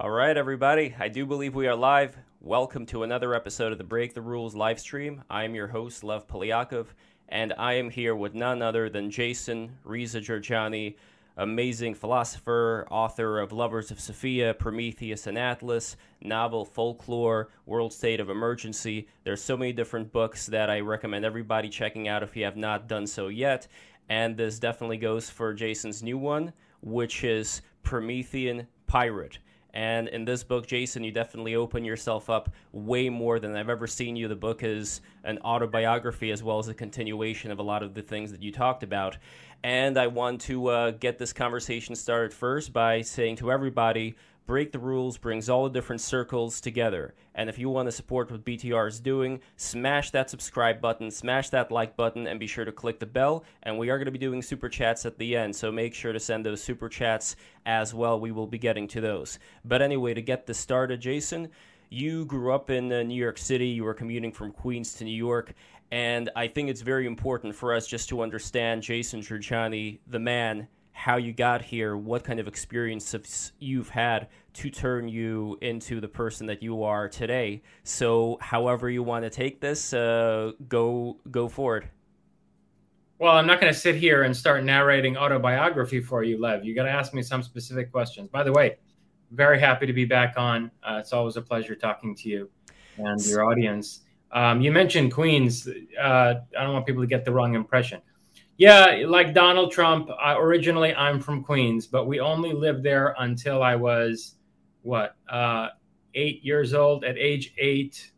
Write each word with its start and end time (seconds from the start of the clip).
All 0.00 0.10
right, 0.10 0.34
everybody. 0.34 0.94
I 0.98 1.08
do 1.08 1.26
believe 1.26 1.54
we 1.54 1.66
are 1.66 1.76
live. 1.76 2.16
Welcome 2.40 2.86
to 2.86 3.02
another 3.02 3.34
episode 3.34 3.70
of 3.70 3.76
the 3.76 3.84
Break 3.84 4.14
the 4.14 4.22
Rules 4.22 4.54
live 4.54 4.80
stream. 4.80 5.22
I 5.28 5.44
am 5.44 5.54
your 5.54 5.66
host, 5.66 6.02
Lev 6.02 6.26
Polyakov, 6.26 6.86
and 7.28 7.52
I 7.58 7.74
am 7.74 7.90
here 7.90 8.16
with 8.16 8.32
none 8.32 8.62
other 8.62 8.88
than 8.88 9.10
Jason 9.10 9.76
Reza 9.84 10.22
Jorjani, 10.22 10.96
amazing 11.36 11.92
philosopher, 11.92 12.88
author 12.90 13.40
of 13.40 13.52
Lovers 13.52 13.90
of 13.90 14.00
Sophia, 14.00 14.54
Prometheus 14.54 15.26
and 15.26 15.36
Atlas, 15.36 15.98
novel 16.22 16.64
Folklore, 16.64 17.50
World 17.66 17.92
State 17.92 18.20
of 18.20 18.30
Emergency. 18.30 19.06
There's 19.24 19.42
so 19.42 19.54
many 19.54 19.74
different 19.74 20.10
books 20.12 20.46
that 20.46 20.70
I 20.70 20.80
recommend 20.80 21.26
everybody 21.26 21.68
checking 21.68 22.08
out 22.08 22.22
if 22.22 22.34
you 22.34 22.44
have 22.44 22.56
not 22.56 22.88
done 22.88 23.06
so 23.06 23.28
yet. 23.28 23.68
And 24.08 24.34
this 24.34 24.58
definitely 24.58 24.96
goes 24.96 25.28
for 25.28 25.52
Jason's 25.52 26.02
new 26.02 26.16
one, 26.16 26.54
which 26.80 27.22
is 27.22 27.60
Promethean 27.82 28.66
Pirate. 28.86 29.36
And 29.72 30.08
in 30.08 30.24
this 30.24 30.42
book, 30.42 30.66
Jason, 30.66 31.04
you 31.04 31.12
definitely 31.12 31.54
open 31.54 31.84
yourself 31.84 32.28
up 32.28 32.50
way 32.72 33.08
more 33.08 33.38
than 33.38 33.56
I've 33.56 33.68
ever 33.68 33.86
seen 33.86 34.16
you. 34.16 34.28
The 34.28 34.36
book 34.36 34.62
is 34.62 35.00
an 35.24 35.38
autobiography 35.44 36.30
as 36.32 36.42
well 36.42 36.58
as 36.58 36.68
a 36.68 36.74
continuation 36.74 37.50
of 37.50 37.58
a 37.58 37.62
lot 37.62 37.82
of 37.82 37.94
the 37.94 38.02
things 38.02 38.32
that 38.32 38.42
you 38.42 38.52
talked 38.52 38.82
about. 38.82 39.16
And 39.62 39.98
I 39.98 40.06
want 40.06 40.40
to 40.42 40.68
uh, 40.68 40.90
get 40.92 41.18
this 41.18 41.32
conversation 41.32 41.94
started 41.94 42.32
first 42.32 42.72
by 42.72 43.02
saying 43.02 43.36
to 43.36 43.52
everybody 43.52 44.16
Break 44.50 44.72
the 44.72 44.80
Rules 44.80 45.16
brings 45.16 45.48
all 45.48 45.62
the 45.62 45.70
different 45.70 46.00
circles 46.00 46.60
together. 46.60 47.14
And 47.36 47.48
if 47.48 47.56
you 47.56 47.70
want 47.70 47.86
to 47.86 47.92
support 47.92 48.32
what 48.32 48.44
BTR 48.44 48.88
is 48.88 48.98
doing, 48.98 49.38
smash 49.54 50.10
that 50.10 50.28
subscribe 50.28 50.80
button, 50.80 51.08
smash 51.12 51.50
that 51.50 51.70
like 51.70 51.96
button, 51.96 52.26
and 52.26 52.40
be 52.40 52.48
sure 52.48 52.64
to 52.64 52.72
click 52.72 52.98
the 52.98 53.06
bell. 53.06 53.44
And 53.62 53.78
we 53.78 53.90
are 53.90 53.96
going 53.96 54.06
to 54.06 54.10
be 54.10 54.18
doing 54.18 54.42
super 54.42 54.68
chats 54.68 55.06
at 55.06 55.18
the 55.18 55.36
end, 55.36 55.54
so 55.54 55.70
make 55.70 55.94
sure 55.94 56.12
to 56.12 56.18
send 56.18 56.44
those 56.44 56.60
super 56.60 56.88
chats 56.88 57.36
as 57.64 57.94
well. 57.94 58.18
We 58.18 58.32
will 58.32 58.48
be 58.48 58.58
getting 58.58 58.88
to 58.88 59.00
those. 59.00 59.38
But 59.64 59.82
anyway, 59.82 60.14
to 60.14 60.20
get 60.20 60.48
this 60.48 60.58
started, 60.58 61.00
Jason, 61.00 61.50
you 61.88 62.24
grew 62.24 62.52
up 62.52 62.70
in 62.70 62.92
uh, 62.92 63.04
New 63.04 63.14
York 63.14 63.38
City, 63.38 63.68
you 63.68 63.84
were 63.84 63.94
commuting 63.94 64.32
from 64.32 64.50
Queens 64.50 64.94
to 64.94 65.04
New 65.04 65.16
York. 65.16 65.54
And 65.92 66.28
I 66.34 66.48
think 66.48 66.70
it's 66.70 66.82
very 66.82 67.06
important 67.06 67.54
for 67.54 67.72
us 67.72 67.86
just 67.86 68.08
to 68.08 68.20
understand 68.20 68.82
Jason 68.82 69.20
Jorjani, 69.20 70.00
the 70.08 70.18
man, 70.18 70.66
how 71.00 71.16
you 71.16 71.32
got 71.32 71.62
here, 71.62 71.96
what 71.96 72.24
kind 72.24 72.38
of 72.38 72.46
experiences 72.46 73.52
you've 73.58 73.88
had 73.88 74.28
to 74.54 74.70
turn 74.70 75.08
you 75.08 75.58
into 75.60 76.00
the 76.00 76.08
person 76.08 76.46
that 76.46 76.62
you 76.62 76.82
are 76.82 77.08
today. 77.08 77.62
So, 77.84 78.38
however 78.40 78.90
you 78.90 79.02
want 79.02 79.24
to 79.24 79.30
take 79.30 79.60
this, 79.60 79.92
uh, 79.92 80.52
go 80.68 81.18
go 81.30 81.48
forward. 81.48 81.88
Well, 83.18 83.36
I'm 83.36 83.46
not 83.46 83.60
going 83.60 83.72
to 83.72 83.78
sit 83.78 83.96
here 83.96 84.22
and 84.22 84.34
start 84.34 84.64
narrating 84.64 85.16
autobiography 85.18 86.00
for 86.00 86.24
you, 86.24 86.40
Lev. 86.40 86.64
You 86.64 86.74
got 86.74 86.84
to 86.84 86.90
ask 86.90 87.12
me 87.12 87.22
some 87.22 87.42
specific 87.42 87.92
questions. 87.92 88.30
By 88.30 88.42
the 88.42 88.52
way, 88.52 88.78
very 89.30 89.60
happy 89.60 89.86
to 89.86 89.92
be 89.92 90.06
back 90.06 90.34
on. 90.38 90.70
Uh, 90.82 90.96
it's 91.00 91.12
always 91.12 91.36
a 91.36 91.42
pleasure 91.42 91.74
talking 91.74 92.14
to 92.16 92.28
you 92.30 92.50
and 92.96 93.24
your 93.26 93.44
audience. 93.44 94.00
Um, 94.32 94.60
you 94.60 94.72
mentioned 94.72 95.12
Queens. 95.12 95.68
Uh, 96.00 96.34
I 96.58 96.62
don't 96.62 96.72
want 96.72 96.86
people 96.86 97.02
to 97.02 97.06
get 97.06 97.24
the 97.24 97.32
wrong 97.32 97.54
impression. 97.54 98.00
Yeah, 98.56 99.04
like 99.06 99.34
Donald 99.34 99.72
Trump. 99.72 100.10
Originally, 100.22 100.94
I'm 100.94 101.20
from 101.20 101.42
Queens, 101.42 101.86
but 101.86 102.06
we 102.06 102.20
only 102.20 102.52
lived 102.52 102.82
there 102.82 103.14
until 103.18 103.62
I 103.62 103.74
was 103.74 104.36
what 104.82 105.16
uh, 105.28 105.68
eight 106.14 106.44
years 106.44 106.74
old. 106.74 107.04
At 107.04 107.18
age 107.18 107.54
eight, 107.58 108.12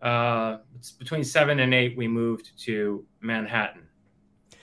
uh, 0.00 0.58
it's 0.76 0.92
between 0.92 1.24
seven 1.24 1.60
and 1.60 1.72
eight, 1.72 1.96
we 1.96 2.08
moved 2.08 2.52
to 2.64 3.04
Manhattan. 3.20 3.86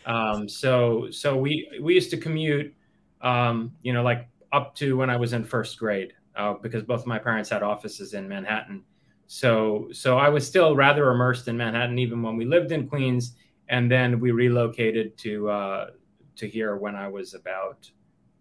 Um, 0.06 0.50
so, 0.50 1.10
so 1.12 1.38
we 1.38 1.70
we 1.82 1.94
used 1.94 2.10
to 2.12 2.18
commute, 2.18 2.74
um, 3.22 3.72
you 3.82 3.94
know, 3.94 4.04
like 4.04 4.28
up 4.52 4.76
to 4.76 4.98
when 4.98 5.10
I 5.10 5.18
was 5.18 5.34
in 5.34 5.44
first 5.44 5.78
grade, 5.78 6.14
uh, 6.36 6.54
because 6.54 6.84
both 6.84 7.02
of 7.02 7.08
my 7.08 7.20
parents 7.20 7.50
had 7.50 7.64
offices 7.64 8.14
in 8.14 8.28
Manhattan. 8.28 8.84
So, 9.28 9.90
so 9.92 10.18
I 10.18 10.30
was 10.30 10.48
still 10.48 10.76
rather 10.76 11.12
immersed 11.12 11.48
in 11.48 11.56
Manhattan, 11.56 12.00
even 12.00 12.24
when 12.24 12.36
we 12.36 12.46
lived 12.46 12.72
in 12.72 12.88
Queens 12.88 13.36
and 13.70 13.90
then 13.90 14.20
we 14.20 14.32
relocated 14.32 15.18
to 15.20 15.50
uh, 15.50 15.88
to 16.36 16.48
here 16.48 16.76
when 16.76 16.96
I 16.96 17.08
was 17.08 17.34
about 17.34 17.90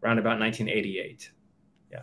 around 0.03 0.19
about 0.19 0.41
1988. 0.41 1.31
Yeah. 1.93 2.03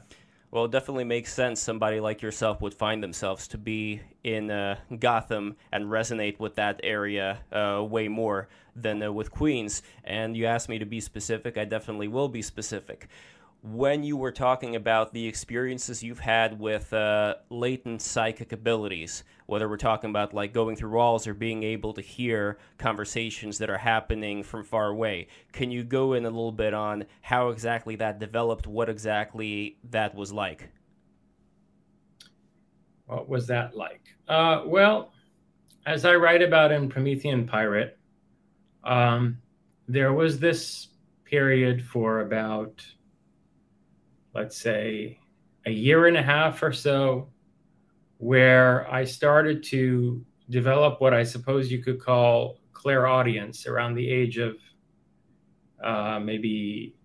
Well, 0.52 0.66
it 0.66 0.72
definitely 0.72 1.04
makes 1.04 1.34
sense. 1.34 1.60
Somebody 1.60 2.00
like 2.00 2.22
yourself 2.22 2.62
would 2.62 2.74
find 2.74 3.04
themselves 3.04 3.48
to 3.50 3.58
be 3.58 4.02
in 4.24 4.50
uh, 4.50 4.78
Gotham 5.00 5.58
and 5.72 5.86
resonate 5.86 6.40
with 6.40 6.56
that 6.56 6.80
area 6.84 7.40
uh, 7.52 7.84
way 7.84 8.08
more 8.08 8.48
than 8.76 9.04
uh, 9.04 9.12
with 9.12 9.32
Queens. 9.32 9.82
And 10.04 10.38
you 10.38 10.46
asked 10.46 10.70
me 10.70 10.80
to 10.80 10.86
be 10.86 11.02
specific. 11.02 11.58
I 11.58 11.66
definitely 11.66 12.08
will 12.08 12.30
be 12.30 12.42
specific 12.42 13.10
when 13.66 14.04
you 14.04 14.16
were 14.16 14.32
talking 14.32 14.76
about 14.76 15.12
the 15.12 15.28
experiences 15.28 16.04
you've 16.04 16.20
had 16.20 16.60
with 16.60 16.94
uh, 16.94 17.36
latent 17.50 18.00
psychic 18.02 18.52
abilities, 18.52 19.24
whether 19.46 19.70
we're 19.70 19.78
talking 19.78 20.10
about 20.10 20.34
like 20.34 20.54
going 20.54 20.76
through 20.76 20.92
walls 20.92 21.28
or 21.28 21.34
being 21.34 21.64
able 21.64 21.94
to 21.94 22.02
hear 22.02 22.58
conversations 22.78 23.58
that 23.60 23.70
are 23.70 23.78
happening 23.78 24.44
from 24.44 24.64
far 24.64 24.88
away, 24.88 25.28
can 25.52 25.72
you 25.72 25.84
go 25.84 26.14
in 26.14 26.26
a 26.26 26.30
little 26.30 26.52
bit 26.52 26.74
on 26.74 27.06
how 27.22 27.50
exactly 27.50 27.96
that 27.96 28.20
developed, 28.20 28.68
what 28.68 28.90
exactly 28.90 29.78
that 29.90 30.16
was 30.16 30.34
like? 30.34 30.70
What 33.06 33.30
was 33.30 33.48
that 33.48 33.76
like? 33.76 34.02
Uh, 34.28 34.64
well, 34.66 35.12
as 35.86 36.06
I 36.06 36.16
write 36.16 36.42
about 36.42 36.72
in 36.72 36.90
Promethean 36.90 37.46
Pirate, 37.46 38.00
um, 38.84 39.38
there 39.88 40.14
was 40.14 40.40
this 40.40 40.88
period 41.26 41.84
for 41.84 42.22
about 42.22 42.84
let's 44.36 44.58
say, 44.58 45.18
a 45.66 45.72
year 45.72 46.06
and 46.06 46.18
a 46.18 46.22
half 46.22 46.62
or 46.62 46.74
so, 46.74 47.30
where 48.18 48.90
I 48.92 49.04
started 49.04 49.64
to 49.64 50.24
develop 50.50 51.02
what 51.02 51.14
I 51.14 51.24
suppose 51.24 51.72
you 51.72 51.84
could 51.84 52.00
call 52.00 52.60
clairaudience 52.74 53.66
around 53.68 53.96
the 53.96 54.10
age 54.10 54.38
of 54.38 54.58
uh, 55.84 56.20
maybe 56.20 56.96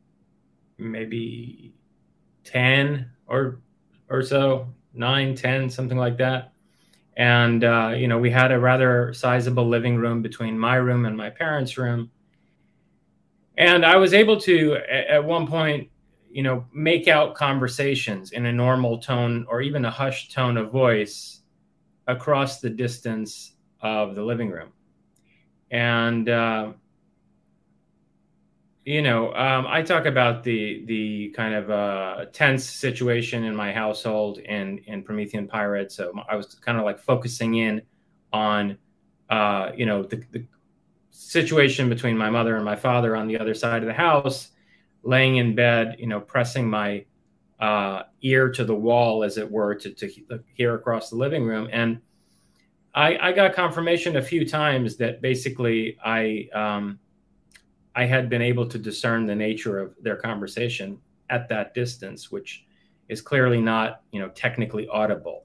maybe 0.78 1.74
10 2.44 3.10
or 3.26 3.60
or 4.08 4.22
so 4.22 4.68
9 4.94 5.34
10 5.34 5.70
something 5.70 5.98
like 5.98 6.16
that. 6.18 6.52
And 7.16 7.64
uh, 7.64 7.92
you 7.96 8.08
know 8.08 8.18
we 8.18 8.30
had 8.30 8.52
a 8.52 8.58
rather 8.58 9.12
sizable 9.12 9.68
living 9.68 9.96
room 9.96 10.22
between 10.22 10.58
my 10.58 10.76
room 10.76 11.06
and 11.06 11.16
my 11.16 11.30
parents 11.30 11.76
room. 11.76 12.10
And 13.58 13.84
i 13.84 13.96
was 13.96 14.14
able 14.14 14.40
to 14.40 14.76
at 14.90 15.22
one 15.22 15.46
point 15.46 15.90
you 16.30 16.42
know, 16.42 16.64
make 16.72 17.08
out 17.08 17.34
conversations 17.34 18.32
in 18.32 18.46
a 18.46 18.52
normal 18.52 18.98
tone 18.98 19.44
or 19.48 19.62
even 19.62 19.84
a 19.84 19.90
hushed 19.90 20.32
tone 20.32 20.56
of 20.56 20.70
voice 20.70 21.40
across 22.06 22.60
the 22.60 22.70
distance 22.70 23.54
of 23.80 24.14
the 24.14 24.22
living 24.22 24.50
room. 24.50 24.72
And, 25.70 26.28
uh, 26.28 26.72
you 28.84 29.02
know, 29.02 29.34
um, 29.34 29.66
I 29.68 29.82
talk 29.82 30.06
about 30.06 30.42
the 30.42 30.84
the 30.86 31.30
kind 31.36 31.54
of 31.54 31.70
uh, 31.70 32.24
tense 32.32 32.64
situation 32.64 33.44
in 33.44 33.54
my 33.54 33.72
household 33.72 34.38
in 34.38 34.78
in 34.86 35.02
Promethean 35.02 35.46
Pirate. 35.46 35.92
So 35.92 36.12
I 36.28 36.34
was 36.34 36.54
kind 36.54 36.78
of 36.78 36.84
like 36.84 36.98
focusing 36.98 37.56
in 37.56 37.82
on, 38.32 38.78
uh, 39.28 39.70
you 39.76 39.86
know, 39.86 40.02
the, 40.02 40.24
the 40.32 40.44
situation 41.10 41.88
between 41.88 42.16
my 42.16 42.30
mother 42.30 42.56
and 42.56 42.64
my 42.64 42.76
father 42.76 43.14
on 43.16 43.28
the 43.28 43.38
other 43.38 43.54
side 43.54 43.82
of 43.82 43.86
the 43.86 43.92
house 43.92 44.50
laying 45.02 45.36
in 45.36 45.54
bed, 45.54 45.96
you 45.98 46.06
know, 46.06 46.20
pressing 46.20 46.68
my 46.68 47.04
uh, 47.58 48.04
ear 48.22 48.50
to 48.50 48.64
the 48.64 48.74
wall, 48.74 49.22
as 49.22 49.38
it 49.38 49.50
were, 49.50 49.74
to, 49.74 49.90
to 49.90 50.10
hear 50.54 50.74
across 50.74 51.10
the 51.10 51.16
living 51.16 51.44
room. 51.44 51.68
And 51.72 52.00
I, 52.94 53.18
I 53.18 53.32
got 53.32 53.54
confirmation 53.54 54.16
a 54.16 54.22
few 54.22 54.48
times 54.48 54.96
that 54.96 55.22
basically 55.22 55.96
I 56.04 56.48
um, 56.52 56.98
I 57.94 58.04
had 58.04 58.28
been 58.28 58.42
able 58.42 58.66
to 58.66 58.78
discern 58.78 59.26
the 59.26 59.34
nature 59.34 59.78
of 59.78 59.94
their 60.02 60.16
conversation 60.16 60.98
at 61.28 61.48
that 61.48 61.74
distance, 61.74 62.30
which 62.30 62.64
is 63.08 63.20
clearly 63.20 63.60
not 63.60 64.02
you 64.10 64.20
know 64.20 64.28
technically 64.30 64.88
audible. 64.88 65.44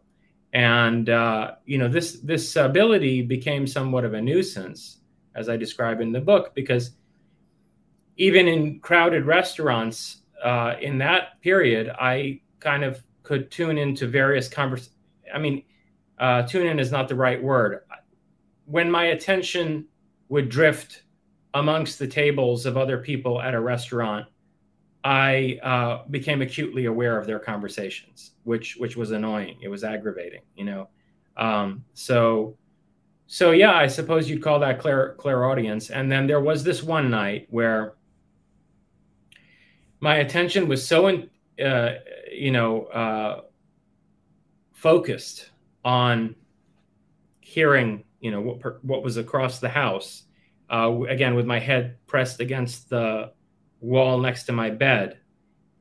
And 0.53 1.09
uh, 1.09 1.56
you 1.65 1.77
know 1.77 1.88
this 1.88 2.13
this 2.21 2.56
ability 2.56 3.21
became 3.21 3.68
somewhat 3.68 4.06
of 4.06 4.13
a 4.13 4.21
nuisance, 4.21 5.00
as 5.35 5.50
I 5.50 5.57
describe 5.57 6.01
in 6.01 6.12
the 6.12 6.21
book, 6.21 6.56
because 6.56 6.91
even 8.17 8.47
in 8.47 8.79
crowded 8.79 9.25
restaurants 9.25 10.21
uh, 10.44 10.75
in 10.81 10.97
that 11.00 11.41
period, 11.41 11.89
I 11.89 12.41
kind 12.59 12.83
of 12.83 13.01
could 13.23 13.51
tune 13.51 13.77
into 13.77 14.07
various 14.07 14.47
conversations. 14.47 14.95
I 15.33 15.39
mean, 15.39 15.63
uh, 16.19 16.44
tune 16.44 16.67
in 16.67 16.79
is 16.79 16.91
not 16.91 17.07
the 17.07 17.15
right 17.15 17.41
word. 17.41 17.81
When 18.65 18.89
my 18.89 19.06
attention 19.07 19.88
would 20.29 20.50
drift 20.50 21.03
amongst 21.53 22.00
the 22.00 22.07
tables 22.07 22.65
of 22.65 22.77
other 22.77 22.97
people 22.97 23.41
at 23.41 23.53
a 23.53 23.59
restaurant, 23.59 24.27
I 25.03 25.59
uh, 25.62 26.07
became 26.09 26.41
acutely 26.41 26.85
aware 26.85 27.19
of 27.19 27.27
their 27.27 27.39
conversations, 27.39 28.31
which 28.44 28.75
which 28.77 28.97
was 28.97 29.12
annoying. 29.12 29.57
It 29.62 29.67
was 29.67 29.83
aggravating, 29.83 30.41
you 30.56 30.65
know. 30.65 30.89
Um, 31.38 31.83
so, 31.94 32.57
so 33.27 33.51
yeah, 33.51 33.73
I 33.73 33.88
suppose 33.88 34.29
you'd 34.29 34.41
call 34.41 34.59
that 34.59 34.79
clairaudience. 34.79 35.91
And 35.91 36.12
then 36.12 36.27
there 36.27 36.39
was 36.39 36.63
this 36.63 36.81
one 36.81 37.09
night 37.12 37.47
where 37.50 37.94
my 40.05 40.17
attention 40.17 40.67
was 40.67 40.87
so 40.87 41.07
in, 41.07 41.27
uh, 41.59 41.93
you 42.31 42.51
know, 42.51 42.83
uh, 42.85 43.41
focused 44.71 45.49
on 45.83 46.35
hearing, 47.39 48.03
you 48.19 48.29
know, 48.29 48.39
what 48.39 48.59
per, 48.59 48.77
what 48.83 49.01
was 49.01 49.17
across 49.17 49.57
the 49.59 49.67
house. 49.67 50.25
Uh, 50.69 51.01
again, 51.09 51.33
with 51.33 51.47
my 51.47 51.57
head 51.57 51.97
pressed 52.05 52.39
against 52.39 52.87
the 52.87 53.31
wall 53.81 54.19
next 54.19 54.43
to 54.43 54.51
my 54.51 54.69
bed, 54.69 55.17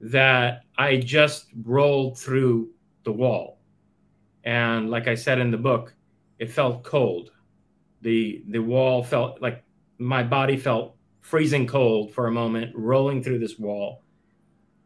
that 0.01 0.63
I 0.79 0.97
just 0.97 1.49
rolled 1.63 2.19
through 2.19 2.71
the 3.03 3.13
wall, 3.13 3.59
and 4.45 4.89
like 4.89 5.07
I 5.07 5.17
said 5.17 5.39
in 5.39 5.51
the 5.51 5.59
book, 5.59 5.95
it 6.39 6.51
felt 6.51 6.83
cold. 6.83 7.31
the 8.01 8.43
The 8.49 8.61
wall 8.73 9.05
felt 9.05 9.43
like 9.43 9.63
my 9.99 10.23
body 10.23 10.57
felt 10.57 10.97
freezing 11.21 11.67
cold 11.67 12.15
for 12.15 12.27
a 12.27 12.33
moment, 12.33 12.73
rolling 12.75 13.23
through 13.23 13.41
this 13.41 13.59
wall. 13.59 14.04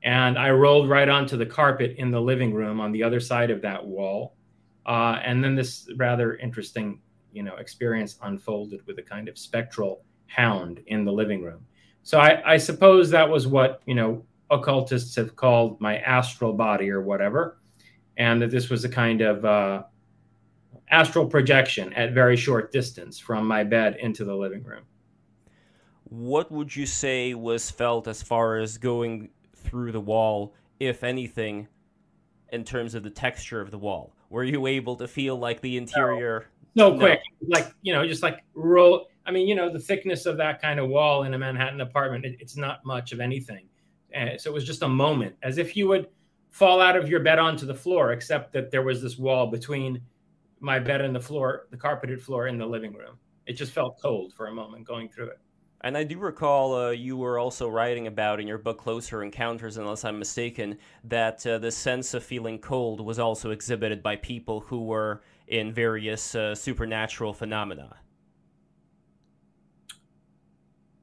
And 0.08 0.38
I 0.38 0.48
rolled 0.48 0.88
right 0.88 1.06
onto 1.06 1.36
the 1.36 1.44
carpet 1.44 1.96
in 1.98 2.10
the 2.10 2.18
living 2.18 2.54
room 2.54 2.80
on 2.80 2.92
the 2.92 3.02
other 3.02 3.20
side 3.20 3.50
of 3.50 3.60
that 3.60 3.84
wall. 3.84 4.36
Uh, 4.86 5.20
and 5.22 5.44
then 5.44 5.54
this 5.54 5.86
rather 5.98 6.36
interesting, 6.36 7.02
you 7.30 7.42
know, 7.42 7.56
experience 7.56 8.18
unfolded 8.22 8.80
with 8.86 8.98
a 8.98 9.02
kind 9.02 9.28
of 9.28 9.36
spectral 9.36 10.06
hound 10.26 10.80
in 10.86 11.04
the 11.04 11.12
living 11.12 11.42
room. 11.42 11.60
So 12.04 12.18
I, 12.18 12.54
I 12.54 12.56
suppose 12.56 13.10
that 13.10 13.28
was 13.28 13.46
what 13.46 13.82
you 13.84 13.94
know 13.94 14.24
occultists 14.48 15.14
have 15.16 15.36
called 15.36 15.78
my 15.78 15.98
astral 15.98 16.54
body 16.54 16.88
or 16.88 17.02
whatever, 17.02 17.58
and 18.16 18.40
that 18.40 18.50
this 18.50 18.70
was 18.70 18.86
a 18.86 18.88
kind 18.88 19.20
of 19.20 19.44
uh, 19.44 19.82
astral 20.90 21.26
projection 21.26 21.92
at 21.92 22.14
very 22.14 22.38
short 22.38 22.72
distance 22.72 23.18
from 23.18 23.46
my 23.46 23.62
bed 23.62 23.98
into 24.00 24.24
the 24.24 24.34
living 24.34 24.62
room 24.62 24.84
what 26.10 26.50
would 26.50 26.74
you 26.74 26.86
say 26.86 27.34
was 27.34 27.70
felt 27.70 28.08
as 28.08 28.22
far 28.22 28.56
as 28.56 28.78
going 28.78 29.28
through 29.68 29.92
the 29.92 30.00
wall, 30.00 30.54
if 30.80 31.04
anything, 31.04 31.68
in 32.52 32.64
terms 32.64 32.94
of 32.94 33.02
the 33.02 33.10
texture 33.10 33.60
of 33.60 33.70
the 33.70 33.78
wall? 33.78 34.14
Were 34.30 34.44
you 34.44 34.66
able 34.66 34.96
to 34.96 35.08
feel 35.08 35.36
like 35.36 35.60
the 35.60 35.76
interior? 35.76 36.46
No, 36.74 36.90
no 36.90 36.98
quick, 36.98 37.20
like 37.46 37.72
you 37.82 37.92
know, 37.92 38.06
just 38.06 38.22
like 38.22 38.40
roll. 38.54 39.08
I 39.26 39.30
mean, 39.30 39.48
you 39.48 39.54
know, 39.54 39.70
the 39.70 39.78
thickness 39.78 40.26
of 40.26 40.36
that 40.38 40.60
kind 40.62 40.80
of 40.80 40.88
wall 40.88 41.24
in 41.24 41.34
a 41.34 41.38
Manhattan 41.38 41.80
apartment, 41.80 42.24
it, 42.24 42.36
it's 42.40 42.56
not 42.56 42.84
much 42.84 43.12
of 43.12 43.20
anything. 43.20 43.66
Uh, 44.16 44.38
so 44.38 44.50
it 44.50 44.54
was 44.54 44.64
just 44.64 44.82
a 44.82 44.88
moment, 44.88 45.34
as 45.42 45.58
if 45.58 45.76
you 45.76 45.86
would 45.88 46.08
fall 46.50 46.80
out 46.80 46.96
of 46.96 47.08
your 47.08 47.20
bed 47.20 47.38
onto 47.38 47.66
the 47.66 47.74
floor, 47.74 48.12
except 48.12 48.52
that 48.52 48.70
there 48.70 48.82
was 48.82 49.02
this 49.02 49.18
wall 49.18 49.46
between 49.46 50.00
my 50.60 50.78
bed 50.78 51.02
and 51.02 51.14
the 51.14 51.20
floor, 51.20 51.66
the 51.70 51.76
carpeted 51.76 52.22
floor 52.22 52.48
in 52.48 52.58
the 52.58 52.66
living 52.66 52.94
room. 52.94 53.18
It 53.46 53.52
just 53.52 53.72
felt 53.72 54.00
cold 54.00 54.32
for 54.34 54.46
a 54.46 54.52
moment 54.52 54.86
going 54.86 55.08
through 55.08 55.28
it. 55.28 55.40
And 55.82 55.96
I 55.96 56.02
do 56.02 56.18
recall 56.18 56.74
uh, 56.74 56.90
you 56.90 57.16
were 57.16 57.38
also 57.38 57.68
writing 57.68 58.08
about 58.08 58.40
in 58.40 58.48
your 58.48 58.58
book 58.58 58.78
Closer 58.78 59.22
Encounters, 59.22 59.76
unless 59.76 60.04
I'm 60.04 60.18
mistaken, 60.18 60.76
that 61.04 61.46
uh, 61.46 61.58
the 61.58 61.70
sense 61.70 62.14
of 62.14 62.24
feeling 62.24 62.58
cold 62.58 63.00
was 63.00 63.20
also 63.20 63.52
exhibited 63.52 64.02
by 64.02 64.16
people 64.16 64.60
who 64.60 64.84
were 64.84 65.22
in 65.46 65.72
various 65.72 66.34
uh, 66.34 66.54
supernatural 66.54 67.32
phenomena. 67.32 67.96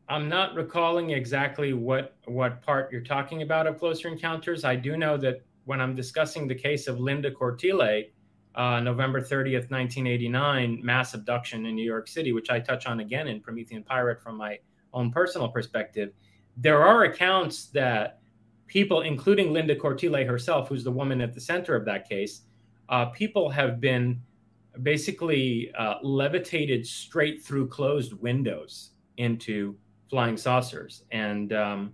I'm 0.09 0.27
not 0.27 0.53
recalling 0.55 1.11
exactly 1.11 1.73
what 1.73 2.15
what 2.25 2.61
part 2.61 2.91
you're 2.91 3.01
talking 3.01 3.41
about 3.41 3.65
of 3.65 3.79
Closer 3.79 4.09
Encounters. 4.09 4.63
I 4.63 4.75
do 4.75 4.97
know 4.97 5.17
that 5.17 5.43
when 5.63 5.81
I'm 5.81 5.95
discussing 5.95 6.47
the 6.47 6.53
case 6.53 6.87
of 6.87 6.99
Linda 6.99 7.31
Cortile, 7.31 8.09
uh, 8.55 8.79
November 8.79 9.21
30th, 9.21 9.69
1989, 9.69 10.79
mass 10.83 11.13
abduction 11.13 11.65
in 11.65 11.75
New 11.75 11.85
York 11.85 12.07
City, 12.07 12.31
which 12.31 12.49
I 12.49 12.59
touch 12.59 12.85
on 12.85 13.01
again 13.01 13.27
in 13.27 13.41
Promethean 13.41 13.83
Pirate 13.83 14.21
from 14.21 14.37
my 14.37 14.59
own 14.93 15.11
personal 15.11 15.49
perspective. 15.49 16.11
There 16.57 16.81
are 16.81 17.03
accounts 17.03 17.67
that 17.67 18.19
people, 18.67 19.01
including 19.01 19.51
Linda 19.51 19.75
Cortile 19.75 20.25
herself, 20.25 20.69
who's 20.69 20.83
the 20.83 20.91
woman 20.91 21.21
at 21.21 21.33
the 21.33 21.41
center 21.41 21.75
of 21.75 21.85
that 21.85 22.07
case, 22.07 22.41
uh, 22.89 23.07
people 23.07 23.49
have 23.49 23.81
been 23.81 24.21
basically 24.83 25.71
uh, 25.77 25.95
levitated 26.01 26.85
straight 26.85 27.43
through 27.43 27.67
closed 27.67 28.13
windows 28.13 28.91
into 29.17 29.75
flying 30.09 30.37
saucers. 30.37 31.03
And 31.11 31.53
um, 31.53 31.93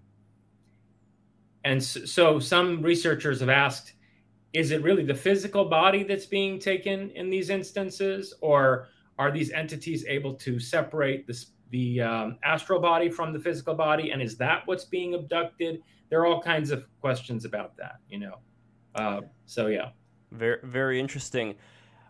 and 1.63 1.83
so 1.83 2.39
some 2.39 2.81
researchers 2.81 3.39
have 3.39 3.49
asked, 3.49 3.93
is 4.53 4.71
it 4.71 4.83
really 4.83 5.03
the 5.03 5.15
physical 5.15 5.65
body 5.65 6.03
that's 6.03 6.25
being 6.25 6.59
taken 6.59 7.09
in 7.11 7.29
these 7.29 7.49
instances, 7.49 8.33
or 8.41 8.87
are 9.17 9.31
these 9.31 9.51
entities 9.51 10.05
able 10.07 10.33
to 10.33 10.59
separate 10.59 11.27
the, 11.27 11.45
the 11.69 12.01
um, 12.01 12.37
astral 12.43 12.79
body 12.79 13.09
from 13.09 13.33
the 13.33 13.39
physical 13.39 13.73
body, 13.73 14.11
and 14.11 14.21
is 14.21 14.37
that 14.37 14.63
what's 14.65 14.85
being 14.85 15.13
abducted? 15.13 15.81
There 16.09 16.19
are 16.19 16.25
all 16.25 16.41
kinds 16.41 16.71
of 16.71 16.87
questions 16.99 17.45
about 17.45 17.77
that, 17.77 17.97
you 18.09 18.19
know. 18.19 18.39
Uh, 18.95 19.21
so 19.45 19.67
yeah, 19.67 19.89
very 20.31 20.59
very 20.63 20.99
interesting 20.99 21.55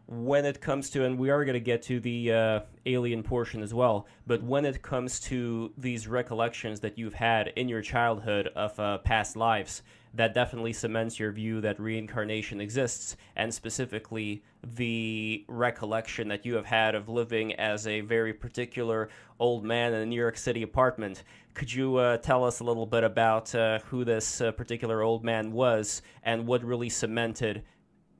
when 0.07 0.45
it 0.45 0.59
comes 0.59 0.89
to, 0.89 1.05
and 1.05 1.17
we 1.17 1.29
are 1.29 1.45
going 1.45 1.53
to 1.53 1.59
get 1.59 1.81
to 1.83 1.99
the 2.01 2.33
uh, 2.33 2.59
alien 2.85 3.23
portion 3.23 3.63
as 3.63 3.73
well, 3.73 4.07
but 4.27 4.43
when 4.43 4.65
it 4.65 4.81
comes 4.81 5.19
to 5.21 5.71
these 5.77 6.07
recollections 6.07 6.81
that 6.81 6.97
you've 6.97 7.13
had 7.13 7.47
in 7.55 7.69
your 7.69 7.81
childhood 7.81 8.47
of 8.55 8.77
uh, 8.77 8.97
past 8.99 9.37
lives, 9.37 9.83
that 10.13 10.33
definitely 10.33 10.73
cements 10.73 11.19
your 11.19 11.31
view 11.31 11.61
that 11.61 11.79
reincarnation 11.79 12.59
exists, 12.59 13.15
and 13.35 13.53
specifically 13.53 14.43
the 14.75 15.45
recollection 15.47 16.27
that 16.27 16.45
you 16.45 16.55
have 16.55 16.65
had 16.65 16.95
of 16.95 17.07
living 17.07 17.53
as 17.53 17.87
a 17.87 18.01
very 18.01 18.33
particular 18.33 19.09
old 19.39 19.63
man 19.63 19.93
in 19.93 20.01
a 20.01 20.05
New 20.05 20.19
York 20.19 20.37
City 20.37 20.63
apartment. 20.63 21.23
Could 21.53 21.73
you 21.73 21.95
uh, 21.97 22.17
tell 22.17 22.43
us 22.43 22.59
a 22.59 22.63
little 22.63 22.85
bit 22.85 23.03
about 23.03 23.53
uh, 23.55 23.79
who 23.85 24.03
this 24.03 24.41
uh, 24.41 24.51
particular 24.51 25.01
old 25.01 25.23
man 25.23 25.51
was 25.51 26.01
and 26.23 26.45
what 26.45 26.63
really 26.63 26.89
cemented 26.89 27.63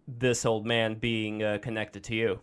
this 0.07 0.45
old 0.45 0.65
man 0.65 0.95
being 0.95 1.44
uh, 1.44 1.57
connected 1.61 2.03
to 2.05 2.15
you? 2.15 2.39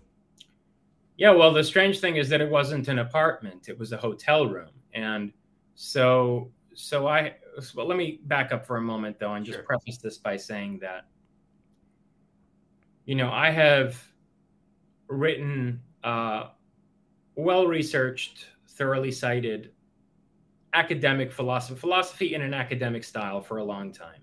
Yeah, 1.16 1.30
well, 1.30 1.52
the 1.52 1.64
strange 1.64 2.00
thing 2.00 2.16
is 2.16 2.28
that 2.28 2.40
it 2.40 2.48
wasn't 2.48 2.86
an 2.88 3.00
apartment; 3.00 3.68
it 3.68 3.78
was 3.78 3.92
a 3.92 3.96
hotel 3.96 4.46
room, 4.46 4.70
and 4.94 5.32
so 5.74 6.52
so 6.78 7.08
I 7.08 7.34
well, 7.75 7.86
let 7.86 7.98
me 7.98 8.20
back 8.26 8.52
up 8.52 8.64
for 8.64 8.76
a 8.76 8.80
moment 8.80 9.19
though 9.19 9.34
and 9.34 9.44
just 9.44 9.58
sure. 9.58 9.64
preface 9.64 9.98
this 9.98 10.16
by 10.16 10.36
saying 10.36 10.78
that 10.80 11.06
you 13.04 13.16
know 13.16 13.30
I 13.32 13.50
have 13.50 14.00
written 15.08 15.80
uh, 16.04 16.50
well 17.34 17.66
researched, 17.66 18.46
thoroughly 18.69 19.10
cited 19.10 19.72
academic 20.72 21.32
philosophy, 21.32 21.80
philosophy 21.80 22.34
in 22.34 22.42
an 22.42 22.54
academic 22.54 23.02
style 23.02 23.40
for 23.40 23.56
a 23.56 23.64
long 23.64 23.92
time, 23.92 24.20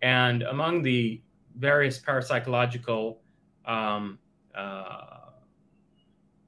and 0.00 0.42
among 0.42 0.82
the 0.82 1.20
various 1.56 1.98
parapsychological 1.98 3.16
um, 3.66 4.16
uh, 4.54 5.32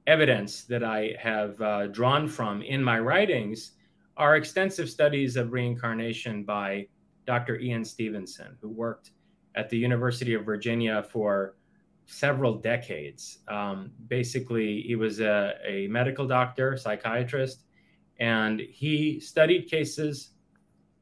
evidence 0.07 0.63
that 0.63 0.85
I 0.85 1.15
have 1.19 1.61
uh, 1.61 1.87
drawn 1.87 2.29
from 2.29 2.61
in 2.61 2.81
my 2.81 2.97
writings 2.97 3.73
are 4.17 4.35
extensive 4.35 4.89
studies 4.89 5.35
of 5.35 5.51
reincarnation 5.51 6.43
by 6.43 6.87
Dr. 7.25 7.57
Ian 7.59 7.83
Stevenson, 7.85 8.57
who 8.61 8.69
worked 8.69 9.11
at 9.55 9.69
the 9.69 9.77
University 9.77 10.33
of 10.33 10.45
Virginia 10.45 11.03
for 11.11 11.55
several 12.05 12.55
decades. 12.55 13.39
Um, 13.47 13.91
basically, 14.07 14.81
he 14.81 14.95
was 14.95 15.19
a, 15.19 15.53
a, 15.65 15.87
medical 15.87 16.27
doctor, 16.27 16.75
psychiatrist, 16.77 17.63
and 18.19 18.59
he 18.59 19.19
studied 19.19 19.69
cases 19.69 20.31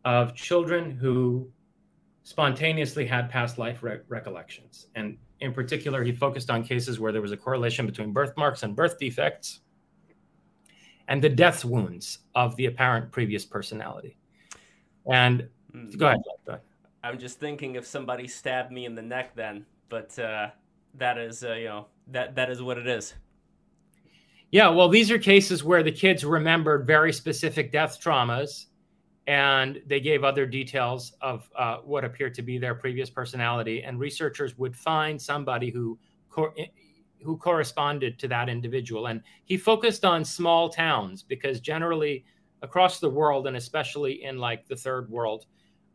of 0.05 0.35
children 0.35 0.91
who 0.91 1.51
spontaneously 2.23 3.05
had 3.05 3.29
past 3.29 3.57
life 3.57 3.81
re- 3.83 3.99
recollections. 4.07 4.87
And 4.95 5.17
in 5.39 5.53
particular, 5.53 6.03
he 6.03 6.11
focused 6.11 6.49
on 6.49 6.63
cases 6.63 6.99
where 6.99 7.11
there 7.11 7.21
was 7.21 7.31
a 7.31 7.37
correlation 7.37 7.85
between 7.85 8.13
birthmarks 8.13 8.63
and 8.63 8.75
birth 8.75 8.99
defects 8.99 9.61
and 11.11 11.21
the 11.21 11.27
death 11.27 11.65
wounds 11.65 12.19
of 12.35 12.55
the 12.55 12.67
apparent 12.67 13.11
previous 13.11 13.45
personality. 13.45 14.15
And 15.11 15.49
mm. 15.75 15.97
go, 15.97 16.07
ahead, 16.07 16.21
go 16.45 16.53
ahead. 16.53 16.61
I'm 17.03 17.19
just 17.19 17.37
thinking 17.37 17.75
if 17.75 17.85
somebody 17.85 18.29
stabbed 18.29 18.71
me 18.71 18.85
in 18.85 18.95
the 18.95 19.01
neck 19.01 19.35
then, 19.35 19.65
but 19.89 20.17
uh, 20.17 20.51
that 20.93 21.17
is, 21.17 21.43
uh, 21.43 21.55
you 21.55 21.65
know, 21.65 21.87
that 22.07 22.35
that 22.35 22.49
is 22.49 22.61
what 22.61 22.77
it 22.77 22.87
is. 22.87 23.13
Yeah, 24.51 24.69
well, 24.69 24.87
these 24.87 25.11
are 25.11 25.19
cases 25.19 25.65
where 25.65 25.83
the 25.83 25.91
kids 25.91 26.23
remembered 26.23 26.87
very 26.87 27.11
specific 27.11 27.73
death 27.73 27.99
traumas, 28.01 28.67
and 29.27 29.81
they 29.87 29.99
gave 29.99 30.23
other 30.23 30.45
details 30.45 31.11
of 31.19 31.49
uh, 31.57 31.77
what 31.79 32.05
appeared 32.05 32.33
to 32.35 32.41
be 32.41 32.57
their 32.57 32.75
previous 32.75 33.09
personality. 33.09 33.83
And 33.83 33.99
researchers 33.99 34.57
would 34.57 34.77
find 34.77 35.21
somebody 35.21 35.71
who 35.71 35.99
who 37.23 37.37
corresponded 37.37 38.17
to 38.19 38.27
that 38.27 38.49
individual. 38.49 39.07
And 39.07 39.21
he 39.45 39.57
focused 39.57 40.05
on 40.05 40.25
small 40.25 40.69
towns 40.69 41.23
because 41.23 41.59
generally 41.59 42.25
across 42.61 42.99
the 42.99 43.09
world, 43.09 43.47
and 43.47 43.57
especially 43.57 44.23
in 44.23 44.37
like 44.37 44.67
the 44.67 44.75
third 44.75 45.09
world, 45.09 45.45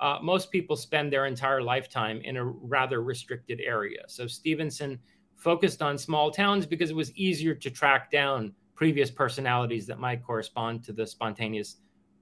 uh, 0.00 0.18
most 0.22 0.50
people 0.50 0.76
spend 0.76 1.12
their 1.12 1.26
entire 1.26 1.62
lifetime 1.62 2.20
in 2.22 2.36
a 2.36 2.44
rather 2.44 3.02
restricted 3.02 3.60
area. 3.60 4.02
So 4.08 4.26
Stevenson 4.26 4.98
focused 5.36 5.82
on 5.82 5.96
small 5.96 6.30
towns 6.30 6.66
because 6.66 6.90
it 6.90 6.96
was 6.96 7.14
easier 7.16 7.54
to 7.54 7.70
track 7.70 8.10
down 8.10 8.52
previous 8.74 9.10
personalities 9.10 9.86
that 9.86 9.98
might 9.98 10.22
correspond 10.22 10.84
to 10.84 10.92
the 10.92 11.06
spontaneous 11.06 11.76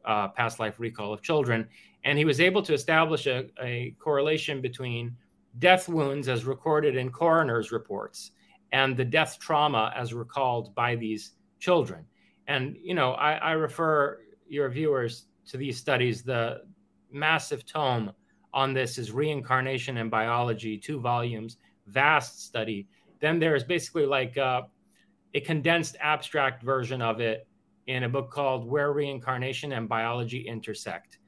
uh, 0.05 0.29
past 0.29 0.61
life 0.61 0.79
recall 0.79 1.13
of 1.13 1.23
children. 1.23 1.67
And 2.05 2.19
he 2.19 2.25
was 2.25 2.41
able 2.41 2.63
to 2.63 2.75
establish 2.75 3.27
a, 3.27 3.47
a 3.61 3.97
correlation 3.99 4.61
between 4.61 5.17
death 5.59 5.89
wounds 5.89 6.29
as 6.29 6.45
recorded 6.45 6.97
in 6.97 7.11
coroner's 7.11 7.73
reports 7.73 8.33
and 8.75 8.97
the 8.97 9.05
death 9.05 9.39
trauma 9.39 9.93
as 9.97 10.13
recalled 10.13 10.75
by 10.75 10.97
these 10.97 11.35
children. 11.61 12.05
And, 12.49 12.77
you 12.83 12.93
know, 12.93 13.13
I, 13.13 13.35
I 13.35 13.53
refer 13.53 14.19
your 14.49 14.69
viewers 14.69 15.27
to 15.51 15.57
these 15.57 15.79
studies. 15.79 16.25
The 16.25 16.63
massive 17.13 17.65
tome 17.65 18.11
on 18.53 18.75
this 18.75 18.99
is 18.99 19.13
Reincarnation 19.13 19.99
and 19.99 20.11
Biology, 20.11 20.77
two 20.77 20.99
volumes, 20.99 21.57
vast 21.87 22.45
study. 22.45 22.89
Then 23.21 23.39
there's 23.39 23.63
basically 23.63 24.07
like 24.07 24.37
uh, 24.37 24.63
a 25.35 25.41
condensed 25.41 25.97
abstract 26.01 26.65
version 26.65 27.01
of 27.01 27.21
it 27.21 27.47
in 27.87 28.03
a 28.03 28.09
book 28.09 28.29
called 28.33 28.69
Where 28.69 28.93
Reincarnation 28.93 29.71
and 29.73 29.89
Biology 29.89 30.41
Intersect. 30.49 31.19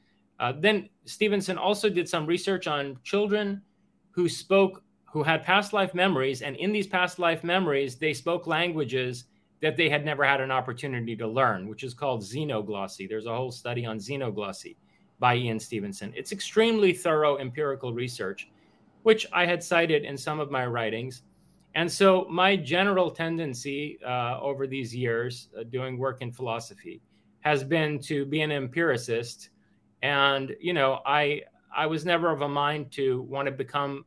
Uh, 0.41 0.53
then 0.59 0.89
Stevenson 1.05 1.59
also 1.59 1.89
did 1.89 2.09
some 2.09 2.27
research 2.27 2.67
on 2.67 2.99
children 3.05 3.63
who 4.11 4.29
spoke, 4.29 4.83
who 5.07 5.23
had 5.23 5.45
past 5.45 5.73
life 5.73 5.95
memories. 5.95 6.43
And 6.43 6.57
in 6.57 6.73
these 6.73 6.87
past 6.87 7.19
life 7.19 7.43
memories, 7.45 7.97
they 7.97 8.13
spoke 8.13 8.47
languages 8.47 9.25
that 9.63 9.77
they 9.77 9.89
had 9.89 10.05
never 10.05 10.25
had 10.25 10.41
an 10.41 10.51
opportunity 10.51 11.17
to 11.17 11.27
learn, 11.27 11.69
which 11.69 11.83
is 11.83 11.95
called 11.95 12.23
xenoglossy. 12.23 13.09
There's 13.09 13.27
a 13.27 13.35
whole 13.35 13.53
study 13.53 13.87
on 13.87 13.99
xenoglossy 13.99 14.77
by 15.19 15.37
Ian 15.37 15.59
Stevenson. 15.59 16.13
It's 16.15 16.33
extremely 16.33 16.93
thorough 16.93 17.39
empirical 17.39 17.95
research, 17.95 18.51
which 19.03 19.27
I 19.33 19.47
had 19.47 19.63
cited 19.63 20.05
in 20.05 20.17
some 20.19 20.41
of 20.41 20.51
my 20.51 20.67
writings. 20.67 21.23
And 21.75 21.91
so, 21.91 22.27
my 22.31 22.57
general 22.57 23.11
tendency 23.11 23.99
uh, 24.05 24.41
over 24.41 24.67
these 24.67 24.95
years 24.95 25.49
uh, 25.59 25.63
doing 25.65 25.99
work 25.99 26.23
in 26.23 26.33
philosophy 26.33 27.03
has 27.41 27.63
been 27.63 27.99
to 28.01 28.25
be 28.25 28.41
an 28.41 28.51
empiricist. 28.51 29.51
And, 30.03 30.57
you 30.61 30.73
know, 30.73 31.01
I, 31.07 31.43
I 31.75 31.87
was 31.87 32.05
never 32.05 32.31
of 32.31 32.43
a 32.43 32.49
mind 32.49 32.93
to 32.93 33.23
want 33.23 33.47
to 33.47 33.53
become 33.53 34.05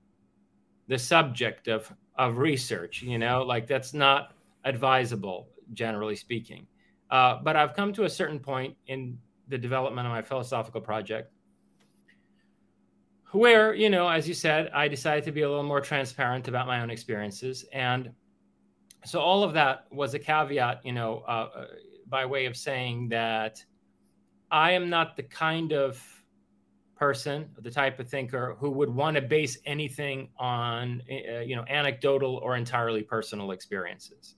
the 0.90 1.00
subject 1.00 1.70
of, 1.70 1.90
of 2.18 2.38
research, 2.38 3.02
you 3.02 3.18
know, 3.18 3.44
like 3.44 3.68
that's 3.68 3.94
not 3.94 4.34
advisable, 4.66 5.48
generally 5.74 6.16
speaking. 6.16 6.68
Uh, 7.10 7.38
but 7.42 7.56
I've 7.56 7.74
come 7.76 7.94
to 7.94 8.04
a 8.04 8.10
certain 8.10 8.40
point 8.40 8.76
in 8.88 9.18
the 9.48 9.58
development 9.58 10.08
of 10.08 10.12
my 10.12 10.22
philosophical 10.22 10.82
project 10.82 11.32
where 13.32 13.76
you 13.76 13.90
know 13.90 14.08
as 14.08 14.28
you 14.28 14.34
said 14.34 14.70
i 14.74 14.88
decided 14.88 15.24
to 15.24 15.32
be 15.32 15.44
a 15.44 15.48
little 15.48 15.64
more 15.64 15.82
transparent 15.82 16.48
about 16.48 16.66
my 16.66 16.82
own 16.82 16.90
experiences 16.90 17.64
and 17.74 18.10
so 19.06 19.20
all 19.20 19.44
of 19.44 19.54
that 19.54 19.86
was 19.92 20.16
a 20.16 20.20
caveat 20.20 20.82
you 20.84 20.92
know 20.92 21.24
uh, 21.28 21.50
uh, 21.56 21.66
by 22.08 22.26
way 22.26 22.48
of 22.48 22.58
saying 22.58 23.08
that 23.08 23.64
i 24.50 24.72
am 24.72 24.90
not 24.90 25.16
the 25.16 25.22
kind 25.24 25.74
of 25.74 26.04
person 27.00 27.50
the 27.62 27.72
type 27.72 28.00
of 28.00 28.10
thinker 28.10 28.58
who 28.60 28.70
would 28.70 28.90
want 28.90 29.16
to 29.16 29.22
base 29.22 29.58
anything 29.66 30.30
on 30.38 31.02
uh, 31.10 31.40
you 31.40 31.56
know 31.56 31.64
anecdotal 31.70 32.36
or 32.44 32.58
entirely 32.58 33.02
personal 33.02 33.52
experiences 33.52 34.36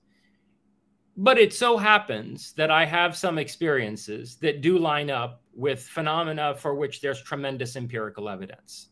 but 1.18 1.38
it 1.38 1.52
so 1.52 1.78
happens 1.78 2.54
that 2.54 2.70
i 2.70 2.86
have 2.86 3.18
some 3.18 3.38
experiences 3.38 4.38
that 4.38 4.62
do 4.62 4.78
line 4.78 5.10
up 5.10 5.42
with 5.54 5.84
phenomena 5.84 6.56
for 6.56 6.76
which 6.76 7.02
there's 7.02 7.22
tremendous 7.22 7.76
empirical 7.76 8.30
evidence, 8.30 8.90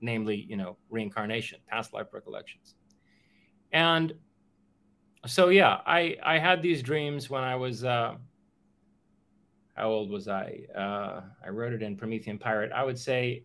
namely, 0.00 0.46
you 0.48 0.56
know, 0.56 0.76
reincarnation, 0.88 1.60
past 1.68 1.92
life 1.92 2.08
recollections. 2.12 2.74
And 3.72 4.14
so, 5.26 5.48
yeah, 5.48 5.78
I, 5.86 6.16
I 6.22 6.38
had 6.38 6.62
these 6.62 6.82
dreams 6.82 7.30
when 7.30 7.44
I 7.44 7.56
was, 7.56 7.84
uh, 7.84 8.16
how 9.80 9.90
old 9.90 10.10
was 10.10 10.28
I? 10.28 10.60
Uh, 10.76 11.22
I 11.44 11.48
wrote 11.48 11.72
it 11.72 11.82
in 11.82 11.96
Promethean 11.96 12.38
Pirate. 12.38 12.72
I 12.72 12.84
would 12.84 12.98
say 12.98 13.44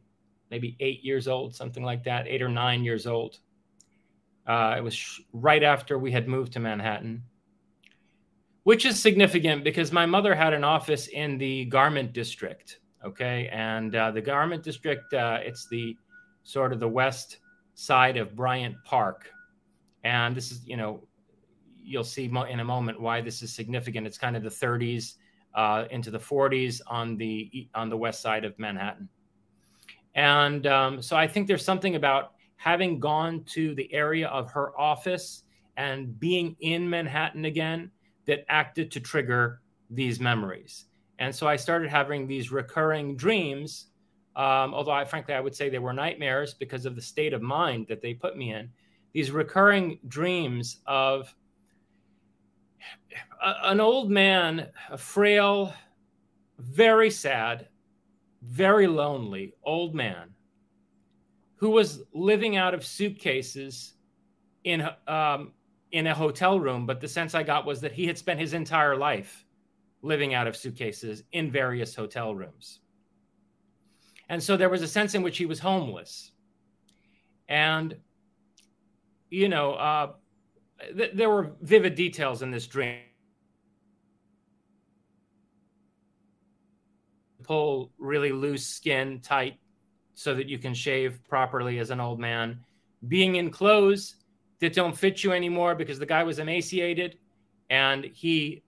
maybe 0.52 0.76
eight 0.80 1.04
years 1.04 1.28
old, 1.28 1.56
something 1.56 1.84
like 1.84 2.04
that, 2.04 2.28
eight 2.28 2.42
or 2.42 2.50
nine 2.50 2.84
years 2.84 3.08
old. 3.08 3.40
Uh, 4.46 4.76
it 4.78 4.84
was 4.84 4.94
sh- 4.94 5.22
right 5.34 5.64
after 5.64 5.98
we 5.98 6.12
had 6.12 6.28
moved 6.28 6.54
to 6.54 6.60
Manhattan 6.60 7.24
which 8.66 8.84
is 8.84 9.00
significant 9.00 9.64
because 9.64 9.92
my 9.92 10.08
mother 10.08 10.34
had 10.34 10.52
an 10.52 10.64
office 10.64 11.06
in 11.08 11.38
the 11.38 11.66
garment 11.66 12.14
district. 12.14 12.80
Okay, 13.06 13.48
and 13.52 13.96
uh, 13.96 14.10
the 14.10 14.22
garment 14.22 14.64
district, 14.64 15.14
uh, 15.14 15.38
it's 15.42 15.68
the 15.68 15.96
sort 16.42 16.74
of 16.74 16.80
the 16.80 16.88
west 16.88 17.38
side 17.76 18.18
of 18.18 18.36
Bryant 18.36 18.76
Park, 18.84 19.30
and 20.04 20.36
this 20.36 20.52
is 20.52 20.66
you 20.66 20.78
know 20.78 21.08
you'll 21.78 22.04
see 22.04 22.26
in 22.26 22.60
a 22.60 22.64
moment 22.64 23.00
why 23.00 23.22
this 23.22 23.44
is 23.44 23.54
significant. 23.54 24.08
It's 24.08 24.18
kind 24.18 24.36
of 24.36 24.42
the 24.42 24.50
30s 24.50 25.14
uh, 25.56 25.86
into 25.90 26.12
the 26.12 26.20
40s 26.20 26.82
on 26.88 27.18
the 27.18 27.68
on 27.74 27.90
the 27.90 27.98
west 27.98 28.22
side 28.22 28.46
of 28.46 28.58
Manhattan, 28.60 29.10
and 30.14 30.68
um, 30.68 31.02
so 31.02 31.16
I 31.16 31.28
think 31.28 31.48
there's 31.48 31.66
something 31.66 31.96
about 31.96 32.34
having 32.58 33.00
gone 33.00 33.44
to 33.44 33.76
the 33.76 33.92
area 33.94 34.28
of 34.28 34.52
her 34.52 34.78
office 34.80 35.44
and 35.78 36.20
being 36.20 36.56
in 36.62 36.90
Manhattan 36.90 37.46
again 37.46 37.92
that 38.26 38.46
acted 38.50 38.92
to 38.92 39.00
trigger 39.00 39.62
these 39.90 40.20
memories. 40.20 40.86
And 41.20 41.34
so 41.34 41.48
I 41.48 41.56
started 41.56 41.90
having 41.90 42.28
these 42.28 42.52
recurring 42.52 43.16
dreams, 43.16 43.88
um, 44.36 44.74
although 44.74 44.92
I 44.92 45.06
frankly 45.06 45.34
I 45.34 45.40
would 45.40 45.56
say 45.56 45.70
they 45.70 45.80
were 45.80 45.94
nightmares 45.94 46.54
because 46.54 46.86
of 46.86 46.96
the 46.96 47.02
state 47.02 47.34
of 47.34 47.42
mind 47.42 47.88
that 47.88 48.02
they 48.02 48.14
put 48.14 48.38
me 48.38 48.54
in. 48.54 48.70
These 49.14 49.32
recurring 49.32 50.00
dreams 50.08 50.82
of 50.88 51.34
an 53.64 53.80
old 53.80 54.10
man, 54.10 54.68
a 54.90 54.98
frail, 54.98 55.74
very 56.60 57.10
sad, 57.10 57.68
very 58.42 58.88
lonely 58.88 59.54
old 59.64 59.96
man 59.96 60.30
who 61.56 61.70
was 61.70 62.04
living 62.14 62.58
out 62.58 62.74
of 62.74 62.86
suitcases 62.86 63.94
in 64.64 64.88
um, 65.08 65.54
in 65.92 66.08
a 66.08 66.14
hotel 66.14 66.60
room, 66.60 66.86
but 66.86 67.00
the 67.00 67.08
sense 67.08 67.34
I 67.34 67.44
got 67.44 67.66
was 67.66 67.80
that 67.82 67.94
he 67.94 68.06
had 68.06 68.18
spent 68.18 68.40
his 68.40 68.54
entire 68.54 68.98
life 68.98 69.46
living 70.02 70.34
out 70.34 70.46
of 70.46 70.56
suitcases 70.56 71.24
in 71.32 71.50
various 71.50 71.96
hotel 71.96 72.36
rooms. 72.36 72.82
And 74.30 74.42
so 74.42 74.58
there 74.58 74.70
was 74.70 74.82
a 74.82 74.88
sense 74.88 75.16
in 75.16 75.22
which 75.22 75.38
he 75.38 75.46
was 75.46 75.60
homeless. 75.60 76.32
And, 77.48 77.96
you 79.30 79.48
know, 79.48 79.74
uh, 79.74 80.14
th- 80.96 81.12
there 81.14 81.30
were 81.30 81.52
vivid 81.62 81.96
details 81.96 82.42
in 82.42 82.52
this 82.52 82.68
dream. 82.68 83.00
Pull 87.44 87.92
really 87.98 88.32
loose 88.32 88.66
skin 88.66 89.20
tight 89.22 89.60
so 90.14 90.34
that 90.34 90.48
you 90.48 90.58
can 90.58 90.74
shave 90.74 91.20
properly 91.28 91.80
as 91.80 91.92
an 91.92 92.00
old 92.00 92.20
man. 92.20 92.60
Being 93.08 93.36
in 93.36 93.52
clothes 93.52 94.16
that 94.60 94.74
don't 94.74 94.98
fit 94.98 95.24
you 95.24 95.32
anymore 95.32 95.76
because 95.76 96.00
the 96.00 96.06
guy 96.06 96.24
was 96.24 96.40
emaciated 96.40 97.18
and 97.70 98.06
he 98.06 98.64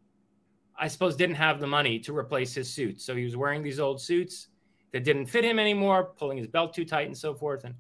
I 0.80 0.88
suppose 0.88 1.16
didn't 1.16 1.36
have 1.36 1.60
the 1.60 1.68
money 1.68 1.98
to 2.00 2.16
replace 2.16 2.54
his 2.54 2.72
suits. 2.72 3.04
So 3.04 3.16
he 3.16 3.24
was 3.24 3.36
wearing 3.36 3.64
these 3.64 3.80
old 3.80 4.00
suits 4.00 4.50
that 4.94 5.04
didn't 5.04 5.26
fit 5.26 5.44
him 5.44 5.58
anymore, 5.58 6.14
pulling 6.18 6.38
his 6.38 6.48
belt 6.48 6.74
too 6.74 6.86
tight 6.86 7.08
and 7.08 7.18
so 7.18 7.34
forth. 7.34 7.64
And 7.64 7.76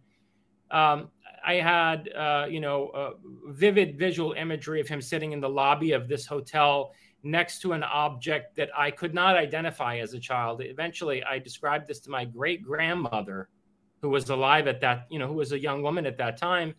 um, 0.72 1.10
I 1.48 1.54
had, 1.54 2.10
uh, 2.14 2.46
you 2.50 2.60
know, 2.60 2.90
uh, 2.90 3.12
vivid 3.48 3.98
visual 3.98 4.34
imagery 4.34 4.82
of 4.82 4.88
him 4.90 5.02
sitting 5.02 5.32
in 5.32 5.40
the 5.40 5.48
lobby 5.48 5.94
of 5.94 6.10
this 6.10 6.26
hotel 6.26 6.92
next 7.24 7.62
to 7.62 7.72
an 7.72 7.84
object 7.84 8.58
that 8.58 8.70
I 8.78 8.92
could 8.92 9.14
not 9.14 9.38
identify 9.38 10.00
as 10.00 10.14
a 10.14 10.20
child. 10.20 10.62
Eventually, 10.62 11.24
I 11.24 11.40
described 11.40 11.88
this 11.88 12.02
to 12.02 12.10
my 12.10 12.26
great 12.26 12.64
grandmother, 12.64 13.48
who 14.02 14.10
was 14.10 14.30
alive 14.30 14.68
at 14.68 14.82
that, 14.82 15.08
you 15.10 15.20
know, 15.20 15.28
who 15.28 15.36
was 15.36 15.54
a 15.54 15.60
young 15.60 15.82
woman 15.82 16.06
at 16.06 16.18
that 16.18 16.36
time. 16.36 16.76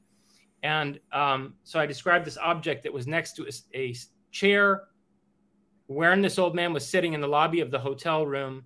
And 0.62 1.00
um, 1.12 1.54
so 1.64 1.80
I 1.80 1.86
described 1.86 2.26
this 2.26 2.36
object 2.36 2.82
that 2.82 2.92
was 2.92 3.06
next 3.06 3.36
to 3.36 3.46
a, 3.46 3.52
a 3.74 3.94
chair 4.32 4.82
wherein 5.86 6.20
this 6.20 6.38
old 6.38 6.54
man 6.54 6.74
was 6.74 6.86
sitting 6.86 7.14
in 7.14 7.22
the 7.22 7.28
lobby 7.28 7.60
of 7.60 7.70
the 7.70 7.78
hotel 7.78 8.26
room. 8.26 8.64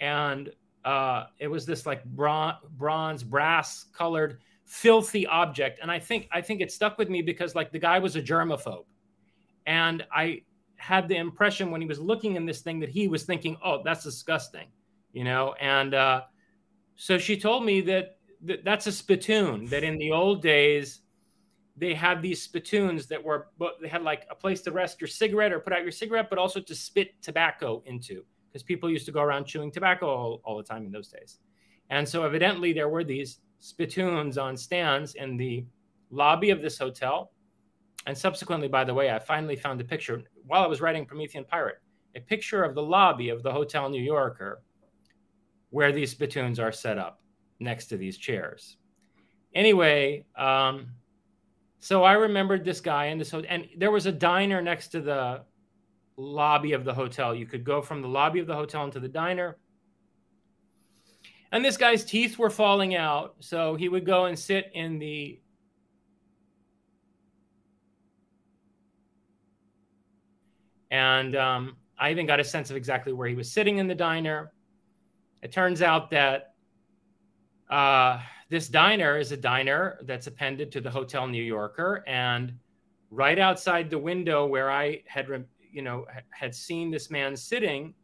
And 0.00 0.50
uh, 0.84 1.26
it 1.38 1.46
was 1.46 1.66
this 1.66 1.86
like 1.86 2.04
bron- 2.04 2.56
bronze, 2.76 3.22
brass 3.22 3.84
colored, 3.92 4.40
filthy 4.64 5.26
object. 5.26 5.78
And 5.82 5.90
I 5.90 5.98
think 5.98 6.28
I 6.32 6.40
think 6.40 6.60
it 6.60 6.72
stuck 6.72 6.98
with 6.98 7.08
me 7.08 7.22
because 7.22 7.54
like 7.54 7.72
the 7.72 7.78
guy 7.78 7.98
was 7.98 8.16
a 8.16 8.22
germaphobe. 8.22 8.84
And 9.66 10.06
I 10.12 10.42
had 10.76 11.08
the 11.08 11.16
impression 11.16 11.70
when 11.70 11.80
he 11.80 11.86
was 11.86 11.98
looking 11.98 12.36
in 12.36 12.44
this 12.44 12.60
thing 12.60 12.80
that 12.80 12.90
he 12.90 13.08
was 13.08 13.24
thinking, 13.24 13.56
oh, 13.64 13.82
that's 13.82 14.04
disgusting, 14.04 14.66
you 15.12 15.24
know? 15.24 15.54
And 15.60 15.94
uh, 15.94 16.22
so 16.96 17.16
she 17.18 17.38
told 17.38 17.64
me 17.64 17.80
that 17.82 18.18
that's 18.62 18.86
a 18.86 18.92
spittoon 18.92 19.66
that 19.66 19.84
in 19.84 19.96
the 19.98 20.10
old 20.10 20.42
days 20.42 21.00
they 21.76 21.94
had 21.94 22.22
these 22.22 22.42
spittoons 22.42 23.06
that 23.06 23.22
were 23.22 23.48
they 23.80 23.88
had 23.88 24.02
like 24.02 24.26
a 24.30 24.34
place 24.34 24.60
to 24.62 24.70
rest 24.70 25.00
your 25.00 25.08
cigarette 25.08 25.52
or 25.52 25.58
put 25.58 25.72
out 25.72 25.82
your 25.82 25.90
cigarette 25.90 26.28
but 26.28 26.38
also 26.38 26.60
to 26.60 26.74
spit 26.74 27.20
tobacco 27.22 27.82
into 27.86 28.22
because 28.48 28.62
people 28.62 28.90
used 28.90 29.06
to 29.06 29.12
go 29.12 29.22
around 29.22 29.44
chewing 29.44 29.70
tobacco 29.70 30.06
all, 30.06 30.40
all 30.44 30.56
the 30.56 30.62
time 30.62 30.84
in 30.84 30.92
those 30.92 31.08
days 31.08 31.38
and 31.90 32.06
so 32.06 32.24
evidently 32.24 32.72
there 32.72 32.88
were 32.88 33.02
these 33.02 33.40
spittoons 33.64 34.36
on 34.36 34.56
stands 34.56 35.14
in 35.14 35.36
the 35.36 35.64
lobby 36.10 36.50
of 36.50 36.60
this 36.60 36.78
hotel 36.78 37.32
and 38.06 38.16
subsequently 38.16 38.68
by 38.68 38.84
the 38.84 38.92
way 38.92 39.10
i 39.10 39.18
finally 39.18 39.56
found 39.56 39.80
a 39.80 39.84
picture 39.84 40.22
while 40.46 40.62
i 40.62 40.66
was 40.66 40.82
writing 40.82 41.06
promethean 41.06 41.44
pirate 41.44 41.78
a 42.14 42.20
picture 42.20 42.62
of 42.62 42.74
the 42.74 42.82
lobby 42.82 43.30
of 43.30 43.42
the 43.42 43.50
hotel 43.50 43.88
new 43.88 44.02
yorker 44.02 44.62
where 45.70 45.92
these 45.92 46.10
spittoons 46.10 46.60
are 46.60 46.70
set 46.70 46.98
up 46.98 47.20
next 47.58 47.86
to 47.86 47.96
these 47.96 48.16
chairs. 48.16 48.76
anyway, 49.54 50.24
um, 50.36 50.86
so 51.80 52.04
I 52.04 52.12
remembered 52.12 52.64
this 52.64 52.80
guy 52.80 53.06
and 53.06 53.20
this, 53.20 53.30
hotel, 53.30 53.50
and 53.50 53.68
there 53.76 53.90
was 53.90 54.06
a 54.06 54.12
diner 54.12 54.62
next 54.62 54.88
to 54.88 55.00
the 55.00 55.42
lobby 56.16 56.74
of 56.74 56.84
the 56.84 56.94
hotel. 56.94 57.34
You 57.34 57.44
could 57.44 57.64
go 57.64 57.82
from 57.82 58.02
the 58.02 58.08
lobby 58.08 58.38
of 58.38 58.46
the 58.46 58.54
hotel 58.54 58.84
into 58.84 59.00
the 59.00 59.08
diner. 59.08 59.56
And 61.54 61.64
this 61.64 61.76
guy's 61.76 62.04
teeth 62.04 62.36
were 62.36 62.50
falling 62.50 62.96
out. 62.96 63.36
So 63.38 63.76
he 63.76 63.88
would 63.88 64.04
go 64.04 64.24
and 64.24 64.36
sit 64.36 64.72
in 64.74 64.98
the 64.98 65.40
and 70.90 71.36
um, 71.36 71.76
I 71.96 72.10
even 72.10 72.26
got 72.26 72.40
a 72.40 72.44
sense 72.44 72.70
of 72.70 72.76
exactly 72.76 73.12
where 73.12 73.28
he 73.28 73.36
was 73.36 73.52
sitting 73.52 73.78
in 73.78 73.86
the 73.86 73.94
diner. 73.94 74.52
It 75.42 75.52
turns 75.52 75.80
out 75.80 76.10
that 76.10 76.54
uh, 77.70 78.18
this 78.48 78.66
diner 78.66 79.16
is 79.16 79.30
a 79.30 79.36
diner 79.36 80.00
that's 80.06 80.26
appended 80.26 80.72
to 80.72 80.80
the 80.80 80.90
Hotel 80.90 81.28
New 81.28 81.42
Yorker, 81.42 82.02
and 82.08 82.52
right 83.12 83.38
outside 83.38 83.90
the 83.90 83.98
window 83.98 84.44
where 84.44 84.72
I 84.72 85.04
had, 85.06 85.28
you 85.70 85.82
know, 85.82 86.04
had 86.30 86.52
seen 86.52 86.90
this 86.90 87.10
man 87.10 87.36
sitting, 87.36 87.94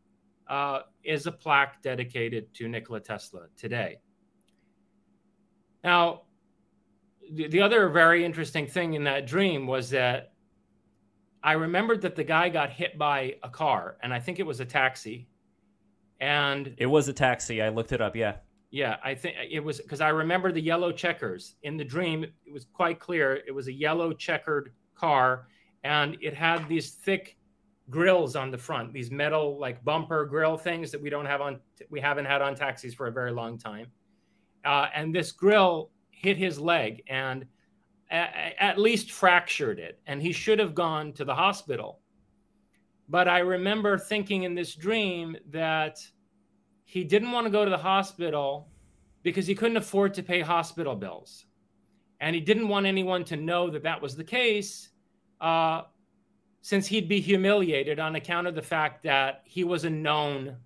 uh, 0.49 0.83
is 1.04 1.26
a 1.26 1.33
plaque 1.33 1.83
dedicated 1.83 2.52
to 2.54 2.69
Nikola 2.69 3.00
Tesla 3.00 3.47
today. 3.57 3.99
Now, 5.83 6.23
the, 7.33 7.49
the 7.49 7.62
other 7.62 7.88
very 7.88 8.25
interesting 8.25 8.66
thing 8.66 8.95
in 8.95 9.04
that 9.04 9.26
dream 9.26 9.66
was 9.66 9.90
that 9.90 10.33
I 11.42 11.52
remembered 11.52 12.02
that 12.02 12.16
the 12.16 12.25
guy 12.25 12.49
got 12.49 12.71
hit 12.71 12.99
by 12.99 13.37
a 13.42 13.49
car, 13.49 13.97
and 14.02 14.12
I 14.12 14.21
think 14.21 14.38
it 14.38 14.47
was 14.47 14.61
a 14.61 14.64
taxi. 14.64 15.28
And 16.21 16.75
it 16.76 16.87
was 16.87 17.09
a 17.09 17.14
taxi. 17.14 17.62
I 17.62 17.71
looked 17.71 17.92
it 17.92 18.02
up. 18.02 18.14
Yeah. 18.14 18.37
Yeah, 18.71 18.99
I 19.02 19.14
think 19.14 19.37
it 19.50 19.61
was 19.61 19.80
because 19.80 20.00
I 20.00 20.11
remember 20.11 20.52
the 20.52 20.61
yellow 20.61 20.92
checkers 20.92 21.57
in 21.62 21.76
the 21.76 21.85
dream. 21.85 22.23
It 22.23 22.52
was 22.52 22.66
quite 22.73 23.00
clear. 23.00 23.40
It 23.49 23.52
was 23.52 23.66
a 23.66 23.73
yellow 23.73 24.12
checkered 24.12 24.73
car, 24.95 25.49
and 25.83 26.16
it 26.21 26.35
had 26.35 26.69
these 26.69 26.90
thick 26.90 27.37
grills 27.90 28.37
on 28.37 28.50
the 28.50 28.59
front, 28.59 28.92
these 28.92 29.11
metal 29.11 29.59
like 29.59 29.85
bumper 29.85 30.25
grill 30.25 30.56
things 30.56 30.90
that 30.90 31.00
we 31.00 31.11
don't 31.11 31.26
have 31.26 31.40
on, 31.40 31.61
we 31.90 32.00
haven't 32.00 32.25
had 32.25 32.42
on 32.42 32.54
taxis 32.54 32.94
for 32.94 33.06
a 33.06 33.12
very 33.12 33.32
long 33.32 33.59
time. 33.59 33.87
Uh, 34.64 34.87
and 34.94 35.14
this 35.14 35.32
grill 35.32 35.90
hit 36.11 36.37
his 36.37 36.59
leg, 36.59 37.02
and 37.09 37.47
at 38.11 38.76
least 38.76 39.12
fractured 39.12 39.78
it, 39.78 40.00
and 40.06 40.20
he 40.20 40.32
should 40.32 40.59
have 40.59 40.75
gone 40.75 41.12
to 41.12 41.25
the 41.25 41.35
hospital. 41.35 42.00
But 43.09 43.28
I 43.28 43.38
remember 43.38 43.99
thinking 43.99 44.42
in 44.42 44.54
this 44.54 44.75
dream 44.75 45.37
that 45.50 45.99
he 46.85 47.04
didn't 47.04 47.30
want 47.30 47.47
to 47.47 47.50
go 47.50 47.64
to 47.64 47.70
the 47.70 47.78
hospital 47.78 48.68
because 49.23 49.47
he 49.47 49.54
couldn't 49.54 49.76
afford 49.76 50.14
to 50.14 50.23
pay 50.23 50.40
hospital 50.40 50.97
bills. 50.97 51.47
And 52.20 52.35
he 52.35 52.40
didn't 52.40 52.68
want 52.68 52.87
anyone 52.87 53.25
to 53.25 53.37
know 53.37 53.70
that 53.70 53.82
that 53.85 54.02
was 54.02 54.16
the 54.16 54.25
case, 54.25 54.90
uh, 55.40 55.82
since 56.62 56.86
he'd 56.86 57.08
be 57.08 57.20
humiliated 57.20 57.98
on 57.98 58.16
account 58.16 58.46
of 58.46 58.54
the 58.54 58.62
fact 58.62 59.02
that 59.04 59.42
he 59.44 59.64
was 59.64 59.84
a 59.84 59.90
known 59.90 60.56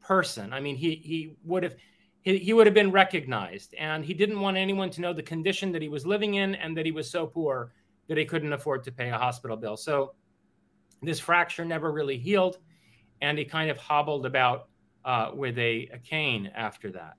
person. 0.00 0.52
I 0.52 0.60
mean, 0.60 0.76
he, 0.76 0.96
he 0.96 1.36
would 1.44 1.62
have 1.62 1.76
he, 2.22 2.38
he 2.38 2.52
would 2.52 2.66
have 2.66 2.74
been 2.74 2.92
recognized. 2.92 3.74
And 3.78 4.04
he 4.04 4.14
didn't 4.14 4.40
want 4.40 4.56
anyone 4.56 4.90
to 4.90 5.00
know 5.00 5.12
the 5.12 5.22
condition 5.22 5.72
that 5.72 5.82
he 5.82 5.88
was 5.88 6.06
living 6.06 6.34
in 6.34 6.54
and 6.54 6.76
that 6.76 6.86
he 6.86 6.92
was 6.92 7.10
so 7.10 7.26
poor 7.26 7.72
that 8.08 8.18
he 8.18 8.24
couldn't 8.24 8.52
afford 8.52 8.82
to 8.84 8.92
pay 8.92 9.10
a 9.10 9.18
hospital 9.18 9.56
bill. 9.56 9.76
So 9.76 10.14
this 11.02 11.20
fracture 11.20 11.64
never 11.64 11.92
really 11.92 12.18
healed. 12.18 12.58
And 13.22 13.38
he 13.38 13.44
kind 13.44 13.70
of 13.70 13.78
hobbled 13.78 14.26
about 14.26 14.68
uh, 15.04 15.30
with 15.34 15.58
a, 15.58 15.88
a 15.92 15.98
cane 15.98 16.50
after 16.54 16.90
that. 16.92 17.14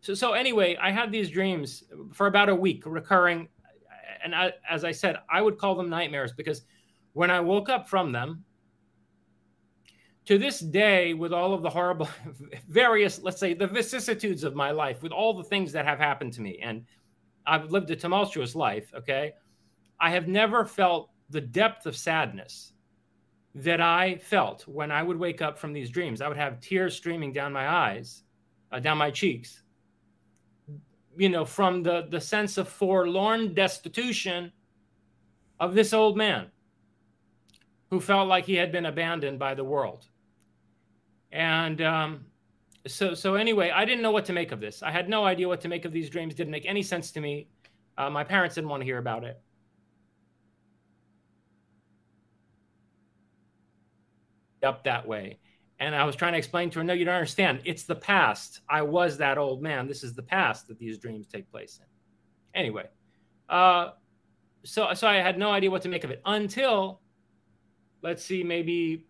So, 0.00 0.14
so 0.14 0.32
anyway, 0.32 0.76
I 0.80 0.90
had 0.90 1.12
these 1.12 1.30
dreams 1.30 1.84
for 2.12 2.26
about 2.26 2.48
a 2.48 2.54
week 2.54 2.84
recurring. 2.86 3.48
And 4.24 4.34
I, 4.34 4.52
as 4.68 4.84
I 4.84 4.92
said, 4.92 5.18
I 5.30 5.42
would 5.42 5.58
call 5.58 5.74
them 5.74 5.88
nightmares 5.88 6.32
because 6.32 6.62
when 7.12 7.30
I 7.30 7.40
woke 7.40 7.68
up 7.68 7.88
from 7.88 8.12
them, 8.12 8.44
to 10.26 10.38
this 10.38 10.60
day, 10.60 11.12
with 11.14 11.32
all 11.32 11.52
of 11.52 11.62
the 11.62 11.70
horrible, 11.70 12.08
various, 12.68 13.20
let's 13.20 13.40
say, 13.40 13.54
the 13.54 13.66
vicissitudes 13.66 14.44
of 14.44 14.54
my 14.54 14.70
life, 14.70 15.02
with 15.02 15.12
all 15.12 15.34
the 15.34 15.42
things 15.42 15.72
that 15.72 15.84
have 15.86 15.98
happened 15.98 16.32
to 16.34 16.40
me, 16.40 16.58
and 16.62 16.84
I've 17.46 17.72
lived 17.72 17.90
a 17.90 17.96
tumultuous 17.96 18.54
life, 18.54 18.92
okay, 18.94 19.32
I 19.98 20.10
have 20.10 20.28
never 20.28 20.64
felt 20.64 21.10
the 21.30 21.40
depth 21.40 21.86
of 21.86 21.96
sadness 21.96 22.72
that 23.54 23.80
I 23.80 24.16
felt 24.18 24.68
when 24.68 24.92
I 24.92 25.02
would 25.02 25.18
wake 25.18 25.42
up 25.42 25.58
from 25.58 25.72
these 25.72 25.90
dreams. 25.90 26.20
I 26.20 26.28
would 26.28 26.36
have 26.36 26.60
tears 26.60 26.94
streaming 26.94 27.32
down 27.32 27.52
my 27.52 27.68
eyes, 27.68 28.22
uh, 28.70 28.78
down 28.78 28.98
my 28.98 29.10
cheeks, 29.10 29.62
you 31.16 31.28
know, 31.28 31.44
from 31.44 31.82
the, 31.82 32.06
the 32.08 32.20
sense 32.20 32.56
of 32.56 32.68
forlorn 32.68 33.52
destitution 33.52 34.52
of 35.58 35.74
this 35.74 35.92
old 35.92 36.16
man 36.16 36.46
who 37.90 38.00
felt 38.00 38.28
like 38.28 38.44
he 38.44 38.54
had 38.54 38.70
been 38.72 38.86
abandoned 38.86 39.38
by 39.38 39.54
the 39.54 39.64
world. 39.64 40.06
And 41.32 41.80
um, 41.82 42.26
so, 42.86 43.14
so 43.14 43.34
anyway, 43.34 43.70
I 43.70 43.84
didn't 43.84 44.02
know 44.02 44.12
what 44.12 44.24
to 44.26 44.32
make 44.32 44.52
of 44.52 44.60
this. 44.60 44.82
I 44.82 44.90
had 44.90 45.08
no 45.08 45.24
idea 45.24 45.48
what 45.48 45.60
to 45.62 45.68
make 45.68 45.84
of 45.84 45.92
these 45.92 46.08
dreams. 46.08 46.34
Didn't 46.34 46.52
make 46.52 46.66
any 46.66 46.82
sense 46.82 47.10
to 47.12 47.20
me. 47.20 47.48
Uh, 47.98 48.10
my 48.10 48.24
parents 48.24 48.54
didn't 48.54 48.70
want 48.70 48.80
to 48.80 48.84
hear 48.84 48.98
about 48.98 49.24
it. 49.24 49.40
Up 54.62 54.84
that 54.84 55.06
way. 55.06 55.38
And 55.78 55.94
I 55.94 56.04
was 56.04 56.14
trying 56.14 56.32
to 56.32 56.38
explain 56.38 56.68
to 56.70 56.78
her, 56.80 56.84
no, 56.84 56.92
you 56.92 57.06
don't 57.06 57.14
understand. 57.14 57.60
It's 57.64 57.84
the 57.84 57.94
past. 57.94 58.60
I 58.68 58.82
was 58.82 59.16
that 59.16 59.38
old 59.38 59.62
man. 59.62 59.88
This 59.88 60.04
is 60.04 60.14
the 60.14 60.22
past 60.22 60.68
that 60.68 60.78
these 60.78 60.98
dreams 60.98 61.26
take 61.26 61.50
place 61.50 61.80
in. 61.80 61.86
Anyway, 62.60 62.86
uh, 63.48 63.92
so 64.64 64.92
so 64.92 65.08
I 65.08 65.14
had 65.16 65.38
no 65.38 65.50
idea 65.50 65.70
what 65.70 65.82
to 65.82 65.88
make 65.88 66.04
of 66.04 66.10
it 66.10 66.20
until, 66.26 67.00
let's 68.02 68.24
see, 68.24 68.42
maybe 68.42 69.06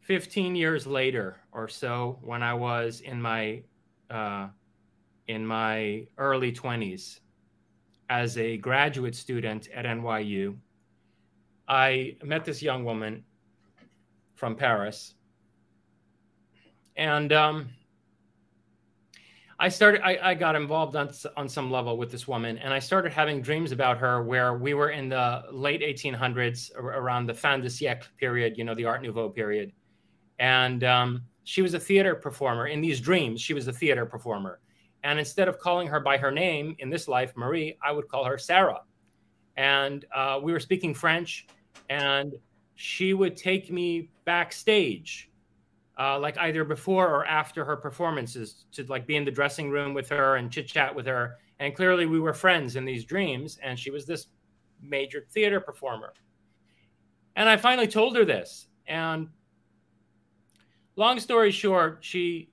15 0.00 0.54
years 0.54 0.86
later 0.86 1.36
or 1.52 1.68
so, 1.68 2.18
when 2.22 2.42
I 2.42 2.54
was 2.54 3.00
in 3.00 3.20
my 3.20 3.62
uh, 4.10 4.48
in 5.26 5.46
my 5.46 6.06
early 6.16 6.50
20s 6.50 7.20
as 8.08 8.38
a 8.38 8.56
graduate 8.56 9.14
student 9.14 9.68
at 9.74 9.84
NYU, 9.84 10.56
I 11.68 12.16
met 12.22 12.46
this 12.46 12.62
young 12.62 12.84
woman 12.84 13.22
from 14.34 14.54
Paris, 14.54 15.14
and 16.96 17.32
um, 17.32 17.68
I 19.60 19.68
started. 19.68 20.02
I, 20.02 20.30
I, 20.30 20.34
got 20.34 20.54
involved 20.54 20.94
on 20.94 21.10
on 21.36 21.48
some 21.48 21.70
level 21.70 21.96
with 21.96 22.12
this 22.12 22.28
woman, 22.28 22.58
and 22.58 22.72
I 22.72 22.78
started 22.78 23.12
having 23.12 23.42
dreams 23.42 23.72
about 23.72 23.98
her. 23.98 24.22
Where 24.22 24.54
we 24.54 24.74
were 24.74 24.90
in 24.90 25.08
the 25.08 25.42
late 25.50 25.80
1800s, 25.80 26.74
around 26.76 27.26
the 27.26 27.34
fin 27.34 27.60
de 27.60 27.68
siècle 27.68 28.06
period, 28.18 28.56
you 28.56 28.64
know, 28.64 28.74
the 28.74 28.84
Art 28.84 29.02
Nouveau 29.02 29.28
period, 29.28 29.72
and 30.38 30.84
um, 30.84 31.22
she 31.42 31.62
was 31.62 31.74
a 31.74 31.80
theater 31.80 32.14
performer. 32.14 32.66
In 32.66 32.80
these 32.80 33.00
dreams, 33.00 33.40
she 33.40 33.54
was 33.54 33.66
a 33.66 33.72
theater 33.72 34.06
performer. 34.06 34.60
And 35.02 35.18
instead 35.18 35.48
of 35.48 35.58
calling 35.58 35.88
her 35.88 36.00
by 36.00 36.18
her 36.18 36.30
name 36.30 36.76
in 36.78 36.90
this 36.90 37.08
life, 37.08 37.32
Marie, 37.36 37.78
I 37.82 37.92
would 37.92 38.08
call 38.08 38.24
her 38.24 38.38
Sarah. 38.38 38.82
And 39.56 40.04
uh, 40.14 40.40
we 40.42 40.52
were 40.52 40.60
speaking 40.60 40.94
French, 40.94 41.46
and 41.88 42.34
she 42.74 43.14
would 43.14 43.36
take 43.36 43.72
me 43.72 44.10
backstage, 44.24 45.27
uh, 45.98 46.18
like 46.18 46.38
either 46.38 46.64
before 46.64 47.08
or 47.08 47.26
after 47.26 47.64
her 47.64 47.76
performances, 47.76 48.66
to 48.72 48.84
like 48.84 49.06
be 49.06 49.16
in 49.16 49.24
the 49.24 49.30
dressing 49.30 49.70
room 49.70 49.94
with 49.94 50.08
her 50.08 50.36
and 50.36 50.50
chit 50.50 50.68
chat 50.68 50.94
with 50.94 51.06
her. 51.06 51.38
And 51.58 51.74
clearly, 51.74 52.06
we 52.06 52.20
were 52.20 52.32
friends 52.32 52.76
in 52.76 52.84
these 52.84 53.04
dreams. 53.04 53.58
And 53.62 53.78
she 53.78 53.90
was 53.90 54.06
this 54.06 54.28
major 54.80 55.26
theater 55.30 55.60
performer. 55.60 56.12
And 57.36 57.48
I 57.48 57.56
finally 57.56 57.88
told 57.88 58.16
her 58.16 58.24
this, 58.24 58.66
and 58.86 59.28
long 60.96 61.20
story 61.20 61.50
short, 61.52 61.98
she 62.00 62.50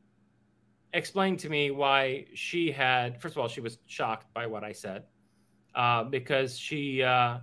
explained 0.93 1.39
to 1.39 1.49
me 1.49 1.71
why 1.71 2.25
she 2.33 2.71
had. 2.71 3.21
First 3.21 3.35
of 3.35 3.41
all, 3.41 3.47
she 3.47 3.61
was 3.61 3.79
shocked 3.85 4.33
by 4.33 4.47
what 4.47 4.63
I 4.63 4.71
said 4.71 5.03
uh, 5.75 6.03
because 6.03 6.57
she 6.57 7.03
uh, 7.03 7.39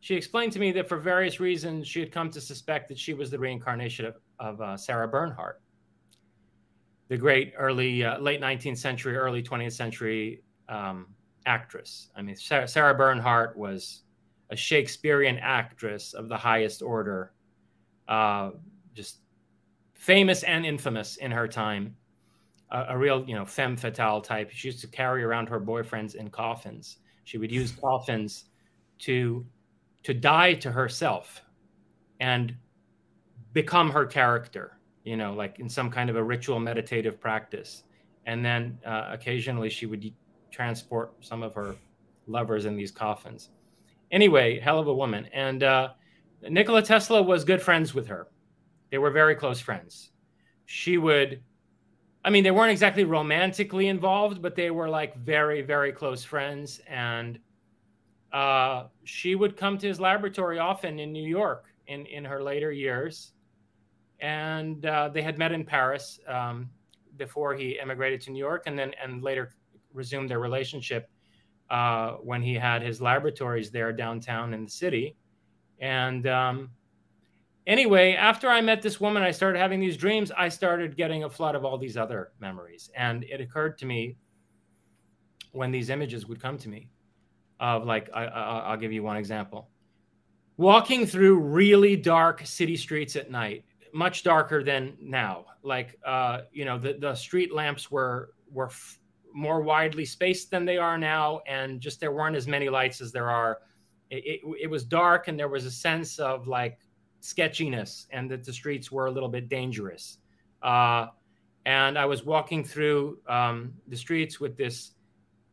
she 0.00 0.14
explained 0.14 0.52
to 0.52 0.58
me 0.58 0.72
that 0.72 0.88
for 0.88 0.98
various 0.98 1.40
reasons 1.40 1.86
she 1.86 2.00
had 2.00 2.12
come 2.12 2.30
to 2.30 2.40
suspect 2.40 2.88
that 2.88 2.98
she 2.98 3.14
was 3.14 3.30
the 3.30 3.38
reincarnation 3.38 4.04
of, 4.04 4.16
of 4.42 4.60
uh, 4.60 4.76
Sarah 4.76 5.08
Bernhardt, 5.08 5.62
the 7.08 7.16
great 7.16 7.54
early 7.56 8.04
uh, 8.04 8.18
late 8.18 8.40
19th 8.40 8.76
century, 8.76 9.16
early 9.16 9.42
20th 9.42 9.72
century 9.72 10.42
um, 10.68 11.06
actress. 11.46 12.10
I 12.16 12.22
mean, 12.22 12.36
Sarah, 12.36 12.66
Sarah 12.66 12.94
Bernhardt 12.94 13.56
was 13.56 14.02
a 14.50 14.56
Shakespearean 14.56 15.38
actress 15.38 16.12
of 16.12 16.28
the 16.28 16.36
highest 16.36 16.82
order. 16.82 17.32
Uh, 18.08 18.50
just 18.94 19.20
famous 19.94 20.42
and 20.42 20.66
infamous 20.66 21.16
in 21.16 21.30
her 21.30 21.46
time. 21.46 21.96
A, 22.72 22.86
a, 22.90 22.98
real, 22.98 23.24
you 23.26 23.34
know, 23.34 23.46
femme 23.46 23.76
fatale 23.76 24.20
type. 24.20 24.50
She 24.50 24.68
used 24.68 24.80
to 24.80 24.88
carry 24.88 25.22
around 25.22 25.48
her 25.48 25.60
boyfriends 25.60 26.16
in 26.16 26.28
coffins. 26.30 26.98
She 27.24 27.38
would 27.38 27.52
use 27.52 27.70
coffins 27.70 28.46
to 29.00 29.46
to 30.02 30.12
die 30.12 30.54
to 30.54 30.72
herself 30.72 31.42
and 32.18 32.56
become 33.52 33.90
her 33.90 34.06
character. 34.06 34.78
You 35.04 35.16
know, 35.16 35.34
like 35.34 35.58
in 35.58 35.68
some 35.68 35.90
kind 35.90 36.10
of 36.10 36.16
a 36.16 36.22
ritual 36.22 36.60
meditative 36.60 37.20
practice. 37.20 37.82
And 38.24 38.44
then 38.44 38.78
uh, 38.86 39.08
occasionally 39.10 39.68
she 39.68 39.86
would 39.86 40.12
transport 40.52 41.12
some 41.20 41.42
of 41.42 41.54
her 41.54 41.74
lovers 42.28 42.66
in 42.66 42.76
these 42.76 42.92
coffins. 42.92 43.50
Anyway, 44.12 44.60
hell 44.60 44.78
of 44.78 44.86
a 44.86 44.94
woman. 44.94 45.26
And 45.32 45.64
uh, 45.64 45.88
Nikola 46.48 46.82
Tesla 46.82 47.20
was 47.20 47.44
good 47.44 47.60
friends 47.60 47.94
with 47.94 48.06
her. 48.06 48.28
They 48.90 48.98
were 48.98 49.10
very 49.10 49.34
close 49.34 49.58
friends. 49.58 50.10
She 50.66 50.98
would, 50.98 51.42
I 52.24 52.30
mean, 52.30 52.44
they 52.44 52.50
weren't 52.50 52.70
exactly 52.70 53.04
romantically 53.04 53.88
involved, 53.88 54.40
but 54.40 54.54
they 54.54 54.70
were 54.70 54.88
like 54.88 55.16
very, 55.16 55.62
very 55.62 55.92
close 55.92 56.22
friends. 56.22 56.80
And 56.86 57.38
uh, 58.32 58.84
she 59.04 59.34
would 59.34 59.56
come 59.56 59.78
to 59.78 59.88
his 59.88 59.98
laboratory 59.98 60.58
often 60.58 61.00
in 61.00 61.10
New 61.10 61.26
York 61.26 61.64
in, 61.88 62.06
in 62.06 62.24
her 62.24 62.42
later 62.42 62.70
years. 62.70 63.32
And 64.22 64.86
uh, 64.86 65.08
they 65.08 65.20
had 65.20 65.36
met 65.36 65.52
in 65.52 65.64
Paris 65.64 66.20
um, 66.26 66.70
before 67.18 67.54
he 67.54 67.78
emigrated 67.78 68.20
to 68.22 68.30
New 68.30 68.38
York 68.38 68.62
and 68.66 68.78
then 68.78 68.92
and 69.02 69.22
later 69.22 69.50
resumed 69.92 70.30
their 70.30 70.38
relationship 70.38 71.10
uh, 71.68 72.12
when 72.22 72.40
he 72.40 72.54
had 72.54 72.82
his 72.82 73.02
laboratories 73.02 73.70
there 73.70 73.92
downtown 73.92 74.54
in 74.54 74.64
the 74.64 74.70
city. 74.70 75.16
And 75.80 76.26
um, 76.28 76.70
anyway, 77.66 78.14
after 78.14 78.48
I 78.48 78.60
met 78.60 78.80
this 78.80 79.00
woman, 79.00 79.22
I 79.22 79.32
started 79.32 79.58
having 79.58 79.80
these 79.80 79.96
dreams. 79.96 80.30
I 80.36 80.48
started 80.48 80.96
getting 80.96 81.24
a 81.24 81.30
flood 81.30 81.54
of 81.54 81.64
all 81.64 81.76
these 81.76 81.96
other 81.96 82.32
memories. 82.40 82.90
And 82.96 83.24
it 83.24 83.40
occurred 83.40 83.76
to 83.78 83.86
me 83.86 84.16
when 85.50 85.70
these 85.70 85.90
images 85.90 86.26
would 86.26 86.40
come 86.40 86.58
to 86.58 86.68
me 86.68 86.88
of 87.58 87.84
like, 87.84 88.08
I, 88.14 88.24
I, 88.26 88.70
will 88.70 88.76
give 88.76 88.92
you 88.92 89.02
one 89.02 89.16
example. 89.16 89.68
Walking 90.56 91.06
through 91.06 91.38
really 91.38 91.96
dark 91.96 92.46
city 92.46 92.76
streets 92.76 93.16
at 93.16 93.30
night, 93.30 93.64
much 93.92 94.22
darker 94.22 94.62
than 94.62 94.96
now. 95.00 95.46
Like, 95.62 95.98
uh, 96.04 96.42
you 96.52 96.64
know, 96.64 96.78
the, 96.78 96.94
the 96.94 97.14
street 97.14 97.52
lamps 97.52 97.90
were, 97.90 98.34
were 98.50 98.66
f- 98.66 98.98
more 99.34 99.62
widely 99.62 100.04
spaced 100.04 100.50
than 100.50 100.64
they 100.64 100.78
are 100.78 100.98
now, 100.98 101.40
and 101.46 101.80
just 101.80 102.00
there 102.00 102.12
weren't 102.12 102.36
as 102.36 102.46
many 102.46 102.68
lights 102.68 103.00
as 103.00 103.12
there 103.12 103.30
are. 103.30 103.58
It, 104.10 104.24
it, 104.24 104.40
it, 104.62 104.66
was 104.70 104.84
dark, 104.84 105.28
and 105.28 105.38
there 105.38 105.48
was 105.48 105.64
a 105.64 105.70
sense 105.70 106.18
of 106.18 106.46
like 106.46 106.78
sketchiness, 107.20 108.06
and 108.10 108.30
that 108.30 108.44
the 108.44 108.52
streets 108.52 108.90
were 108.92 109.06
a 109.06 109.10
little 109.10 109.28
bit 109.28 109.48
dangerous. 109.48 110.18
Uh, 110.62 111.06
and 111.64 111.98
I 111.98 112.04
was 112.04 112.24
walking 112.24 112.64
through 112.64 113.18
um, 113.28 113.72
the 113.88 113.96
streets 113.96 114.40
with 114.40 114.56
this. 114.56 114.92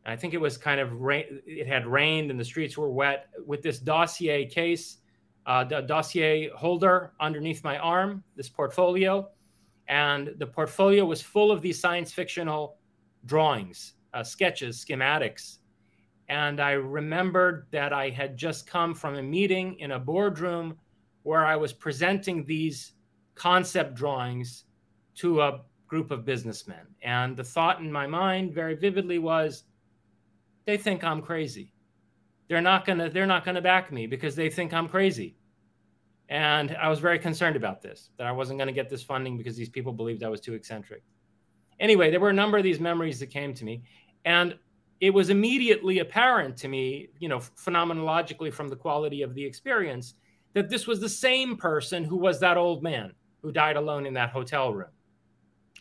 I 0.06 0.16
think 0.16 0.34
it 0.34 0.40
was 0.40 0.56
kind 0.56 0.80
of 0.80 1.00
rain. 1.00 1.40
It 1.46 1.66
had 1.66 1.86
rained, 1.86 2.30
and 2.30 2.40
the 2.40 2.44
streets 2.44 2.76
were 2.76 2.90
wet. 2.90 3.28
With 3.46 3.62
this 3.62 3.78
dossier 3.78 4.46
case, 4.46 4.98
uh, 5.46 5.64
the 5.64 5.80
dossier 5.80 6.50
holder 6.50 7.12
underneath 7.20 7.64
my 7.64 7.78
arm, 7.78 8.22
this 8.36 8.48
portfolio, 8.48 9.28
and 9.88 10.34
the 10.38 10.46
portfolio 10.46 11.04
was 11.04 11.20
full 11.20 11.50
of 11.50 11.62
these 11.62 11.80
science 11.80 12.12
fictional 12.12 12.76
drawings, 13.26 13.94
uh, 14.14 14.22
sketches, 14.22 14.84
schematics. 14.84 15.58
And 16.28 16.60
I 16.60 16.72
remembered 16.72 17.66
that 17.72 17.92
I 17.92 18.10
had 18.10 18.36
just 18.36 18.66
come 18.66 18.94
from 18.94 19.16
a 19.16 19.22
meeting 19.22 19.76
in 19.80 19.92
a 19.92 19.98
boardroom 19.98 20.78
where 21.24 21.44
I 21.44 21.56
was 21.56 21.72
presenting 21.72 22.44
these 22.44 22.92
concept 23.34 23.94
drawings 23.94 24.64
to 25.16 25.40
a 25.40 25.62
group 25.88 26.12
of 26.12 26.24
businessmen. 26.24 26.86
And 27.02 27.36
the 27.36 27.42
thought 27.42 27.80
in 27.80 27.90
my 27.90 28.06
mind 28.06 28.54
very 28.54 28.76
vividly 28.76 29.18
was 29.18 29.64
they 30.66 30.76
think 30.76 31.02
I'm 31.02 31.20
crazy. 31.20 31.72
They're 32.50 32.60
not 32.60 32.84
to 32.84 33.08
they're 33.14 33.26
not 33.26 33.44
to 33.44 33.62
back 33.62 33.92
me 33.92 34.08
because 34.08 34.34
they 34.34 34.50
think 34.50 34.74
I'm 34.74 34.88
crazy. 34.88 35.36
And 36.28 36.76
I 36.76 36.88
was 36.88 36.98
very 36.98 37.18
concerned 37.18 37.54
about 37.54 37.80
this 37.80 38.10
that 38.18 38.26
I 38.26 38.32
wasn't 38.32 38.58
to 38.66 38.72
get 38.72 38.90
this 38.90 39.04
funding 39.04 39.38
because 39.38 39.56
these 39.56 39.68
people 39.68 39.92
believed 39.92 40.24
I 40.24 40.28
was 40.28 40.40
too 40.40 40.54
eccentric. 40.54 41.04
Anyway, 41.78 42.10
there 42.10 42.18
were 42.18 42.30
a 42.30 42.34
number 42.34 42.58
of 42.58 42.64
these 42.64 42.80
memories 42.80 43.20
that 43.20 43.28
came 43.28 43.54
to 43.54 43.64
me. 43.64 43.84
And 44.24 44.58
it 45.00 45.10
was 45.10 45.30
immediately 45.30 46.00
apparent 46.00 46.56
to 46.58 46.68
me, 46.68 47.10
you 47.20 47.28
know, 47.28 47.38
phenomenologically 47.38 48.52
from 48.52 48.66
the 48.66 48.76
quality 48.76 49.22
of 49.22 49.32
the 49.34 49.44
experience, 49.44 50.14
that 50.52 50.68
this 50.68 50.88
was 50.88 50.98
the 50.98 51.08
same 51.08 51.56
person 51.56 52.02
who 52.02 52.16
was 52.16 52.40
that 52.40 52.56
old 52.56 52.82
man 52.82 53.12
who 53.42 53.52
died 53.52 53.76
alone 53.76 54.06
in 54.06 54.14
that 54.14 54.30
hotel 54.30 54.74
room. 54.74 54.90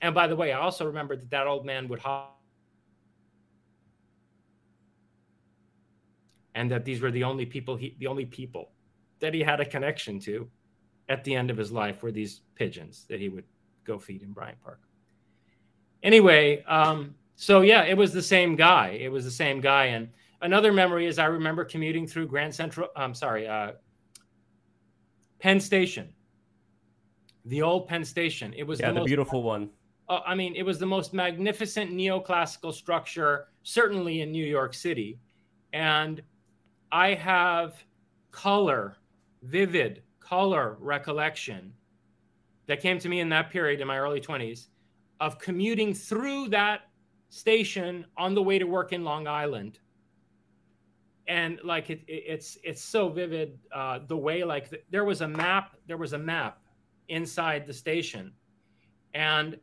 And 0.04 0.14
by 0.14 0.28
the 0.28 0.36
way, 0.36 0.54
I 0.54 0.60
also 0.60 0.86
remembered 0.86 1.22
that 1.22 1.32
that 1.32 1.48
old 1.48 1.66
man 1.66 1.88
would 1.88 2.00
hop. 2.00 2.39
And 6.60 6.70
that 6.72 6.84
these 6.86 7.02
were 7.02 7.12
the 7.12 7.24
only 7.24 7.46
people 7.46 7.76
he, 7.76 7.96
the 8.00 8.08
only 8.08 8.26
people 8.26 8.72
that 9.20 9.34
he 9.34 9.42
had 9.42 9.60
a 9.60 9.66
connection 9.66 10.20
to 10.22 10.48
at 11.08 11.24
the 11.24 11.34
end 11.34 11.50
of 11.50 11.58
his 11.58 11.72
life 11.72 12.04
were 12.04 12.12
these 12.12 12.42
pigeons 12.56 13.06
that 13.10 13.20
he 13.20 13.30
would 13.30 13.46
go 13.84 13.98
feed 13.98 14.22
in 14.22 14.32
Bryant 14.32 14.62
Park 14.62 14.82
anyway, 16.04 16.64
um, 16.64 17.16
so 17.36 17.62
yeah, 17.62 17.84
it 17.84 17.98
was 17.98 18.14
the 18.14 18.22
same 18.22 18.56
guy. 18.56 18.90
It 19.00 19.12
was 19.12 19.24
the 19.24 19.32
same 19.32 19.62
guy. 19.62 19.86
And 19.86 20.10
another 20.42 20.72
memory 20.72 21.06
is 21.06 21.20
I 21.20 21.26
remember 21.26 21.66
commuting 21.66 22.08
through 22.08 22.28
Grand 22.28 22.54
Central. 22.54 22.90
I'm 22.96 23.14
sorry, 23.14 23.48
uh, 23.48 23.74
Penn 25.40 25.60
Station, 25.60 26.10
the 27.46 27.62
old 27.62 27.88
Penn 27.88 28.04
Station. 28.04 28.54
It 28.56 28.64
was 28.64 28.80
yeah, 28.80 28.88
the, 28.88 28.94
the 28.94 29.00
most, 29.02 29.08
beautiful 29.08 29.44
one. 29.44 29.70
Uh, 30.08 30.20
I 30.26 30.36
mean, 30.36 30.56
it 30.56 30.64
was 30.64 30.80
the 30.80 30.86
most 30.86 31.14
magnificent 31.14 31.92
neoclassical 31.92 32.74
structure, 32.74 33.48
certainly 33.64 34.22
in 34.22 34.32
New 34.32 34.46
York 34.46 34.74
City. 34.74 35.20
And 35.72 36.22
I 36.92 37.14
have 37.14 37.84
color, 38.32 38.98
vivid 39.44 40.04
color 40.20 40.78
recollection 40.80 41.74
that 42.68 42.82
came 42.82 43.00
to 43.00 43.10
me 43.10 43.20
in 43.20 43.30
that 43.30 43.50
period 43.50 43.82
in 43.82 43.88
my 43.88 43.98
early 43.98 44.22
20s 44.22 44.68
of 45.20 45.40
commuting 45.40 45.94
through 45.94 46.50
that 46.50 46.82
station 47.30 48.06
on 48.18 48.34
the 48.34 48.42
way 48.42 48.60
to 48.60 48.66
work 48.66 48.94
in 48.94 49.04
Long 49.04 49.28
Island. 49.28 49.80
And 51.28 51.60
like 51.64 51.90
it, 51.90 52.02
it, 52.08 52.24
it's 52.28 52.58
it's 52.64 52.84
so 52.84 53.10
vivid 53.10 53.60
uh, 53.72 54.00
the 54.08 54.18
way 54.18 54.44
like 54.44 54.70
the, 54.70 54.82
there 54.90 55.06
was 55.06 55.22
a 55.22 55.28
map 55.28 55.76
there 55.88 55.98
was 55.98 56.14
a 56.14 56.18
map 56.18 56.60
inside 57.08 57.68
the 57.68 57.74
station, 57.74 58.34
and 59.14 59.60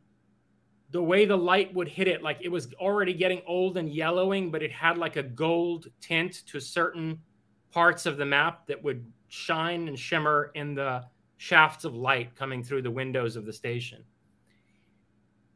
the 0.91 1.01
way 1.01 1.25
the 1.25 1.37
light 1.37 1.73
would 1.73 1.87
hit 1.87 2.07
it 2.07 2.23
like 2.23 2.37
it 2.41 2.49
was 2.49 2.73
already 2.75 3.13
getting 3.13 3.41
old 3.45 3.77
and 3.77 3.89
yellowing, 3.89 4.51
but 4.51 4.63
it 4.63 4.71
had 4.71 4.97
like 4.97 5.15
a 5.15 5.23
gold 5.23 5.87
tint 6.01 6.43
to 6.47 6.59
certain 6.59 7.19
parts 7.71 8.05
of 8.05 8.17
the 8.17 8.25
map 8.25 8.65
that 8.67 8.81
would 8.81 9.05
shine 9.27 9.87
and 9.87 9.99
shimmer 9.99 10.51
in 10.55 10.73
the 10.73 11.03
shafts 11.37 11.83
of 11.83 11.93
light 11.95 12.33
coming 12.35 12.63
through 12.63 12.81
the 12.81 12.91
windows 12.91 13.35
of 13.35 13.45
the 13.45 13.53
station 13.53 14.03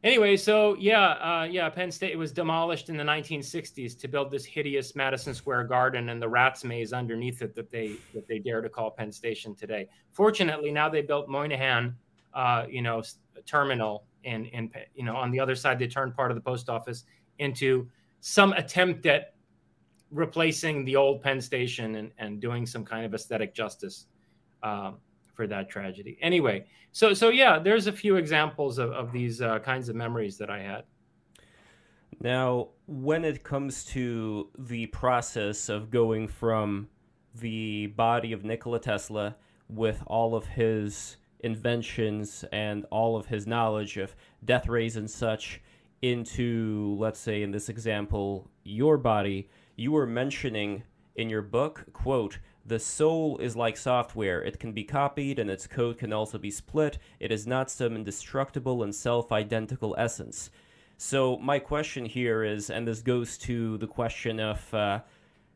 Anyway, 0.04 0.36
so 0.36 0.76
yeah, 0.80 1.10
uh, 1.10 1.44
yeah, 1.48 1.68
Penn 1.68 1.92
State 1.92 2.10
it 2.12 2.18
was 2.18 2.32
demolished 2.32 2.88
in 2.88 2.96
the 2.96 3.04
1960s 3.04 3.96
to 4.00 4.08
build 4.08 4.32
this 4.32 4.44
hideous 4.44 4.96
Madison 4.96 5.32
Square 5.32 5.64
Garden 5.64 6.08
and 6.08 6.20
the 6.20 6.28
rats 6.28 6.64
maze 6.64 6.92
underneath 6.92 7.40
it 7.40 7.54
that 7.54 7.70
they 7.70 7.96
that 8.12 8.26
they 8.26 8.40
dare 8.40 8.60
to 8.60 8.68
call 8.68 8.90
Penn 8.90 9.12
Station 9.12 9.54
today. 9.54 9.88
Fortunately, 10.10 10.72
now 10.72 10.88
they 10.88 11.02
built 11.02 11.28
Moynihan, 11.28 11.94
uh, 12.34 12.66
you 12.68 12.82
know, 12.82 13.00
terminal 13.46 14.04
in 14.24 14.46
in 14.46 14.70
you 14.94 15.04
know 15.04 15.16
on 15.16 15.30
the 15.30 15.40
other 15.40 15.54
side 15.54 15.78
they 15.78 15.88
turned 15.88 16.14
part 16.14 16.30
of 16.30 16.34
the 16.34 16.40
post 16.40 16.68
office 16.68 17.04
into 17.38 17.88
some 18.20 18.52
attempt 18.52 19.06
at 19.06 19.34
replacing 20.10 20.84
the 20.84 20.96
old 20.96 21.22
Penn 21.22 21.40
Station 21.40 21.96
and 21.96 22.10
and 22.18 22.40
doing 22.40 22.66
some 22.66 22.84
kind 22.84 23.04
of 23.04 23.14
aesthetic 23.14 23.54
justice. 23.54 24.06
Um, 24.62 24.98
for 25.34 25.46
that 25.46 25.68
tragedy. 25.68 26.18
Anyway, 26.22 26.66
so 26.92 27.14
so 27.14 27.28
yeah, 27.28 27.58
there's 27.58 27.86
a 27.86 27.92
few 27.92 28.16
examples 28.16 28.78
of, 28.78 28.92
of 28.92 29.12
these 29.12 29.40
uh, 29.40 29.58
kinds 29.60 29.88
of 29.88 29.96
memories 29.96 30.38
that 30.38 30.50
I 30.50 30.60
had. 30.60 30.84
Now, 32.20 32.68
when 32.86 33.24
it 33.24 33.42
comes 33.42 33.84
to 33.86 34.48
the 34.58 34.86
process 34.86 35.68
of 35.68 35.90
going 35.90 36.28
from 36.28 36.88
the 37.34 37.88
body 37.88 38.32
of 38.32 38.44
Nikola 38.44 38.78
Tesla 38.78 39.36
with 39.68 40.02
all 40.06 40.34
of 40.34 40.46
his 40.46 41.16
inventions 41.42 42.44
and 42.52 42.86
all 42.90 43.16
of 43.16 43.26
his 43.26 43.46
knowledge 43.46 43.96
of 43.96 44.14
death 44.44 44.68
rays 44.68 44.96
and 44.96 45.10
such 45.10 45.60
into, 46.00 46.96
let's 46.98 47.20
say, 47.20 47.42
in 47.42 47.52
this 47.52 47.68
example, 47.68 48.50
your 48.64 48.96
body, 48.96 49.48
you 49.76 49.92
were 49.92 50.06
mentioning 50.06 50.82
in 51.14 51.28
your 51.28 51.42
book, 51.42 51.84
quote, 51.92 52.38
the 52.64 52.78
soul 52.78 53.38
is 53.38 53.56
like 53.56 53.76
software. 53.76 54.42
It 54.42 54.60
can 54.60 54.72
be 54.72 54.84
copied 54.84 55.38
and 55.38 55.50
its 55.50 55.66
code 55.66 55.98
can 55.98 56.12
also 56.12 56.38
be 56.38 56.50
split. 56.50 56.98
It 57.18 57.32
is 57.32 57.46
not 57.46 57.70
some 57.70 57.96
indestructible 57.96 58.82
and 58.82 58.94
self 58.94 59.32
identical 59.32 59.94
essence. 59.98 60.50
So, 60.96 61.36
my 61.38 61.58
question 61.58 62.04
here 62.04 62.44
is, 62.44 62.70
and 62.70 62.86
this 62.86 63.02
goes 63.02 63.36
to 63.38 63.78
the 63.78 63.88
question 63.88 64.38
of 64.38 64.72
uh, 64.72 65.00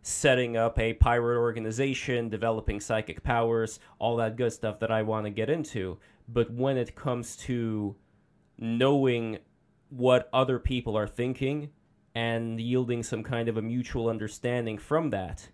setting 0.07 0.57
up 0.57 0.79
a 0.79 0.93
pirate 0.93 1.37
organization, 1.37 2.29
developing 2.29 2.79
psychic 2.79 3.25
powers, 3.25 3.81
all 3.99 4.15
that 4.15 4.37
good 4.37 4.53
stuff 4.53 4.79
that 4.79 4.93
I 4.93 5.03
want 5.03 5.27
to 5.27 5.31
get 5.31 5.51
into. 5.51 5.99
But 6.29 6.49
when 6.53 6.77
it 6.77 6.95
comes 6.95 7.35
to 7.39 7.97
knowing 8.57 9.39
what 9.91 10.29
other 10.33 10.61
people 10.61 10.97
are 10.97 11.09
thinking 11.09 11.71
and 12.15 12.61
yielding 12.61 13.03
some 13.03 13.25
kind 13.25 13.49
of 13.49 13.57
a 13.57 13.63
mutual 13.63 14.09
understanding 14.09 14.79
from 14.79 15.11
that, 15.11 15.49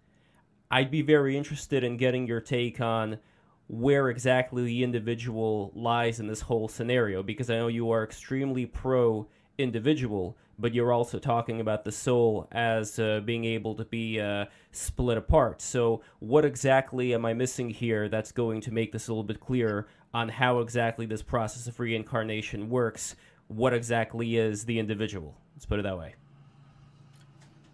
I'd 0.71 0.91
be 0.91 1.01
very 1.01 1.35
interested 1.35 1.83
in 1.83 1.97
getting 1.97 2.27
your 2.27 2.41
take 2.41 2.79
on 2.79 3.21
where 3.69 4.11
exactly 4.11 4.65
the 4.65 4.85
individual 4.85 5.73
lies 5.75 6.21
in 6.21 6.27
this 6.27 6.43
whole 6.43 6.69
scenario 6.69 7.23
because 7.23 7.49
I 7.49 7.57
know 7.57 7.69
you 7.69 7.91
are 7.91 8.05
extremely 8.05 8.67
pro 8.67 9.27
individual, 9.63 10.37
but 10.59 10.75
you're 10.75 10.93
also 10.93 11.19
talking 11.19 11.61
about 11.61 11.85
the 11.85 11.93
soul 11.93 12.49
as 12.53 12.99
uh, 12.99 13.21
being 13.25 13.45
able 13.45 13.75
to 13.77 13.85
be 13.85 14.21
uh, 14.21 14.47
split 14.73 15.17
apart. 15.17 15.63
So, 15.63 16.03
what 16.19 16.45
exactly 16.45 17.15
am 17.15 17.25
I 17.25 17.33
missing 17.33 17.71
here 17.71 18.09
that's 18.09 18.33
going 18.33 18.61
to 18.63 18.73
make 18.73 18.93
this 18.93 19.09
a 19.09 19.13
little 19.13 19.25
bit 19.25 19.41
clearer 19.41 19.89
on 20.13 20.29
how 20.29 20.61
exactly 20.61 21.07
this 21.07 21.23
process 21.23 21.67
of 21.67 21.81
reincarnation 21.81 22.69
works? 22.69 23.17
What 23.49 23.73
exactly 23.73 24.37
is 24.37 24.65
the 24.65 24.79
individual? 24.79 25.37
Let's 25.55 25.67
put 25.67 25.79
it 25.79 25.83
that 25.83 25.99
way. 25.99 26.15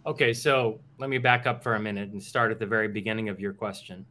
Okay, 0.06 0.32
so 0.32 0.80
let 0.98 1.10
me 1.10 1.18
back 1.18 1.46
up 1.46 1.62
for 1.62 1.74
a 1.74 1.80
minute 1.80 2.10
and 2.10 2.22
start 2.22 2.50
at 2.50 2.58
the 2.58 2.66
very 2.66 2.88
beginning 2.88 3.28
of 3.28 3.40
your 3.40 3.52
question. 3.52 4.06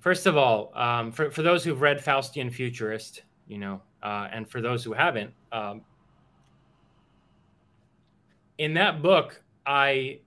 First 0.00 0.26
of 0.26 0.36
all, 0.36 0.72
um, 0.74 1.12
for, 1.12 1.30
for 1.30 1.42
those 1.42 1.64
who've 1.64 1.80
read 1.80 2.04
Faustian 2.04 2.52
Futurist, 2.52 3.22
you 3.46 3.58
know, 3.58 3.80
uh, 4.02 4.28
and 4.32 4.50
for 4.50 4.60
those 4.60 4.84
who 4.84 4.92
haven't, 4.92 5.32
um, 5.52 5.82
in 8.58 8.74
that 8.74 9.02
book, 9.02 9.42
I 9.66 10.20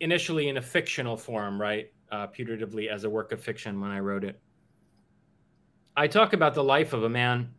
initially 0.00 0.48
in 0.48 0.56
a 0.56 0.62
fictional 0.62 1.16
form, 1.16 1.60
right, 1.60 1.92
uh, 2.10 2.26
putatively 2.28 2.88
as 2.88 3.04
a 3.04 3.10
work 3.10 3.32
of 3.32 3.40
fiction 3.40 3.80
when 3.80 3.90
I 3.90 4.00
wrote 4.00 4.24
it, 4.24 4.40
I 5.96 6.06
talk 6.06 6.32
about 6.32 6.54
the 6.54 6.62
life 6.62 6.92
of 6.92 7.02
a 7.02 7.08
man 7.08 7.52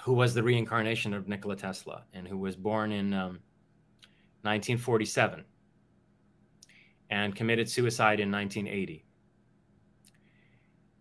who 0.00 0.14
was 0.14 0.32
the 0.32 0.42
reincarnation 0.42 1.12
of 1.12 1.28
Nikola 1.28 1.56
Tesla 1.56 2.04
and 2.14 2.26
who 2.26 2.38
was 2.38 2.56
born 2.56 2.92
in 2.92 3.12
um, 3.12 3.40
1947 4.42 5.44
and 7.10 7.34
committed 7.34 7.68
suicide 7.68 8.20
in 8.20 8.30
1980. 8.30 9.04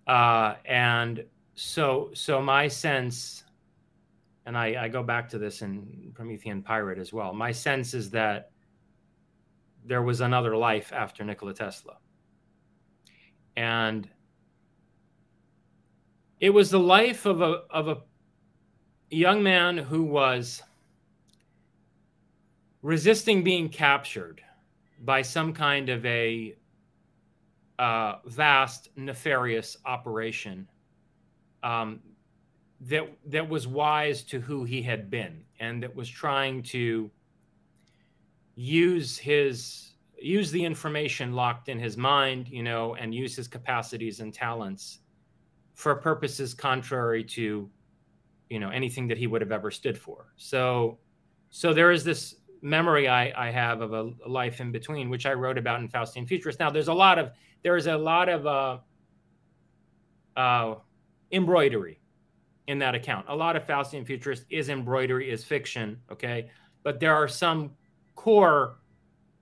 Uh, 0.08 0.56
and 0.66 1.24
so, 1.56 2.10
so 2.14 2.42
my 2.42 2.68
sense 2.68 3.46
and 4.46 4.58
I, 4.58 4.86
I 4.86 4.88
go 4.88 5.04
back 5.04 5.30
to 5.30 5.38
this 5.38 5.62
in 5.62 6.12
Promethean 6.14 6.62
Pirate 6.62 6.98
as 6.98 7.14
well. 7.14 7.34
My 7.34 7.52
sense 7.52 7.94
is 7.94 8.10
that 8.12 8.52
there 9.86 10.02
was 10.02 10.22
another 10.22 10.56
life 10.56 10.92
after 10.94 11.24
Nikola 11.24 11.54
Tesla. 11.54 11.98
And 13.56 14.10
it 16.40 16.50
was 16.52 16.70
the 16.70 16.80
life 16.80 17.26
of 17.26 17.42
a, 17.42 17.64
of 17.70 17.88
a 17.88 17.98
young 19.10 19.44
man 19.44 19.78
who 19.78 20.04
was 20.04 20.62
resisting 22.82 23.44
being 23.44 23.68
captured 23.68 24.42
by 25.02 25.22
some 25.22 25.54
kind 25.54 25.90
of 25.90 26.06
a 26.06 26.56
uh, 27.78 28.16
vast, 28.26 28.90
nefarious 28.96 29.78
operation 29.86 30.68
um, 31.64 32.00
that 32.82 33.10
that 33.26 33.48
was 33.48 33.68
wise 33.68 34.24
to 34.24 34.40
who 34.40 34.64
he 34.64 34.82
had 34.82 35.10
been 35.10 35.44
and 35.60 35.84
that 35.84 35.94
was 35.94 36.10
trying 36.10 36.64
to 36.64 37.12
use 38.56 39.18
his 39.18 39.94
use 40.22 40.52
the 40.52 40.64
information 40.64 41.34
locked 41.34 41.70
in 41.70 41.80
his 41.80 41.98
mind 41.98 42.48
you 42.48 42.64
know 42.64 42.96
and 42.96 43.14
use 43.14 43.36
his 43.36 43.48
capacities 43.48 44.20
and 44.22 44.34
talents 44.34 45.00
for 45.74 45.96
purposes 45.96 46.54
contrary 46.54 47.24
to 47.24 47.70
you 48.50 48.60
know 48.60 48.70
anything 48.70 49.08
that 49.08 49.18
he 49.18 49.28
would 49.28 49.42
have 49.42 49.52
ever 49.52 49.72
stood 49.72 49.98
for. 49.98 50.34
So 50.36 50.98
so 51.52 51.74
there 51.74 51.92
is 51.92 52.04
this 52.04 52.36
memory 52.62 53.08
i 53.08 53.32
i 53.48 53.50
have 53.50 53.80
of 53.80 53.94
a, 53.94 54.12
life 54.28 54.60
in 54.60 54.70
between 54.70 55.10
which 55.10 55.26
i 55.26 55.32
wrote 55.32 55.58
about 55.58 55.80
in 55.80 55.88
faustian 55.88 56.28
futurist 56.28 56.60
now 56.60 56.70
there's 56.70 56.90
a 56.90 56.94
lot 56.94 57.18
of 57.18 57.32
there 57.64 57.78
is 57.78 57.88
a 57.88 57.98
lot 57.98 58.28
of 58.28 58.46
uh 58.46 58.78
uh 60.36 60.76
embroidery 61.32 61.99
in 62.70 62.78
that 62.78 62.94
account. 62.94 63.26
A 63.30 63.36
lot 63.36 63.56
of 63.56 63.66
Faustian 63.66 64.06
Futurist 64.06 64.46
is 64.52 64.70
embroidery, 64.70 65.32
is 65.32 65.44
fiction, 65.44 66.00
okay? 66.12 66.52
But 66.84 67.00
there 67.00 67.16
are 67.16 67.28
some 67.28 67.72
core 68.14 68.78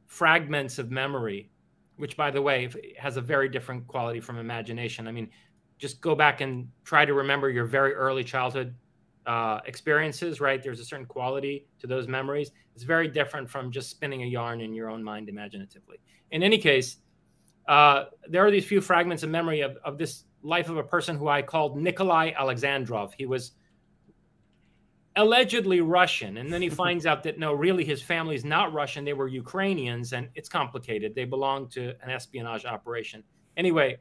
fragments 0.06 0.80
of 0.80 0.92
memory, 0.92 1.50
which, 1.98 2.16
by 2.16 2.32
the 2.32 2.42
way, 2.42 2.70
has 2.98 3.18
a 3.18 3.22
very 3.22 3.50
different 3.50 3.86
quality 3.86 4.22
from 4.22 4.38
imagination. 4.38 5.10
I 5.10 5.12
mean, 5.12 5.30
just 5.78 6.00
go 6.00 6.16
back 6.16 6.40
and 6.40 6.70
try 6.86 7.04
to 7.04 7.14
remember 7.14 7.50
your 7.50 7.66
very 7.66 7.94
early 7.94 8.24
childhood 8.24 8.74
uh, 9.26 9.60
experiences, 9.66 10.40
right? 10.40 10.64
There's 10.64 10.80
a 10.80 10.86
certain 10.86 11.06
quality 11.06 11.68
to 11.80 11.86
those 11.86 12.08
memories. 12.08 12.52
It's 12.76 12.86
very 12.86 13.10
different 13.10 13.50
from 13.50 13.74
just 13.74 13.90
spinning 13.90 14.24
a 14.24 14.26
yarn 14.26 14.62
in 14.62 14.74
your 14.74 14.90
own 14.90 15.04
mind 15.04 15.28
imaginatively. 15.28 15.98
In 16.32 16.44
any 16.44 16.58
case, 16.58 16.98
uh, 17.68 18.06
there 18.30 18.46
are 18.46 18.52
these 18.52 18.66
few 18.66 18.80
fragments 18.80 19.24
of 19.24 19.30
memory 19.30 19.60
of, 19.60 19.76
of 19.84 19.98
this 19.98 20.24
life 20.48 20.70
of 20.70 20.78
a 20.78 20.84
person 20.84 21.18
who 21.18 21.28
I 21.28 21.42
called 21.42 21.78
Nikolai 21.78 22.32
Alexandrov. 22.32 23.12
He 23.18 23.26
was 23.26 23.52
allegedly 25.18 25.82
Russian, 25.82 26.38
and 26.38 26.52
then 26.52 26.62
he 26.62 26.70
finds 26.84 27.06
out 27.06 27.22
that 27.24 27.38
no, 27.38 27.54
really 27.54 27.84
his 27.84 28.02
family's 28.02 28.46
not 28.46 28.74
Russian. 28.74 29.04
They 29.04 29.14
were 29.14 29.28
Ukrainians, 29.28 30.14
and 30.14 30.30
it's 30.36 30.48
complicated. 30.48 31.14
They 31.14 31.26
belonged 31.26 31.72
to 31.72 31.90
an 32.02 32.10
espionage 32.10 32.66
operation. 32.66 33.24
Anyway, 33.58 33.98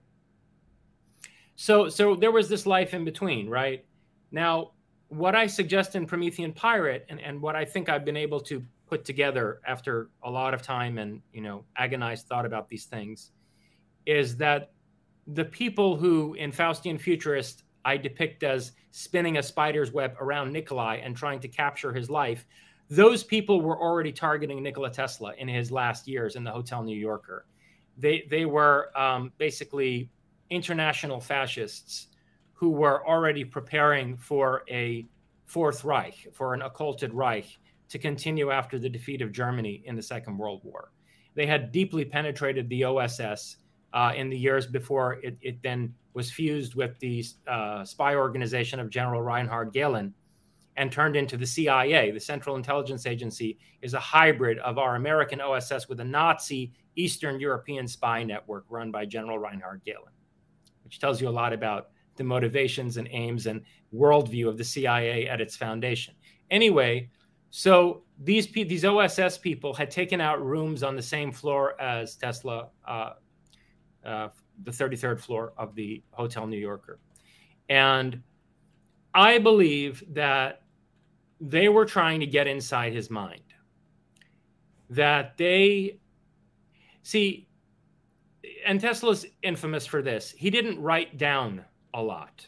so 1.56 1.88
so 1.88 2.14
there 2.14 2.30
was 2.30 2.48
this 2.48 2.64
life 2.64 2.94
in 2.94 3.04
between, 3.04 3.48
right? 3.48 3.84
Now, 4.30 4.72
what 5.08 5.34
I 5.34 5.46
suggest 5.46 5.96
in 5.96 6.06
Promethean 6.06 6.52
Pirate, 6.52 7.06
and, 7.08 7.20
and 7.20 7.42
what 7.42 7.56
I 7.56 7.64
think 7.64 7.88
I've 7.88 8.04
been 8.04 8.16
able 8.16 8.40
to 8.42 8.62
put 8.86 9.04
together 9.04 9.60
after 9.66 10.10
a 10.22 10.30
lot 10.30 10.54
of 10.54 10.62
time 10.62 10.98
and 10.98 11.20
you 11.32 11.40
know 11.40 11.64
agonized 11.76 12.28
thought 12.28 12.46
about 12.46 12.68
these 12.68 12.84
things, 12.84 13.32
is 14.04 14.36
that 14.36 14.70
the 15.26 15.44
people 15.44 15.96
who 15.96 16.34
in 16.34 16.52
Faustian 16.52 17.00
Futurist 17.00 17.64
I 17.84 17.96
depict 17.96 18.42
as 18.42 18.72
spinning 18.90 19.38
a 19.38 19.42
spider's 19.42 19.92
web 19.92 20.16
around 20.20 20.52
Nikolai 20.52 20.96
and 20.96 21.16
trying 21.16 21.38
to 21.40 21.48
capture 21.48 21.92
his 21.92 22.10
life, 22.10 22.44
those 22.90 23.22
people 23.22 23.60
were 23.60 23.80
already 23.80 24.12
targeting 24.12 24.62
Nikola 24.62 24.90
Tesla 24.90 25.32
in 25.38 25.48
his 25.48 25.70
last 25.70 26.08
years 26.08 26.36
in 26.36 26.44
the 26.44 26.50
Hotel 26.50 26.82
New 26.82 26.96
Yorker. 26.96 27.46
They 27.96 28.26
they 28.30 28.44
were 28.44 28.96
um, 28.98 29.32
basically 29.38 30.10
international 30.50 31.20
fascists 31.20 32.08
who 32.52 32.70
were 32.70 33.06
already 33.06 33.44
preparing 33.44 34.16
for 34.16 34.62
a 34.70 35.06
Fourth 35.44 35.84
Reich, 35.84 36.26
for 36.32 36.54
an 36.54 36.62
occulted 36.62 37.12
Reich 37.14 37.58
to 37.88 37.98
continue 37.98 38.50
after 38.50 38.78
the 38.78 38.88
defeat 38.88 39.22
of 39.22 39.30
Germany 39.30 39.82
in 39.84 39.94
the 39.94 40.02
Second 40.02 40.38
World 40.38 40.60
War. 40.64 40.90
They 41.34 41.46
had 41.46 41.70
deeply 41.70 42.04
penetrated 42.04 42.68
the 42.68 42.84
OSS 42.84 43.58
uh, 43.96 44.12
in 44.14 44.28
the 44.28 44.36
years 44.36 44.66
before 44.66 45.14
it, 45.22 45.38
it, 45.40 45.62
then 45.62 45.92
was 46.12 46.30
fused 46.30 46.74
with 46.74 46.98
the 46.98 47.24
uh, 47.48 47.82
spy 47.82 48.14
organization 48.14 48.78
of 48.78 48.90
General 48.90 49.22
Reinhard 49.22 49.72
Gehlen 49.72 50.12
and 50.76 50.92
turned 50.92 51.16
into 51.16 51.38
the 51.38 51.46
CIA. 51.46 52.10
The 52.10 52.20
Central 52.20 52.56
Intelligence 52.56 53.06
Agency 53.06 53.58
is 53.80 53.94
a 53.94 53.98
hybrid 53.98 54.58
of 54.58 54.76
our 54.76 54.96
American 54.96 55.40
OSS 55.40 55.88
with 55.88 55.98
a 56.00 56.04
Nazi 56.04 56.72
Eastern 56.96 57.40
European 57.40 57.88
spy 57.88 58.22
network 58.22 58.66
run 58.68 58.90
by 58.90 59.06
General 59.06 59.38
Reinhard 59.38 59.80
Gehlen, 59.86 60.12
which 60.84 61.00
tells 61.00 61.18
you 61.18 61.28
a 61.28 61.30
lot 61.30 61.54
about 61.54 61.88
the 62.16 62.24
motivations 62.24 62.98
and 62.98 63.08
aims 63.10 63.46
and 63.46 63.62
worldview 63.94 64.46
of 64.46 64.58
the 64.58 64.64
CIA 64.64 65.26
at 65.26 65.40
its 65.40 65.56
foundation. 65.56 66.14
Anyway, 66.50 67.08
so 67.48 68.02
these 68.22 68.46
these 68.48 68.84
OSS 68.84 69.38
people 69.38 69.72
had 69.72 69.90
taken 69.90 70.20
out 70.20 70.44
rooms 70.44 70.82
on 70.82 70.96
the 70.96 71.02
same 71.02 71.32
floor 71.32 71.80
as 71.80 72.14
Tesla 72.16 72.68
uh, 72.86 73.12
uh, 74.06 74.28
the 74.62 74.70
33rd 74.70 75.20
floor 75.20 75.52
of 75.58 75.74
the 75.74 76.02
Hotel 76.12 76.46
New 76.46 76.58
Yorker. 76.58 76.98
And 77.68 78.22
I 79.14 79.38
believe 79.38 80.04
that 80.10 80.62
they 81.40 81.68
were 81.68 81.84
trying 81.84 82.20
to 82.20 82.26
get 82.26 82.46
inside 82.46 82.92
his 82.92 83.10
mind. 83.10 83.42
That 84.88 85.36
they 85.36 85.98
see, 87.02 87.48
and 88.64 88.80
Tesla's 88.80 89.26
infamous 89.42 89.86
for 89.86 90.02
this. 90.02 90.30
He 90.30 90.50
didn't 90.50 90.80
write 90.80 91.18
down 91.18 91.64
a 91.94 92.02
lot. 92.02 92.46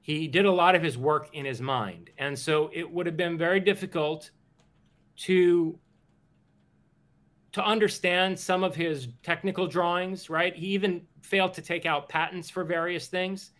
He 0.00 0.26
did 0.26 0.46
a 0.46 0.50
lot 0.50 0.74
of 0.74 0.82
his 0.82 0.96
work 0.96 1.28
in 1.34 1.44
his 1.44 1.60
mind. 1.60 2.10
And 2.18 2.38
so 2.38 2.70
it 2.72 2.90
would 2.90 3.06
have 3.06 3.16
been 3.16 3.36
very 3.36 3.60
difficult 3.60 4.30
to 5.18 5.78
to 7.52 7.64
understand 7.64 8.38
some 8.38 8.62
of 8.62 8.74
his 8.74 9.08
technical 9.22 9.66
drawings, 9.66 10.30
right? 10.30 10.54
He 10.54 10.66
even 10.68 11.02
failed 11.22 11.52
to 11.54 11.62
take 11.62 11.84
out 11.84 12.08
patents 12.08 12.48
for 12.48 12.64
various 12.64 13.08
things. 13.08 13.50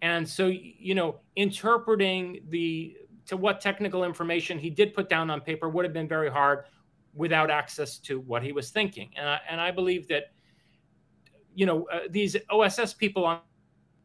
And 0.00 0.28
so, 0.28 0.46
you 0.46 0.94
know, 0.94 1.20
interpreting 1.36 2.40
the 2.48 2.96
to 3.26 3.36
what 3.36 3.60
technical 3.60 4.04
information 4.04 4.58
he 4.58 4.68
did 4.68 4.94
put 4.94 5.08
down 5.08 5.30
on 5.30 5.40
paper 5.40 5.68
would 5.68 5.84
have 5.84 5.92
been 5.92 6.08
very 6.08 6.30
hard 6.30 6.64
without 7.14 7.50
access 7.50 7.98
to 7.98 8.18
what 8.20 8.42
he 8.42 8.52
was 8.52 8.70
thinking. 8.70 9.10
And 9.16 9.28
I, 9.28 9.40
and 9.48 9.60
I 9.60 9.70
believe 9.70 10.08
that, 10.08 10.32
you 11.54 11.66
know, 11.66 11.86
uh, 11.92 12.00
these 12.10 12.36
OSS 12.50 12.94
people 12.94 13.24
on 13.24 13.40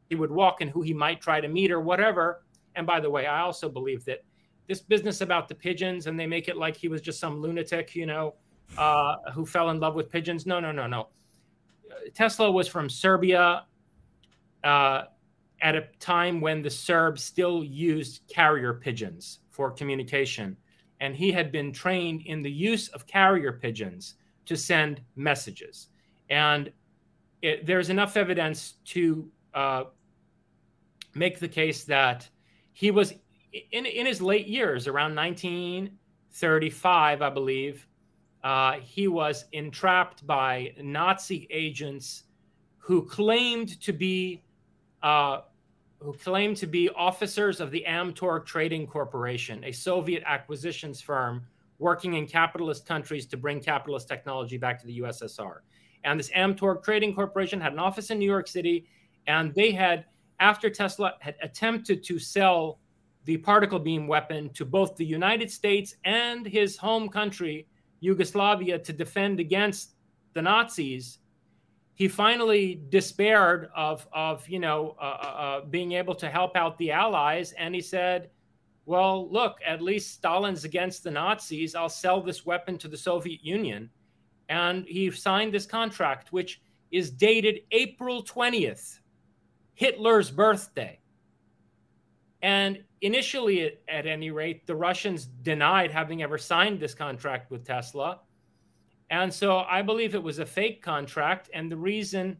he 0.10 0.16
would 0.16 0.32
walk 0.32 0.62
and 0.62 0.72
who 0.72 0.82
he 0.82 0.94
might 0.94 1.20
try 1.20 1.42
to 1.42 1.48
meet 1.48 1.72
or 1.72 1.82
whatever. 1.82 2.44
And 2.76 2.88
by 2.88 3.00
the 3.00 3.10
way, 3.10 3.26
I 3.26 3.42
also 3.42 3.68
believe 3.68 4.06
that 4.06 4.24
this 4.68 4.80
business 4.82 5.22
about 5.22 5.48
the 5.48 5.56
pigeons 5.56 6.08
and 6.08 6.20
they 6.20 6.28
make 6.28 6.48
it 6.48 6.58
like 6.58 6.78
he 6.78 6.88
was 6.88 7.02
just 7.02 7.20
some 7.20 7.42
lunatic, 7.42 7.96
you 7.96 8.06
know, 8.06 8.36
uh, 8.78 9.16
who 9.34 9.46
fell 9.46 9.70
in 9.70 9.80
love 9.80 9.96
with 9.96 10.12
pigeons. 10.12 10.46
No, 10.46 10.60
no, 10.60 10.72
no, 10.72 10.88
no. 10.88 11.08
Tesla 12.14 12.52
was 12.52 12.68
from 12.68 12.90
Serbia 12.90 13.66
uh, 14.64 15.04
at 15.62 15.76
a 15.76 15.88
time 16.00 16.42
when 16.42 16.62
the 16.62 16.70
Serbs 16.70 17.24
still 17.24 17.64
used 17.64 18.22
carrier 18.28 18.74
pigeons 18.74 19.40
for 19.50 19.72
communication. 19.72 20.58
and 21.00 21.16
he 21.16 21.32
had 21.32 21.52
been 21.52 21.72
trained 21.72 22.24
in 22.26 22.42
the 22.42 22.52
use 22.52 22.88
of 22.90 23.06
carrier 23.06 23.54
pigeons 23.54 24.16
to 24.46 24.58
send 24.58 25.02
messages. 25.16 25.90
And 26.30 26.72
it, 27.42 27.66
there's 27.66 27.90
enough 27.90 28.18
evidence 28.18 28.74
to 28.86 29.30
uh, 29.54 29.86
make 31.14 31.40
the 31.40 31.48
case 31.48 31.84
that 31.86 32.28
he 32.74 32.92
was 32.92 33.14
in, 33.72 33.86
in 33.86 34.06
his 34.06 34.22
late 34.22 34.48
years, 34.48 34.88
around 34.88 35.16
1935, 35.16 37.22
I 37.22 37.30
believe, 37.30 37.87
uh, 38.48 38.80
he 38.80 39.10
was 39.10 39.44
entrapped 39.52 40.26
by 40.26 40.74
Nazi 40.82 41.50
agents 41.52 42.24
who 42.78 43.06
claimed 43.06 43.78
to 43.82 43.92
be 43.92 44.42
uh, 45.04 45.42
who 46.00 46.14
claimed 46.14 46.56
to 46.56 46.66
be 46.66 46.90
officers 46.96 47.60
of 47.60 47.72
the 47.72 47.84
Amtorg 47.86 48.46
Trading 48.46 48.88
Corporation, 48.88 49.62
a 49.66 49.74
Soviet 49.74 50.24
acquisitions 50.26 51.02
firm 51.02 51.46
working 51.78 52.14
in 52.14 52.26
capitalist 52.26 52.86
countries 52.86 53.26
to 53.26 53.36
bring 53.36 53.60
capitalist 53.60 54.08
technology 54.08 54.58
back 54.58 54.80
to 54.80 54.88
the 54.88 55.00
USSR. 55.00 55.58
And 56.06 56.18
this 56.18 56.30
Amtorg 56.30 56.84
Trading 56.84 57.14
Corporation 57.14 57.60
had 57.60 57.74
an 57.74 57.80
office 57.80 58.12
in 58.12 58.18
New 58.18 58.32
York 58.32 58.48
City, 58.48 58.88
and 59.28 59.54
they 59.56 59.72
had, 59.72 60.06
after 60.40 60.70
Tesla 60.70 61.16
had 61.20 61.36
attempted 61.42 62.02
to 62.06 62.18
sell 62.18 62.80
the 63.26 63.36
particle 63.36 63.80
beam 63.80 64.08
weapon 64.08 64.50
to 64.54 64.64
both 64.64 64.96
the 64.96 65.06
United 65.06 65.52
States 65.52 65.96
and 66.06 66.46
his 66.46 66.78
home 66.78 67.10
country, 67.10 67.68
Yugoslavia, 68.00 68.80
to 68.80 68.94
defend 68.94 69.40
against 69.40 69.96
the 70.34 70.42
Nazis, 70.42 71.20
he 71.96 72.08
finally 72.08 72.82
despaired 72.90 73.70
of, 73.76 74.08
of 74.14 74.48
you 74.48 74.60
know, 74.60 74.96
uh, 75.02 75.04
uh, 75.04 75.26
uh 75.26 75.66
being 75.66 75.94
able 75.94 76.14
to 76.16 76.30
help 76.30 76.56
out 76.56 76.78
the 76.78 76.92
Allies, 76.92 77.54
and 77.54 77.74
he 77.74 77.82
said, 77.82 78.30
"Well, 78.86 79.32
look, 79.32 79.58
at 79.66 79.82
least 79.82 80.14
Stalin's 80.14 80.64
against 80.64 81.04
the 81.04 81.12
Nazis. 81.12 81.74
I'll 81.74 81.90
sell 81.90 82.22
this 82.22 82.46
weapon 82.46 82.78
to 82.80 82.88
the 82.88 82.98
Soviet 82.98 83.44
Union." 83.44 83.90
and 84.50 84.86
he 84.86 85.12
signed 85.12 85.54
this 85.54 85.66
contract, 85.66 86.32
which 86.32 86.62
is 86.92 87.12
dated 87.12 87.62
April 87.72 88.24
20th, 88.24 89.00
Hitler's 89.74 90.32
birthday. 90.32 91.00
And 92.42 92.84
initially, 93.02 93.78
at, 93.88 94.06
any 94.06 94.32
rate, 94.32 94.68
the 94.68 94.76
Russians 94.76 95.26
denied 95.26 95.92
having 95.92 96.22
ever 96.22 96.38
signed 96.38 96.80
this 96.80 96.94
contract 96.94 97.50
with 97.50 97.66
Tesla. 97.66 98.20
And 99.10 99.34
so 99.34 99.60
I 99.60 99.82
believe 99.82 100.14
it 100.14 100.22
was 100.22 100.40
a 100.40 100.46
fake 100.46 100.82
contract. 100.82 101.50
And 101.54 101.72
the 101.72 101.78
reason 101.78 102.38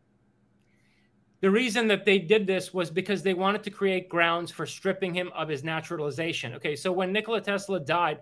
the 1.40 1.52
reason 1.52 1.88
that 1.88 2.04
they 2.04 2.18
did 2.18 2.48
this 2.48 2.74
was 2.74 2.90
because 2.90 3.22
they 3.22 3.36
wanted 3.36 3.64
to 3.64 3.70
create 3.70 4.10
grounds 4.10 4.52
for 4.52 4.66
stripping 4.66 5.14
him 5.14 5.32
of 5.36 5.48
his 5.48 5.64
naturalization. 5.64 6.56
Okay, 6.56 6.76
so 6.76 6.92
when 6.92 7.12
Nikola 7.12 7.42
Tesla 7.42 7.80
died, 7.80 8.22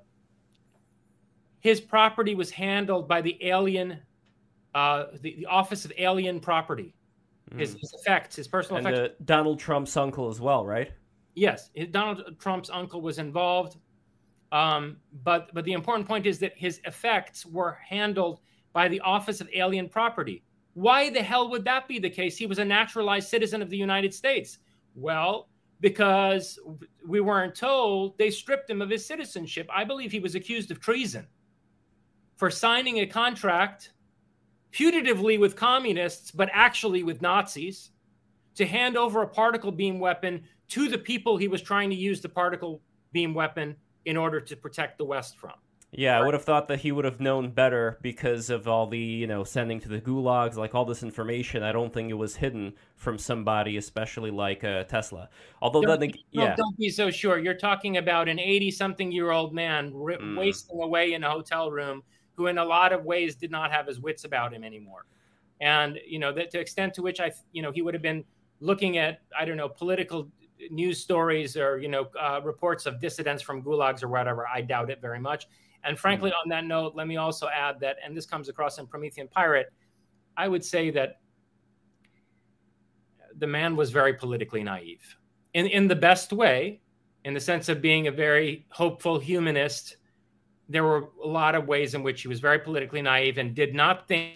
his 1.61 1.79
property 1.79 2.35
was 2.35 2.51
handled 2.51 3.07
by 3.07 3.21
the 3.21 3.37
alien, 3.41 3.99
uh, 4.73 5.05
the, 5.21 5.35
the 5.37 5.45
Office 5.45 5.85
of 5.85 5.93
Alien 5.97 6.39
Property. 6.41 6.93
His, 7.55 7.75
mm. 7.75 7.79
his 7.79 7.93
effects, 7.93 8.35
his 8.35 8.47
personal 8.47 8.85
and 8.85 8.95
effects. 8.95 9.15
Donald 9.23 9.59
Trump's 9.59 9.95
uncle 9.95 10.29
as 10.29 10.41
well, 10.41 10.65
right? 10.65 10.91
Yes, 11.35 11.69
Donald 11.91 12.39
Trump's 12.39 12.69
uncle 12.69 13.01
was 13.01 13.19
involved. 13.19 13.77
Um, 14.51 14.97
but 15.23 15.53
but 15.53 15.65
the 15.65 15.73
important 15.73 16.07
point 16.07 16.25
is 16.25 16.39
that 16.39 16.53
his 16.57 16.79
effects 16.85 17.45
were 17.45 17.77
handled 17.87 18.39
by 18.73 18.87
the 18.87 19.01
Office 19.01 19.41
of 19.41 19.49
Alien 19.53 19.89
Property. 19.89 20.43
Why 20.73 21.09
the 21.09 21.21
hell 21.21 21.49
would 21.49 21.65
that 21.65 21.87
be 21.87 21.99
the 21.99 22.09
case? 22.09 22.37
He 22.37 22.47
was 22.47 22.59
a 22.59 22.65
naturalized 22.65 23.29
citizen 23.29 23.61
of 23.61 23.69
the 23.69 23.77
United 23.77 24.13
States. 24.13 24.59
Well, 24.95 25.49
because 25.81 26.59
we 27.05 27.21
weren't 27.21 27.55
told, 27.55 28.17
they 28.17 28.29
stripped 28.29 28.69
him 28.69 28.81
of 28.81 28.89
his 28.89 29.05
citizenship. 29.05 29.67
I 29.73 29.83
believe 29.83 30.11
he 30.11 30.19
was 30.19 30.35
accused 30.35 30.71
of 30.71 30.79
treason 30.79 31.27
for 32.35 32.49
signing 32.49 32.99
a 32.99 33.05
contract 33.05 33.91
putatively 34.71 35.39
with 35.39 35.55
communists, 35.55 36.31
but 36.31 36.49
actually 36.51 37.03
with 37.03 37.21
Nazis, 37.21 37.91
to 38.55 38.65
hand 38.65 38.97
over 38.97 39.21
a 39.21 39.27
particle 39.27 39.71
beam 39.71 39.99
weapon 39.99 40.43
to 40.69 40.87
the 40.87 40.97
people 40.97 41.37
he 41.37 41.47
was 41.47 41.61
trying 41.61 41.89
to 41.89 41.95
use 41.95 42.21
the 42.21 42.29
particle 42.29 42.81
beam 43.11 43.33
weapon 43.33 43.75
in 44.05 44.17
order 44.17 44.39
to 44.39 44.55
protect 44.55 44.97
the 44.97 45.05
West 45.05 45.37
from. 45.37 45.53
Yeah, 45.97 46.19
I 46.19 46.25
would 46.25 46.33
have 46.33 46.43
thought 46.43 46.67
that 46.67 46.81
he 46.81 46.91
would 46.91 47.05
have 47.05 47.21
known 47.21 47.51
better 47.51 47.99
because 48.01 48.49
of 48.49 48.67
all 48.67 48.87
the, 48.87 48.99
you 48.99 49.27
know, 49.27 49.45
sending 49.45 49.79
to 49.79 49.87
the 49.87 50.01
gulags, 50.01 50.55
like 50.55 50.75
all 50.75 50.83
this 50.83 51.03
information. 51.03 51.63
I 51.63 51.71
don't 51.71 51.93
think 51.93 52.09
it 52.09 52.15
was 52.15 52.35
hidden 52.35 52.73
from 52.95 53.17
somebody, 53.17 53.77
especially 53.77 54.29
like 54.29 54.65
uh, 54.65 54.83
Tesla. 54.83 55.29
Although, 55.61 55.83
don't, 55.83 55.99
then, 56.01 56.11
yeah. 56.31 56.47
Don't, 56.47 56.57
don't 56.57 56.77
be 56.77 56.89
so 56.89 57.09
sure. 57.09 57.39
You're 57.39 57.53
talking 57.53 57.95
about 57.95 58.27
an 58.27 58.39
80 58.39 58.71
something 58.71 59.11
year 59.11 59.31
old 59.31 59.53
man 59.53 59.93
r- 59.95 60.17
mm. 60.17 60.37
wasting 60.37 60.81
away 60.81 61.13
in 61.13 61.23
a 61.23 61.29
hotel 61.29 61.71
room 61.71 62.03
who 62.35 62.47
in 62.47 62.57
a 62.57 62.65
lot 62.65 62.91
of 62.91 63.05
ways 63.05 63.35
did 63.35 63.51
not 63.51 63.71
have 63.71 63.87
his 63.87 63.99
wits 64.01 64.25
about 64.25 64.53
him 64.53 64.65
anymore. 64.65 65.05
And, 65.61 65.97
you 66.05 66.19
know, 66.19 66.33
that 66.33 66.51
to 66.51 66.59
extent 66.59 66.93
to 66.95 67.01
which 67.01 67.21
I, 67.21 67.31
you 67.53 67.61
know, 67.61 67.71
he 67.71 67.81
would 67.81 67.93
have 67.93 68.03
been 68.03 68.25
looking 68.59 68.97
at, 68.97 69.21
I 69.37 69.45
don't 69.45 69.55
know, 69.55 69.69
political 69.69 70.29
news 70.69 70.99
stories 70.99 71.57
or, 71.57 71.77
you 71.77 71.87
know, 71.87 72.07
uh, 72.19 72.41
reports 72.43 72.85
of 72.85 72.99
dissidents 72.99 73.41
from 73.43 73.61
gulags 73.61 74.03
or 74.03 74.07
whatever. 74.07 74.47
I 74.47 74.61
doubt 74.61 74.89
it 74.89 75.01
very 75.01 75.19
much. 75.19 75.47
And 75.83 75.97
frankly, 75.97 76.31
mm-hmm. 76.31 76.49
on 76.49 76.49
that 76.49 76.65
note, 76.65 76.95
let 76.95 77.07
me 77.07 77.17
also 77.17 77.47
add 77.47 77.79
that, 77.81 77.97
and 78.03 78.15
this 78.15 78.25
comes 78.25 78.49
across 78.49 78.77
in 78.79 78.87
Promethean 78.87 79.27
Pirate, 79.27 79.67
I 80.37 80.47
would 80.47 80.63
say 80.63 80.89
that 80.91 81.19
the 83.37 83.47
man 83.47 83.75
was 83.75 83.91
very 83.91 84.13
politically 84.13 84.63
naive 84.63 85.03
in, 85.53 85.67
in 85.67 85.87
the 85.87 85.95
best 85.95 86.31
way, 86.31 86.81
in 87.23 87.33
the 87.33 87.39
sense 87.39 87.69
of 87.69 87.81
being 87.81 88.07
a 88.07 88.11
very 88.11 88.65
hopeful 88.69 89.19
humanist 89.19 89.97
there 90.67 90.83
were 90.83 91.09
a 91.23 91.27
lot 91.27 91.55
of 91.55 91.67
ways 91.67 91.93
in 91.93 92.03
which 92.03 92.21
he 92.21 92.27
was 92.27 92.39
very 92.39 92.59
politically 92.59 93.01
naive 93.01 93.37
and 93.37 93.53
did 93.55 93.75
not 93.75 94.07
think 94.07 94.33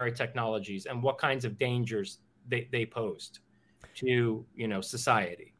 about 0.00 0.16
technologies 0.16 0.86
and 0.86 1.02
what 1.02 1.18
kinds 1.18 1.44
of 1.44 1.58
dangers 1.58 2.18
they, 2.48 2.68
they 2.72 2.84
posed 2.84 3.40
to 3.94 4.44
you 4.54 4.68
know 4.68 4.80
society 4.80 5.52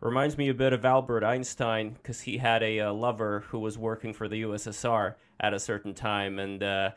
reminds 0.00 0.36
me 0.36 0.48
a 0.48 0.54
bit 0.54 0.72
of 0.72 0.84
albert 0.84 1.24
einstein 1.24 1.90
because 1.90 2.20
he 2.20 2.38
had 2.38 2.62
a, 2.62 2.78
a, 2.78 2.92
lover 2.92 3.44
who 3.48 3.58
was 3.58 3.78
working 3.78 4.12
for 4.12 4.28
the 4.28 4.42
ussr 4.42 5.14
at 5.40 5.54
a 5.54 5.58
certain 5.58 5.94
time 5.94 6.38
and 6.38 6.62
uh, 6.62 6.90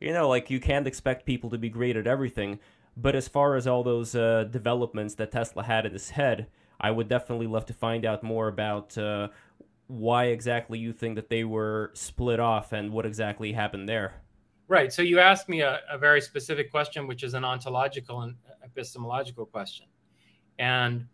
you 0.00 0.12
know 0.12 0.28
like 0.28 0.50
you 0.50 0.60
can't 0.60 0.86
expect 0.86 1.26
people 1.26 1.50
to 1.50 1.58
be 1.58 1.68
great 1.68 1.96
at 1.96 2.06
everything 2.06 2.58
but 2.96 3.14
as 3.14 3.28
far 3.28 3.56
as 3.56 3.66
all 3.66 3.82
those 3.82 4.14
uh, 4.14 4.44
developments 4.50 5.14
that 5.14 5.30
tesla 5.32 5.62
had 5.62 5.86
in 5.86 5.92
his 5.92 6.10
head 6.10 6.46
i 6.80 6.90
would 6.90 7.08
definitely 7.08 7.46
love 7.46 7.66
to 7.66 7.74
find 7.74 8.04
out 8.04 8.22
more 8.22 8.48
about 8.48 8.96
uh, 8.98 9.28
why 9.88 10.26
exactly 10.26 10.78
you 10.78 10.92
think 10.92 11.14
that 11.14 11.28
they 11.28 11.44
were 11.44 11.90
split 11.94 12.40
off 12.40 12.72
and 12.72 12.90
what 12.90 13.06
exactly 13.06 13.52
happened 13.52 13.88
there. 13.88 14.14
Right. 14.68 14.92
So 14.92 15.02
you 15.02 15.20
asked 15.20 15.48
me 15.48 15.60
a, 15.60 15.80
a 15.88 15.96
very 15.96 16.20
specific 16.20 16.70
question, 16.70 17.06
which 17.06 17.22
is 17.22 17.34
an 17.34 17.44
ontological 17.44 18.22
and 18.22 18.34
epistemological 18.64 19.46
question, 19.46 19.86
and 20.58 21.06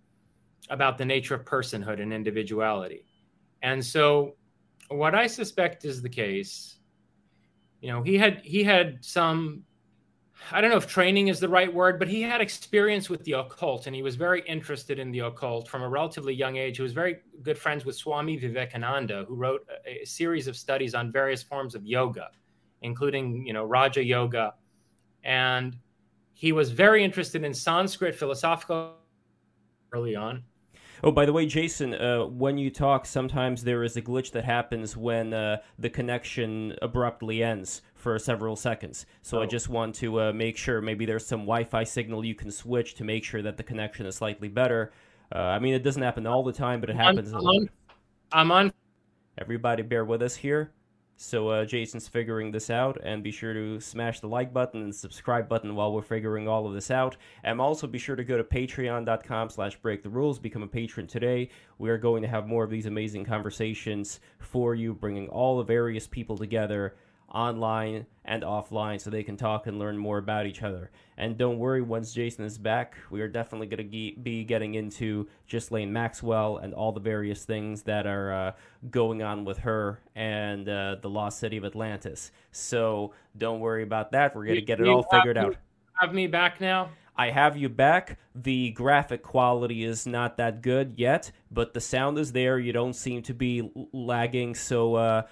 about 0.71 0.99
the 0.99 1.05
nature 1.05 1.35
of 1.35 1.45
personhood 1.45 2.01
and 2.01 2.13
individuality. 2.13 3.05
And 3.63 3.85
so, 3.85 4.37
what 4.89 5.15
I 5.15 5.27
suspect 5.27 5.85
is 5.85 6.03
the 6.03 6.09
case, 6.09 6.77
you 7.81 7.89
know, 7.89 8.03
he 8.03 8.19
had 8.19 8.41
he 8.45 8.65
had 8.65 9.05
some 9.05 9.65
I 10.51 10.61
don't 10.61 10.71
know 10.71 10.77
if 10.77 10.87
training 10.87 11.29
is 11.29 11.39
the 11.39 11.49
right 11.49 11.73
word, 11.73 11.99
but 11.99 12.09
he 12.09 12.21
had 12.23 12.41
experience 12.41 13.09
with 13.09 13.23
the 13.25 13.33
occult 13.33 13.87
and 13.87 13.95
he 13.95 14.03
was 14.03 14.17
very 14.17 14.43
interested 14.43 14.99
in 14.99 15.13
the 15.13 15.21
occult 15.21 15.69
from 15.69 15.83
a 15.83 15.89
relatively 15.89 16.35
young 16.35 16.57
age. 16.57 16.77
He 16.77 16.83
was 16.83 16.93
very 16.93 17.19
good 17.43 17.57
friends 17.57 17.85
with 17.85 17.95
Swami 17.95 18.37
Vivekananda, 18.37 19.25
who 19.29 19.37
wrote 19.37 19.67
a, 19.87 20.03
a 20.03 20.05
series 20.05 20.49
of 20.49 20.57
studies 20.57 20.95
on 20.95 21.13
various 21.13 21.43
forms 21.43 21.75
of 21.75 21.87
yoga, 21.87 22.31
including, 22.81 23.47
you 23.47 23.53
know, 23.53 23.65
Raja 23.65 24.03
Yoga. 24.03 24.55
And 25.23 25.77
he 26.35 26.51
was 26.51 26.73
very 26.73 27.05
interested 27.05 27.45
in 27.45 27.55
Sanskrit 27.55 28.15
philosophical 28.15 28.97
early 29.93 30.17
on. 30.17 30.45
Oh, 31.05 31.11
by 31.11 31.27
the 31.27 31.33
way, 31.33 31.47
Jason, 31.47 31.95
uh, 31.95 32.27
when 32.27 32.59
you 32.59 32.71
talk, 32.71 33.07
sometimes 33.07 33.65
there 33.65 33.83
is 33.83 33.97
a 33.97 34.03
glitch 34.03 34.31
that 34.33 34.45
happens 34.45 34.97
when 34.97 35.35
uh, 35.35 35.57
the 35.77 35.91
connection 35.91 36.77
abruptly 36.81 37.43
ends 37.43 37.83
for 37.95 38.17
several 38.21 38.55
seconds. 38.55 39.05
So 39.23 39.39
oh. 39.39 39.43
I 39.43 39.47
just 39.47 39.69
want 39.69 39.97
to 39.97 40.21
uh, 40.21 40.33
make 40.33 40.57
sure 40.57 40.81
maybe 40.81 41.05
there's 41.05 41.27
some 41.27 41.41
Wi-Fi 41.41 41.83
signal 41.83 42.25
you 42.25 42.37
can 42.37 42.53
switch 42.53 42.95
to 42.95 43.05
make 43.05 43.25
sure 43.25 43.43
that 43.43 43.57
the 43.57 43.65
connection 43.65 44.07
is 44.07 44.15
slightly 44.15 44.47
better. 44.49 44.93
Uh, 45.35 45.39
I 45.39 45.59
mean, 45.59 45.75
it 45.75 45.83
doesn't 45.83 46.03
happen 46.03 46.25
all 46.27 46.45
the 46.45 46.53
time, 46.53 46.81
but 46.81 46.89
it 46.89 46.97
happens. 46.97 47.33
I'm 47.33 47.41
on. 47.41 47.69
I'm 48.31 48.53
on. 48.53 48.73
Everybody, 49.39 49.83
bear 49.83 50.05
with 50.05 50.23
us 50.23 50.37
here. 50.37 50.73
So 51.23 51.51
uh, 51.51 51.65
Jason's 51.65 52.09
figuring 52.09 52.51
this 52.51 52.69
out, 52.69 52.99
and 53.05 53.23
be 53.23 53.31
sure 53.31 53.55
to 53.55 53.79
smash 53.79 54.19
the 54.19 54.27
like 54.27 54.53
button 54.53 54.83
and 54.83 54.93
subscribe 54.95 55.49
button 55.49 55.77
while 55.77 55.93
we're 55.93 56.03
figuring 56.03 56.49
all 56.49 56.67
of 56.67 56.75
this 56.75 56.91
out. 56.91 57.17
And 57.45 57.61
also 57.61 57.87
be 57.87 57.99
sure 57.99 58.17
to 58.17 58.25
go 58.25 58.37
to 58.37 58.43
patreon.com 58.43 59.49
slash 59.49 59.77
break 59.77 60.03
the 60.03 60.11
rules, 60.11 60.41
become 60.41 60.65
a 60.65 60.67
patron 60.67 61.07
today. 61.07 61.49
We 61.79 61.91
are 61.91 61.97
going 61.97 62.23
to 62.23 62.29
have 62.29 62.49
more 62.49 62.65
of 62.65 62.71
these 62.71 62.87
amazing 62.87 63.25
conversations 63.25 64.19
for 64.41 64.75
you, 64.75 64.95
bringing 64.95 65.29
all 65.29 65.59
the 65.59 65.65
various 65.65 66.09
people 66.09 66.37
together 66.37 66.97
online 67.33 68.07
and 68.25 68.43
offline 68.43 69.01
so 69.01 69.11
they 69.11 69.23
can 69.23 69.37
talk 69.37 69.67
and 69.67 69.79
learn 69.79 69.99
more 69.99 70.19
about 70.19 70.47
each 70.47 70.63
other. 70.63 70.91
And 71.17 71.37
don't 71.37 71.59
worry, 71.59 71.83
once 71.83 72.13
Jason 72.13 72.45
is 72.45 72.59
back, 72.59 72.95
we 73.11 73.21
are 73.21 73.29
definitely 73.29 73.67
going 73.67 73.91
to 73.91 74.21
be 74.21 74.45
getting 74.45 74.75
into 74.75 75.29
Ghislaine 75.49 75.93
Maxwell 75.93 76.59
and 76.59 76.73
all 76.75 76.93
the 76.93 77.01
various 77.01 77.45
things 77.45 77.83
that 77.83 78.07
are 78.07 78.33
uh, 78.33 78.53
going 78.91 79.23
on 79.23 79.45
with 79.45 79.59
her 79.59 80.01
and 80.15 80.69
uh, 80.69 80.97
the 81.01 81.11
lost 81.11 81.39
city 81.39 81.57
of 81.57 81.65
Atlantis. 81.65 82.31
So 82.53 83.13
don't 83.39 83.61
worry 83.61 83.83
about 83.83 84.13
that. 84.13 84.35
We're 84.37 84.45
going 84.45 84.57
to 84.57 84.63
get 84.63 84.81
it 84.81 84.89
all 84.89 85.05
figured 85.11 85.39
out. 85.39 85.57
Have 86.01 86.15
me 86.15 86.27
back 86.27 86.61
now? 86.61 86.91
I 87.17 87.31
have 87.31 87.57
you 87.57 87.69
back. 87.69 88.19
The 88.35 88.71
graphic 88.71 89.23
quality 89.23 89.85
is 89.85 90.07
not 90.07 90.39
that 90.39 90.63
good 90.63 90.95
yet, 90.97 91.31
but 91.51 91.75
the 91.75 91.81
sound 91.81 92.19
is 92.19 92.33
there. 92.33 92.59
You 92.59 92.73
don't 92.73 92.95
seem 92.95 93.23
to 93.23 93.35
be 93.35 93.71
lagging. 93.93 94.55
So, 94.55 94.95
uh, 94.95 95.23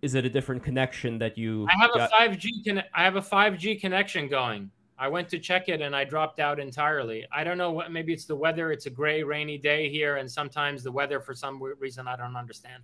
is 0.00 0.14
it 0.14 0.24
a 0.24 0.30
different 0.30 0.62
connection 0.62 1.18
that 1.18 1.36
you? 1.36 1.66
I 1.68 1.76
have 1.78 1.92
got? 1.92 2.08
a 2.08 2.08
five 2.08 2.38
G. 2.38 2.62
Con- 2.64 2.82
I 2.94 3.04
have 3.04 3.16
a 3.16 3.22
five 3.22 3.58
G 3.58 3.76
connection 3.76 4.28
going. 4.28 4.70
I 4.98 5.06
went 5.08 5.28
to 5.28 5.38
check 5.38 5.68
it 5.68 5.80
and 5.80 5.94
I 5.94 6.04
dropped 6.04 6.40
out 6.40 6.58
entirely. 6.58 7.26
I 7.30 7.44
don't 7.44 7.58
know 7.58 7.70
what. 7.70 7.92
Maybe 7.92 8.12
it's 8.12 8.24
the 8.24 8.34
weather. 8.34 8.72
It's 8.72 8.86
a 8.86 8.90
gray, 8.90 9.22
rainy 9.22 9.58
day 9.58 9.88
here, 9.90 10.16
and 10.16 10.30
sometimes 10.30 10.82
the 10.82 10.90
weather, 10.90 11.20
for 11.20 11.34
some 11.34 11.62
reason 11.78 12.08
I 12.08 12.16
don't 12.16 12.36
understand, 12.36 12.82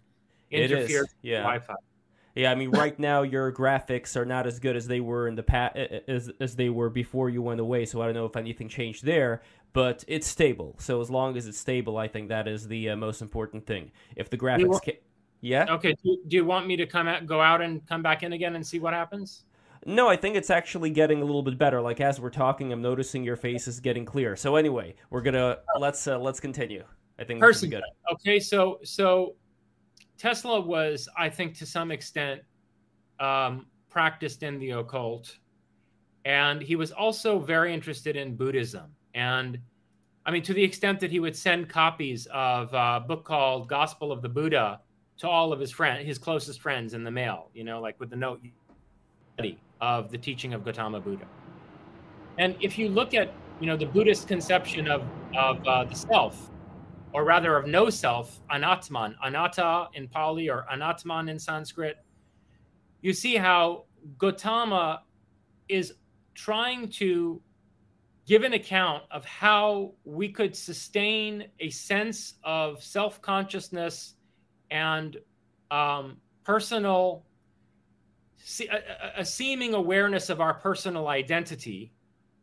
interferes 0.50 0.90
it 0.90 0.94
is. 0.94 1.14
Yeah. 1.22 1.38
Wi-Fi. 1.38 1.74
Yeah, 2.34 2.50
I 2.50 2.56
mean, 2.56 2.70
right 2.70 2.98
now 2.98 3.22
your 3.22 3.52
graphics 3.52 4.16
are 4.16 4.24
not 4.24 4.46
as 4.46 4.58
good 4.58 4.76
as 4.76 4.88
they 4.88 5.00
were 5.00 5.28
in 5.28 5.36
the 5.36 5.42
past 5.42 5.76
as 5.76 6.30
as 6.40 6.56
they 6.56 6.68
were 6.68 6.90
before 6.90 7.30
you 7.30 7.42
went 7.42 7.60
away. 7.60 7.86
So 7.86 8.02
I 8.02 8.06
don't 8.06 8.14
know 8.14 8.26
if 8.26 8.36
anything 8.36 8.68
changed 8.68 9.04
there, 9.04 9.42
but 9.72 10.04
it's 10.08 10.26
stable. 10.26 10.74
So 10.78 11.00
as 11.00 11.10
long 11.10 11.36
as 11.36 11.46
it's 11.46 11.58
stable, 11.58 11.96
I 11.96 12.08
think 12.08 12.28
that 12.28 12.48
is 12.48 12.66
the 12.66 12.90
uh, 12.90 12.96
most 12.96 13.22
important 13.22 13.66
thing. 13.66 13.92
If 14.16 14.30
the 14.30 14.38
graphics, 14.38 14.66
want, 14.66 14.84
ca- 14.84 15.00
yeah, 15.42 15.66
okay. 15.70 15.94
Do, 16.02 16.18
do 16.26 16.36
you 16.36 16.44
want 16.44 16.66
me 16.66 16.76
to 16.76 16.86
come 16.86 17.06
out, 17.06 17.24
go 17.26 17.40
out, 17.40 17.60
and 17.60 17.86
come 17.86 18.02
back 18.02 18.24
in 18.24 18.32
again 18.32 18.56
and 18.56 18.66
see 18.66 18.80
what 18.80 18.94
happens? 18.94 19.44
No, 19.86 20.08
I 20.08 20.16
think 20.16 20.34
it's 20.34 20.50
actually 20.50 20.90
getting 20.90 21.22
a 21.22 21.24
little 21.24 21.42
bit 21.42 21.58
better. 21.58 21.80
Like 21.80 22.00
as 22.00 22.18
we're 22.18 22.30
talking, 22.30 22.72
I'm 22.72 22.82
noticing 22.82 23.22
your 23.22 23.36
face 23.36 23.68
is 23.68 23.78
getting 23.78 24.04
clear. 24.04 24.34
So 24.34 24.56
anyway, 24.56 24.96
we're 25.10 25.20
gonna 25.20 25.58
let's 25.78 26.08
uh, 26.08 26.18
let's 26.18 26.40
continue. 26.40 26.82
I 27.18 27.24
think 27.24 27.38
Percy, 27.38 27.68
good. 27.68 27.84
Okay, 28.12 28.40
so 28.40 28.80
so 28.82 29.36
Tesla 30.18 30.60
was, 30.60 31.08
I 31.16 31.28
think, 31.28 31.54
to 31.58 31.66
some 31.66 31.90
extent, 31.90 32.40
um, 33.20 33.66
practiced 33.90 34.42
in 34.42 34.58
the 34.58 34.72
occult, 34.72 35.38
and 36.24 36.62
he 36.62 36.76
was 36.76 36.92
also 36.92 37.38
very 37.38 37.72
interested 37.72 38.16
in 38.16 38.36
Buddhism. 38.36 38.90
And 39.14 39.58
I 40.26 40.30
mean, 40.30 40.42
to 40.42 40.54
the 40.54 40.62
extent 40.62 41.00
that 41.00 41.10
he 41.10 41.20
would 41.20 41.36
send 41.36 41.68
copies 41.68 42.26
of 42.32 42.72
a 42.72 43.04
book 43.06 43.24
called 43.24 43.68
Gospel 43.68 44.10
of 44.10 44.22
the 44.22 44.28
Buddha 44.28 44.80
to 45.18 45.28
all 45.28 45.52
of 45.52 45.60
his 45.60 45.70
friends, 45.70 46.06
his 46.06 46.18
closest 46.18 46.60
friends 46.60 46.94
in 46.94 47.04
the 47.04 47.10
mail, 47.10 47.50
you 47.54 47.62
know, 47.62 47.80
like 47.80 47.98
with 48.00 48.10
the 48.10 48.16
note 48.16 48.40
of 49.80 50.10
the 50.10 50.18
teaching 50.18 50.54
of 50.54 50.64
Gautama 50.64 51.00
Buddha. 51.00 51.26
And 52.38 52.56
if 52.60 52.78
you 52.78 52.88
look 52.88 53.14
at, 53.14 53.32
you 53.60 53.66
know, 53.66 53.76
the 53.76 53.86
Buddhist 53.86 54.26
conception 54.26 54.88
of, 54.88 55.02
of 55.36 55.64
uh, 55.66 55.84
the 55.84 55.94
self, 55.94 56.50
or 57.14 57.24
rather 57.24 57.56
of 57.56 57.66
no 57.68 57.88
self, 57.88 58.40
anatman, 58.50 59.14
anatta 59.22 59.86
in 59.94 60.08
Pali 60.08 60.50
or 60.50 60.66
anatman 60.70 61.30
in 61.30 61.38
Sanskrit, 61.38 61.96
you 63.02 63.12
see 63.12 63.36
how 63.36 63.84
Gautama 64.18 65.02
is 65.68 65.94
trying 66.34 66.88
to 66.88 67.40
give 68.26 68.42
an 68.42 68.54
account 68.54 69.04
of 69.12 69.24
how 69.24 69.92
we 70.04 70.28
could 70.28 70.56
sustain 70.56 71.46
a 71.60 71.70
sense 71.70 72.34
of 72.42 72.82
self 72.82 73.22
consciousness 73.22 74.16
and 74.72 75.16
um, 75.70 76.16
personal, 76.42 77.24
a, 78.60 79.20
a 79.20 79.24
seeming 79.24 79.74
awareness 79.74 80.30
of 80.30 80.40
our 80.40 80.54
personal 80.54 81.06
identity 81.06 81.92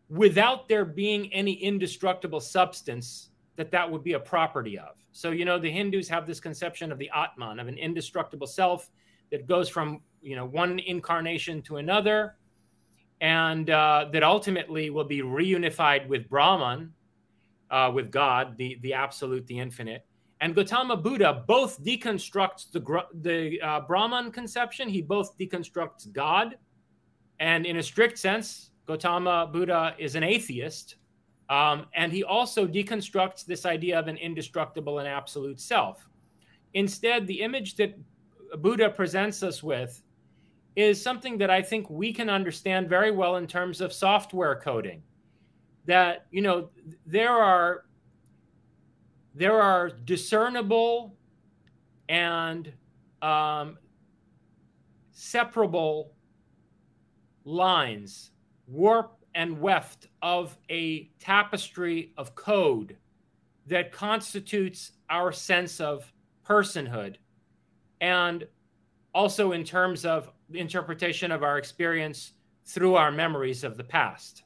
without 0.08 0.70
there 0.70 0.86
being 0.86 1.32
any 1.34 1.54
indestructible 1.54 2.40
substance 2.40 3.31
that 3.56 3.72
that 3.72 3.90
would 3.90 4.04
be 4.04 4.14
a 4.14 4.20
property 4.20 4.78
of. 4.78 4.98
So, 5.12 5.32
you 5.32 5.46
know, 5.46 5.60
the 5.60 5.70
Hindus 5.70 6.08
have 6.10 6.26
this 6.26 6.40
conception 6.40 6.92
of 6.92 6.98
the 6.98 7.10
Atman, 7.16 7.60
of 7.60 7.68
an 7.68 7.78
indestructible 7.78 8.48
self 8.48 8.90
that 9.32 9.46
goes 9.48 9.70
from, 9.70 10.02
you 10.22 10.36
know, 10.36 10.46
one 10.46 10.80
incarnation 10.80 11.62
to 11.64 11.78
another, 11.78 12.36
and 13.20 13.70
uh, 13.70 14.08
that 14.12 14.24
ultimately 14.24 14.90
will 14.90 15.04
be 15.04 15.22
reunified 15.22 16.08
with 16.08 16.30
Brahman, 16.30 16.94
uh, 17.70 17.92
with 17.94 18.12
God, 18.12 18.58
the, 18.58 18.78
the 18.82 18.94
absolute, 18.94 19.46
the 19.48 19.60
infinite. 19.60 20.06
And 20.40 20.56
Gautama 20.56 20.98
Buddha 20.98 21.44
both 21.48 21.84
deconstructs 21.84 22.72
the, 22.72 22.82
the 23.22 23.62
uh, 23.62 23.82
Brahman 23.82 24.32
conception, 24.32 24.90
he 24.90 25.02
both 25.02 25.38
deconstructs 25.38 26.12
God. 26.12 26.58
And 27.40 27.66
in 27.66 27.78
a 27.78 27.84
strict 27.84 28.18
sense, 28.18 28.72
Gautama 28.88 29.50
Buddha 29.52 29.96
is 30.00 30.16
an 30.16 30.24
atheist 30.24 30.96
um, 31.50 31.86
and 31.94 32.12
he 32.12 32.24
also 32.24 32.66
deconstructs 32.68 33.46
this 33.46 33.66
idea 33.66 34.00
of 34.00 34.08
an 34.08 34.18
indestructible 34.18 35.00
and 35.00 35.08
absolute 35.08 35.60
self. 35.60 36.08
Instead, 36.74 37.28
the 37.28 37.42
image 37.42 37.76
that 37.76 37.98
Buddha 38.62 38.90
presents 38.90 39.44
us 39.44 39.62
with 39.62 40.02
is 40.76 41.02
something 41.02 41.38
that 41.38 41.50
I 41.50 41.62
think 41.62 41.90
we 41.90 42.14
can 42.14 42.30
understand 42.30 42.88
very 42.88 43.12
well 43.12 43.36
in 43.36 43.48
terms 43.48 43.82
of 43.82 43.92
software 43.92 44.60
coding. 44.62 45.04
That, 45.86 46.28
you 46.32 46.42
know, 46.42 46.70
there 47.06 47.32
are 47.32 47.86
there 49.34 49.62
are 49.62 49.90
discernible 49.90 51.16
and 52.10 52.72
um, 53.22 53.78
separable 55.12 56.14
lines, 57.46 58.32
warp 58.68 59.18
and 59.36 59.60
weft 59.60 60.08
of 60.22 60.58
a 60.70 61.10
tapestry 61.20 62.14
of 62.18 62.36
code 62.36 62.98
that 63.68 63.92
constitutes 63.92 64.92
our 65.10 65.32
sense 65.32 65.80
of 65.80 66.12
personhood 66.46 67.16
and 68.02 68.48
also 69.14 69.52
in 69.52 69.64
terms 69.64 70.06
of 70.06 70.32
interpretation 70.54 71.32
of 71.32 71.44
our 71.44 71.58
experience 71.58 72.34
through 72.66 72.96
our 72.96 73.12
memories 73.12 73.64
of 73.64 73.78
the 73.78 73.84
past. 73.84 74.44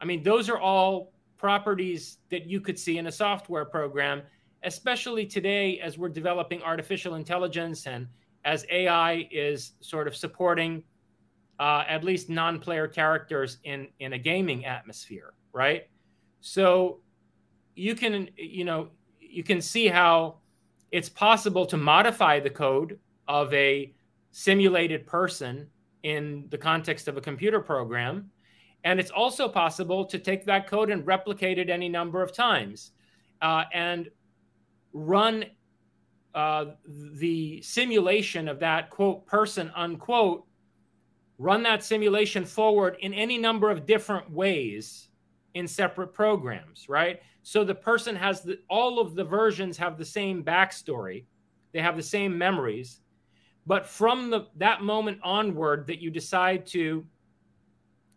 I 0.00 0.04
mean, 0.04 0.22
those 0.22 0.48
are 0.48 0.58
all 0.58 1.12
properties 1.36 2.18
that 2.30 2.46
you 2.46 2.60
could 2.60 2.78
see 2.78 2.98
in 2.98 3.06
a 3.06 3.12
software 3.12 3.64
program, 3.64 4.22
especially 4.64 5.26
today 5.26 5.80
as 5.80 5.98
we're 5.98 6.08
developing 6.08 6.62
artificial 6.62 7.14
intelligence 7.14 7.86
and 7.86 8.06
as 8.44 8.64
AI 8.70 9.28
is 9.30 9.72
sort 9.80 10.06
of 10.06 10.16
supporting 10.16 10.82
uh, 11.58 11.84
at 11.88 12.04
least 12.04 12.28
non-player 12.28 12.88
characters 12.88 13.58
in 13.64 13.88
in 14.00 14.12
a 14.12 14.18
gaming 14.18 14.64
atmosphere, 14.64 15.34
right? 15.52 15.88
So 16.40 17.00
you 17.74 17.94
can 17.94 18.28
you 18.36 18.64
know 18.64 18.90
you 19.20 19.42
can 19.42 19.60
see 19.60 19.88
how 19.88 20.38
it's 20.90 21.08
possible 21.08 21.66
to 21.66 21.76
modify 21.76 22.40
the 22.40 22.50
code 22.50 22.98
of 23.26 23.52
a 23.52 23.92
simulated 24.30 25.06
person 25.06 25.68
in 26.02 26.46
the 26.50 26.58
context 26.58 27.08
of 27.08 27.16
a 27.16 27.20
computer 27.20 27.60
program 27.60 28.30
and 28.84 29.00
it's 29.00 29.10
also 29.10 29.48
possible 29.48 30.04
to 30.04 30.18
take 30.18 30.44
that 30.44 30.66
code 30.66 30.90
and 30.90 31.06
replicate 31.06 31.58
it 31.58 31.68
any 31.68 31.88
number 31.88 32.22
of 32.22 32.32
times 32.32 32.92
uh, 33.42 33.64
and 33.72 34.08
run 34.92 35.44
uh, 36.34 36.66
the 37.14 37.60
simulation 37.62 38.48
of 38.48 38.60
that 38.60 38.90
quote 38.90 39.26
person 39.26 39.70
unquote 39.74 40.46
run 41.38 41.62
that 41.62 41.84
simulation 41.84 42.44
forward 42.44 42.96
in 43.00 43.14
any 43.14 43.38
number 43.38 43.70
of 43.70 43.86
different 43.86 44.30
ways 44.30 45.08
in 45.54 45.66
separate 45.66 46.12
programs, 46.12 46.88
right? 46.88 47.20
So 47.42 47.64
the 47.64 47.74
person 47.74 48.14
has 48.16 48.42
the, 48.42 48.58
all 48.68 48.98
of 48.98 49.14
the 49.14 49.24
versions 49.24 49.78
have 49.78 49.96
the 49.96 50.04
same 50.04 50.44
backstory, 50.44 51.24
they 51.72 51.80
have 51.80 51.96
the 51.96 52.02
same 52.02 52.36
memories, 52.36 53.00
but 53.66 53.86
from 53.86 54.30
the 54.30 54.46
that 54.56 54.82
moment 54.82 55.18
onward 55.22 55.86
that 55.86 56.00
you 56.00 56.10
decide 56.10 56.66
to 56.66 57.06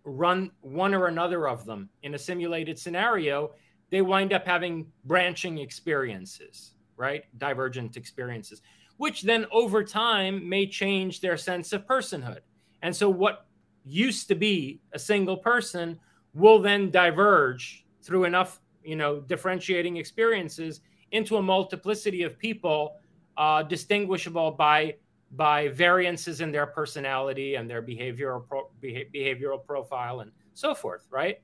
run 0.03 0.51
one 0.61 0.93
or 0.93 1.07
another 1.07 1.47
of 1.47 1.65
them 1.65 1.89
in 2.03 2.15
a 2.15 2.17
simulated 2.17 2.80
scenario, 2.80 3.51
they 3.91 4.01
wind 4.01 4.34
up 4.34 4.45
having 4.45 4.88
branching 5.05 5.59
experiences, 5.59 6.76
right? 6.95 7.24
Divergent 7.38 7.97
experiences, 7.97 8.61
which 8.97 9.22
then 9.22 9.45
over 9.51 9.84
time 9.84 10.47
may 10.47 10.65
change 10.65 11.19
their 11.19 11.38
sense 11.38 11.74
of 11.74 11.86
personhood. 11.86 12.39
And 12.82 12.96
so 12.96 13.10
what 13.10 13.48
used 13.84 14.28
to 14.28 14.36
be 14.36 14.82
a 14.94 15.00
single 15.00 15.38
person 15.38 16.00
will 16.34 16.60
then 16.60 16.90
diverge 16.90 17.86
through 18.02 18.26
enough, 18.26 18.62
you 18.84 18.96
know, 18.96 19.20
differentiating 19.20 19.98
experiences 19.98 20.82
into 21.12 21.38
a 21.38 21.42
multiplicity 21.42 22.24
of 22.24 22.38
people 22.38 22.96
uh, 23.38 23.64
distinguishable 23.64 24.52
by 24.52 24.96
by 25.34 25.70
variances 25.70 26.42
in 26.42 26.52
their 26.52 26.66
personality 26.66 27.56
and 27.56 27.70
their 27.70 27.82
behavioral 27.82 28.46
pro- 28.46 28.70
behavioral 28.84 29.64
profile 29.66 30.20
and 30.20 30.32
so 30.54 30.76
forth, 30.76 31.08
right? 31.10 31.40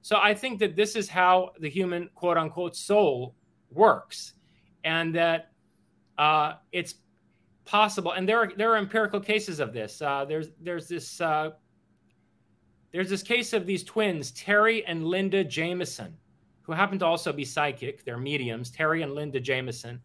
So 0.00 0.18
I 0.22 0.32
think 0.32 0.60
that 0.60 0.76
this 0.76 0.94
is 0.94 1.08
how 1.08 1.50
the 1.58 1.68
human 1.68 2.08
quote 2.14 2.36
unquote 2.36 2.76
soul 2.76 3.34
works, 3.70 4.34
and 4.84 5.14
that 5.14 5.50
uh, 6.18 6.54
it's 6.70 6.94
possible, 7.72 8.12
and 8.12 8.28
there 8.28 8.38
are 8.38 8.52
there 8.54 8.70
are 8.70 8.76
empirical 8.76 9.18
cases 9.18 9.58
of 9.58 9.72
this. 9.72 10.02
Uh, 10.02 10.26
there's 10.26 10.48
there's 10.60 10.86
this 10.88 11.20
uh, 11.22 11.50
there's 12.92 13.08
this 13.08 13.22
case 13.22 13.54
of 13.54 13.64
these 13.64 13.82
twins, 13.82 14.30
Terry 14.32 14.84
and 14.84 15.06
Linda 15.06 15.42
Jamison, 15.42 16.14
who 16.60 16.72
happen 16.72 16.98
to 16.98 17.06
also 17.06 17.32
be 17.32 17.46
psychic. 17.46 18.04
They're 18.04 18.18
mediums, 18.18 18.70
Terry 18.70 19.00
and 19.00 19.14
Linda 19.14 19.40
Jamison, 19.40 20.02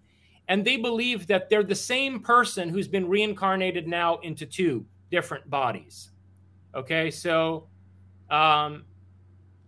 and 0.47 0.63
they 0.63 0.77
believe 0.77 1.27
that 1.27 1.49
they're 1.49 1.61
the 1.61 1.75
same 1.75 2.21
person 2.21 2.69
who's 2.69 2.87
been 2.87 3.09
reincarnated 3.09 3.85
now 3.85 4.19
into 4.19 4.45
two 4.45 4.85
different 5.11 5.49
bodies. 5.49 6.11
Okay, 6.73 7.11
so 7.11 7.67
um, 8.29 8.85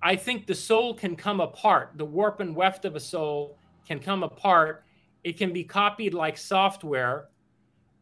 I 0.01 0.15
think 0.15 0.47
the 0.47 0.55
soul 0.55 0.93
can 0.93 1.17
come 1.17 1.41
apart. 1.41 1.91
The 1.95 2.05
warp 2.05 2.39
and 2.39 2.55
weft 2.55 2.85
of 2.85 2.95
a 2.95 2.99
soul 3.01 3.57
can 3.85 3.99
come 3.99 4.23
apart. 4.23 4.85
It 5.25 5.37
can 5.37 5.51
be 5.51 5.65
copied 5.65 6.13
like 6.13 6.37
software, 6.37 7.27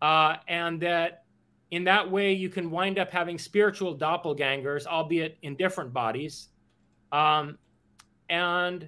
uh, 0.02 0.38
and 0.48 0.80
that 0.82 1.24
in 1.72 1.84
that 1.84 2.10
way 2.10 2.32
you 2.34 2.50
can 2.50 2.72
wind 2.72 2.98
up 2.98 3.12
having 3.12 3.38
spiritual 3.38 3.98
doppelgangers, 3.98 4.86
albeit 4.86 5.38
in 5.42 5.56
different 5.56 5.94
bodies. 5.94 6.50
Um, 7.12 7.58
and 8.30 8.88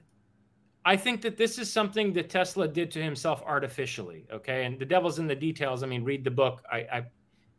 I 0.85 0.95
think 0.95 1.21
that 1.21 1.37
this 1.37 1.57
is 1.57 1.71
something 1.71 2.13
that 2.13 2.29
Tesla 2.29 2.67
did 2.67 2.89
to 2.91 3.03
himself 3.03 3.43
artificially. 3.45 4.25
Okay, 4.31 4.65
and 4.65 4.79
the 4.79 4.85
devil's 4.85 5.19
in 5.19 5.27
the 5.27 5.35
details. 5.35 5.83
I 5.83 5.87
mean, 5.87 6.03
read 6.03 6.23
the 6.23 6.31
book. 6.31 6.63
I, 6.71 6.77
I 6.77 7.05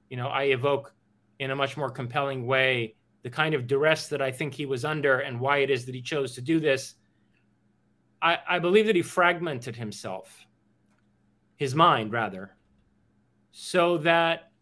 you 0.09 0.17
know, 0.17 0.29
I 0.29 0.45
evoke 0.45 0.95
in 1.39 1.51
a 1.51 1.57
much 1.57 1.77
more 1.77 1.91
compelling 1.91 2.47
way 2.47 2.95
the 3.23 3.31
kind 3.31 3.55
of 3.55 3.67
duress 3.67 4.09
that 4.09 4.23
I 4.23 4.31
think 4.31 4.55
he 4.55 4.67
was 4.67 4.85
under 4.85 5.21
and 5.21 5.39
why 5.39 5.59
it 5.59 5.71
is 5.71 5.85
that 5.87 5.95
he 5.95 6.03
chose 6.03 6.35
to 6.35 6.41
do 6.41 6.59
this. 6.59 6.95
I, 8.23 8.39
I 8.49 8.59
believe 8.59 8.87
that 8.87 8.97
he 8.97 9.03
fragmented 9.03 9.77
himself, 9.77 10.45
his 11.57 11.75
mind 11.75 12.13
rather, 12.13 12.57
so 13.53 13.99
that 13.99 14.53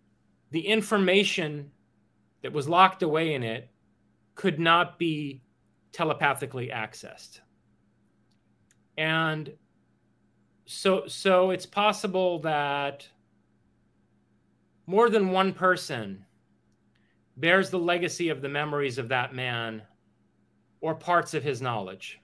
the 0.50 0.66
information 0.66 1.70
that 2.42 2.52
was 2.52 2.68
locked 2.68 3.02
away 3.02 3.34
in 3.34 3.42
it 3.42 3.70
could 4.34 4.58
not 4.58 4.98
be 4.98 5.42
telepathically 5.92 6.68
accessed. 6.68 7.40
And 8.96 9.52
so 10.66 11.06
so 11.06 11.50
it's 11.50 11.66
possible 11.66 12.40
that 12.40 13.08
more 14.86 15.10
than 15.10 15.30
one 15.30 15.52
person 15.52 16.24
bears 17.36 17.70
the 17.70 17.78
legacy 17.78 18.28
of 18.28 18.42
the 18.42 18.48
memories 18.48 18.98
of 18.98 19.08
that 19.08 19.34
man 19.34 19.82
or 20.80 20.94
parts 20.94 21.34
of 21.34 21.42
his 21.42 21.60
knowledge. 21.62 22.20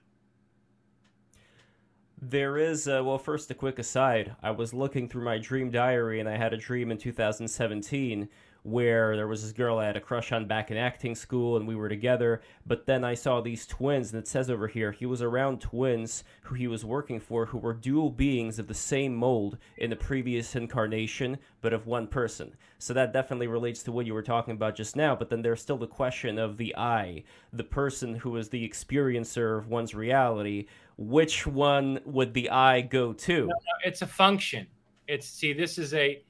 There 2.27 2.57
is, 2.57 2.87
uh, 2.87 3.03
well, 3.05 3.19
first 3.19 3.51
a 3.51 3.53
quick 3.53 3.77
aside. 3.77 4.35
I 4.41 4.49
was 4.49 4.73
looking 4.73 5.07
through 5.07 5.23
my 5.23 5.37
dream 5.37 5.69
diary 5.69 6.19
and 6.19 6.27
I 6.27 6.37
had 6.37 6.53
a 6.53 6.57
dream 6.57 6.89
in 6.89 6.97
2017 6.97 8.29
where 8.63 9.15
there 9.15 9.27
was 9.27 9.43
this 9.43 9.51
girl 9.51 9.77
I 9.77 9.85
had 9.85 9.95
a 9.95 10.01
crush 10.01 10.31
on 10.31 10.47
back 10.47 10.71
in 10.71 10.77
acting 10.77 11.13
school 11.13 11.55
and 11.55 11.67
we 11.67 11.75
were 11.75 11.87
together. 11.87 12.41
But 12.65 12.87
then 12.87 13.03
I 13.03 13.13
saw 13.13 13.39
these 13.39 13.67
twins, 13.67 14.11
and 14.11 14.19
it 14.19 14.27
says 14.27 14.49
over 14.49 14.67
here 14.67 14.91
he 14.91 15.05
was 15.05 15.21
around 15.21 15.61
twins 15.61 16.23
who 16.41 16.55
he 16.55 16.65
was 16.67 16.83
working 16.83 17.19
for 17.19 17.45
who 17.45 17.59
were 17.59 17.73
dual 17.73 18.09
beings 18.09 18.57
of 18.57 18.67
the 18.67 18.73
same 18.73 19.13
mold 19.13 19.59
in 19.77 19.91
the 19.91 19.95
previous 19.95 20.55
incarnation, 20.55 21.37
but 21.61 21.73
of 21.73 21.85
one 21.85 22.07
person. 22.07 22.55
So 22.79 22.91
that 22.95 23.13
definitely 23.13 23.45
relates 23.45 23.83
to 23.83 23.91
what 23.91 24.07
you 24.07 24.15
were 24.15 24.23
talking 24.23 24.55
about 24.55 24.75
just 24.75 24.95
now. 24.95 25.15
But 25.15 25.29
then 25.29 25.43
there's 25.43 25.61
still 25.61 25.77
the 25.77 25.85
question 25.85 26.39
of 26.39 26.57
the 26.57 26.75
I, 26.75 27.23
the 27.53 27.63
person 27.63 28.15
who 28.15 28.35
is 28.35 28.49
the 28.49 28.67
experiencer 28.67 29.59
of 29.59 29.67
one's 29.67 29.93
reality. 29.93 30.65
Which 30.97 31.45
one 31.45 31.99
would 32.05 32.33
the 32.33 32.49
I 32.49 32.81
go 32.81 33.11
to? 33.11 33.39
No, 33.41 33.45
no, 33.45 33.53
it's 33.83 34.01
a 34.01 34.07
function. 34.07 34.67
It's 35.07 35.27
see, 35.27 35.53
this 35.53 35.77
is 35.77 35.93
a 35.93 36.23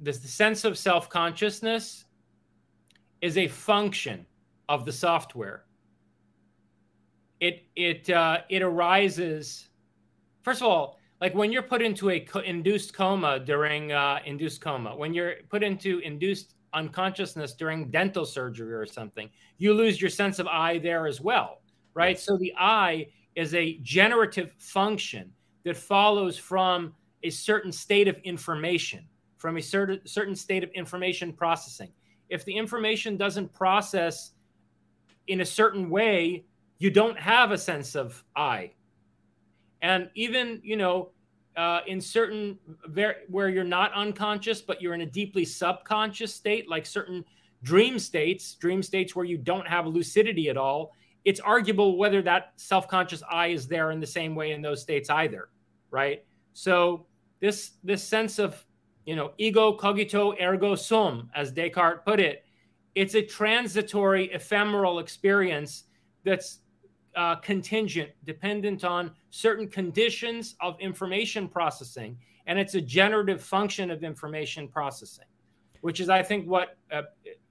this 0.00 0.18
the 0.18 0.28
sense 0.28 0.64
of 0.64 0.76
self 0.76 1.08
consciousness 1.08 2.04
is 3.20 3.38
a 3.38 3.48
function 3.48 4.26
of 4.68 4.84
the 4.84 4.92
software. 4.92 5.64
It 7.40 7.66
it 7.76 8.10
uh, 8.10 8.38
it 8.48 8.62
arises. 8.62 9.68
First 10.42 10.60
of 10.60 10.68
all, 10.68 10.98
like 11.20 11.34
when 11.34 11.52
you're 11.52 11.62
put 11.62 11.80
into 11.80 12.10
a 12.10 12.20
co- 12.20 12.40
induced 12.40 12.92
coma 12.92 13.38
during 13.38 13.92
uh, 13.92 14.18
induced 14.24 14.60
coma, 14.60 14.96
when 14.96 15.14
you're 15.14 15.36
put 15.48 15.62
into 15.62 16.00
induced 16.00 16.54
unconsciousness 16.74 17.54
during 17.54 17.90
dental 17.90 18.26
surgery 18.26 18.74
or 18.74 18.84
something, 18.84 19.30
you 19.58 19.72
lose 19.74 20.00
your 20.00 20.10
sense 20.10 20.38
of 20.38 20.46
I 20.48 20.78
there 20.78 21.06
as 21.06 21.20
well, 21.20 21.62
right? 21.94 22.18
So 22.18 22.36
the 22.36 22.52
I 22.58 23.06
is 23.36 23.54
a 23.54 23.78
generative 23.82 24.52
function 24.58 25.32
that 25.64 25.76
follows 25.76 26.38
from 26.38 26.94
a 27.22 27.30
certain 27.30 27.72
state 27.72 28.08
of 28.08 28.16
information 28.18 29.06
from 29.44 29.58
a 29.58 29.60
certain 29.60 30.00
certain 30.06 30.34
state 30.34 30.64
of 30.64 30.70
information 30.70 31.30
processing. 31.30 31.92
If 32.30 32.46
the 32.46 32.56
information 32.56 33.18
doesn't 33.18 33.52
process 33.52 34.30
in 35.26 35.42
a 35.42 35.44
certain 35.44 35.90
way, 35.90 36.46
you 36.78 36.90
don't 36.90 37.18
have 37.18 37.50
a 37.50 37.58
sense 37.58 37.94
of 37.94 38.24
I. 38.34 38.72
And 39.82 40.08
even 40.14 40.62
you 40.64 40.78
know, 40.78 41.10
uh, 41.58 41.80
in 41.86 42.00
certain 42.00 42.58
ver- 42.86 43.18
where 43.28 43.50
you're 43.50 43.64
not 43.64 43.92
unconscious, 43.92 44.62
but 44.62 44.80
you're 44.80 44.94
in 44.94 45.02
a 45.02 45.12
deeply 45.20 45.44
subconscious 45.44 46.32
state, 46.34 46.70
like 46.70 46.86
certain 46.86 47.22
dream 47.62 47.98
states, 47.98 48.54
dream 48.54 48.82
states 48.82 49.14
where 49.14 49.26
you 49.26 49.36
don't 49.36 49.68
have 49.68 49.86
lucidity 49.86 50.48
at 50.48 50.56
all, 50.56 50.94
it's 51.24 51.40
arguable 51.40 51.96
whether 51.96 52.22
that 52.22 52.52
self-conscious 52.56 53.22
I 53.30 53.48
is 53.48 53.66
there 53.66 53.90
in 53.90 54.00
the 54.00 54.06
same 54.06 54.34
way 54.34 54.52
in 54.52 54.62
those 54.62 54.82
states 54.82 55.10
either, 55.10 55.48
right? 55.90 56.24
So 56.52 57.06
this 57.40 57.72
this 57.82 58.02
sense 58.02 58.38
of 58.38 58.64
you 59.04 59.16
know, 59.16 59.32
ego 59.38 59.76
cogito 59.76 60.34
ergo 60.40 60.74
sum, 60.74 61.30
as 61.34 61.52
Descartes 61.52 62.04
put 62.04 62.20
it. 62.20 62.44
It's 62.94 63.14
a 63.14 63.22
transitory, 63.22 64.32
ephemeral 64.32 64.98
experience 64.98 65.84
that's 66.24 66.60
uh, 67.16 67.36
contingent, 67.36 68.10
dependent 68.24 68.84
on 68.84 69.10
certain 69.30 69.68
conditions 69.68 70.56
of 70.60 70.78
information 70.80 71.48
processing. 71.48 72.16
And 72.46 72.58
it's 72.58 72.74
a 72.74 72.80
generative 72.80 73.42
function 73.42 73.90
of 73.90 74.04
information 74.04 74.68
processing, 74.68 75.26
which 75.80 76.00
is, 76.00 76.08
I 76.08 76.22
think, 76.22 76.48
what 76.48 76.76
uh, 76.92 77.02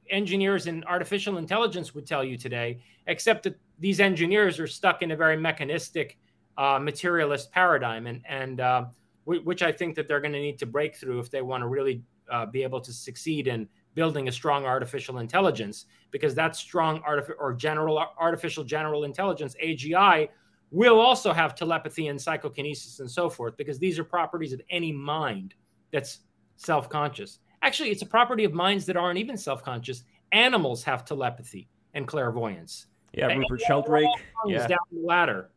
engineers 0.09 0.67
in 0.67 0.83
artificial 0.85 1.37
intelligence 1.37 1.93
would 1.95 2.05
tell 2.05 2.23
you 2.23 2.37
today, 2.37 2.81
except 3.07 3.43
that 3.43 3.57
these 3.79 3.99
engineers 3.99 4.59
are 4.59 4.67
stuck 4.67 5.01
in 5.01 5.11
a 5.11 5.15
very 5.15 5.37
mechanistic, 5.37 6.17
uh, 6.57 6.79
materialist 6.79 7.51
paradigm. 7.51 8.07
And, 8.07 8.21
and 8.27 8.59
uh, 8.59 8.85
which 9.25 9.63
I 9.63 9.71
think 9.71 9.95
that 9.95 10.07
they're 10.07 10.19
going 10.19 10.33
to 10.33 10.39
need 10.39 10.59
to 10.59 10.65
break 10.65 10.95
through 10.97 11.19
if 11.19 11.31
they 11.31 11.41
want 11.41 11.61
to 11.61 11.67
really 11.67 12.03
uh, 12.29 12.45
be 12.45 12.63
able 12.63 12.81
to 12.81 12.91
succeed 12.91 13.47
in 13.47 13.67
building 13.95 14.27
a 14.27 14.31
strong 14.31 14.65
artificial 14.65 15.19
intelligence, 15.19 15.85
because 16.11 16.35
that 16.35 16.55
strong 16.55 17.01
artificial 17.05 17.39
or 17.39 17.53
general 17.53 18.05
artificial 18.19 18.63
general 18.63 19.03
intelligence 19.03 19.55
(AGI) 19.63 20.27
will 20.71 20.99
also 20.99 21.31
have 21.31 21.55
telepathy 21.55 22.07
and 22.07 22.19
psychokinesis 22.19 22.99
and 22.99 23.09
so 23.09 23.29
forth, 23.29 23.55
because 23.55 23.79
these 23.79 23.97
are 23.99 24.03
properties 24.03 24.51
of 24.51 24.61
any 24.69 24.91
mind 24.91 25.53
that's 25.91 26.19
self-conscious. 26.57 27.39
Actually, 27.63 27.89
it's 27.91 28.01
a 28.01 28.05
property 28.05 28.43
of 28.43 28.53
minds 28.53 28.85
that 28.85 28.97
aren't 28.97 29.17
even 29.17 29.37
self-conscious. 29.37 30.03
Animals 30.33 30.83
have 30.83 31.05
telepathy 31.05 31.69
and 31.93 32.05
clairvoyance. 32.05 32.87
Yeah, 33.13 33.27
Rupert 33.27 33.61
Sheldrake. 33.61 34.05
Yeah. 34.45 34.67
Down 34.67 34.79
the 34.91 35.07
ladder. 35.07 35.49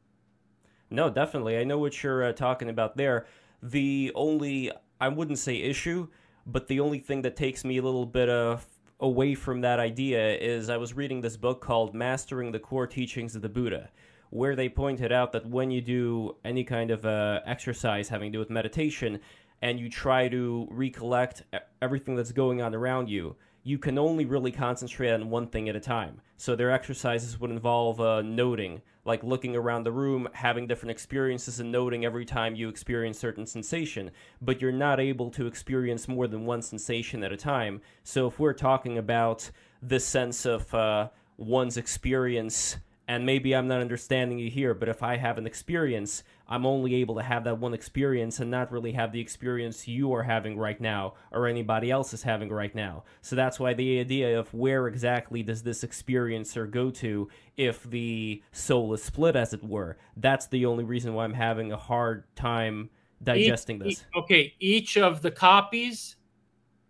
No, 0.88 1.11
definitely. 1.11 1.59
I 1.59 1.64
know 1.64 1.78
what 1.78 2.02
you're 2.02 2.24
uh, 2.24 2.32
talking 2.32 2.68
about 2.68 2.96
there. 2.96 3.26
The 3.61 4.12
only, 4.14 4.70
I 5.00 5.09
wouldn't 5.09 5.38
say 5.38 5.57
issue, 5.57 6.07
but 6.46 6.68
the 6.68 6.78
only 6.78 7.00
thing 7.00 7.22
that 7.22 7.34
takes 7.34 7.64
me 7.64 7.78
a 7.78 7.82
little 7.82 8.07
bit 8.07 8.28
of 8.28 8.64
away 9.00 9.34
from 9.34 9.61
that 9.62 9.80
idea 9.80 10.36
is 10.36 10.70
I 10.70 10.76
was 10.76 10.94
reading 10.94 11.20
this 11.20 11.36
book 11.36 11.61
called 11.61 11.92
Mastering 11.92 12.52
the 12.52 12.61
Core 12.61 12.86
Teachings 12.86 13.34
of 13.34 13.42
the 13.42 13.48
Buddha, 13.48 13.90
where 14.30 14.54
they 14.54 14.68
pointed 14.68 15.11
out 15.11 15.32
that 15.32 15.44
when 15.44 15.72
you 15.72 15.80
do 15.80 16.36
any 16.44 16.62
kind 16.62 16.92
of 16.92 17.04
uh, 17.04 17.40
exercise 17.46 18.09
having 18.09 18.30
to 18.30 18.36
do 18.36 18.38
with 18.38 18.50
meditation 18.50 19.18
and 19.62 19.80
you 19.80 19.88
try 19.88 20.28
to 20.28 20.68
recollect 20.70 21.42
everything 21.80 22.16
that's 22.16 22.32
going 22.32 22.61
on 22.62 22.74
around 22.74 23.09
you, 23.09 23.36
you 23.62 23.78
can 23.78 23.98
only 23.98 24.24
really 24.24 24.52
concentrate 24.52 25.11
on 25.11 25.28
one 25.28 25.48
thing 25.48 25.68
at 25.68 25.74
a 25.74 25.80
time. 25.80 26.20
So 26.36 26.54
their 26.54 26.70
exercises 26.70 27.40
would 27.40 27.50
involve 27.50 28.00
uh, 28.00 28.22
noting, 28.22 28.80
like 29.04 29.24
looking 29.24 29.57
around 29.57 29.82
the 29.82 29.90
room, 29.90 30.28
having 30.34 30.68
different 30.68 30.92
experiences, 30.92 31.59
and 31.59 31.72
noting 31.72 32.04
every 32.04 32.24
time 32.24 32.54
you 32.54 32.68
experience 32.68 33.18
certain 33.18 33.44
sensation. 33.44 34.12
But 34.40 34.61
you're 34.61 34.70
not 34.70 35.00
able 35.00 35.30
to 35.30 35.48
experience 35.48 36.07
more 36.07 36.28
than 36.28 36.46
one 36.46 36.62
sensation 36.62 37.24
at 37.24 37.32
a 37.32 37.36
time. 37.36 37.80
So 38.04 38.28
if 38.28 38.38
we're 38.38 38.52
talking 38.52 38.98
about 38.98 39.50
the 39.82 39.98
sense 39.98 40.46
of 40.46 40.72
uh, 40.72 41.09
one's 41.36 41.76
experience 41.76 42.76
and 43.09 43.24
maybe 43.24 43.54
I'm 43.54 43.68
not 43.68 43.80
understanding 43.80 44.38
you 44.38 44.50
here, 44.50 44.74
but 44.74 44.88
if 44.88 45.02
I 45.02 45.16
have 45.16 45.38
an 45.38 45.46
experience, 45.46 46.24
I'm 46.48 46.66
only 46.66 46.96
able 46.96 47.14
to 47.16 47.22
have 47.22 47.44
that 47.44 47.59
one 47.59 47.72
experience 47.72 48.40
and 48.40 48.50
not 48.50 48.72
really 48.72 48.92
have 48.92 49.12
the 49.12 49.20
experience 49.20 49.86
you 49.86 50.12
are 50.12 50.24
having 50.24 50.59
right 50.59 50.80
now 50.80 51.14
or 51.30 51.46
anybody 51.46 51.90
else 51.90 52.12
is 52.12 52.24
having 52.24 52.48
right 52.48 52.74
now. 52.74 53.04
So 53.22 53.36
that's 53.36 53.61
why 53.61 53.74
the 53.74 54.00
idea 54.00 54.38
of 54.38 54.52
where 54.52 54.88
exactly 54.88 55.44
does 55.44 55.62
this 55.62 55.84
experiencer 55.84 56.68
go 56.68 56.90
to 56.92 57.28
if 57.57 57.84
the 57.84 58.42
soul 58.50 58.92
is 58.92 59.04
split, 59.04 59.36
as 59.36 59.54
it 59.54 59.62
were, 59.62 59.98
that's 60.16 60.48
the 60.48 60.66
only 60.66 60.82
reason 60.82 61.14
why 61.14 61.24
I'm 61.24 61.34
having 61.34 61.70
a 61.70 61.76
hard 61.76 62.24
time 62.34 62.90
digesting 63.22 63.76
each, 63.76 63.98
this? 63.98 64.07
Okay, 64.16 64.54
each 64.59 64.96
of 64.96 65.22
the 65.22 65.30
copies 65.30 66.16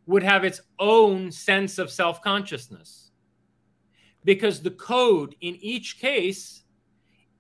would 0.07 0.23
have 0.23 0.45
its 0.45 0.63
own 0.79 1.31
sense 1.31 1.79
of 1.79 1.91
self 1.91 2.23
consciousness 2.23 3.06
because 4.27 4.61
the 4.61 4.73
code 4.73 5.37
in 5.41 5.57
each 5.63 6.01
case 6.01 6.65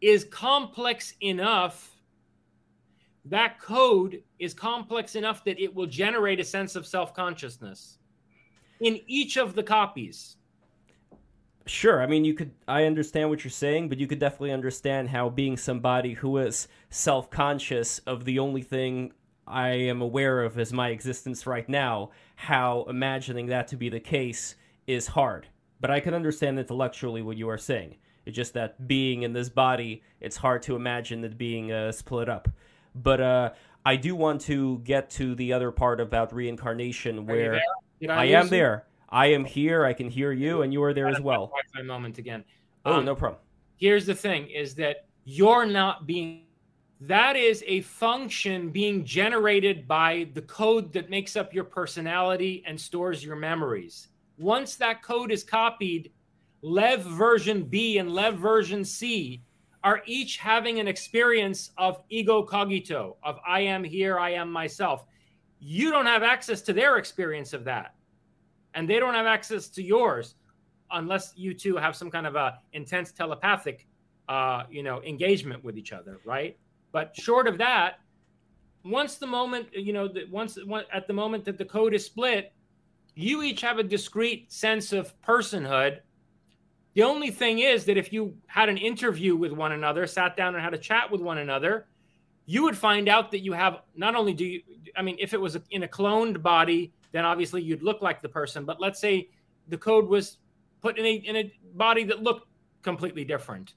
is 0.00 0.24
complex 0.24 1.14
enough. 1.20 1.90
That 3.24 3.60
code 3.60 4.22
is 4.38 4.54
complex 4.54 5.16
enough 5.16 5.44
that 5.44 5.60
it 5.60 5.74
will 5.74 5.86
generate 5.86 6.38
a 6.38 6.44
sense 6.44 6.76
of 6.76 6.86
self 6.86 7.12
consciousness 7.12 7.98
in 8.80 9.00
each 9.08 9.36
of 9.36 9.54
the 9.54 9.64
copies. 9.64 10.36
Sure. 11.66 12.00
I 12.00 12.06
mean, 12.06 12.24
you 12.24 12.34
could, 12.34 12.52
I 12.68 12.84
understand 12.84 13.28
what 13.28 13.42
you're 13.42 13.50
saying, 13.50 13.88
but 13.88 13.98
you 13.98 14.06
could 14.06 14.20
definitely 14.20 14.52
understand 14.52 15.08
how 15.08 15.28
being 15.28 15.56
somebody 15.56 16.12
who 16.12 16.38
is 16.38 16.68
self 16.90 17.28
conscious 17.28 17.98
of 18.00 18.24
the 18.24 18.38
only 18.38 18.62
thing 18.62 19.12
I 19.44 19.70
am 19.70 20.02
aware 20.02 20.42
of 20.42 20.56
as 20.56 20.72
my 20.72 20.90
existence 20.90 21.48
right 21.48 21.68
now, 21.68 22.10
how 22.36 22.86
imagining 22.88 23.46
that 23.46 23.66
to 23.68 23.76
be 23.76 23.88
the 23.88 23.98
case 23.98 24.54
is 24.86 25.08
hard. 25.08 25.48
But 25.80 25.90
I 25.90 26.00
can 26.00 26.14
understand 26.14 26.58
intellectually 26.58 27.22
what 27.22 27.36
you 27.36 27.48
are 27.48 27.58
saying. 27.58 27.96
It's 28.24 28.34
just 28.34 28.54
that 28.54 28.88
being 28.88 29.22
in 29.22 29.32
this 29.32 29.48
body, 29.48 30.02
it's 30.20 30.36
hard 30.36 30.62
to 30.62 30.74
imagine 30.74 31.24
it 31.24 31.38
being 31.38 31.70
uh, 31.70 31.92
split 31.92 32.28
up. 32.28 32.48
But 32.94 33.20
uh, 33.20 33.50
I 33.84 33.94
do 33.94 34.16
want 34.16 34.40
to 34.42 34.78
get 34.78 35.10
to 35.10 35.34
the 35.36 35.52
other 35.52 35.70
part 35.70 36.00
about 36.00 36.34
reincarnation 36.34 37.24
where 37.24 37.60
I, 38.08 38.24
am 38.24 38.48
there. 38.48 38.86
I 39.08 39.26
am 39.26 39.44
here. 39.44 39.84
I 39.84 39.92
can 39.92 40.10
hear 40.10 40.32
you, 40.32 40.62
and 40.62 40.72
you 40.72 40.82
are 40.82 40.92
there 40.92 41.08
as 41.08 41.20
well. 41.20 41.52
A 41.78 41.84
moment 41.84 42.18
again. 42.18 42.44
Oh, 42.84 42.94
um, 42.94 43.04
no 43.04 43.14
problem. 43.14 43.40
Here's 43.76 44.06
the 44.06 44.14
thing: 44.14 44.48
is 44.48 44.74
that 44.74 45.06
you're 45.24 45.66
not 45.66 46.06
being. 46.06 46.42
That 47.02 47.36
is 47.36 47.62
a 47.66 47.82
function 47.82 48.70
being 48.70 49.04
generated 49.04 49.86
by 49.86 50.28
the 50.32 50.42
code 50.42 50.92
that 50.94 51.10
makes 51.10 51.36
up 51.36 51.52
your 51.52 51.64
personality 51.64 52.64
and 52.66 52.80
stores 52.80 53.22
your 53.22 53.36
memories. 53.36 54.08
Once 54.38 54.76
that 54.76 55.02
code 55.02 55.32
is 55.32 55.42
copied, 55.42 56.12
Lev 56.62 57.02
version 57.02 57.64
B 57.64 57.98
and 57.98 58.10
Lev 58.12 58.38
version 58.38 58.84
C 58.84 59.42
are 59.84 60.02
each 60.06 60.36
having 60.36 60.80
an 60.80 60.88
experience 60.88 61.70
of 61.78 62.02
ego 62.08 62.42
cogito, 62.42 63.16
of 63.22 63.38
I 63.46 63.60
am 63.60 63.84
here, 63.84 64.18
I 64.18 64.30
am 64.30 64.50
myself. 64.50 65.06
You 65.60 65.90
don't 65.90 66.06
have 66.06 66.22
access 66.22 66.60
to 66.62 66.72
their 66.72 66.96
experience 66.96 67.52
of 67.52 67.64
that 67.64 67.96
and 68.76 68.88
they 68.88 69.00
don't 69.00 69.14
have 69.14 69.26
access 69.26 69.68
to 69.70 69.82
yours 69.82 70.36
unless 70.92 71.32
you 71.34 71.52
two 71.52 71.76
have 71.76 71.96
some 71.96 72.10
kind 72.10 72.26
of 72.26 72.36
a 72.36 72.58
intense 72.74 73.10
telepathic 73.10 73.88
uh, 74.28 74.62
you 74.70 74.84
know 74.84 75.02
engagement 75.02 75.64
with 75.64 75.76
each 75.76 75.92
other 75.92 76.20
right 76.24 76.56
but 76.92 77.16
short 77.16 77.48
of 77.48 77.58
that 77.58 77.98
once 78.84 79.16
the 79.16 79.26
moment 79.26 79.66
you 79.72 79.92
know 79.92 80.08
once 80.30 80.58
at 80.92 81.08
the 81.08 81.12
moment 81.12 81.44
that 81.44 81.58
the 81.58 81.64
code 81.64 81.94
is 81.94 82.04
split 82.04 82.52
you 83.16 83.42
each 83.42 83.60
have 83.60 83.78
a 83.78 83.82
discrete 83.82 84.50
sense 84.52 84.92
of 84.92 85.12
personhood 85.22 86.00
the 86.94 87.02
only 87.02 87.30
thing 87.30 87.58
is 87.58 87.84
that 87.84 87.98
if 87.98 88.12
you 88.12 88.34
had 88.46 88.68
an 88.68 88.78
interview 88.78 89.36
with 89.36 89.52
one 89.52 89.72
another 89.72 90.06
sat 90.06 90.36
down 90.36 90.54
and 90.54 90.62
had 90.62 90.74
a 90.74 90.78
chat 90.78 91.10
with 91.10 91.20
one 91.20 91.38
another 91.38 91.86
you 92.46 92.62
would 92.62 92.76
find 92.76 93.08
out 93.08 93.30
that 93.30 93.40
you 93.40 93.52
have 93.52 93.80
not 93.96 94.14
only 94.14 94.32
do 94.32 94.44
you 94.44 94.62
i 94.96 95.02
mean 95.02 95.16
if 95.18 95.34
it 95.34 95.40
was 95.40 95.56
in 95.70 95.82
a 95.82 95.88
cloned 95.88 96.42
body 96.42 96.92
then 97.16 97.24
obviously 97.24 97.62
you'd 97.62 97.82
look 97.82 98.02
like 98.02 98.20
the 98.20 98.28
person. 98.28 98.66
But 98.66 98.78
let's 98.78 99.00
say 99.00 99.30
the 99.68 99.78
code 99.78 100.06
was 100.06 100.36
put 100.82 100.98
in 100.98 101.06
a 101.06 101.14
in 101.14 101.36
a 101.36 101.52
body 101.72 102.04
that 102.04 102.22
looked 102.22 102.46
completely 102.82 103.24
different. 103.24 103.72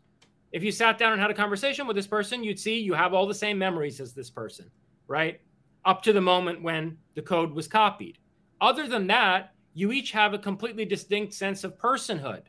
If 0.52 0.62
you 0.62 0.74
sat 0.74 0.98
down 0.98 1.14
and 1.14 1.22
had 1.22 1.32
a 1.32 1.36
conversation 1.36 1.88
with 1.88 1.96
this 1.96 2.06
person, 2.06 2.44
you'd 2.44 2.60
see 2.60 2.78
you 2.80 2.94
have 2.94 3.14
all 3.14 3.26
the 3.26 3.34
same 3.34 3.58
memories 3.58 4.02
as 4.02 4.14
this 4.14 4.30
person, 4.30 4.70
right? 5.08 5.40
Up 5.86 6.04
to 6.04 6.12
the 6.12 6.20
moment 6.20 6.62
when 6.62 6.98
the 7.16 7.22
code 7.22 7.54
was 7.54 7.66
copied. 7.66 8.18
Other 8.62 8.88
than 8.88 9.08
that, 9.08 9.54
you 9.74 9.92
each 9.92 10.12
have 10.12 10.34
a 10.34 10.40
completely 10.40 10.86
distinct 10.86 11.34
sense 11.34 11.64
of 11.64 11.78
personhood. 11.78 12.44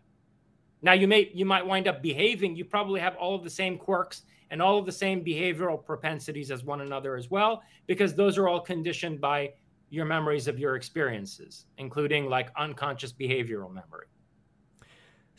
Now 0.83 0.93
you 0.93 1.07
may 1.07 1.31
you 1.35 1.45
might 1.45 1.67
wind 1.67 1.87
up 1.87 2.03
behaving, 2.03 2.57
you 2.57 2.65
probably 2.65 3.01
have 3.01 3.17
all 3.17 3.35
of 3.35 3.45
the 3.45 3.51
same 3.51 3.77
quirks 3.79 4.23
and 4.51 4.61
all 4.61 4.79
of 4.79 4.87
the 4.87 4.93
same 4.93 5.25
behavioral 5.25 5.85
propensities 5.85 6.51
as 6.51 6.65
one 6.65 6.81
another 6.81 7.17
as 7.17 7.31
well 7.31 7.63
because 7.87 8.15
those 8.15 8.37
are 8.39 8.49
all 8.49 8.61
conditioned 8.61 9.21
by 9.21 9.53
your 9.91 10.05
memories 10.05 10.49
of 10.49 10.59
your 10.59 10.77
experiences, 10.77 11.67
including 11.79 12.29
like 12.29 12.51
unconscious 12.57 13.13
behavioral 13.13 13.73
memory. 13.73 14.07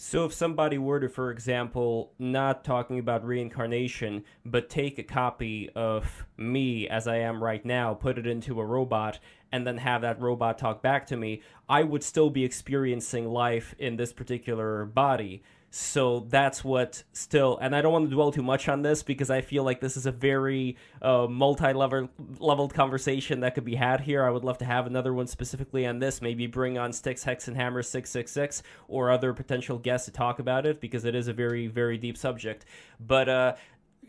So, 0.03 0.25
if 0.25 0.33
somebody 0.33 0.79
were 0.79 0.99
to, 0.99 1.07
for 1.07 1.29
example, 1.29 2.13
not 2.17 2.63
talking 2.63 2.97
about 2.97 3.23
reincarnation, 3.23 4.23
but 4.43 4.67
take 4.67 4.97
a 4.97 5.03
copy 5.03 5.69
of 5.75 6.25
me 6.37 6.89
as 6.89 7.07
I 7.07 7.17
am 7.17 7.41
right 7.41 7.63
now, 7.63 7.93
put 7.93 8.17
it 8.17 8.25
into 8.25 8.59
a 8.59 8.65
robot, 8.65 9.19
and 9.51 9.65
then 9.65 9.77
have 9.77 10.01
that 10.01 10.21
robot 10.21 10.57
talk 10.57 10.81
back 10.81 11.07
to 11.07 11.17
me, 11.17 11.41
I 11.67 11.83
would 11.83 12.03
still 12.03 12.29
be 12.29 12.43
experiencing 12.43 13.27
life 13.27 13.75
in 13.79 13.95
this 13.97 14.13
particular 14.13 14.85
body. 14.85 15.43
So 15.73 16.25
that's 16.27 16.65
what 16.65 17.01
still, 17.13 17.57
and 17.61 17.73
I 17.73 17.81
don't 17.81 17.93
want 17.93 18.09
to 18.09 18.13
dwell 18.13 18.33
too 18.33 18.43
much 18.43 18.67
on 18.67 18.81
this 18.81 19.03
because 19.03 19.29
I 19.29 19.39
feel 19.39 19.63
like 19.63 19.79
this 19.79 19.95
is 19.95 20.05
a 20.05 20.11
very 20.11 20.75
uh, 21.01 21.27
multi-level 21.29 22.09
leveled 22.39 22.73
conversation 22.73 23.39
that 23.39 23.55
could 23.55 23.63
be 23.63 23.75
had 23.75 24.01
here. 24.01 24.25
I 24.25 24.31
would 24.31 24.43
love 24.43 24.57
to 24.57 24.65
have 24.65 24.85
another 24.85 25.13
one 25.13 25.27
specifically 25.27 25.87
on 25.87 25.99
this. 25.99 26.21
Maybe 26.21 26.45
bring 26.45 26.77
on 26.77 26.91
Styxhexenhammer 26.91 27.85
six 27.85 28.09
six 28.09 28.33
six 28.33 28.63
or 28.89 29.11
other 29.11 29.31
potential 29.31 29.77
guests 29.77 30.07
to 30.07 30.11
talk 30.11 30.39
about 30.39 30.65
it 30.65 30.81
because 30.81 31.05
it 31.05 31.15
is 31.15 31.29
a 31.29 31.33
very 31.33 31.67
very 31.67 31.97
deep 31.97 32.17
subject. 32.17 32.65
But 32.99 33.29
uh, 33.29 33.55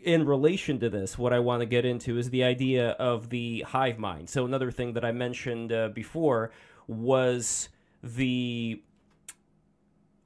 in 0.03 0.25
relation 0.25 0.79
to 0.79 0.89
this, 0.89 1.17
what 1.17 1.33
I 1.33 1.39
want 1.39 1.61
to 1.61 1.65
get 1.65 1.85
into 1.85 2.17
is 2.17 2.29
the 2.29 2.43
idea 2.43 2.89
of 2.91 3.29
the 3.29 3.61
hive 3.61 3.97
mind. 3.97 4.29
So 4.29 4.45
another 4.45 4.71
thing 4.71 4.93
that 4.93 5.05
I 5.05 5.11
mentioned 5.11 5.71
uh, 5.71 5.89
before 5.89 6.51
was 6.87 7.69
the 8.03 8.81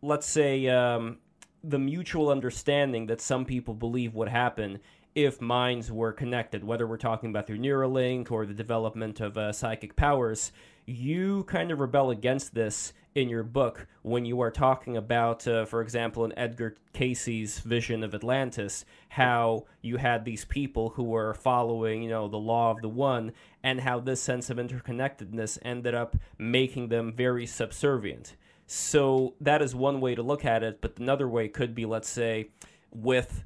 let's 0.01 0.27
say 0.27 0.67
um, 0.67 1.17
the 1.63 1.79
mutual 1.79 2.29
understanding 2.29 3.07
that 3.07 3.21
some 3.21 3.45
people 3.45 3.73
believe 3.73 4.13
would 4.15 4.29
happen 4.29 4.79
if 5.15 5.41
minds 5.41 5.91
were 5.91 6.13
connected, 6.13 6.63
whether 6.63 6.85
we're 6.85 6.97
talking 6.97 7.31
about 7.31 7.47
through 7.47 7.57
Neuralink 7.57 8.29
or 8.31 8.45
the 8.45 8.53
development 8.53 9.19
of 9.19 9.37
uh, 9.37 9.51
psychic 9.51 9.95
powers, 9.95 10.51
you 10.85 11.43
kind 11.45 11.71
of 11.71 11.79
rebel 11.79 12.11
against 12.11 12.53
this 12.53 12.93
in 13.17 13.29
your 13.29 13.41
book 13.41 13.87
when 14.03 14.25
you 14.25 14.39
are 14.41 14.51
talking 14.51 14.95
about, 14.95 15.47
uh, 15.47 15.65
for 15.65 15.81
example, 15.81 16.23
in 16.23 16.37
Edgar 16.37 16.75
Cayce's 16.93 17.57
vision 17.57 18.03
of 18.03 18.13
Atlantis, 18.13 18.85
how 19.09 19.65
you 19.81 19.97
had 19.97 20.23
these 20.23 20.45
people 20.45 20.89
who 20.89 21.03
were 21.03 21.33
following, 21.33 22.03
you 22.03 22.09
know, 22.09 22.27
the 22.27 22.37
law 22.37 22.69
of 22.69 22.81
the 22.81 22.89
one, 22.89 23.31
and 23.63 23.81
how 23.81 23.99
this 23.99 24.21
sense 24.21 24.51
of 24.51 24.57
interconnectedness 24.57 25.57
ended 25.63 25.95
up 25.95 26.15
making 26.37 26.89
them 26.89 27.11
very 27.11 27.47
subservient. 27.47 28.35
So 28.67 29.33
that 29.41 29.63
is 29.63 29.73
one 29.73 29.99
way 29.99 30.13
to 30.13 30.21
look 30.21 30.45
at 30.45 30.61
it, 30.61 30.79
but 30.79 30.99
another 30.99 31.27
way 31.27 31.47
could 31.47 31.73
be, 31.73 31.85
let's 31.85 32.09
say, 32.09 32.51
with 32.91 33.45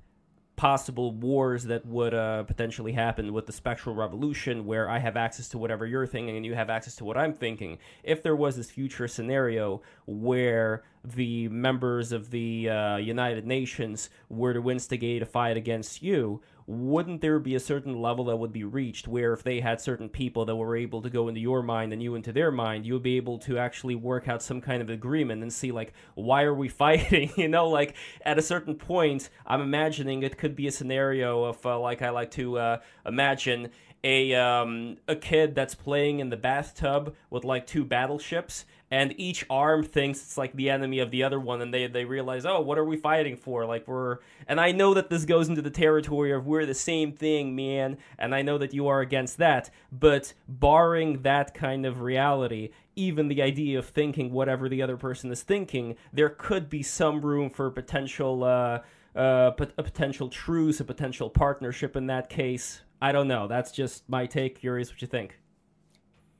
possible 0.62 1.12
wars 1.14 1.64
that 1.64 1.84
would 1.88 2.14
uh, 2.14 2.44
potentially 2.44 2.92
happen 2.92 3.34
with 3.34 3.48
the 3.48 3.52
spectral 3.52 3.96
revolution, 3.96 4.64
where 4.64 4.88
I 4.88 5.00
have 5.00 5.18
access 5.18 5.50
to 5.50 5.58
whatever 5.58 5.88
you're 5.88 6.06
thinking 6.06 6.38
and 6.38 6.46
you 6.46 6.54
have 6.54 6.70
access 6.70 6.96
to 6.98 7.04
what 7.04 7.18
I'm 7.18 7.34
thinking. 7.34 7.80
If 8.04 8.22
there 8.22 8.36
was 8.36 8.58
this 8.58 8.70
future 8.70 9.08
scenario 9.08 9.82
where 10.06 10.84
the 11.04 11.48
members 11.48 12.12
of 12.12 12.30
the 12.30 12.70
uh, 12.70 12.98
United 12.98 13.48
Nations 13.48 14.12
were 14.30 14.54
to 14.54 14.70
instigate 14.70 15.24
a 15.24 15.26
fight 15.26 15.58
against 15.58 16.04
you, 16.04 16.42
wouldn't 16.72 17.20
there 17.20 17.38
be 17.38 17.54
a 17.54 17.60
certain 17.60 18.02
level 18.02 18.26
that 18.26 18.38
would 18.38 18.54
be 18.54 18.64
reached 18.64 19.06
where 19.06 19.34
if 19.34 19.44
they 19.44 19.60
had 19.60 19.82
certain 19.82 20.08
people 20.08 20.46
that 20.46 20.56
were 20.56 20.78
able 20.78 21.02
to 21.02 21.10
go 21.10 21.28
into 21.28 21.42
your 21.42 21.62
mind 21.62 21.92
and 21.92 22.02
you 22.02 22.16
into 22.16 22.32
their 22.32 22.50
mind, 22.50 22.86
you 22.86 22.94
would 22.94 23.04
be 23.04 23.18
able 23.18 23.38
to 23.38 23.58
actually 23.58 23.96
work 23.96 24.30
out 24.30 24.42
some 24.42 24.62
kind 24.62 24.82
of 24.82 24.90
agreement 24.90 25.42
and 25.42 25.52
see 25.52 25.72
like 25.72 25.92
why 26.16 26.44
are 26.44 26.54
we 26.54 26.70
fighting? 26.84 27.30
you 27.36 27.50
know, 27.50 27.68
like 27.68 27.96
at 28.26 28.40
a 28.40 28.42
certain 28.42 28.76
point, 28.76 29.30
I'm 29.46 29.62
imagining 29.62 30.24
it 30.24 30.38
could 30.38 30.56
be 30.56 30.68
a 30.68 30.72
scenario 30.72 31.44
of 31.44 31.66
uh, 31.66 31.78
like 31.78 32.02
I 32.02 32.10
like 32.10 32.32
to 32.32 32.58
uh, 32.58 32.78
imagine 33.06 33.70
a 34.04 34.34
um, 34.34 34.98
a 35.08 35.16
kid 35.16 35.54
that's 35.56 35.76
playing 35.76 36.20
in 36.20 36.30
the 36.30 36.38
bathtub 36.38 37.16
with 37.30 37.44
like 37.44 37.68
two 37.68 37.84
battleships 37.84 38.66
and 38.92 39.14
each 39.18 39.46
arm 39.50 39.84
thinks 39.84 40.20
it's 40.20 40.38
like 40.38 40.54
the 40.54 40.70
enemy 40.70 41.00
of 41.00 41.10
the 41.10 41.24
other 41.24 41.40
one 41.40 41.62
and 41.62 41.74
they 41.74 41.88
they 41.88 42.06
realize 42.06 42.46
oh 42.46 42.60
what 42.60 42.78
are 42.78 42.86
we 42.86 42.98
fighting 42.98 43.36
for 43.36 43.66
like 43.66 43.88
we're 43.88 44.18
and 44.48 44.60
i 44.60 44.72
know 44.72 44.94
that 44.94 45.10
this 45.10 45.26
goes 45.26 45.50
into 45.50 45.62
the 45.62 45.70
territory 45.70 46.32
of 46.32 46.46
we're 46.46 46.66
the 46.66 46.74
same 46.74 47.12
thing 47.12 47.56
man 47.56 47.98
and 48.20 48.36
i 48.36 48.42
know 48.42 48.58
that 48.58 48.74
you 48.74 48.88
are 48.88 49.00
against 49.00 49.38
that 49.38 49.70
but 49.92 50.34
barring 50.48 51.22
that 51.22 51.54
kind 51.54 51.86
of 51.86 52.02
reality 52.02 52.70
even 52.96 53.30
the 53.30 53.42
idea 53.42 53.80
of 53.80 53.88
thinking 53.88 54.32
whatever 54.32 54.68
the 54.68 54.82
other 54.82 54.98
person 54.98 55.32
is 55.32 55.42
thinking 55.42 55.96
there 56.12 56.30
could 56.30 56.70
be 56.70 56.84
some 56.84 57.22
room 57.22 57.50
for 57.50 57.72
potential 57.72 58.44
uh, 58.44 58.80
uh, 59.16 59.52
a 59.78 59.84
potential 59.84 60.30
truce, 60.30 60.80
a 60.80 60.86
potential 60.86 61.30
partnership 61.30 61.96
in 61.96 62.08
that 62.08 62.30
case. 62.30 62.82
I 63.02 63.12
don't 63.12 63.28
know. 63.28 63.48
That's 63.48 63.72
just 63.72 64.08
my 64.08 64.26
take. 64.26 64.60
Curious 64.60 64.90
what 64.90 65.02
you 65.02 65.08
think. 65.08 65.41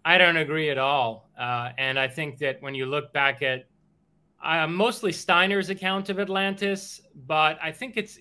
I 0.04 0.18
don't 0.18 0.38
agree 0.38 0.70
at 0.70 0.78
all. 0.78 1.30
Uh, 1.40 1.70
and 1.78 2.00
I 2.00 2.08
think 2.08 2.38
that 2.40 2.62
when 2.62 2.74
you 2.74 2.86
look 2.86 3.14
back 3.14 3.42
at 3.42 3.66
uh, 4.44 4.68
mostly 4.68 5.12
Steiner's 5.12 5.70
account 5.70 6.10
of 6.10 6.20
Atlantis, 6.20 7.02
but 7.28 7.60
I 7.62 7.72
think 7.72 7.98
it's 7.98 8.18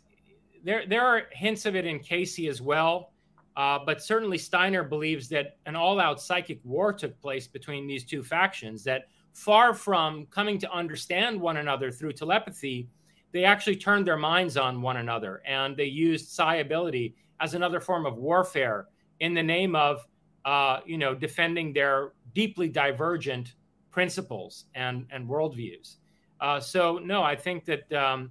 there. 0.62 0.84
There 0.86 1.06
are 1.06 1.22
hints 1.32 1.64
of 1.64 1.74
it 1.74 1.86
in 1.86 1.98
Cayce 1.98 2.38
as 2.40 2.60
well. 2.60 3.12
Uh, 3.56 3.78
but 3.84 4.02
certainly 4.02 4.38
Steiner 4.38 4.84
believes 4.84 5.28
that 5.28 5.56
an 5.66 5.74
all-out 5.74 6.20
psychic 6.20 6.60
war 6.64 6.92
took 6.92 7.20
place 7.20 7.46
between 7.46 7.86
these 7.86 8.04
two 8.04 8.22
factions. 8.22 8.84
That 8.84 9.08
far 9.32 9.74
from 9.74 10.26
coming 10.26 10.58
to 10.58 10.72
understand 10.72 11.40
one 11.40 11.56
another 11.56 11.90
through 11.90 12.12
telepathy, 12.12 12.88
they 13.32 13.44
actually 13.44 13.76
turned 13.76 14.06
their 14.06 14.16
minds 14.16 14.56
on 14.56 14.82
one 14.82 14.98
another 14.98 15.42
and 15.46 15.76
they 15.76 15.84
used 15.84 16.30
psi 16.30 16.56
ability 16.56 17.14
as 17.40 17.54
another 17.54 17.80
form 17.80 18.06
of 18.06 18.16
warfare 18.16 18.86
in 19.20 19.34
the 19.34 19.42
name 19.42 19.76
of, 19.76 20.06
uh, 20.44 20.80
you 20.86 20.98
know, 20.98 21.14
defending 21.14 21.72
their 21.72 22.12
deeply 22.34 22.68
divergent 22.68 23.54
principles 23.90 24.66
and 24.74 25.06
and 25.10 25.28
worldviews. 25.28 25.96
Uh, 26.40 26.58
so 26.58 26.98
no, 26.98 27.22
I 27.22 27.36
think 27.36 27.64
that 27.66 27.92
um, 27.92 28.30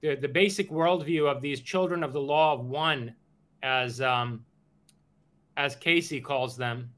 the 0.00 0.14
the 0.16 0.28
basic 0.28 0.70
worldview 0.70 1.30
of 1.30 1.40
these 1.40 1.60
children 1.60 2.02
of 2.02 2.12
the 2.12 2.20
law 2.20 2.54
of 2.54 2.64
one, 2.64 3.14
as 3.62 4.00
um, 4.00 4.44
as 5.56 5.76
Cayce 5.76 6.20
calls 6.22 6.56
them, 6.56 6.90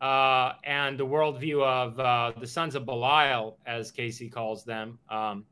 uh, 0.00 0.54
and 0.64 0.98
the 0.98 1.06
worldview 1.06 1.62
of 1.62 1.98
uh, 2.00 2.32
the 2.40 2.46
sons 2.46 2.74
of 2.74 2.84
Belial, 2.84 3.58
as 3.66 3.90
Cayce 3.90 4.22
calls 4.32 4.64
them. 4.64 4.98
Um, 5.08 5.44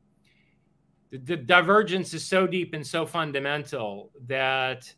the, 1.11 1.17
the, 1.17 1.37
divergence 1.37 2.13
is 2.13 2.25
so 2.25 2.47
deep 2.47 2.73
and 2.73 2.85
so 2.85 3.05
fundamental 3.05 4.11
that 4.27 4.93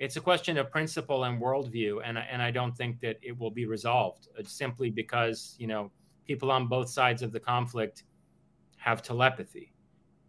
it's 0.00 0.16
a 0.16 0.20
question 0.20 0.56
of 0.56 0.70
principle 0.70 1.24
and 1.24 1.40
worldview, 1.40 2.00
and 2.04 2.18
and 2.18 2.42
I 2.42 2.50
don't 2.50 2.76
think 2.76 3.00
that 3.00 3.18
it 3.22 3.38
will 3.38 3.50
be 3.50 3.66
resolved 3.66 4.28
uh, 4.36 4.42
simply 4.44 4.90
because 4.90 5.54
you 5.58 5.66
know 5.66 5.92
people 6.26 6.50
on 6.50 6.66
both 6.66 6.88
sides 6.88 7.22
of 7.22 7.32
the 7.32 7.38
conflict 7.38 8.04
have 8.78 9.02
telepathy. 9.02 9.72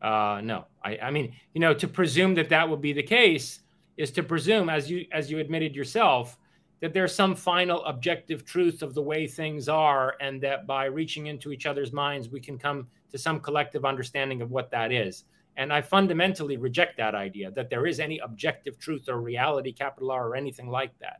Uh, 0.02 0.42
no, 0.44 0.66
I, 0.84 0.98
I 1.04 1.12
mean, 1.12 1.34
you 1.54 1.62
know, 1.62 1.74
to 1.74 1.88
presume 1.88 2.36
that 2.36 2.50
that 2.50 2.68
would 2.68 2.82
be 2.82 2.92
the 2.92 3.04
case 3.04 3.62
is 3.96 4.12
to 4.12 4.24
presume, 4.24 4.70
as 4.70 4.92
you 4.92 5.06
as 5.14 5.32
you 5.32 5.40
admitted 5.40 5.74
yourself, 5.74 6.38
that 6.82 6.94
there's 6.94 7.16
some 7.16 7.34
final 7.34 7.82
objective 7.86 8.44
truth 8.44 8.82
of 8.82 8.94
the 8.94 9.02
way 9.02 9.26
things 9.26 9.70
are, 9.70 10.16
and 10.20 10.42
that 10.42 10.68
by 10.68 10.86
reaching 10.86 11.28
into 11.28 11.54
each 11.54 11.66
other's 11.66 11.94
minds, 11.94 12.28
we 12.28 12.42
can 12.42 12.58
come 12.58 12.88
to 13.10 13.18
some 13.18 13.40
collective 13.40 13.86
understanding 13.86 14.42
of 14.42 14.52
what 14.52 14.70
that 14.72 14.92
is. 14.92 15.24
And 15.62 15.72
I 15.72 15.80
fundamentally 15.80 16.58
reject 16.58 16.98
that 16.98 17.14
idea 17.14 17.52
that 17.52 17.70
there 17.70 17.86
is 17.86 18.00
any 18.00 18.18
objective 18.18 18.80
truth 18.80 19.08
or 19.08 19.22
reality, 19.22 19.72
capital 19.72 20.10
R, 20.10 20.30
or 20.30 20.36
anything 20.36 20.68
like 20.68 20.98
that. 20.98 21.18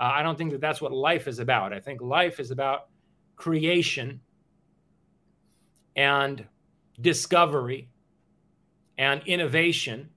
Uh, 0.00 0.10
I 0.14 0.24
don't 0.24 0.36
think 0.36 0.50
that 0.50 0.60
that's 0.60 0.80
what 0.80 0.90
life 0.90 1.28
is 1.28 1.38
about. 1.38 1.72
I 1.72 1.78
think 1.78 2.00
life 2.02 2.40
is 2.40 2.50
about 2.50 2.88
creation 3.36 4.20
and 5.94 6.44
discovery 7.00 7.88
and 8.98 9.22
innovation. 9.26 10.08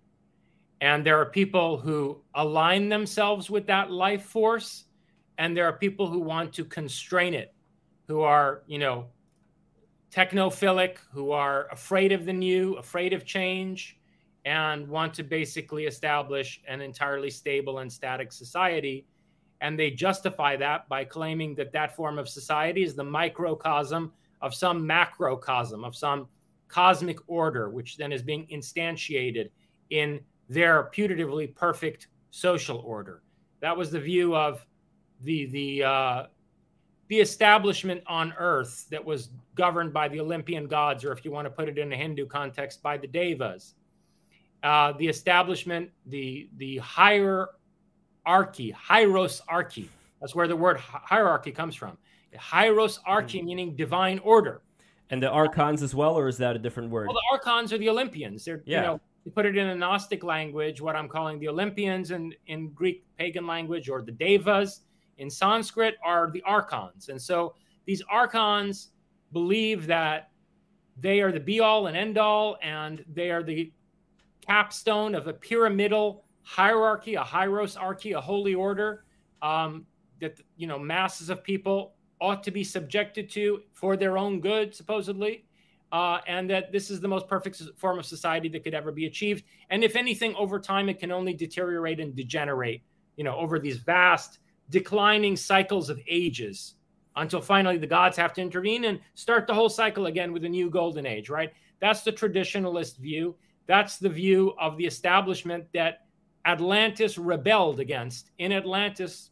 And 0.82 1.06
there 1.06 1.22
are 1.22 1.28
people 1.28 1.78
who 1.78 2.24
align 2.34 2.90
themselves 2.90 3.48
with 3.48 3.68
that 3.68 3.92
life 3.92 4.24
force, 4.24 4.86
and 5.38 5.56
there 5.56 5.68
are 5.68 5.78
people 5.78 6.08
who 6.08 6.20
want 6.20 6.52
to 6.54 6.66
constrain 6.66 7.36
it, 7.36 7.54
who 8.08 8.22
are, 8.22 8.64
you 8.66 8.80
know, 8.80 9.06
technophilic, 10.18 10.98
who 11.14 11.32
are 11.32 11.68
afraid 11.72 12.12
of 12.12 12.26
the 12.26 12.34
new, 12.34 12.74
afraid 12.76 13.14
of 13.14 13.24
change, 13.24 14.00
and 14.46 14.88
want 14.88 15.14
to 15.14 15.24
basically 15.24 15.86
establish 15.86 16.60
an 16.68 16.82
entirely 16.82 17.30
stable 17.30 17.80
and 17.80 17.92
static 17.92 18.32
society. 18.32 19.06
And 19.62 19.78
they 19.78 19.92
justify 19.92 20.56
that 20.56 20.90
by 20.90 21.04
claiming 21.04 21.54
that 21.56 21.72
that 21.74 21.96
form 21.96 22.18
of 22.18 22.28
society 22.28 22.82
is 22.82 22.96
the 22.96 23.04
microcosm 23.04 24.12
of 24.42 24.56
some 24.56 24.88
macrocosm, 24.88 25.84
of 25.84 25.96
some 25.96 26.28
cosmic 26.68 27.20
order, 27.28 27.70
which 27.70 27.98
then 27.98 28.12
is 28.12 28.24
being 28.24 28.48
instantiated 28.48 29.50
in 29.92 30.20
their 30.50 30.90
putatively 30.96 31.54
perfect 31.54 32.08
social 32.32 32.80
order. 32.80 33.22
That 33.60 33.78
was 33.78 33.92
the 33.92 34.00
view 34.00 34.36
of 34.36 34.66
the 35.22 35.46
the 35.48 35.84
uh, 35.84 36.24
the 37.08 37.20
establishment 37.20 38.04
on 38.08 38.34
Earth 38.38 38.88
that 38.90 39.04
was 39.04 39.30
governed 39.56 39.94
by 39.94 40.08
the 40.08 40.20
Olympian 40.20 40.68
gods, 40.68 41.06
or 41.06 41.12
if 41.12 41.24
you 41.24 41.32
want 41.32 41.46
to 41.46 41.50
put 41.50 41.70
it 41.70 41.78
in 41.78 41.92
a 41.94 41.96
Hindu 41.96 42.26
context, 42.26 42.84
by 42.84 42.98
the 42.98 43.08
Devas. 43.08 43.76
Uh, 44.64 44.92
the 44.94 45.08
establishment, 45.08 45.90
the 46.08 46.50
the 46.58 46.78
hierarchy, 46.78 48.72
hierosarchy. 48.72 49.90
That's 50.20 50.34
where 50.34 50.48
the 50.48 50.56
word 50.56 50.78
hierarchy 50.78 51.52
comes 51.52 51.76
from. 51.76 51.98
Hierosarchy, 52.36 53.42
mm. 53.42 53.46
meaning 53.46 53.76
divine 53.76 54.20
order. 54.20 54.62
And 55.10 55.24
the 55.24 55.30
archons 55.30 55.84
as 55.84 55.96
well, 55.96 56.16
or 56.16 56.28
is 56.28 56.38
that 56.40 56.56
a 56.56 56.60
different 56.60 56.90
word? 56.90 57.08
Well, 57.08 57.16
the 57.16 57.38
archons 57.38 57.72
are 57.72 57.78
the 57.78 57.88
Olympians. 57.88 58.44
They're, 58.44 58.62
yeah. 58.66 58.78
you 58.78 58.88
know, 58.88 59.02
you 59.24 59.32
put 59.32 59.46
it 59.46 59.56
in 59.58 59.68
a 59.68 59.76
Gnostic 59.76 60.24
language, 60.24 60.82
what 60.82 60.96
I'm 60.96 61.08
calling 61.08 61.40
the 61.40 61.48
Olympians 61.48 62.12
in, 62.12 62.34
in 62.48 62.70
Greek 62.72 63.06
pagan 63.18 63.48
language, 63.48 63.90
or 63.90 64.02
the 64.02 64.12
Devas 64.12 64.82
in 65.18 65.30
Sanskrit 65.30 65.96
are 66.04 66.30
the 66.32 66.42
archons. 66.44 67.10
And 67.10 67.22
so 67.22 67.56
these 67.86 68.02
archons 68.10 68.90
believe 69.34 69.88
that 69.88 70.30
they 71.00 71.22
are 71.22 71.32
the 71.32 71.40
be 71.40 71.60
all 71.60 71.88
and 71.88 71.96
end 71.96 72.18
all, 72.18 72.58
and 72.62 73.04
they 73.14 73.30
are 73.30 73.44
the 73.44 73.72
capstone 74.46 75.14
of 75.14 75.28
a 75.28 75.34
pyramidal 75.34 76.24
hierarchy, 76.42 77.16
a 77.16 77.24
hierosarchy, 77.24 78.14
a 78.14 78.22
holy 78.22 78.56
order 78.56 79.04
um, 79.42 79.86
that 80.20 80.40
you 80.56 80.66
know 80.66 80.80
masses 80.80 81.30
of 81.30 81.44
people 81.44 81.94
ought 82.20 82.44
to 82.44 82.52
be 82.52 82.64
subjected 82.64 83.30
to 83.30 83.62
for 83.72 83.96
their 83.96 84.18
own 84.18 84.42
good, 84.42 84.74
supposedly, 84.74 85.46
uh, 85.92 86.20
and 86.28 86.50
that 86.50 86.72
this 86.72 86.90
is 86.90 87.00
the 87.00 87.08
most 87.08 87.28
perfect 87.28 87.62
form 87.78 88.00
of 88.00 88.06
society 88.06 88.50
that 88.50 88.64
could 88.64 88.74
ever 88.74 88.92
be 88.92 89.06
achieved. 89.06 89.44
And 89.70 89.84
if 89.84 89.96
anything, 89.96 90.34
over 90.36 90.60
time, 90.60 90.90
it 90.90 91.00
can 91.00 91.12
only 91.12 91.34
deteriorate 91.34 92.00
and 92.00 92.16
degenerate, 92.16 92.82
you 93.18 93.24
know, 93.24 93.36
over 93.36 93.60
these 93.60 93.78
vast 93.78 94.40
declining 94.70 95.36
cycles 95.36 95.90
of 95.90 96.00
ages 96.08 96.76
until 97.16 97.42
finally 97.42 97.78
the 97.78 97.88
gods 97.88 98.18
have 98.18 98.34
to 98.34 98.42
intervene 98.42 98.86
and 98.86 99.00
start 99.16 99.48
the 99.48 99.54
whole 99.54 99.70
cycle 99.70 100.06
again 100.06 100.32
with 100.32 100.46
a 100.46 100.50
new 100.50 100.70
golden 100.70 101.06
age, 101.06 101.30
right? 101.30 101.52
That's 101.80 102.02
the 102.02 102.12
traditionalist 102.12 102.98
view. 102.98 103.36
That's 103.66 103.98
the 103.98 104.10
view 104.10 104.54
of 104.60 104.78
the 104.78 104.86
establishment 104.86 105.66
that 105.74 106.06
Atlantis 106.46 107.18
rebelled 107.18 107.80
against. 107.80 108.32
In 108.38 108.52
Atlantis, 108.52 109.32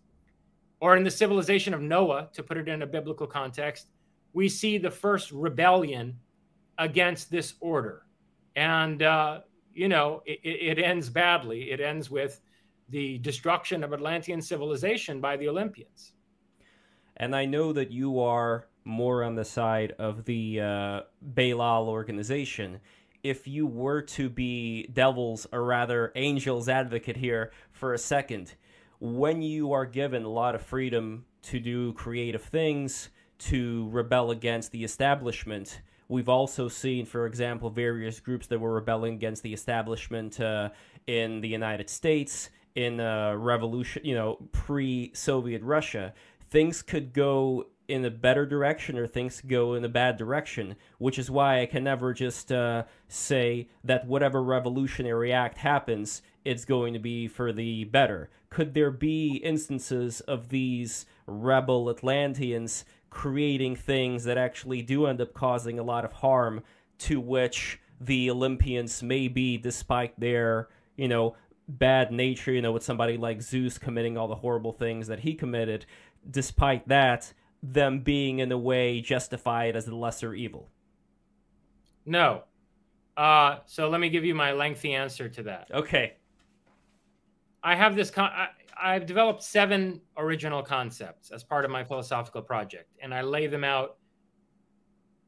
or 0.81 0.97
in 0.97 1.03
the 1.03 1.11
civilization 1.11 1.73
of 1.73 1.81
Noah, 1.81 2.29
to 2.33 2.43
put 2.43 2.57
it 2.57 2.67
in 2.67 2.81
a 2.81 2.87
biblical 2.87 3.27
context, 3.27 3.87
we 4.33 4.49
see 4.49 4.77
the 4.77 4.91
first 4.91 5.31
rebellion 5.31 6.19
against 6.77 7.31
this 7.31 7.53
order. 7.61 8.03
And, 8.55 9.01
uh, 9.01 9.41
you 9.73 9.87
know, 9.87 10.21
it, 10.25 10.39
it, 10.43 10.79
ends 10.79 11.09
badly. 11.09 11.71
It 11.71 11.79
ends 11.79 12.11
with 12.11 12.41
the 12.89 13.17
destruction 13.19 13.83
of 13.83 13.93
Atlantean 13.93 14.41
civilization 14.41 15.19
by 15.19 15.37
the 15.37 15.47
Olympians. 15.47 16.13
And 17.17 17.35
I 17.35 17.45
know 17.45 17.73
that 17.73 17.91
you 17.91 18.19
are 18.19 18.67
more 18.83 19.23
on 19.23 19.35
the 19.35 19.45
side 19.45 19.93
of 19.97 20.25
the 20.25 20.61
uh, 20.61 21.01
organization. 21.61 22.79
If 23.23 23.47
you 23.47 23.65
were 23.65 24.01
to 24.01 24.29
be 24.29 24.87
devil's, 24.93 25.47
or 25.51 25.63
rather 25.63 26.11
angel's 26.15 26.69
advocate 26.69 27.17
here 27.17 27.51
for 27.71 27.93
a 27.93 27.97
second, 27.97 28.53
when 28.99 29.41
you 29.41 29.73
are 29.73 29.85
given 29.85 30.23
a 30.23 30.29
lot 30.29 30.55
of 30.55 30.61
freedom 30.61 31.25
to 31.43 31.59
do 31.59 31.93
creative 31.93 32.43
things, 32.43 33.09
to 33.37 33.89
rebel 33.91 34.31
against 34.31 34.71
the 34.71 34.83
establishment, 34.83 35.81
we've 36.07 36.29
also 36.29 36.67
seen, 36.67 37.05
for 37.05 37.25
example, 37.25 37.69
various 37.69 38.19
groups 38.19 38.47
that 38.47 38.59
were 38.59 38.73
rebelling 38.73 39.13
against 39.13 39.43
the 39.43 39.53
establishment 39.53 40.39
uh, 40.39 40.69
in 41.07 41.41
the 41.41 41.47
United 41.47 41.89
States, 41.89 42.49
in 42.75 42.99
uh, 42.99 43.33
revolution, 43.35 44.01
you 44.05 44.13
know, 44.13 44.37
pre-Soviet 44.51 45.61
Russia. 45.63 46.13
Things 46.49 46.81
could 46.81 47.13
go 47.13 47.67
in 47.87 48.03
a 48.03 48.09
better 48.09 48.45
direction 48.45 48.97
or 48.97 49.07
things 49.07 49.41
go 49.41 49.73
in 49.75 49.85
a 49.85 49.89
bad 49.89 50.17
direction, 50.17 50.75
which 50.97 51.19
is 51.19 51.29
why 51.29 51.61
I 51.61 51.65
can 51.65 51.83
never 51.83 52.13
just 52.13 52.51
uh, 52.51 52.83
say 53.07 53.69
that 53.83 54.07
whatever 54.07 54.43
revolutionary 54.43 55.31
act 55.31 55.59
happens, 55.59 56.21
it's 56.43 56.65
going 56.65 56.93
to 56.93 56.99
be 56.99 57.27
for 57.27 57.53
the 57.53 57.83
better. 57.85 58.29
Could 58.49 58.73
there 58.73 58.91
be 58.91 59.37
instances 59.37 60.21
of 60.21 60.49
these 60.49 61.05
rebel 61.27 61.89
Atlanteans 61.89 62.85
creating 63.09 63.75
things 63.75 64.23
that 64.25 64.37
actually 64.37 64.81
do 64.81 65.05
end 65.05 65.21
up 65.21 65.33
causing 65.33 65.79
a 65.79 65.83
lot 65.83 66.05
of 66.05 66.13
harm 66.13 66.63
to 66.97 67.19
which 67.19 67.79
the 67.99 68.29
Olympians 68.29 69.01
may 69.01 69.27
be, 69.27 69.57
despite 69.57 70.19
their, 70.19 70.67
you 70.97 71.07
know, 71.07 71.35
bad 71.67 72.11
nature, 72.11 72.51
you 72.51 72.61
know, 72.61 72.71
with 72.71 72.83
somebody 72.83 73.17
like 73.17 73.41
Zeus 73.41 73.77
committing 73.77 74.17
all 74.17 74.27
the 74.27 74.35
horrible 74.35 74.71
things 74.71 75.07
that 75.07 75.19
he 75.19 75.33
committed, 75.33 75.85
despite 76.29 76.87
that, 76.87 77.33
them 77.63 77.99
being 77.99 78.39
in 78.39 78.51
a 78.51 78.57
way 78.57 79.01
justified 79.01 79.75
as 79.75 79.85
the 79.85 79.95
lesser 79.95 80.33
evil? 80.33 80.69
No. 82.05 82.43
Uh, 83.17 83.59
so 83.65 83.89
let 83.89 84.01
me 84.01 84.09
give 84.09 84.25
you 84.25 84.35
my 84.35 84.51
lengthy 84.51 84.93
answer 84.93 85.29
to 85.29 85.43
that. 85.43 85.69
Okay. 85.73 86.17
I 87.63 87.75
have 87.75 87.95
this. 87.95 88.11
Con- 88.11 88.31
I, 88.31 88.49
I've 88.79 89.05
developed 89.05 89.41
seven 89.41 90.01
original 90.17 90.61
concepts 90.61 91.31
as 91.31 91.43
part 91.43 91.65
of 91.65 91.71
my 91.71 91.83
philosophical 91.83 92.41
project, 92.41 92.91
and 93.01 93.13
I 93.13 93.21
lay 93.21 93.47
them 93.47 93.63
out 93.63 93.97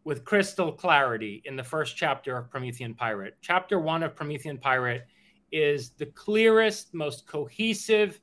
with 0.04 0.24
crystal 0.24 0.72
clarity 0.72 1.42
in 1.46 1.56
the 1.56 1.64
first 1.64 1.98
chapter 1.98 2.38
of 2.38 2.50
Promethean 2.50 2.94
Pirate. 2.94 3.38
Chapter 3.42 3.80
one 3.80 4.04
of 4.04 4.16
Promethean 4.16 4.58
Pirate 4.58 5.08
is 5.52 5.92
the 5.92 6.06
clearest, 6.08 6.94
most 6.94 7.28
cohesive, 7.28 8.20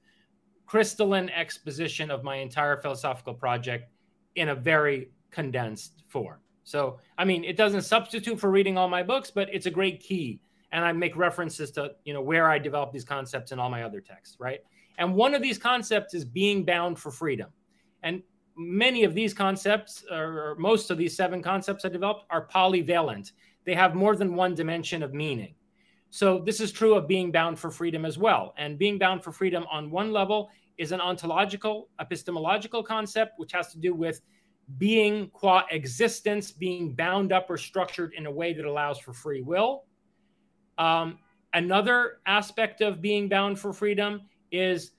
crystalline 0.67 1.29
exposition 1.31 2.11
of 2.11 2.25
my 2.25 2.37
entire 2.37 2.77
philosophical 2.77 3.35
project 3.35 3.91
in 4.37 4.49
a 4.51 4.55
very 4.55 5.11
condensed 5.31 6.03
form. 6.09 6.39
So, 6.65 6.99
I 7.19 7.25
mean, 7.25 7.45
it 7.45 7.57
doesn't 7.57 7.83
substitute 7.83 8.41
for 8.41 8.51
reading 8.51 8.79
all 8.79 8.89
my 8.89 9.03
books, 9.03 9.31
but 9.31 9.49
it's 9.53 9.67
a 9.67 9.71
great 9.71 10.01
key. 10.01 10.41
And 10.73 10.85
I 10.85 10.93
make 10.93 11.17
references 11.17 11.71
to, 11.73 11.93
you 12.05 12.15
know, 12.15 12.23
where 12.23 12.51
I 12.51 12.59
develop 12.59 12.93
these 12.93 13.05
concepts 13.05 13.53
in 13.53 13.59
all 13.59 13.69
my 13.69 13.83
other 13.83 14.01
texts, 14.01 14.37
right? 14.41 14.61
And 14.99 15.15
one 15.15 15.35
of 15.35 15.43
these 15.43 15.59
concepts 15.59 16.15
is 16.15 16.25
being 16.25 16.65
bound 16.65 16.99
for 16.99 17.11
freedom. 17.11 17.51
And 18.03 18.23
many 18.57 19.05
of 19.05 19.15
these 19.15 19.35
concepts, 19.35 20.05
or 20.11 20.57
most 20.59 20.91
of 20.91 20.99
these 20.99 21.17
seven 21.17 21.43
concepts 21.43 21.85
I 21.85 21.89
developed, 21.89 22.25
are 22.31 22.47
polyvalent. 22.47 23.33
They 23.65 23.75
have 23.75 23.95
more 23.95 24.17
than 24.17 24.35
one 24.35 24.55
dimension 24.55 25.03
of 25.03 25.13
meaning. 25.15 25.55
So 26.15 26.39
this 26.39 26.61
is 26.61 26.71
true 26.71 26.95
of 26.95 27.09
being 27.09 27.33
bound 27.33 27.59
for 27.59 27.73
freedom 27.73 28.05
as 28.05 28.19
well. 28.19 28.55
And 28.57 28.79
being 28.79 28.99
bound 28.99 29.25
for 29.25 29.33
freedom 29.33 29.67
on 29.69 29.91
one 29.91 30.13
level 30.13 30.49
is 30.79 30.93
an 30.93 31.01
ontological, 31.01 31.89
epistemological 31.99 32.85
concept, 32.85 33.33
which 33.37 33.51
has 33.51 33.73
to 33.73 33.81
do 33.81 33.95
with 33.95 34.21
being 34.79 35.29
qua 35.31 35.65
existence, 35.73 36.53
being 36.53 36.95
bound 36.95 37.33
up 37.33 37.51
or 37.51 37.57
structured 37.57 38.13
in 38.17 38.27
a 38.27 38.31
way 38.31 38.53
that 38.53 38.65
allows 38.65 38.97
for 39.01 39.13
free 39.13 39.43
will. 39.43 39.87
Um, 40.79 41.19
another 41.53 42.19
aspect 42.27 42.81
of 42.81 43.03
being 43.03 43.29
bound 43.29 43.59
for 43.59 43.73
freedom 43.73 44.21
is 44.53 44.93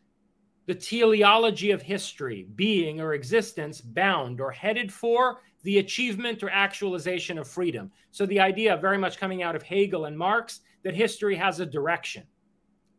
the 0.65 0.75
teleology 0.75 1.71
of 1.71 1.81
history, 1.81 2.45
being 2.55 2.99
or 2.99 3.13
existence 3.13 3.79
bound 3.79 4.41
or 4.41 4.51
headed 4.51 4.91
for 4.91 5.39
the 5.63 5.77
achievement 5.77 6.43
or 6.43 6.49
actualization 6.49 7.37
of 7.37 7.47
freedom. 7.47 7.89
So 8.11 8.25
the 8.25 8.41
idea 8.41 8.75
very 8.75 8.97
much 8.97 9.17
coming 9.17 9.43
out 9.43 9.55
of 9.55 9.63
Hegel 9.63 10.05
and 10.05 10.17
Marx 10.17 10.59
that 10.85 10.95
history 10.95 11.35
has 11.35 11.59
a 11.59 11.65
direction, 11.65 12.23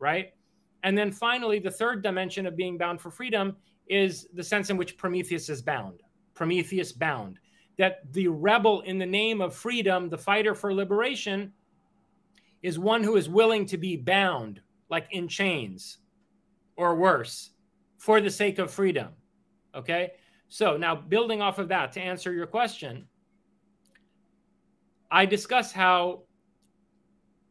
right? 0.00 0.34
And 0.82 0.98
then 0.98 1.12
finally, 1.12 1.60
the 1.60 1.70
third 1.70 2.02
dimension 2.02 2.44
of 2.44 2.56
being 2.56 2.76
bound 2.76 3.00
for 3.00 3.10
freedom 3.10 3.56
is 3.88 4.26
the 4.34 4.42
sense 4.42 4.68
in 4.70 4.76
which 4.76 4.98
Prometheus 4.98 5.48
is 5.48 5.62
bound. 5.62 6.02
Prometheus 6.34 6.92
bound. 6.92 7.38
That 7.78 8.12
the 8.12 8.26
rebel 8.26 8.80
in 8.80 8.98
the 8.98 9.06
name 9.06 9.40
of 9.40 9.54
freedom, 9.54 10.08
the 10.08 10.18
fighter 10.18 10.52
for 10.54 10.74
liberation, 10.74 11.52
is 12.60 12.76
one 12.76 13.04
who 13.04 13.16
is 13.16 13.28
willing 13.28 13.64
to 13.66 13.78
be 13.78 13.96
bound, 13.96 14.60
like 14.90 15.06
in 15.12 15.28
chains 15.28 15.98
or 16.76 16.96
worse, 16.96 17.50
for 17.98 18.20
the 18.20 18.30
sake 18.30 18.58
of 18.58 18.70
freedom. 18.72 19.08
Okay? 19.76 20.10
So 20.48 20.76
now, 20.76 20.96
building 20.96 21.40
off 21.40 21.60
of 21.60 21.68
that, 21.68 21.92
to 21.92 22.00
answer 22.00 22.32
your 22.32 22.46
question, 22.46 23.06
I 25.08 25.24
discuss 25.24 25.70
how 25.70 26.22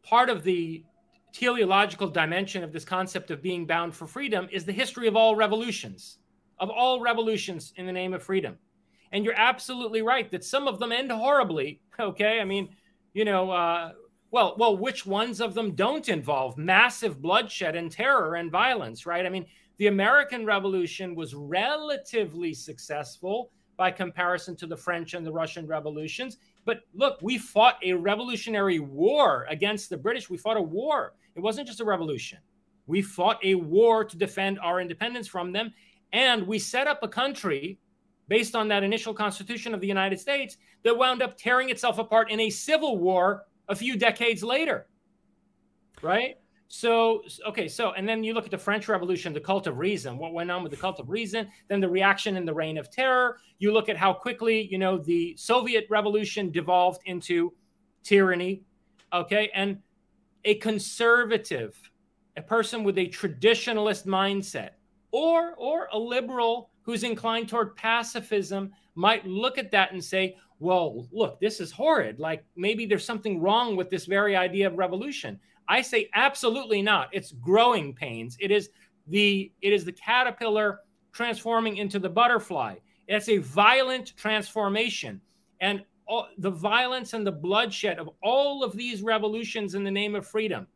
part 0.06 0.30
of 0.30 0.44
the 0.44 0.84
teleological 1.32 2.08
dimension 2.08 2.62
of 2.62 2.72
this 2.72 2.84
concept 2.84 3.30
of 3.30 3.42
being 3.42 3.66
bound 3.66 3.94
for 3.94 4.06
freedom 4.06 4.48
is 4.50 4.64
the 4.64 4.72
history 4.72 5.06
of 5.08 5.16
all 5.16 5.36
revolutions, 5.36 6.18
of 6.58 6.70
all 6.70 7.00
revolutions 7.00 7.72
in 7.76 7.86
the 7.86 7.92
name 7.92 8.14
of 8.14 8.22
freedom. 8.22 8.56
And 9.12 9.24
you're 9.24 9.34
absolutely 9.36 10.02
right 10.02 10.30
that 10.30 10.44
some 10.44 10.66
of 10.66 10.78
them 10.78 10.92
end 10.92 11.10
horribly. 11.10 11.80
Okay, 11.98 12.40
I 12.40 12.44
mean, 12.44 12.68
you 13.14 13.24
know, 13.24 13.50
uh, 13.50 13.92
well, 14.30 14.54
well, 14.58 14.76
which 14.76 15.06
ones 15.06 15.40
of 15.40 15.54
them 15.54 15.74
don't 15.74 16.10
involve 16.10 16.58
massive 16.58 17.22
bloodshed 17.22 17.74
and 17.74 17.90
terror 17.90 18.34
and 18.34 18.50
violence, 18.50 19.06
right? 19.06 19.24
I 19.24 19.30
mean, 19.30 19.46
the 19.78 19.86
American 19.86 20.44
Revolution 20.44 21.14
was 21.14 21.34
relatively 21.34 22.52
successful 22.52 23.50
by 23.78 23.90
comparison 23.90 24.56
to 24.56 24.66
the 24.66 24.76
French 24.76 25.14
and 25.14 25.24
the 25.24 25.32
Russian 25.32 25.66
revolutions. 25.66 26.36
But 26.66 26.80
look, 26.92 27.18
we 27.22 27.38
fought 27.38 27.78
a 27.82 27.94
revolutionary 27.94 28.80
war 28.80 29.46
against 29.48 29.88
the 29.88 29.96
British. 29.96 30.28
We 30.28 30.36
fought 30.36 30.58
a 30.58 30.62
war. 30.62 31.14
It 31.36 31.40
wasn't 31.40 31.68
just 31.68 31.80
a 31.80 31.84
revolution. 31.84 32.38
We 32.86 33.00
fought 33.00 33.38
a 33.44 33.54
war 33.54 34.04
to 34.04 34.16
defend 34.16 34.58
our 34.58 34.80
independence 34.80 35.28
from 35.28 35.52
them. 35.52 35.72
And 36.12 36.46
we 36.46 36.58
set 36.58 36.88
up 36.88 37.02
a 37.02 37.08
country 37.08 37.78
based 38.28 38.56
on 38.56 38.68
that 38.68 38.82
initial 38.82 39.14
constitution 39.14 39.74
of 39.74 39.80
the 39.80 39.86
United 39.86 40.18
States 40.18 40.56
that 40.82 40.96
wound 40.96 41.22
up 41.22 41.38
tearing 41.38 41.70
itself 41.70 41.98
apart 41.98 42.30
in 42.30 42.40
a 42.40 42.50
civil 42.50 42.98
war 42.98 43.44
a 43.68 43.74
few 43.74 43.96
decades 43.96 44.42
later. 44.42 44.88
Right? 46.02 46.36
So, 46.68 47.22
okay, 47.46 47.68
so, 47.68 47.92
and 47.92 48.08
then 48.08 48.24
you 48.24 48.34
look 48.34 48.44
at 48.44 48.50
the 48.50 48.58
French 48.58 48.88
Revolution, 48.88 49.32
the 49.32 49.40
cult 49.40 49.66
of 49.66 49.78
reason, 49.78 50.18
what 50.18 50.32
went 50.32 50.50
on 50.50 50.62
with 50.62 50.72
the 50.72 50.78
cult 50.78 50.98
of 50.98 51.08
reason, 51.08 51.48
then 51.68 51.80
the 51.80 51.88
reaction 51.88 52.36
in 52.36 52.44
the 52.44 52.54
reign 52.54 52.76
of 52.76 52.90
terror. 52.90 53.38
You 53.58 53.72
look 53.72 53.88
at 53.88 53.96
how 53.96 54.12
quickly, 54.12 54.66
you 54.70 54.78
know, 54.78 54.98
the 54.98 55.36
Soviet 55.36 55.86
Revolution 55.90 56.50
devolved 56.50 57.02
into 57.06 57.52
tyranny, 58.02 58.64
okay, 59.12 59.50
and 59.54 59.78
a 60.44 60.56
conservative, 60.56 61.78
a 62.36 62.42
person 62.42 62.82
with 62.82 62.98
a 62.98 63.06
traditionalist 63.06 64.06
mindset, 64.06 64.70
or, 65.12 65.54
or 65.56 65.88
a 65.92 65.98
liberal 65.98 66.70
who's 66.82 67.04
inclined 67.04 67.48
toward 67.48 67.76
pacifism 67.76 68.72
might 68.94 69.24
look 69.26 69.56
at 69.56 69.70
that 69.70 69.92
and 69.92 70.02
say, 70.02 70.36
well, 70.58 71.06
look, 71.12 71.38
this 71.40 71.60
is 71.60 71.70
horrid. 71.70 72.18
Like 72.18 72.44
maybe 72.56 72.86
there's 72.86 73.04
something 73.04 73.40
wrong 73.40 73.76
with 73.76 73.90
this 73.90 74.06
very 74.06 74.34
idea 74.34 74.66
of 74.66 74.78
revolution. 74.78 75.38
I 75.68 75.82
say 75.82 76.10
absolutely 76.14 76.82
not. 76.82 77.08
It's 77.12 77.32
growing 77.32 77.94
pains. 77.94 78.36
It 78.40 78.50
is 78.50 78.70
the 79.08 79.52
it 79.62 79.72
is 79.72 79.84
the 79.84 79.92
caterpillar 79.92 80.80
transforming 81.12 81.78
into 81.78 81.98
the 81.98 82.08
butterfly. 82.08 82.76
It's 83.08 83.28
a 83.28 83.38
violent 83.38 84.16
transformation. 84.16 85.20
And 85.60 85.84
all, 86.06 86.28
the 86.38 86.50
violence 86.50 87.14
and 87.14 87.26
the 87.26 87.32
bloodshed 87.32 87.98
of 87.98 88.10
all 88.22 88.62
of 88.62 88.76
these 88.76 89.02
revolutions 89.02 89.74
in 89.74 89.82
the 89.82 89.90
name 89.90 90.14
of 90.14 90.26
freedom 90.26 90.66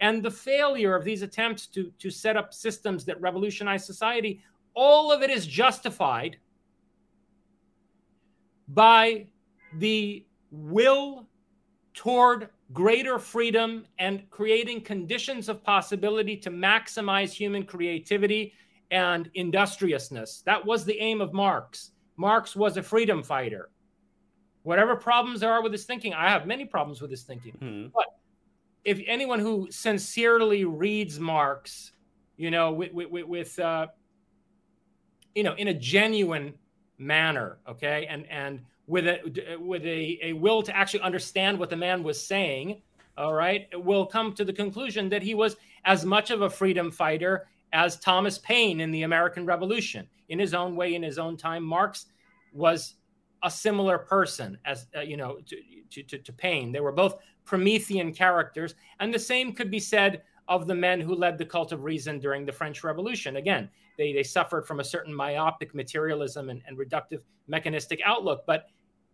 and 0.00 0.22
the 0.22 0.30
failure 0.30 0.94
of 0.94 1.04
these 1.04 1.22
attempts 1.22 1.66
to, 1.66 1.92
to 1.98 2.10
set 2.10 2.36
up 2.36 2.54
systems 2.54 3.04
that 3.04 3.20
revolutionize 3.20 3.84
society, 3.84 4.40
all 4.74 5.12
of 5.12 5.22
it 5.22 5.30
is 5.30 5.46
justified 5.46 6.38
by 8.68 9.26
the 9.78 10.24
will 10.50 11.26
toward 11.92 12.48
greater 12.72 13.18
freedom 13.18 13.84
and 13.98 14.28
creating 14.30 14.82
conditions 14.82 15.48
of 15.48 15.62
possibility 15.62 16.36
to 16.36 16.50
maximize 16.50 17.32
human 17.32 17.64
creativity 17.64 18.52
and 18.90 19.30
industriousness. 19.34 20.42
That 20.46 20.64
was 20.64 20.84
the 20.84 20.98
aim 21.00 21.20
of 21.20 21.32
Marx. 21.32 21.92
Marx 22.16 22.54
was 22.54 22.76
a 22.76 22.82
freedom 22.82 23.22
fighter. 23.22 23.70
Whatever 24.62 24.94
problems 24.94 25.40
there 25.40 25.52
are 25.52 25.62
with 25.62 25.72
his 25.72 25.84
thinking, 25.84 26.12
I 26.12 26.28
have 26.28 26.46
many 26.46 26.64
problems 26.64 27.00
with 27.00 27.10
his 27.10 27.22
thinking. 27.22 27.52
Mm-hmm. 27.52 27.88
But 27.94 28.06
if 28.84 29.00
anyone 29.06 29.38
who 29.38 29.68
sincerely 29.70 30.64
reads 30.64 31.18
Marx, 31.18 31.92
you 32.36 32.50
know, 32.50 32.72
with, 32.72 32.92
with, 32.92 33.26
with 33.26 33.58
uh, 33.58 33.86
you 35.34 35.42
know, 35.42 35.54
in 35.54 35.68
a 35.68 35.74
genuine 35.74 36.54
manner, 36.98 37.58
okay, 37.68 38.06
and 38.08 38.26
and 38.30 38.60
with 38.90 39.06
a 39.06 39.56
with 39.60 39.84
a, 39.84 40.18
a 40.20 40.32
will 40.32 40.62
to 40.62 40.76
actually 40.76 41.00
understand 41.00 41.56
what 41.56 41.70
the 41.70 41.76
man 41.76 42.02
was 42.02 42.20
saying, 42.20 42.82
all 43.16 43.32
right, 43.32 43.68
will 43.84 44.04
come 44.04 44.32
to 44.34 44.44
the 44.44 44.52
conclusion 44.52 45.08
that 45.08 45.22
he 45.22 45.34
was 45.34 45.56
as 45.84 46.04
much 46.04 46.30
of 46.30 46.42
a 46.42 46.50
freedom 46.50 46.90
fighter 46.90 47.46
as 47.72 48.00
Thomas 48.00 48.38
Paine 48.38 48.80
in 48.80 48.90
the 48.90 49.02
American 49.02 49.46
Revolution. 49.46 50.08
In 50.28 50.40
his 50.40 50.54
own 50.54 50.74
way, 50.74 50.96
in 50.96 51.04
his 51.04 51.18
own 51.18 51.36
time, 51.36 51.62
Marx 51.62 52.06
was 52.52 52.94
a 53.44 53.50
similar 53.50 53.96
person 53.96 54.58
as 54.64 54.88
uh, 54.96 55.02
you 55.02 55.16
know 55.16 55.38
to, 55.90 56.02
to, 56.02 56.18
to 56.18 56.32
Paine. 56.32 56.72
They 56.72 56.80
were 56.80 56.90
both 56.90 57.14
Promethean 57.44 58.12
characters, 58.12 58.74
and 58.98 59.14
the 59.14 59.20
same 59.20 59.52
could 59.52 59.70
be 59.70 59.80
said 59.80 60.22
of 60.48 60.66
the 60.66 60.74
men 60.74 61.00
who 61.00 61.14
led 61.14 61.38
the 61.38 61.46
cult 61.46 61.70
of 61.70 61.84
reason 61.84 62.18
during 62.18 62.44
the 62.44 62.50
French 62.50 62.82
Revolution. 62.82 63.36
Again, 63.36 63.70
they, 63.96 64.12
they 64.12 64.24
suffered 64.24 64.66
from 64.66 64.80
a 64.80 64.84
certain 64.84 65.14
myopic 65.14 65.76
materialism 65.76 66.50
and, 66.50 66.60
and 66.66 66.76
reductive 66.76 67.20
mechanistic 67.46 68.00
outlook, 68.04 68.42
but 68.46 68.66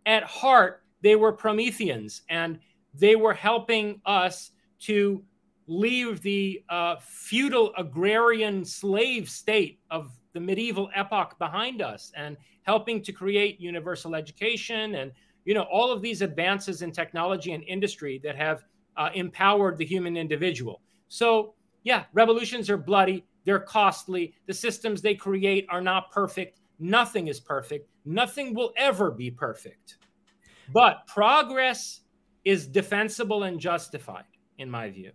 at 0.07 0.23
heart, 0.23 0.81
they 1.01 1.15
were 1.15 1.31
Prometheans 1.31 2.23
and 2.29 2.59
they 2.95 3.15
were 3.15 3.33
helping 3.33 4.01
us 4.05 4.51
to 4.79 5.23
leave 5.67 6.21
the 6.21 6.63
uh, 6.69 6.95
feudal 7.01 7.73
agrarian 7.77 8.65
slave 8.65 9.29
state 9.29 9.79
of 9.91 10.17
the 10.33 10.39
medieval 10.39 10.89
epoch 10.95 11.37
behind 11.37 11.81
us 11.81 12.11
and 12.15 12.37
helping 12.63 13.01
to 13.03 13.11
create 13.11 13.59
universal 13.59 14.15
education 14.15 14.95
and 14.95 15.11
you 15.45 15.53
know 15.53 15.63
all 15.63 15.91
of 15.91 16.01
these 16.01 16.21
advances 16.21 16.81
in 16.81 16.91
technology 16.91 17.51
and 17.51 17.63
industry 17.65 18.19
that 18.23 18.35
have 18.35 18.63
uh, 18.95 19.09
empowered 19.13 19.77
the 19.77 19.85
human 19.85 20.15
individual. 20.15 20.81
So 21.09 21.53
yeah 21.83 22.05
revolutions 22.13 22.69
are 22.69 22.77
bloody 22.77 23.25
they're 23.43 23.59
costly 23.59 24.33
the 24.45 24.53
systems 24.53 25.01
they 25.01 25.15
create 25.15 25.65
are 25.69 25.81
not 25.81 26.11
perfect 26.11 26.56
nothing 26.79 27.27
is 27.27 27.39
perfect 27.39 27.89
Nothing 28.07 28.53
will 28.53 28.71
ever 28.77 29.11
be 29.11 29.29
perfect. 29.29 29.97
But 30.71 31.07
progress 31.07 31.99
is 32.45 32.65
defensible 32.65 33.43
and 33.43 33.59
justified, 33.59 34.23
in 34.57 34.71
my 34.71 34.89
view. 34.89 35.11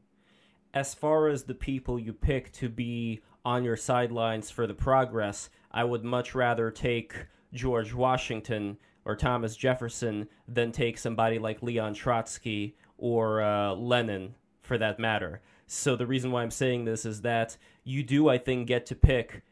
As 0.75 0.93
far 0.93 1.29
as 1.29 1.45
the 1.45 1.55
people 1.55 1.99
you 1.99 2.13
pick 2.13 2.53
to 2.53 2.69
be 2.69 3.23
on 3.47 3.65
your 3.65 3.79
sidelines 3.79 4.51
for 4.51 4.67
the 4.67 4.75
progress, 4.75 5.49
I 5.71 5.85
would 5.85 6.05
much 6.05 6.35
rather 6.35 6.71
take 6.71 7.15
George 7.55 7.95
Washington 7.95 8.77
or 9.07 9.17
Thomas 9.17 9.57
Jefferson 9.57 10.29
than 10.47 10.71
take 10.71 10.99
somebody 10.99 11.39
like 11.39 11.63
Leon 11.63 11.95
Trotsky 11.95 12.77
or 12.99 13.41
uh, 13.41 13.73
Lenin, 13.73 14.35
for 14.61 14.77
that 14.77 14.99
matter. 14.99 15.41
So 15.67 15.97
the 15.97 16.07
reason 16.07 16.31
why 16.31 16.43
I'm 16.43 16.51
saying 16.51 16.85
this 16.85 17.07
is 17.07 17.23
that 17.23 17.57
you 17.85 18.03
do, 18.03 18.29
I 18.29 18.37
think, 18.37 18.69
get 18.69 18.85
to 18.87 18.95
pick 18.95 19.43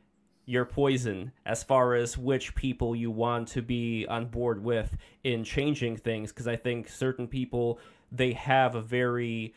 your 0.50 0.64
poison 0.64 1.30
as 1.46 1.62
far 1.62 1.94
as 1.94 2.18
which 2.18 2.56
people 2.56 2.96
you 2.96 3.08
want 3.08 3.46
to 3.46 3.62
be 3.62 4.04
on 4.08 4.26
board 4.26 4.64
with 4.64 4.96
in 5.22 5.44
changing 5.44 5.96
things 5.96 6.32
because 6.32 6.48
I 6.48 6.56
think 6.56 6.88
certain 6.88 7.28
people 7.28 7.78
they 8.10 8.32
have 8.32 8.74
a 8.74 8.80
very 8.80 9.54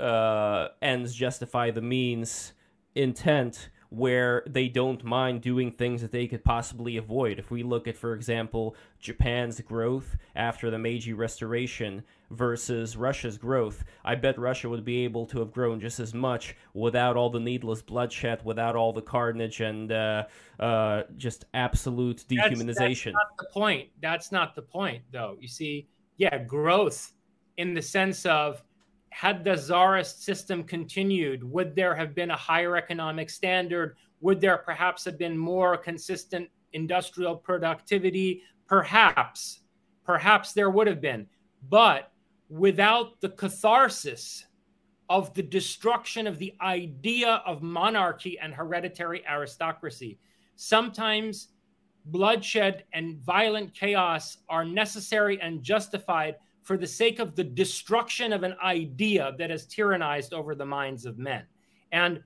uh, 0.00 0.68
ends 0.80 1.14
justify 1.14 1.70
the 1.70 1.82
means 1.82 2.54
intent 2.94 3.68
where 3.90 4.44
they 4.46 4.68
don't 4.68 5.02
mind 5.04 5.42
doing 5.42 5.72
things 5.72 6.00
that 6.00 6.12
they 6.12 6.26
could 6.28 6.44
possibly 6.44 6.96
avoid. 6.96 7.38
If 7.40 7.50
we 7.50 7.64
look 7.64 7.88
at, 7.88 7.96
for 7.96 8.14
example, 8.14 8.76
Japan's 9.00 9.60
growth 9.60 10.16
after 10.36 10.70
the 10.70 10.78
Meiji 10.78 11.12
Restoration 11.12 12.04
versus 12.30 12.96
Russia's 12.96 13.36
growth, 13.36 13.82
I 14.04 14.14
bet 14.14 14.38
Russia 14.38 14.68
would 14.68 14.84
be 14.84 15.04
able 15.04 15.26
to 15.26 15.40
have 15.40 15.50
grown 15.50 15.80
just 15.80 15.98
as 15.98 16.14
much 16.14 16.54
without 16.72 17.16
all 17.16 17.30
the 17.30 17.40
needless 17.40 17.82
bloodshed, 17.82 18.44
without 18.44 18.76
all 18.76 18.92
the 18.92 19.02
carnage 19.02 19.60
and 19.60 19.90
uh, 19.90 20.24
uh, 20.60 21.02
just 21.16 21.46
absolute 21.52 22.24
dehumanization. 22.28 22.76
That's, 22.76 22.76
that's 22.76 23.06
not 23.06 23.36
the 23.38 23.46
point. 23.52 23.88
That's 24.00 24.30
not 24.30 24.54
the 24.54 24.62
point, 24.62 25.02
though. 25.10 25.36
You 25.40 25.48
see, 25.48 25.88
yeah, 26.16 26.38
growth 26.38 27.12
in 27.56 27.74
the 27.74 27.82
sense 27.82 28.24
of 28.24 28.62
had 29.10 29.44
the 29.44 29.56
czarist 29.56 30.24
system 30.24 30.64
continued, 30.64 31.44
would 31.44 31.74
there 31.74 31.94
have 31.94 32.14
been 32.14 32.30
a 32.30 32.36
higher 32.36 32.76
economic 32.76 33.28
standard? 33.28 33.96
Would 34.20 34.40
there 34.40 34.58
perhaps 34.58 35.04
have 35.04 35.18
been 35.18 35.36
more 35.36 35.76
consistent 35.76 36.48
industrial 36.72 37.36
productivity? 37.36 38.42
Perhaps, 38.66 39.60
perhaps 40.04 40.52
there 40.52 40.70
would 40.70 40.86
have 40.86 41.00
been. 41.00 41.26
But 41.68 42.12
without 42.48 43.20
the 43.20 43.30
catharsis 43.30 44.46
of 45.08 45.34
the 45.34 45.42
destruction 45.42 46.26
of 46.26 46.38
the 46.38 46.54
idea 46.60 47.42
of 47.44 47.62
monarchy 47.62 48.38
and 48.38 48.54
hereditary 48.54 49.26
aristocracy, 49.28 50.18
sometimes 50.54 51.48
bloodshed 52.06 52.84
and 52.92 53.18
violent 53.18 53.74
chaos 53.74 54.38
are 54.48 54.64
necessary 54.64 55.40
and 55.40 55.62
justified 55.62 56.36
for 56.62 56.76
the 56.76 56.86
sake 56.86 57.18
of 57.18 57.34
the 57.34 57.44
destruction 57.44 58.32
of 58.32 58.42
an 58.42 58.54
idea 58.62 59.34
that 59.38 59.50
has 59.50 59.66
tyrannized 59.66 60.32
over 60.32 60.54
the 60.54 60.64
minds 60.64 61.06
of 61.06 61.18
men. 61.18 61.44
And 61.92 62.22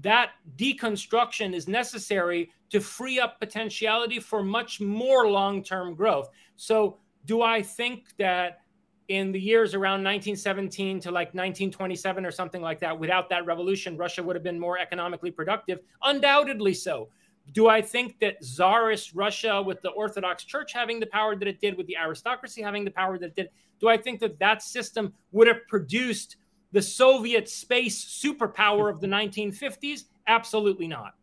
that 0.00 0.30
deconstruction 0.56 1.54
is 1.54 1.68
necessary 1.68 2.50
to 2.70 2.80
free 2.80 3.18
up 3.18 3.40
potentiality 3.40 4.20
for 4.20 4.42
much 4.42 4.80
more 4.80 5.28
long 5.28 5.62
term 5.62 5.94
growth. 5.94 6.30
So, 6.56 6.98
do 7.24 7.42
I 7.42 7.62
think 7.62 8.16
that 8.16 8.60
in 9.08 9.32
the 9.32 9.40
years 9.40 9.74
around 9.74 10.04
1917 10.04 11.00
to 11.00 11.10
like 11.10 11.28
1927 11.28 12.24
or 12.24 12.30
something 12.30 12.62
like 12.62 12.78
that, 12.80 12.98
without 12.98 13.28
that 13.30 13.44
revolution, 13.44 13.96
Russia 13.96 14.22
would 14.22 14.36
have 14.36 14.42
been 14.42 14.58
more 14.58 14.78
economically 14.78 15.30
productive? 15.30 15.80
Undoubtedly 16.02 16.74
so. 16.74 17.08
Do 17.52 17.68
I 17.68 17.80
think 17.80 18.18
that 18.20 18.42
czarist 18.42 19.14
Russia, 19.14 19.62
with 19.62 19.80
the 19.82 19.90
Orthodox 19.90 20.44
Church 20.44 20.72
having 20.72 21.00
the 21.00 21.06
power 21.06 21.36
that 21.36 21.48
it 21.48 21.60
did, 21.60 21.76
with 21.76 21.86
the 21.86 21.96
aristocracy 21.96 22.62
having 22.62 22.84
the 22.84 22.90
power 22.90 23.18
that 23.18 23.26
it 23.26 23.36
did, 23.36 23.48
do 23.80 23.88
I 23.88 23.96
think 23.96 24.20
that 24.20 24.38
that 24.38 24.62
system 24.62 25.12
would 25.32 25.46
have 25.46 25.66
produced 25.68 26.36
the 26.72 26.82
Soviet 26.82 27.48
space 27.48 28.04
superpower 28.04 28.90
of 28.90 29.00
the 29.00 29.06
1950s? 29.06 30.04
Absolutely 30.26 30.88
not. 30.88 31.14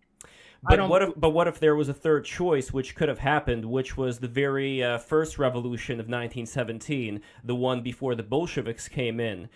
But 0.68 0.90
what 0.90 1.02
if? 1.04 1.14
But 1.16 1.30
what 1.30 1.48
if 1.48 1.60
there 1.60 1.76
was 1.76 1.90
a 1.90 1.94
third 1.94 2.26
choice, 2.26 2.74
which 2.74 2.96
could 2.96 3.08
have 3.08 3.20
happened, 3.20 3.64
which 3.64 3.98
was 3.98 4.18
the 4.18 4.28
very 4.28 4.84
uh, 4.84 4.98
first 4.98 5.38
revolution 5.38 6.00
of 6.00 6.06
1917, 6.06 7.22
the 7.44 7.56
one 7.56 7.82
before 7.82 8.16
the 8.16 8.24
Bolsheviks 8.24 8.88
came 8.88 9.20
in? 9.20 9.48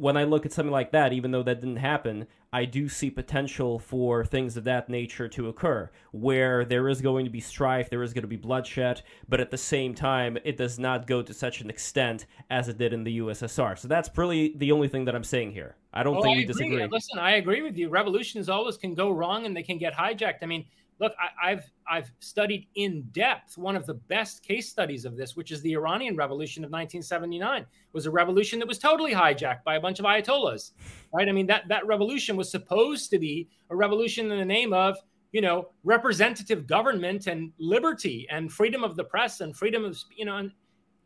When 0.00 0.16
I 0.16 0.24
look 0.24 0.46
at 0.46 0.52
something 0.52 0.72
like 0.72 0.92
that, 0.92 1.12
even 1.12 1.30
though 1.30 1.42
that 1.42 1.60
didn't 1.60 1.76
happen, 1.76 2.26
I 2.54 2.64
do 2.64 2.88
see 2.88 3.10
potential 3.10 3.78
for 3.78 4.24
things 4.24 4.56
of 4.56 4.64
that 4.64 4.88
nature 4.88 5.28
to 5.28 5.48
occur, 5.48 5.90
where 6.10 6.64
there 6.64 6.88
is 6.88 7.02
going 7.02 7.26
to 7.26 7.30
be 7.30 7.40
strife, 7.40 7.90
there 7.90 8.02
is 8.02 8.14
going 8.14 8.22
to 8.22 8.28
be 8.28 8.36
bloodshed, 8.36 9.02
but 9.28 9.40
at 9.40 9.50
the 9.50 9.58
same 9.58 9.94
time, 9.94 10.38
it 10.42 10.56
does 10.56 10.78
not 10.78 11.06
go 11.06 11.20
to 11.20 11.34
such 11.34 11.60
an 11.60 11.68
extent 11.68 12.24
as 12.48 12.68
it 12.68 12.78
did 12.78 12.94
in 12.94 13.04
the 13.04 13.18
USSR. 13.18 13.78
So 13.78 13.88
that's 13.88 14.08
really 14.16 14.54
the 14.56 14.72
only 14.72 14.88
thing 14.88 15.04
that 15.04 15.14
I'm 15.14 15.22
saying 15.22 15.52
here. 15.52 15.76
I 15.92 16.02
don't 16.02 16.16
oh, 16.16 16.22
think 16.22 16.32
I 16.32 16.36
we 16.38 16.42
agree. 16.44 16.54
disagree. 16.54 16.86
Listen, 16.86 17.18
I 17.18 17.32
agree 17.32 17.60
with 17.60 17.76
you. 17.76 17.90
Revolutions 17.90 18.48
always 18.48 18.78
can 18.78 18.94
go 18.94 19.10
wrong 19.10 19.44
and 19.44 19.54
they 19.54 19.62
can 19.62 19.76
get 19.76 19.92
hijacked. 19.92 20.38
I 20.40 20.46
mean, 20.46 20.64
look, 21.00 21.14
I, 21.42 21.50
have 21.50 21.64
I've 21.88 22.12
studied 22.20 22.68
in 22.74 23.02
depth 23.12 23.56
one 23.56 23.74
of 23.74 23.86
the 23.86 23.94
best 23.94 24.42
case 24.42 24.68
studies 24.68 25.04
of 25.04 25.16
this, 25.16 25.34
which 25.34 25.50
is 25.50 25.62
the 25.62 25.72
Iranian 25.72 26.14
Revolution 26.14 26.62
of 26.62 26.68
1979. 26.68 27.62
It 27.62 27.66
was 27.92 28.06
a 28.06 28.10
revolution 28.10 28.58
that 28.58 28.68
was 28.68 28.78
totally 28.78 29.12
hijacked 29.12 29.64
by 29.64 29.76
a 29.76 29.80
bunch 29.80 29.98
of 29.98 30.04
ayatollahs, 30.04 30.72
right? 31.12 31.28
I 31.28 31.32
mean 31.32 31.46
that 31.46 31.66
that 31.68 31.86
revolution 31.86 32.36
was 32.36 32.50
supposed 32.50 33.10
to 33.10 33.18
be 33.18 33.48
a 33.70 33.76
revolution 33.76 34.30
in 34.30 34.38
the 34.38 34.44
name 34.44 34.72
of 34.72 34.96
you 35.32 35.40
know 35.40 35.70
representative 35.84 36.66
government 36.66 37.26
and 37.26 37.52
liberty 37.58 38.26
and 38.30 38.52
freedom 38.52 38.84
of 38.84 38.96
the 38.96 39.04
press 39.04 39.40
and 39.40 39.56
freedom 39.56 39.84
of 39.84 39.98
you 40.14 40.24
know 40.24 40.36
and 40.36 40.52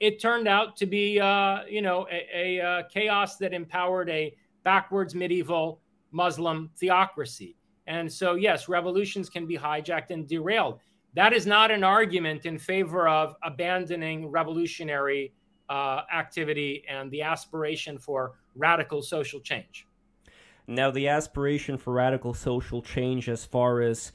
it 0.00 0.20
turned 0.20 0.48
out 0.48 0.76
to 0.76 0.86
be 0.86 1.20
uh, 1.20 1.60
you 1.68 1.82
know 1.82 2.06
a, 2.10 2.26
a, 2.34 2.58
a 2.58 2.64
uh, 2.64 2.82
chaos 2.92 3.36
that 3.36 3.52
empowered 3.52 4.10
a 4.10 4.34
backwards 4.64 5.14
medieval 5.14 5.80
Muslim 6.10 6.70
theocracy. 6.76 7.56
And 7.86 8.10
so, 8.10 8.34
yes, 8.34 8.68
revolutions 8.68 9.28
can 9.28 9.46
be 9.46 9.56
hijacked 9.56 10.10
and 10.10 10.26
derailed. 10.26 10.80
That 11.14 11.32
is 11.32 11.46
not 11.46 11.70
an 11.70 11.84
argument 11.84 12.44
in 12.46 12.58
favor 12.58 13.08
of 13.08 13.36
abandoning 13.42 14.28
revolutionary 14.28 15.32
uh, 15.68 16.02
activity 16.12 16.84
and 16.88 17.10
the 17.10 17.22
aspiration 17.22 17.98
for 17.98 18.32
radical 18.54 19.02
social 19.02 19.40
change. 19.40 19.86
Now, 20.66 20.90
the 20.90 21.08
aspiration 21.08 21.76
for 21.76 21.92
radical 21.92 22.32
social 22.34 22.80
change, 22.82 23.28
as 23.28 23.44
far 23.44 23.82
as 23.82 24.12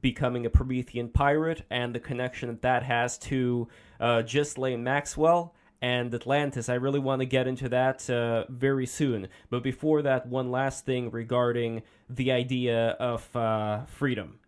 becoming 0.00 0.46
a 0.46 0.50
Promethean 0.50 1.08
pirate 1.08 1.62
and 1.70 1.94
the 1.94 2.00
connection 2.00 2.48
that 2.48 2.62
that 2.62 2.82
has 2.84 3.18
to 3.18 3.68
uh, 3.98 4.22
Ghislaine 4.22 4.84
Maxwell, 4.84 5.54
and 5.80 6.14
Atlantis. 6.14 6.68
I 6.68 6.74
really 6.74 6.98
want 6.98 7.20
to 7.20 7.26
get 7.26 7.46
into 7.46 7.68
that 7.68 8.08
uh, 8.10 8.44
very 8.48 8.86
soon. 8.86 9.28
But 9.50 9.62
before 9.62 10.02
that, 10.02 10.26
one 10.26 10.50
last 10.50 10.84
thing 10.84 11.10
regarding 11.10 11.82
the 12.08 12.32
idea 12.32 12.90
of 13.00 13.34
uh, 13.36 13.84
freedom. 13.86 14.40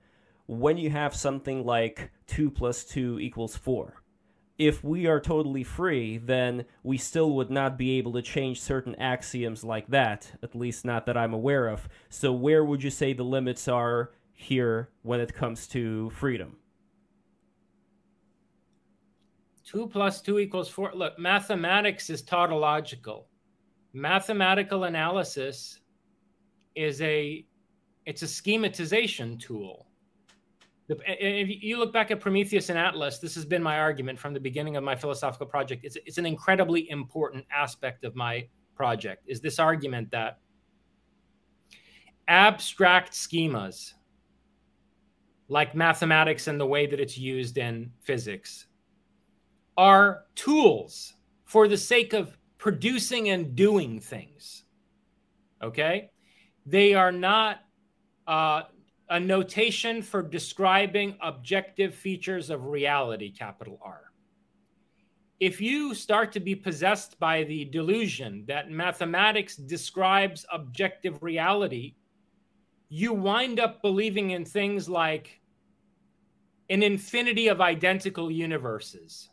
When 0.47 0.77
you 0.77 0.91
have 0.91 1.15
something 1.15 1.65
like 1.65 2.11
2 2.27 2.51
plus 2.51 2.85
2 2.85 3.21
equals 3.21 3.57
4, 3.57 4.03
if 4.59 4.85
we 4.85 5.07
are 5.07 5.21
totally 5.21 5.65
free, 5.65 6.19
then 6.19 6.67
we 6.83 6.99
still 6.99 7.31
would 7.31 7.51
not 7.51 7.79
be 7.79 7.97
able 7.97 8.13
to 8.13 8.21
change 8.21 8.61
certain 8.61 8.95
axioms 8.97 9.65
like 9.65 9.87
that, 9.89 10.33
at 10.43 10.55
least 10.55 10.85
not 10.85 11.07
that 11.07 11.17
I'm 11.17 11.33
aware 11.33 11.67
of. 11.67 11.89
So, 12.11 12.33
where 12.33 12.63
would 12.63 12.83
you 12.83 12.91
say 12.91 13.15
the 13.15 13.23
limits 13.23 13.69
are 13.69 14.11
here 14.35 14.91
when 15.03 15.19
it 15.19 15.33
comes 15.33 15.67
to 15.69 16.11
freedom? 16.11 16.60
Two 19.71 19.87
plus 19.87 20.21
two 20.21 20.41
equals 20.41 20.69
four. 20.69 20.91
Look, 20.95 21.17
mathematics 21.17 22.11
is 22.11 22.23
tautological. 22.23 23.29
Mathematical 23.93 24.85
analysis 24.85 25.79
is 26.75 27.01
a 27.03 27.47
it's 28.05 28.23
a 28.23 28.27
schematization 28.27 29.39
tool. 29.39 29.87
If 30.89 31.63
you 31.63 31.79
look 31.79 31.93
back 31.93 32.11
at 32.11 32.19
Prometheus 32.19 32.69
and 32.69 32.77
Atlas, 32.77 33.21
this 33.21 33.37
has 33.37 33.45
been 33.45 33.63
my 33.63 33.79
argument 33.79 34.19
from 34.19 34.35
the 34.35 34.41
beginning 34.41 34.77
of 34.77 34.83
my 34.83 34.97
philosophical 34.97 35.47
project. 35.47 35.85
It's, 35.85 35.97
it's 36.05 36.19
an 36.19 36.27
incredibly 36.27 36.91
important 36.91 37.45
aspect 37.53 38.03
of 38.03 38.17
my 38.17 38.49
project. 38.75 39.23
Is 39.29 39.41
this 39.41 39.61
argument 39.61 40.11
that 40.11 40.41
abstract 42.27 43.13
schemas, 43.13 43.93
like 45.47 45.77
mathematics 45.77 46.49
and 46.49 46.61
the 46.61 46.67
way 46.67 46.87
that 46.89 46.99
it's 46.99 47.17
used 47.17 47.57
in 47.57 47.93
physics, 48.01 48.67
are 49.81 50.27
tools 50.35 51.15
for 51.47 51.67
the 51.67 51.77
sake 51.79 52.13
of 52.13 52.37
producing 52.59 53.31
and 53.31 53.57
doing 53.57 53.99
things. 53.99 54.65
Okay? 55.63 56.11
They 56.67 56.93
are 56.93 57.11
not 57.11 57.61
uh, 58.27 58.65
a 59.09 59.19
notation 59.19 60.03
for 60.03 60.21
describing 60.21 61.17
objective 61.23 61.95
features 61.95 62.51
of 62.51 62.67
reality, 62.67 63.31
capital 63.31 63.81
R. 63.83 64.03
If 65.41 65.63
you 65.63 65.95
start 65.95 66.31
to 66.33 66.41
be 66.41 66.55
possessed 66.55 67.19
by 67.19 67.45
the 67.45 67.65
delusion 67.65 68.45
that 68.49 68.71
mathematics 68.71 69.57
describes 69.57 70.45
objective 70.53 71.23
reality, 71.23 71.95
you 72.91 73.15
wind 73.15 73.59
up 73.59 73.81
believing 73.81 74.33
in 74.33 74.45
things 74.45 74.91
like 74.91 75.41
an 76.69 76.83
infinity 76.83 77.49
of 77.49 77.63
identical 77.63 78.31
universes 78.31 79.31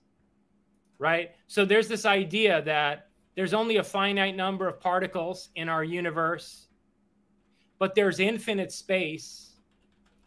right? 0.99 1.31
So 1.47 1.65
there's 1.65 1.87
this 1.87 2.05
idea 2.05 2.61
that 2.63 3.07
there's 3.35 3.53
only 3.53 3.77
a 3.77 3.83
finite 3.83 4.35
number 4.35 4.67
of 4.67 4.79
particles 4.79 5.49
in 5.55 5.69
our 5.69 5.83
universe, 5.83 6.67
but 7.79 7.95
there's 7.95 8.19
infinite 8.19 8.71
space. 8.71 9.51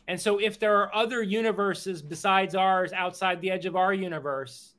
And 0.09 0.21
so 0.21 0.39
if 0.39 0.59
there 0.59 0.77
are 0.77 0.95
other 0.95 1.23
universes 1.23 2.03
besides 2.03 2.55
ours 2.55 2.93
outside 2.93 3.41
the 3.41 3.51
edge 3.51 3.67
of 3.67 3.77
our 3.77 3.93
universe, 3.93 4.75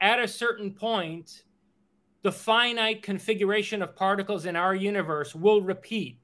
at 0.00 0.20
a 0.20 0.28
certain 0.28 0.72
point, 0.72 1.44
the 2.22 2.32
finite 2.32 3.02
configuration 3.02 3.82
of 3.82 3.94
particles 3.94 4.46
in 4.46 4.56
our 4.56 4.74
universe 4.74 5.34
will 5.34 5.60
repeat 5.60 6.18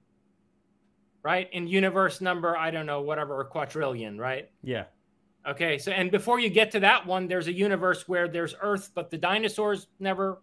right? 1.22 1.48
In 1.52 1.66
universe 1.66 2.20
number, 2.20 2.56
I 2.56 2.70
don't 2.70 2.86
know, 2.86 3.02
whatever, 3.02 3.40
a 3.40 3.44
quadrillion, 3.44 4.18
right? 4.18 4.50
Yeah. 4.62 4.84
Okay, 5.48 5.78
so 5.78 5.90
and 5.92 6.10
before 6.10 6.38
you 6.38 6.50
get 6.50 6.70
to 6.72 6.80
that 6.80 7.06
one, 7.06 7.26
there's 7.26 7.46
a 7.46 7.52
universe 7.52 8.06
where 8.06 8.28
there's 8.28 8.54
Earth, 8.60 8.90
but 8.94 9.10
the 9.10 9.16
dinosaurs 9.16 9.86
never 9.98 10.42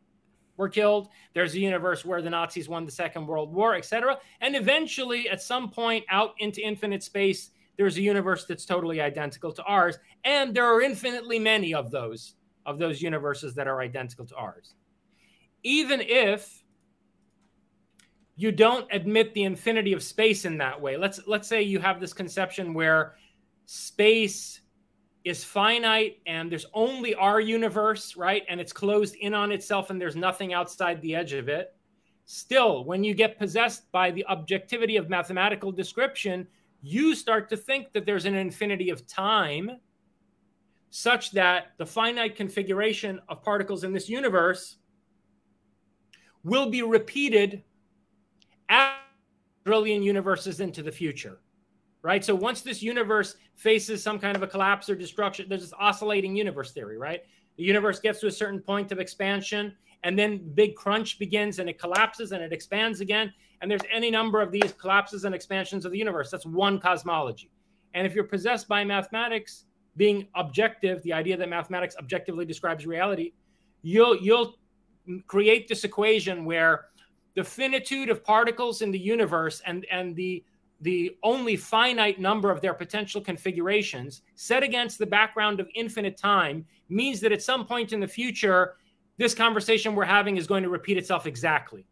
were 0.58 0.70
killed. 0.70 1.10
There's 1.36 1.54
a 1.54 1.60
universe 1.60 2.04
where 2.04 2.22
the 2.22 2.32
Nazis 2.32 2.68
won 2.68 2.84
the 2.84 2.92
Second 2.92 3.28
World 3.28 3.54
War, 3.54 3.76
etc. 3.76 4.18
And 4.42 4.56
eventually, 4.56 5.30
at 5.30 5.42
some 5.42 5.70
point 5.70 6.04
out 6.10 6.34
into 6.40 6.62
infinite 6.62 7.04
space, 7.04 7.52
there's 7.78 7.98
a 7.98 8.02
universe 8.02 8.46
that's 8.46 8.66
totally 8.66 9.00
identical 9.00 9.52
to 9.52 9.64
ours, 9.64 10.00
and 10.24 10.56
there 10.56 10.66
are 10.66 10.82
infinitely 10.82 11.38
many 11.38 11.74
of 11.76 11.92
those 11.92 12.34
of 12.66 12.80
those 12.80 13.02
universes 13.02 13.54
that 13.54 13.68
are 13.68 13.82
identical 13.82 14.26
to 14.26 14.36
ours. 14.36 14.74
Even 15.64 16.02
if 16.02 16.64
you 18.38 18.52
don't 18.52 18.88
admit 18.92 19.34
the 19.34 19.44
infinity 19.44 19.94
of 19.94 20.02
space 20.02 20.46
in 20.46 20.58
that 20.60 20.80
way. 20.80 20.96
Let's 20.96 21.20
let's 21.28 21.48
say 21.48 21.64
you 21.64 21.80
have 21.80 22.00
this 22.00 22.14
conception 22.14 22.74
where 22.74 23.16
space 23.66 24.62
is 25.28 25.44
finite 25.44 26.20
and 26.26 26.52
there's 26.52 26.66
only 26.74 27.14
our 27.16 27.40
universe, 27.40 28.16
right? 28.16 28.44
And 28.50 28.60
it's 28.60 28.74
closed 28.74 29.16
in 29.16 29.34
on 29.34 29.52
itself 29.52 29.90
and 29.90 30.00
there's 30.00 30.16
nothing 30.16 30.54
outside 30.54 31.02
the 31.02 31.16
edge 31.16 31.34
of 31.34 31.50
it. 31.50 31.76
Still, 32.26 32.84
when 32.86 33.04
you 33.04 33.14
get 33.14 33.40
possessed 33.40 33.92
by 33.92 34.12
the 34.12 34.26
objectivity 34.28 34.98
of 34.98 35.10
mathematical 35.10 35.72
description, 35.72 36.48
you 36.82 37.16
start 37.16 37.50
to 37.50 37.58
think 37.58 37.94
that 37.94 38.06
there's 38.06 38.26
an 38.26 38.36
infinity 38.36 38.90
of 38.90 39.08
time 39.08 39.72
such 40.90 41.32
that 41.32 41.74
the 41.78 41.86
finite 41.86 42.36
configuration 42.36 43.20
of 43.30 43.44
particles 43.44 43.84
in 43.84 43.94
this 43.94 44.10
universe 44.10 44.78
will 46.44 46.70
be 46.70 46.82
repeated 46.82 47.64
at 48.70 48.98
trillion 49.66 50.02
universes 50.02 50.60
into 50.60 50.82
the 50.82 50.92
future 50.92 51.40
right? 52.02 52.24
So 52.24 52.36
once 52.36 52.62
this 52.62 52.82
universe 52.82 53.36
faces 53.56 54.04
some 54.04 54.20
kind 54.20 54.36
of 54.36 54.44
a 54.44 54.48
collapse 54.48 54.90
or 54.90 54.96
destruction, 54.96 55.48
there's 55.50 55.62
this 55.62 55.74
oscillating 55.80 56.36
universe 56.36 56.72
theory, 56.72 56.98
right? 56.98 57.24
The 57.58 57.64
universe 57.64 58.00
gets 58.00 58.20
to 58.22 58.28
a 58.28 58.32
certain 58.32 58.60
point 58.60 58.92
of 58.92 59.00
expansion, 59.00 59.74
and 60.04 60.18
then 60.18 60.52
big 60.54 60.76
crunch 60.76 61.20
begins, 61.20 61.60
and 61.60 61.70
it 61.70 61.80
collapses 61.80 62.32
and 62.32 62.42
it 62.44 62.54
expands 62.54 63.02
again. 63.02 63.34
And 63.62 63.70
there's 63.70 63.82
any 63.92 64.12
number 64.12 64.42
of 64.42 64.52
these 64.52 64.74
collapses 64.74 65.26
and 65.26 65.34
expansions 65.34 65.86
of 65.86 65.92
the 65.92 65.98
universe. 65.98 66.30
That's 66.30 66.46
one 66.46 66.80
cosmology. 66.80 67.50
And 67.94 68.06
if 68.06 68.14
you're 68.14 68.24
possessed 68.24 68.68
by 68.68 68.84
mathematics 68.84 69.66
being 69.96 70.28
objective, 70.36 71.02
the 71.02 71.14
idea 71.14 71.36
that 71.36 71.50
mathematics 71.50 71.96
objectively 71.98 72.46
describes 72.46 72.86
reality, 72.86 73.34
you'll 73.82 74.16
you'll 74.18 74.60
create 75.26 75.68
this 75.68 75.84
equation 75.84 76.46
where 76.46 76.86
the 77.36 77.44
finitude 77.44 78.10
of 78.10 78.24
particles 78.24 78.82
in 78.82 78.92
the 78.92 79.00
universe 79.00 79.62
and 79.66 79.86
and 79.92 80.16
the 80.16 80.44
the 80.82 81.18
only 81.24 81.56
finite 81.56 82.20
number 82.20 82.52
of 82.52 82.62
their 82.62 82.74
potential 82.74 83.20
configurations 83.20 84.22
set 84.36 84.64
against 84.64 85.00
the 85.00 85.06
background 85.06 85.60
of 85.60 85.68
infinite 85.76 86.18
time 86.18 86.66
means 86.90 87.20
that 87.22 87.32
at 87.32 87.42
some 87.42 87.66
point 87.66 87.94
in 87.94 88.00
the 88.00 88.08
future, 88.08 88.76
this 89.18 89.34
conversation 89.34 89.96
we're 89.96 90.06
having 90.06 90.38
is 90.38 90.46
going 90.46 90.64
to 90.64 90.70
repeat 90.70 90.98
itself 90.98 91.26
exactly 91.26 91.86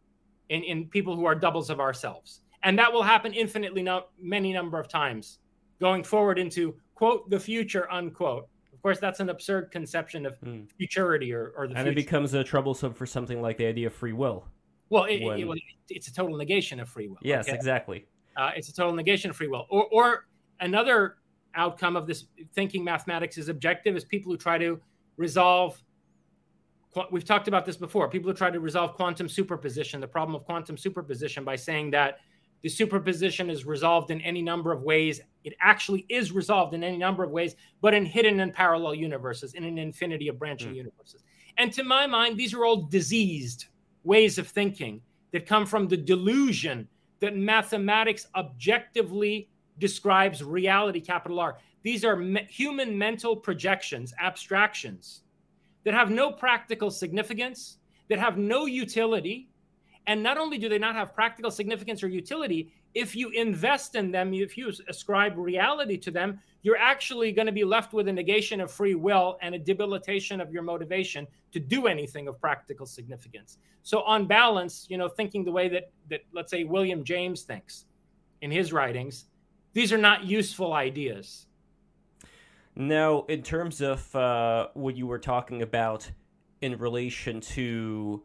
in, 0.48 0.62
in 0.62 0.86
people 0.86 1.16
who 1.16 1.24
are 1.24 1.34
doubles 1.34 1.70
of 1.70 1.80
ourselves. 1.80 2.40
And 2.62 2.78
that 2.78 2.92
will 2.92 3.02
happen 3.02 3.32
infinitely 3.32 3.82
no, 3.82 4.04
many 4.20 4.52
number 4.52 4.78
of 4.78 4.88
times 4.88 5.38
going 5.80 6.04
forward 6.04 6.38
into 6.38 6.74
quote 6.94 7.28
the 7.28 7.40
future 7.40 7.90
unquote. 7.90 8.48
Of 8.72 8.82
course, 8.82 9.00
that's 9.00 9.18
an 9.20 9.30
absurd 9.30 9.72
conception 9.72 10.26
of 10.26 10.40
mm. 10.40 10.70
futurity 10.78 11.32
or, 11.32 11.52
or 11.56 11.66
the 11.66 11.74
and 11.74 11.86
future. 11.86 11.90
it 11.90 11.94
becomes 11.94 12.34
a 12.34 12.44
troublesome 12.44 12.94
for 12.94 13.06
something 13.06 13.42
like 13.42 13.56
the 13.56 13.66
idea 13.66 13.88
of 13.88 13.94
free 13.94 14.12
will. 14.12 14.46
Well, 14.90 15.04
it, 15.04 15.22
when... 15.22 15.40
it, 15.40 15.64
it's 15.88 16.06
a 16.06 16.14
total 16.14 16.36
negation 16.36 16.78
of 16.78 16.88
free 16.88 17.08
will. 17.08 17.18
Yes, 17.20 17.48
okay? 17.48 17.56
exactly. 17.56 18.06
Uh, 18.36 18.50
it's 18.56 18.68
a 18.68 18.74
total 18.74 18.92
negation 18.92 19.30
of 19.30 19.36
free 19.36 19.48
will. 19.48 19.66
Or, 19.70 19.86
or 19.90 20.26
another 20.60 21.16
outcome 21.54 21.96
of 21.96 22.06
this 22.06 22.26
thinking 22.54 22.84
mathematics 22.84 23.38
is 23.38 23.48
objective 23.48 23.96
is 23.96 24.04
people 24.04 24.30
who 24.30 24.38
try 24.38 24.58
to 24.58 24.80
resolve. 25.16 25.82
We've 27.10 27.24
talked 27.24 27.48
about 27.48 27.66
this 27.66 27.76
before. 27.76 28.08
People 28.08 28.30
who 28.30 28.36
try 28.36 28.50
to 28.50 28.60
resolve 28.60 28.94
quantum 28.94 29.28
superposition, 29.28 30.00
the 30.00 30.08
problem 30.08 30.34
of 30.34 30.44
quantum 30.44 30.76
superposition, 30.76 31.44
by 31.44 31.56
saying 31.56 31.90
that 31.90 32.18
the 32.62 32.68
superposition 32.70 33.50
is 33.50 33.66
resolved 33.66 34.10
in 34.10 34.20
any 34.22 34.40
number 34.42 34.72
of 34.72 34.82
ways. 34.82 35.20
It 35.44 35.54
actually 35.60 36.06
is 36.08 36.32
resolved 36.32 36.74
in 36.74 36.82
any 36.82 36.96
number 36.96 37.22
of 37.22 37.30
ways, 37.30 37.54
but 37.82 37.92
in 37.92 38.06
hidden 38.06 38.40
and 38.40 38.52
parallel 38.52 38.94
universes, 38.94 39.54
in 39.54 39.64
an 39.64 39.78
infinity 39.78 40.28
of 40.28 40.38
branching 40.38 40.72
mm. 40.72 40.76
universes. 40.76 41.22
And 41.58 41.72
to 41.74 41.84
my 41.84 42.06
mind, 42.06 42.36
these 42.36 42.54
are 42.54 42.64
all 42.64 42.82
diseased 42.82 43.66
ways 44.04 44.38
of 44.38 44.48
thinking 44.48 45.00
that 45.32 45.46
come 45.46 45.66
from 45.66 45.86
the 45.86 45.96
delusion 45.96 46.88
that 47.20 47.36
mathematics 47.36 48.26
objectively 48.34 49.48
describes 49.78 50.42
reality, 50.42 51.00
capital 51.00 51.40
R. 51.40 51.58
These 51.82 52.04
are 52.04 52.16
me- 52.16 52.46
human 52.48 52.96
mental 52.96 53.36
projections, 53.36 54.12
abstractions 54.20 55.22
that 55.84 55.94
have 55.94 56.10
no 56.10 56.32
practical 56.32 56.90
significance, 56.90 57.78
that 58.08 58.18
have 58.18 58.38
no 58.38 58.66
utility. 58.66 59.48
And 60.06 60.22
not 60.22 60.38
only 60.38 60.58
do 60.58 60.68
they 60.68 60.78
not 60.78 60.94
have 60.94 61.14
practical 61.14 61.50
significance 61.50 62.02
or 62.02 62.08
utility, 62.08 62.72
if 62.96 63.14
you 63.14 63.28
invest 63.28 63.94
in 63.94 64.10
them, 64.10 64.32
if 64.32 64.56
you 64.56 64.72
ascribe 64.88 65.36
reality 65.36 65.98
to 65.98 66.10
them, 66.10 66.40
you're 66.62 66.78
actually 66.78 67.30
going 67.30 67.44
to 67.44 67.52
be 67.52 67.62
left 67.62 67.92
with 67.92 68.08
a 68.08 68.12
negation 68.12 68.58
of 68.58 68.70
free 68.70 68.94
will 68.94 69.36
and 69.42 69.54
a 69.54 69.58
debilitation 69.58 70.40
of 70.40 70.50
your 70.50 70.62
motivation 70.62 71.26
to 71.52 71.60
do 71.60 71.88
anything 71.88 72.26
of 72.26 72.40
practical 72.40 72.86
significance. 72.86 73.58
So, 73.82 74.00
on 74.00 74.26
balance, 74.26 74.86
you 74.88 74.96
know, 74.96 75.10
thinking 75.10 75.44
the 75.44 75.52
way 75.52 75.68
that 75.68 75.90
that 76.08 76.22
let's 76.32 76.50
say 76.50 76.64
William 76.64 77.04
James 77.04 77.42
thinks 77.42 77.84
in 78.40 78.50
his 78.50 78.72
writings, 78.72 79.26
these 79.74 79.92
are 79.92 79.98
not 79.98 80.24
useful 80.24 80.72
ideas. 80.72 81.48
Now, 82.74 83.26
in 83.28 83.42
terms 83.42 83.82
of 83.82 84.16
uh, 84.16 84.68
what 84.72 84.96
you 84.96 85.06
were 85.06 85.18
talking 85.18 85.60
about 85.60 86.10
in 86.62 86.78
relation 86.78 87.42
to 87.42 88.22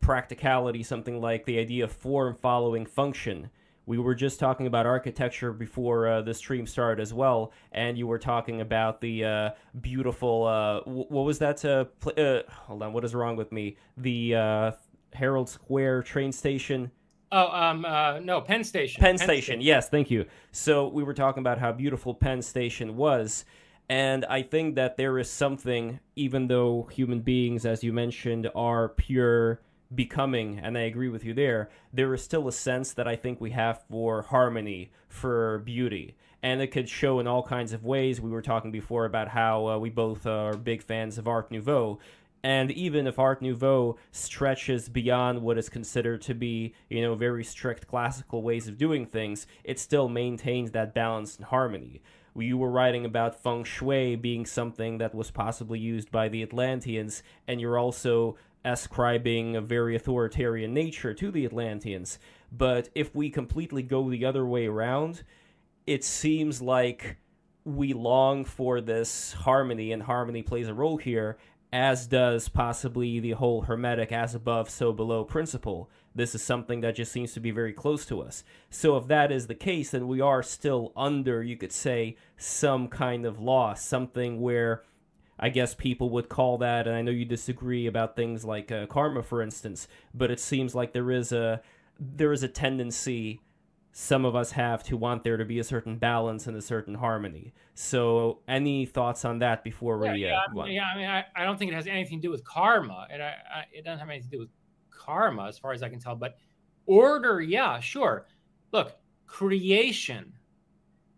practicality, 0.00 0.82
something 0.82 1.20
like 1.20 1.46
the 1.46 1.60
idea 1.60 1.84
of 1.84 1.92
form 1.92 2.34
following 2.34 2.84
function 2.84 3.48
we 3.86 3.98
were 3.98 4.14
just 4.14 4.38
talking 4.38 4.66
about 4.66 4.86
architecture 4.86 5.52
before 5.52 6.08
uh, 6.08 6.22
the 6.22 6.34
stream 6.34 6.66
started 6.66 7.00
as 7.00 7.12
well, 7.12 7.52
and 7.72 7.98
you 7.98 8.06
were 8.06 8.18
talking 8.18 8.60
about 8.60 9.00
the 9.00 9.24
uh, 9.24 9.50
beautiful. 9.80 10.44
Uh, 10.44 10.80
w- 10.80 11.06
what 11.08 11.24
was 11.24 11.38
that? 11.40 11.64
Uh, 11.64 11.84
pl- 12.00 12.12
uh, 12.16 12.42
hold 12.48 12.82
on, 12.82 12.92
what 12.92 13.04
is 13.04 13.14
wrong 13.14 13.36
with 13.36 13.50
me? 13.50 13.76
The 13.96 14.34
uh, 14.34 14.70
Herald 15.12 15.48
Square 15.48 16.02
train 16.02 16.32
station. 16.32 16.90
Oh, 17.34 17.48
um, 17.48 18.26
no, 18.26 18.42
Penn 18.42 18.62
Station. 18.62 19.00
Penn, 19.00 19.16
Penn 19.16 19.18
Station. 19.18 19.42
Station. 19.42 19.60
Yes, 19.62 19.88
thank 19.88 20.10
you. 20.10 20.26
So 20.50 20.88
we 20.88 21.02
were 21.02 21.14
talking 21.14 21.40
about 21.40 21.58
how 21.58 21.72
beautiful 21.72 22.14
Penn 22.14 22.42
Station 22.42 22.94
was. 22.96 23.46
And 23.88 24.24
I 24.26 24.42
think 24.42 24.76
that 24.76 24.96
there 24.96 25.18
is 25.18 25.30
something, 25.30 25.98
even 26.14 26.48
though 26.48 26.88
human 26.92 27.20
beings, 27.20 27.66
as 27.66 27.82
you 27.82 27.92
mentioned, 27.92 28.48
are 28.54 28.90
pure 28.90 29.60
becoming, 29.94 30.58
and 30.58 30.76
I 30.76 30.82
agree 30.82 31.08
with 31.08 31.24
you 31.24 31.34
there, 31.34 31.70
there 31.92 32.12
is 32.14 32.22
still 32.22 32.48
a 32.48 32.52
sense 32.52 32.92
that 32.94 33.08
I 33.08 33.16
think 33.16 33.40
we 33.40 33.50
have 33.50 33.82
for 33.90 34.22
harmony, 34.22 34.90
for 35.08 35.58
beauty. 35.60 36.16
And 36.42 36.60
it 36.60 36.68
could 36.68 36.88
show 36.88 37.20
in 37.20 37.26
all 37.26 37.42
kinds 37.42 37.72
of 37.72 37.84
ways. 37.84 38.20
We 38.20 38.30
were 38.30 38.42
talking 38.42 38.72
before 38.72 39.04
about 39.04 39.28
how 39.28 39.68
uh, 39.68 39.78
we 39.78 39.90
both 39.90 40.26
are 40.26 40.56
big 40.56 40.82
fans 40.82 41.16
of 41.18 41.28
Art 41.28 41.50
Nouveau. 41.50 42.00
And 42.44 42.72
even 42.72 43.06
if 43.06 43.20
Art 43.20 43.40
Nouveau 43.40 43.96
stretches 44.10 44.88
beyond 44.88 45.42
what 45.42 45.58
is 45.58 45.68
considered 45.68 46.22
to 46.22 46.34
be, 46.34 46.74
you 46.88 47.00
know, 47.00 47.14
very 47.14 47.44
strict 47.44 47.86
classical 47.86 48.42
ways 48.42 48.66
of 48.66 48.78
doing 48.78 49.06
things, 49.06 49.46
it 49.62 49.78
still 49.78 50.08
maintains 50.08 50.72
that 50.72 50.94
balance 50.94 51.36
and 51.36 51.46
harmony. 51.46 52.02
You 52.34 52.56
were 52.56 52.70
writing 52.70 53.04
about 53.04 53.40
feng 53.40 53.62
shui 53.62 54.16
being 54.16 54.46
something 54.46 54.98
that 54.98 55.14
was 55.14 55.30
possibly 55.30 55.78
used 55.78 56.10
by 56.10 56.28
the 56.28 56.42
Atlanteans, 56.42 57.22
and 57.46 57.60
you're 57.60 57.78
also 57.78 58.36
ascribing 58.64 59.56
a 59.56 59.60
very 59.60 59.96
authoritarian 59.96 60.72
nature 60.72 61.14
to 61.14 61.30
the 61.30 61.44
Atlanteans. 61.44 62.18
But 62.50 62.90
if 62.94 63.14
we 63.14 63.30
completely 63.30 63.82
go 63.82 64.08
the 64.08 64.24
other 64.24 64.46
way 64.46 64.66
around, 64.66 65.22
it 65.86 66.04
seems 66.04 66.62
like 66.62 67.16
we 67.64 67.92
long 67.92 68.44
for 68.44 68.80
this 68.80 69.32
harmony, 69.32 69.92
and 69.92 70.02
harmony 70.02 70.42
plays 70.42 70.68
a 70.68 70.74
role 70.74 70.96
here, 70.96 71.38
as 71.72 72.06
does 72.06 72.48
possibly 72.48 73.18
the 73.18 73.30
whole 73.30 73.62
Hermetic 73.62 74.12
as 74.12 74.34
above, 74.34 74.68
so 74.68 74.92
below 74.92 75.24
principle. 75.24 75.88
This 76.14 76.34
is 76.34 76.42
something 76.42 76.82
that 76.82 76.96
just 76.96 77.12
seems 77.12 77.32
to 77.32 77.40
be 77.40 77.50
very 77.50 77.72
close 77.72 78.04
to 78.06 78.20
us. 78.20 78.44
So, 78.68 78.96
if 78.98 79.06
that 79.08 79.32
is 79.32 79.46
the 79.46 79.54
case, 79.54 79.90
then 79.92 80.06
we 80.06 80.20
are 80.20 80.42
still 80.42 80.92
under, 80.94 81.42
you 81.42 81.56
could 81.56 81.72
say, 81.72 82.16
some 82.36 82.88
kind 82.88 83.24
of 83.24 83.40
law, 83.40 83.72
something 83.72 84.40
where 84.40 84.82
I 85.42 85.48
guess 85.48 85.74
people 85.74 86.08
would 86.10 86.28
call 86.28 86.58
that, 86.58 86.86
and 86.86 86.96
I 86.96 87.02
know 87.02 87.10
you 87.10 87.24
disagree 87.24 87.86
about 87.86 88.14
things 88.16 88.44
like 88.44 88.70
uh, 88.70 88.86
karma, 88.86 89.22
for 89.24 89.42
instance, 89.42 89.88
but 90.14 90.30
it 90.30 90.38
seems 90.40 90.74
like 90.74 90.92
there 90.92 91.10
is 91.10 91.32
a 91.32 91.60
there 91.98 92.32
is 92.32 92.42
a 92.42 92.48
tendency 92.48 93.40
some 93.92 94.24
of 94.24 94.34
us 94.34 94.52
have 94.52 94.82
to 94.82 94.96
want 94.96 95.22
there 95.22 95.36
to 95.36 95.44
be 95.44 95.58
a 95.58 95.64
certain 95.64 95.98
balance 95.98 96.46
and 96.46 96.56
a 96.56 96.62
certain 96.62 96.94
harmony. 96.94 97.52
So, 97.74 98.38
any 98.48 98.86
thoughts 98.86 99.24
on 99.24 99.40
that 99.40 99.62
before 99.62 99.98
we? 99.98 100.06
Yeah, 100.06 100.38
uh, 100.38 100.64
yeah, 100.64 100.66
yeah 100.66 100.84
I 100.84 100.96
mean, 100.96 101.08
I, 101.08 101.24
I 101.36 101.44
don't 101.44 101.58
think 101.58 101.72
it 101.72 101.74
has 101.74 101.86
anything 101.86 102.18
to 102.18 102.28
do 102.28 102.30
with 102.30 102.42
karma. 102.42 103.06
It, 103.10 103.20
I, 103.20 103.34
I, 103.54 103.64
it 103.70 103.84
doesn't 103.84 103.98
have 103.98 104.08
anything 104.08 104.30
to 104.30 104.36
do 104.36 104.40
with 104.40 104.48
karma, 104.90 105.46
as 105.46 105.58
far 105.58 105.72
as 105.72 105.82
I 105.82 105.90
can 105.90 106.00
tell. 106.00 106.16
But 106.16 106.38
order, 106.86 107.42
yeah, 107.42 107.80
sure. 107.80 108.26
Look, 108.72 108.96
creation 109.26 110.32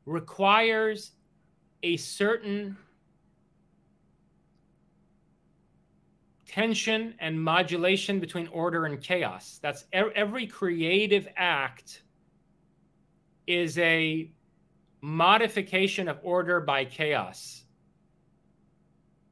requires 0.05 1.13
a 1.85 1.97
certain 1.97 2.77
tension 6.55 7.15
and 7.19 7.43
modulation 7.43 8.21
between 8.21 8.47
order 8.49 8.87
and 8.87 9.01
chaos. 9.01 9.59
That's 9.61 9.87
every 9.93 10.47
creative 10.47 11.27
act 11.37 12.03
is 13.49 13.77
a 13.79 14.31
modification 15.01 16.07
of 16.07 16.21
order 16.23 16.61
by 16.61 16.85
chaos 16.85 17.65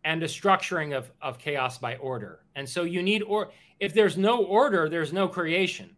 and 0.03 0.21
a 0.25 0.27
structuring 0.27 0.97
of, 0.97 1.13
of 1.23 1.39
chaos 1.39 1.79
by 1.79 1.95
order. 1.99 2.41
And 2.57 2.69
so 2.69 2.83
you 2.83 3.05
need 3.05 3.23
or 3.23 3.53
if 3.79 3.95
there's 3.95 4.17
no 4.17 4.45
order, 4.45 4.89
there's 4.89 5.13
no 5.13 5.29
creation. 5.29 5.95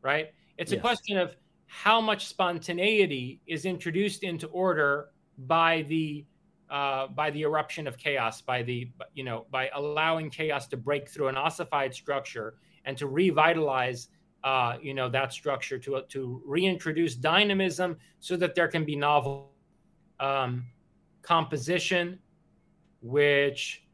Right? 0.00 0.32
It's 0.56 0.72
yes. 0.72 0.78
a 0.78 0.80
question 0.80 1.18
of 1.18 1.36
how 1.66 2.00
much 2.00 2.26
spontaneity 2.26 3.42
is 3.46 3.66
introduced 3.66 4.22
into 4.22 4.46
order 4.46 5.10
by 5.36 5.82
the 5.82 6.24
uh, 6.72 7.06
by 7.08 7.30
the 7.30 7.42
eruption 7.42 7.86
of 7.86 7.98
chaos, 7.98 8.40
by 8.40 8.62
the 8.62 8.88
you 9.14 9.22
know 9.22 9.46
by 9.50 9.70
allowing 9.74 10.30
chaos 10.30 10.66
to 10.68 10.76
break 10.76 11.08
through 11.08 11.28
an 11.28 11.36
ossified 11.36 11.94
structure 11.94 12.54
and 12.86 12.96
to 12.96 13.06
revitalize 13.06 14.08
uh, 14.42 14.76
you 14.80 14.94
know 14.94 15.08
that 15.08 15.32
structure 15.34 15.78
to 15.78 16.02
to 16.08 16.42
reintroduce 16.46 17.14
dynamism 17.14 17.98
so 18.20 18.36
that 18.38 18.54
there 18.54 18.68
can 18.68 18.86
be 18.86 18.96
novel 18.96 19.52
um, 20.18 20.64
composition, 21.20 22.18
which 23.02 23.84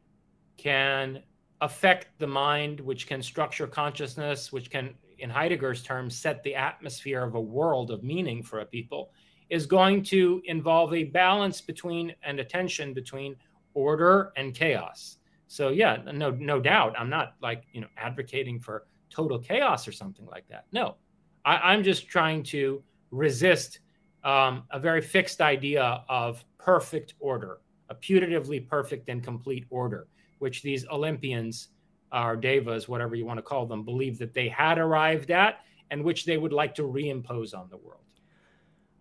can 0.56 1.22
affect 1.60 2.16
the 2.18 2.26
mind, 2.26 2.78
which 2.78 3.08
can 3.08 3.22
structure 3.22 3.66
consciousness, 3.66 4.52
which 4.52 4.70
can, 4.70 4.94
in 5.18 5.30
Heidegger's 5.30 5.82
terms, 5.82 6.16
set 6.16 6.44
the 6.44 6.54
atmosphere 6.54 7.24
of 7.24 7.34
a 7.34 7.40
world 7.40 7.90
of 7.90 8.04
meaning 8.04 8.40
for 8.40 8.60
a 8.60 8.64
people, 8.64 9.10
is 9.50 9.66
going 9.66 10.02
to 10.02 10.42
involve 10.44 10.92
a 10.94 11.04
balance 11.04 11.60
between 11.60 12.14
and 12.22 12.38
a 12.40 12.44
tension 12.44 12.92
between 12.92 13.36
order 13.74 14.32
and 14.36 14.54
chaos. 14.54 15.18
So 15.46 15.70
yeah, 15.70 15.98
no, 16.12 16.30
no 16.30 16.60
doubt, 16.60 16.94
I'm 16.98 17.08
not 17.08 17.34
like 17.40 17.64
you 17.72 17.80
know 17.80 17.88
advocating 17.96 18.60
for 18.60 18.86
total 19.10 19.38
chaos 19.38 19.88
or 19.88 19.92
something 19.92 20.26
like 20.26 20.46
that. 20.48 20.66
No, 20.72 20.96
I, 21.44 21.74
am 21.74 21.82
just 21.82 22.08
trying 22.08 22.42
to 22.44 22.82
resist 23.10 23.80
um, 24.24 24.64
a 24.70 24.78
very 24.78 25.00
fixed 25.00 25.40
idea 25.40 26.04
of 26.08 26.44
perfect 26.58 27.14
order, 27.18 27.60
a 27.88 27.94
putatively 27.94 28.66
perfect 28.66 29.08
and 29.08 29.22
complete 29.22 29.64
order, 29.70 30.06
which 30.38 30.62
these 30.62 30.86
Olympians 30.88 31.68
or 32.12 32.36
devas, 32.36 32.88
whatever 32.88 33.14
you 33.14 33.24
want 33.24 33.38
to 33.38 33.42
call 33.42 33.66
them, 33.66 33.84
believe 33.84 34.18
that 34.18 34.34
they 34.34 34.48
had 34.48 34.78
arrived 34.78 35.30
at 35.30 35.60
and 35.90 36.02
which 36.04 36.24
they 36.24 36.36
would 36.36 36.52
like 36.52 36.74
to 36.74 36.82
reimpose 36.82 37.56
on 37.56 37.68
the 37.70 37.76
world. 37.76 38.02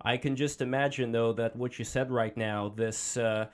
I 0.00 0.16
can 0.16 0.36
just 0.36 0.60
imagine, 0.60 1.12
though, 1.12 1.32
that 1.34 1.56
what 1.56 1.78
you 1.78 1.84
said 1.84 2.10
right 2.10 2.36
now, 2.36 2.68
this 2.68 3.16
uh, 3.16 3.46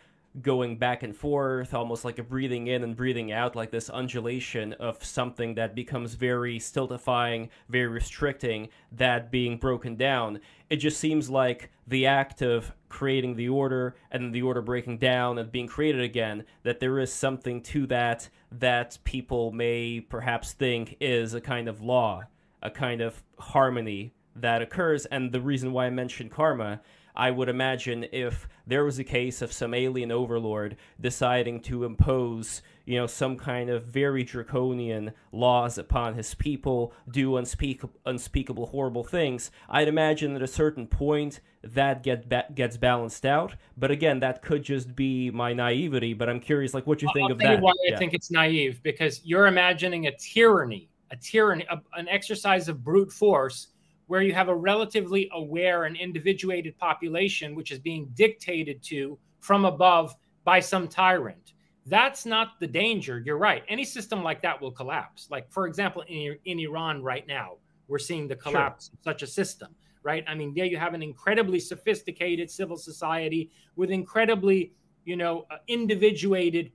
going 0.43 0.77
back 0.77 1.03
and 1.03 1.17
forth, 1.17 1.73
almost 1.75 2.05
like 2.05 2.19
a 2.19 2.23
breathing 2.23 2.67
in 2.67 2.83
and 2.83 2.97
breathing 2.97 3.31
out, 3.31 3.55
like 3.55 3.71
this 3.71 3.89
undulation 3.89 4.73
of 4.75 5.03
something 5.05 5.55
that 5.55 5.75
becomes 5.75 6.15
very 6.15 6.59
stultifying, 6.59 7.49
very 7.69 7.87
restricting, 7.87 8.69
that 8.93 9.31
being 9.31 9.57
broken 9.57 9.95
down. 9.95 10.41
It 10.69 10.77
just 10.77 10.99
seems 10.99 11.31
like 11.31 11.71
the 11.87 12.07
act 12.07 12.43
of 12.43 12.73
creating 12.89 13.37
the 13.37 13.49
order 13.49 13.95
and 14.11 14.35
the 14.35 14.43
order 14.43 14.61
breaking 14.63 14.99
down 14.99 15.39
and 15.39 15.53
being 15.53 15.69
created 15.69 16.01
again, 16.01 16.45
that 16.65 16.81
there 16.81 16.99
is 16.99 17.13
something 17.13 17.63
to 17.63 17.87
that 17.87 18.29
that 18.51 18.99
people 19.05 19.53
may 19.53 20.01
perhaps 20.01 20.53
think 20.53 20.97
is 21.01 21.35
a 21.35 21.41
kind 21.41 21.69
of 21.69 21.81
law, 21.81 22.25
a 22.63 22.71
kind 22.71 23.01
of 23.01 23.23
harmony 23.39 24.13
that 24.37 24.63
occurs. 24.63 25.07
And 25.07 25.33
the 25.33 25.41
reason 25.41 25.73
why 25.73 25.87
I 25.87 25.91
mentioned 25.91 26.31
karma 26.31 26.81
I 27.17 27.31
would 27.31 27.49
imagine 27.49 28.07
if 28.13 28.49
there 28.67 28.85
was 28.85 28.99
a 28.99 29.05
case 29.05 29.41
of 29.41 29.53
some 29.53 29.73
alien 29.73 30.11
overlord 30.11 30.77
deciding 31.01 31.61
to 31.63 31.85
impose, 31.85 32.61
you 32.87 32.97
know, 32.97 33.07
some 33.07 33.37
kind 33.37 33.71
of 33.71 33.85
very 33.85 34.25
draconian 34.25 35.13
laws 35.31 35.79
upon 35.79 36.15
his 36.15 36.35
people, 36.35 36.93
do 37.09 37.33
unspeak- 37.33 37.89
unspeakable 38.05 38.67
horrible 38.67 39.05
things, 39.05 39.53
I'd 39.69 39.87
imagine 39.87 40.35
at 40.35 40.43
a 40.43 40.49
certain 40.49 40.89
point 40.89 41.41
that 41.63 42.03
get 42.03 42.29
ba- 42.29 42.47
gets 42.53 42.77
balanced 42.77 43.25
out. 43.25 43.55
But 43.77 43.93
again, 43.93 44.19
that 44.21 44.43
could 44.43 44.65
just 44.65 44.97
be 44.97 45.31
my 45.31 45.53
naivety. 45.53 46.15
But 46.15 46.29
I'm 46.29 46.41
curious, 46.41 46.75
like, 46.75 46.87
what 46.87 47.01
you 47.01 47.09
think 47.15 47.27
I'll 47.27 47.33
of 47.33 47.39
that? 47.39 47.61
Why 47.61 47.73
yeah. 47.85 47.95
I 47.95 47.99
think 47.99 48.13
it's 48.13 48.33
naive 48.33 48.83
because 48.83 49.21
you're 49.25 49.47
imagining 49.47 50.09
a 50.09 50.17
tyranny, 50.17 50.91
a 51.13 51.17
tyranny, 51.17 51.65
a, 51.71 51.81
an 51.97 52.09
exercise 52.09 52.69
of 52.69 52.83
brute 52.83 53.13
force 53.13 53.69
where 54.07 54.23
you 54.23 54.33
have 54.35 54.49
a 54.49 54.55
relatively 54.55 55.29
aware 55.33 55.85
and 55.85 55.97
individuated 55.97 56.77
population 56.79 57.55
which 57.55 57.71
is 57.71 57.79
being 57.79 58.11
dictated 58.15 58.83
to 58.83 59.19
from 59.41 59.65
above 59.65 60.15
by 60.45 60.61
some 60.61 60.89
tyrant. 60.89 61.55
That's 61.87 62.25
not 62.25 62.61
the 62.61 62.67
danger. 62.67 63.23
You're 63.25 63.39
right. 63.39 63.63
Any 63.69 63.85
system 63.85 64.23
like 64.23 64.41
that 64.43 64.61
will 64.61 64.71
collapse. 64.71 65.29
Like, 65.31 65.51
for 65.51 65.67
example, 65.67 66.03
in, 66.09 66.39
in 66.45 66.59
Iran 66.61 67.03
right 67.03 67.27
now, 67.27 67.57
we're 67.89 67.99
seeing 67.99 68.27
the 68.27 68.37
collapse 68.37 68.87
sure. 68.87 68.95
of 68.95 69.05
such 69.05 69.23
a 69.23 69.27
system, 69.27 69.75
right? 70.03 70.25
I 70.27 70.35
mean, 70.35 70.55
there 70.55 70.65
you 70.65 70.79
have 70.79 70.95
an 70.95 71.03
incredibly 71.03 71.61
sophisticated 71.61 72.51
civil 72.51 72.79
society 72.79 73.51
with 73.77 73.91
incredibly, 73.91 74.73
you 75.05 75.17
know, 75.17 75.45
uh, 75.51 75.57
individuated, 75.69 76.73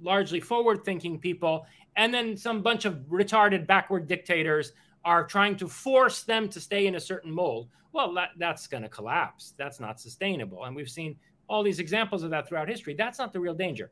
largely 0.00 0.40
forward 0.40 0.82
thinking 0.84 1.18
people, 1.18 1.66
and 1.96 2.12
then 2.12 2.34
some 2.34 2.62
bunch 2.62 2.86
of 2.86 2.94
retarded 3.10 3.66
backward 3.66 4.08
dictators 4.08 4.72
are 5.04 5.26
trying 5.26 5.56
to 5.56 5.68
force 5.68 6.22
them 6.22 6.48
to 6.48 6.60
stay 6.60 6.86
in 6.86 6.94
a 6.94 7.00
certain 7.00 7.32
mold, 7.32 7.68
well, 7.92 8.12
that, 8.14 8.30
that's 8.38 8.66
going 8.66 8.82
to 8.82 8.88
collapse. 8.88 9.54
That's 9.56 9.80
not 9.80 10.00
sustainable. 10.00 10.64
And 10.64 10.74
we've 10.74 10.88
seen 10.88 11.16
all 11.48 11.62
these 11.62 11.78
examples 11.78 12.22
of 12.22 12.30
that 12.30 12.48
throughout 12.48 12.68
history. 12.68 12.94
That's 12.94 13.18
not 13.18 13.32
the 13.32 13.40
real 13.40 13.54
danger. 13.54 13.90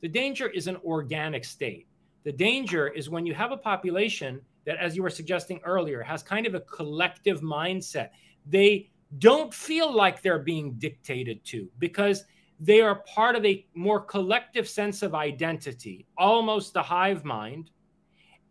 The 0.00 0.08
danger 0.08 0.48
is 0.48 0.66
an 0.66 0.76
organic 0.84 1.44
state. 1.44 1.88
The 2.24 2.32
danger 2.32 2.88
is 2.88 3.10
when 3.10 3.26
you 3.26 3.34
have 3.34 3.52
a 3.52 3.56
population 3.56 4.40
that, 4.64 4.78
as 4.78 4.96
you 4.96 5.02
were 5.02 5.10
suggesting 5.10 5.60
earlier, 5.64 6.02
has 6.02 6.22
kind 6.22 6.46
of 6.46 6.54
a 6.54 6.60
collective 6.60 7.40
mindset. 7.40 8.10
They 8.46 8.90
don't 9.18 9.52
feel 9.52 9.94
like 9.94 10.22
they're 10.22 10.38
being 10.38 10.72
dictated 10.74 11.44
to 11.44 11.68
because 11.78 12.24
they 12.58 12.80
are 12.80 13.02
part 13.06 13.36
of 13.36 13.44
a 13.44 13.66
more 13.74 14.00
collective 14.00 14.68
sense 14.68 15.02
of 15.02 15.14
identity, 15.14 16.06
almost 16.16 16.76
a 16.76 16.82
hive 16.82 17.24
mind. 17.24 17.70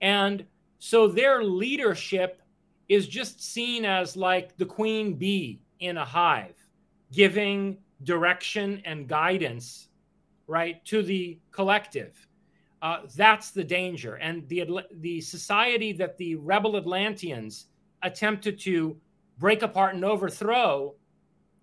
And 0.02 0.46
so 0.80 1.08
their 1.08 1.44
leadership 1.44 2.42
is 2.90 3.08
just 3.08 3.42
seen 3.42 3.86
as 3.86 4.16
like 4.16 4.56
the 4.58 4.66
queen 4.66 5.16
bee 5.16 5.62
in 5.80 5.98
a 5.98 6.06
hive, 6.06 6.56
giving 7.12 7.78
direction 8.04 8.82
and 8.86 9.08
guidance, 9.08 9.90
right, 10.48 10.84
to 10.86 11.02
the 11.02 11.40
collective. 11.52 12.28
Uh, 12.82 13.00
that's 13.16 13.52
the 13.52 13.64
danger. 13.64 14.16
And 14.16 14.48
the, 14.48 14.82
the 15.00 15.22
society 15.22 15.92
that 15.94 16.18
the 16.18 16.36
rebel 16.36 16.78
Atlanteans 16.78 17.68
attempted 18.04 18.60
to 18.60 18.96
break 19.40 19.64
apart 19.64 19.96
and 19.96 20.06
overthrow 20.06 20.94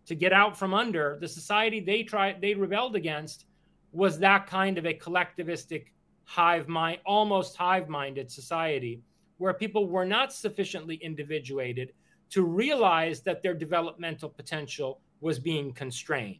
to 0.06 0.14
get 0.14 0.32
out 0.32 0.58
from 0.58 0.74
under, 0.74 1.18
the 1.20 1.28
society 1.28 1.78
they 1.78 2.02
tried, 2.02 2.40
they 2.40 2.54
rebelled 2.54 2.96
against 2.96 3.46
was 3.92 4.18
that 4.18 4.46
kind 4.46 4.78
of 4.78 4.86
a 4.86 4.94
collectivistic 4.94 5.86
hive 6.24 6.68
mind, 6.68 6.98
almost 7.04 7.56
hive 7.56 7.88
minded 7.88 8.30
society 8.30 9.02
where 9.38 9.54
people 9.54 9.88
were 9.88 10.04
not 10.04 10.32
sufficiently 10.32 10.96
individuated 10.96 11.92
to 12.30 12.42
realize 12.44 13.20
that 13.20 13.42
their 13.42 13.54
developmental 13.54 14.28
potential 14.28 15.00
was 15.20 15.38
being 15.38 15.72
constrained. 15.72 16.38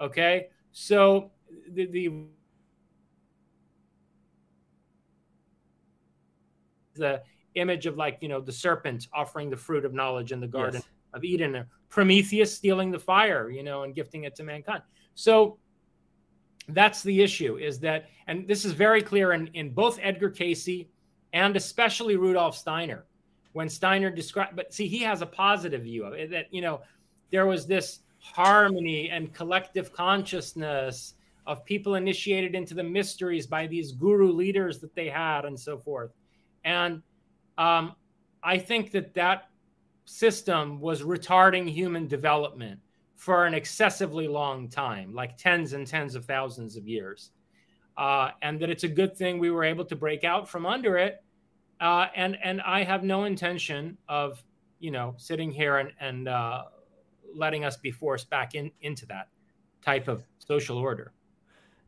Okay, 0.00 0.48
so 0.72 1.30
the, 1.72 1.86
the 1.86 2.10
the 6.94 7.22
image 7.54 7.86
of 7.86 7.96
like 7.96 8.18
you 8.20 8.28
know 8.28 8.40
the 8.40 8.52
serpent 8.52 9.08
offering 9.12 9.50
the 9.50 9.56
fruit 9.56 9.84
of 9.84 9.94
knowledge 9.94 10.32
in 10.32 10.40
the 10.40 10.46
garden 10.46 10.80
yes. 10.82 10.90
of 11.14 11.24
eden 11.24 11.64
prometheus 11.88 12.54
stealing 12.54 12.90
the 12.90 12.98
fire 12.98 13.50
you 13.50 13.62
know 13.62 13.84
and 13.84 13.94
gifting 13.94 14.24
it 14.24 14.34
to 14.34 14.42
mankind 14.42 14.82
so 15.14 15.58
that's 16.68 17.02
the 17.02 17.20
issue 17.22 17.56
is 17.56 17.80
that 17.80 18.08
and 18.26 18.46
this 18.46 18.64
is 18.64 18.72
very 18.72 19.02
clear 19.02 19.32
in, 19.32 19.48
in 19.54 19.70
both 19.70 19.98
edgar 20.02 20.30
Cayce 20.30 20.86
and 21.32 21.56
especially 21.56 22.16
Rudolf 22.16 22.56
Steiner. 22.56 23.04
When 23.52 23.68
Steiner 23.68 24.10
described, 24.10 24.54
but 24.54 24.72
see, 24.72 24.86
he 24.86 25.00
has 25.00 25.22
a 25.22 25.26
positive 25.26 25.82
view 25.82 26.04
of 26.04 26.12
it 26.12 26.30
that, 26.30 26.52
you 26.52 26.60
know, 26.60 26.82
there 27.30 27.46
was 27.46 27.66
this 27.66 28.00
harmony 28.20 29.10
and 29.10 29.32
collective 29.32 29.92
consciousness 29.92 31.14
of 31.46 31.64
people 31.64 31.94
initiated 31.94 32.54
into 32.54 32.74
the 32.74 32.82
mysteries 32.82 33.46
by 33.46 33.66
these 33.66 33.92
guru 33.92 34.30
leaders 34.30 34.78
that 34.80 34.94
they 34.94 35.08
had 35.08 35.46
and 35.46 35.58
so 35.58 35.78
forth. 35.78 36.10
And 36.64 37.02
um, 37.56 37.94
I 38.42 38.58
think 38.58 38.90
that 38.92 39.14
that 39.14 39.48
system 40.04 40.80
was 40.80 41.02
retarding 41.02 41.68
human 41.68 42.06
development 42.06 42.80
for 43.18 43.44
an 43.44 43.52
excessively 43.52 44.26
long 44.26 44.68
time, 44.68 45.12
like 45.12 45.36
tens 45.36 45.74
and 45.74 45.86
tens 45.86 46.14
of 46.14 46.24
thousands 46.24 46.76
of 46.76 46.88
years 46.88 47.32
uh, 47.98 48.30
and 48.42 48.60
that 48.60 48.70
it's 48.70 48.84
a 48.84 48.88
good 48.88 49.16
thing 49.16 49.38
we 49.38 49.50
were 49.50 49.64
able 49.64 49.84
to 49.84 49.96
break 49.96 50.24
out 50.24 50.48
from 50.48 50.64
under 50.64 50.96
it. 50.96 51.22
Uh, 51.80 52.06
and 52.16 52.38
and 52.42 52.60
I 52.62 52.84
have 52.84 53.04
no 53.04 53.24
intention 53.24 53.98
of 54.08 54.42
you 54.80 54.92
know, 54.92 55.14
sitting 55.18 55.50
here 55.50 55.78
and 55.78 55.90
and 56.00 56.28
uh, 56.28 56.64
letting 57.34 57.64
us 57.64 57.76
be 57.76 57.90
forced 57.90 58.30
back 58.30 58.54
in 58.54 58.70
into 58.80 59.04
that 59.06 59.28
type 59.82 60.08
of 60.08 60.22
social 60.38 60.78
order. 60.78 61.12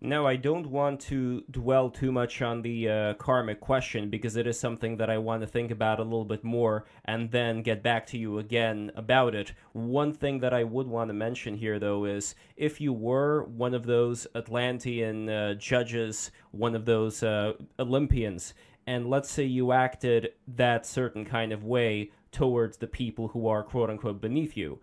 No, 0.03 0.27
I 0.27 0.37
don't 0.37 0.71
want 0.71 0.99
to 1.03 1.45
dwell 1.51 1.91
too 1.91 2.11
much 2.11 2.41
on 2.41 2.63
the 2.63 2.89
uh, 2.89 3.15
karmic 3.15 3.61
question 3.61 4.09
because 4.09 4.35
it 4.35 4.47
is 4.47 4.59
something 4.59 4.97
that 4.97 5.11
I 5.11 5.19
want 5.19 5.43
to 5.43 5.47
think 5.47 5.71
about 5.71 6.01
a 6.01 6.05
little 6.05 6.25
bit 6.25 6.43
more 6.43 6.87
and 7.05 7.31
then 7.31 7.61
get 7.61 7.83
back 7.83 8.07
to 8.07 8.19
you 8.19 8.39
again 8.39 8.93
about 8.97 9.35
it. 9.35 9.53
One 9.73 10.15
thing 10.15 10.41
that 10.41 10.55
I 10.55 10.65
would 10.65 10.87
want 10.87 11.11
to 11.11 11.15
mention 11.15 11.55
here, 11.55 11.79
though, 11.79 12.07
is 12.07 12.35
if 12.57 12.81
you 12.81 12.95
were 12.95 13.45
one 13.45 13.75
of 13.75 13.85
those 13.85 14.27
Atlantean 14.35 15.29
uh, 15.29 15.55
judges, 15.55 16.31
one 16.51 16.75
of 16.75 16.87
those 16.87 17.23
uh, 17.23 17.53
Olympians, 17.79 18.55
and 18.87 19.11
let's 19.11 19.31
say 19.31 19.45
you 19.45 19.71
acted 19.71 20.33
that 20.49 20.87
certain 20.87 21.27
kind 21.27 21.53
of 21.53 21.63
way 21.63 22.11
towards 22.33 22.79
the 22.79 22.87
people 22.87 23.29
who 23.29 23.49
are 23.49 23.63
quote 23.63 23.91
unquote 23.91 24.23
beneath 24.23 24.57
you, 24.57 24.79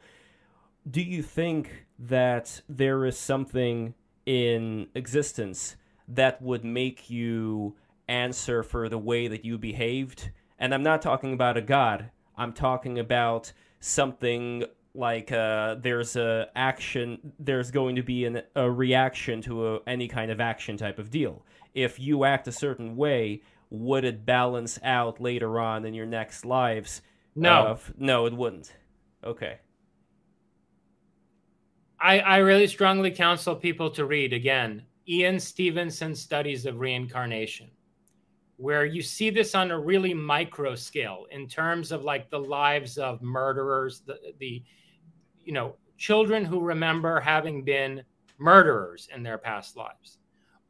do 0.88 1.02
you 1.02 1.23
think 1.23 1.88
that 1.98 2.61
there 2.69 3.03
is 3.03 3.18
something 3.18 3.95
in 4.28 4.88
existence 4.94 5.78
that 6.10 6.40
would 6.41 6.64
make 6.64 7.10
you 7.10 7.76
answer 8.10 8.62
for 8.62 8.90
the 8.90 8.98
way 8.98 9.28
that 9.28 9.45
you 9.45 9.58
behaved. 9.58 10.30
And 10.60 10.74
I'm 10.74 10.84
not 10.84 11.02
talking 11.02 11.34
about 11.34 11.58
a 11.58 11.62
god. 11.62 12.12
I'm 12.36 12.54
talking 12.54 12.99
about 12.99 13.54
something 13.80 14.66
like 14.94 15.32
uh, 15.32 15.76
there's 15.76 16.18
a 16.18 16.49
action. 16.56 17.34
There's 17.40 17.72
going 17.72 17.95
to 17.95 18.04
be 18.04 18.26
an, 18.26 18.41
a 18.56 18.70
reaction 18.70 19.41
to 19.44 19.76
a, 19.76 19.80
any 19.88 20.10
kind 20.10 20.30
of 20.30 20.41
action 20.41 20.76
type 20.76 20.99
of 20.99 21.10
deal. 21.10 21.45
If 21.74 21.98
you 21.99 22.26
act 22.26 22.48
a 22.48 22.52
certain 22.52 22.98
way, 22.98 23.41
would 23.70 24.04
it 24.04 24.26
balance 24.26 24.78
out 24.84 25.22
later 25.22 25.60
on 25.60 25.86
in 25.86 25.94
your 25.94 26.06
next 26.06 26.45
lives? 26.45 27.02
No, 27.36 27.78
no, 27.98 28.26
it 28.26 28.34
wouldn't. 28.34 28.76
Okay. 29.24 29.60
I, 31.99 32.19
I 32.19 32.38
really 32.38 32.68
strongly 32.68 33.11
counsel 33.11 33.56
people 33.56 33.90
to 33.91 34.06
read 34.06 34.34
again 34.34 34.84
Ian 35.07 35.40
Stevenson's 35.40 36.22
studies 36.22 36.65
of 36.65 36.80
reincarnation, 36.80 37.69
where 38.57 38.86
you 38.86 39.02
see 39.02 39.30
this 39.30 39.56
on 39.56 39.72
a 39.72 39.80
really 39.80 40.14
micro 40.14 40.76
scale 40.76 41.26
in 41.32 41.48
terms 41.48 41.91
of 41.91 42.03
like 42.03 42.30
the 42.30 42.40
lives 42.40 42.98
of 42.98 43.22
murderers, 43.22 44.02
the, 44.06 44.19
the 44.40 44.64
you 45.44 45.53
know, 45.53 45.76
children 45.98 46.45
who 46.45 46.60
remember 46.60 47.19
having 47.19 47.64
been 47.64 48.03
murderers 48.38 49.10
in 49.15 49.24
their 49.24 49.38
past 49.38 49.76
lives, 49.76 50.19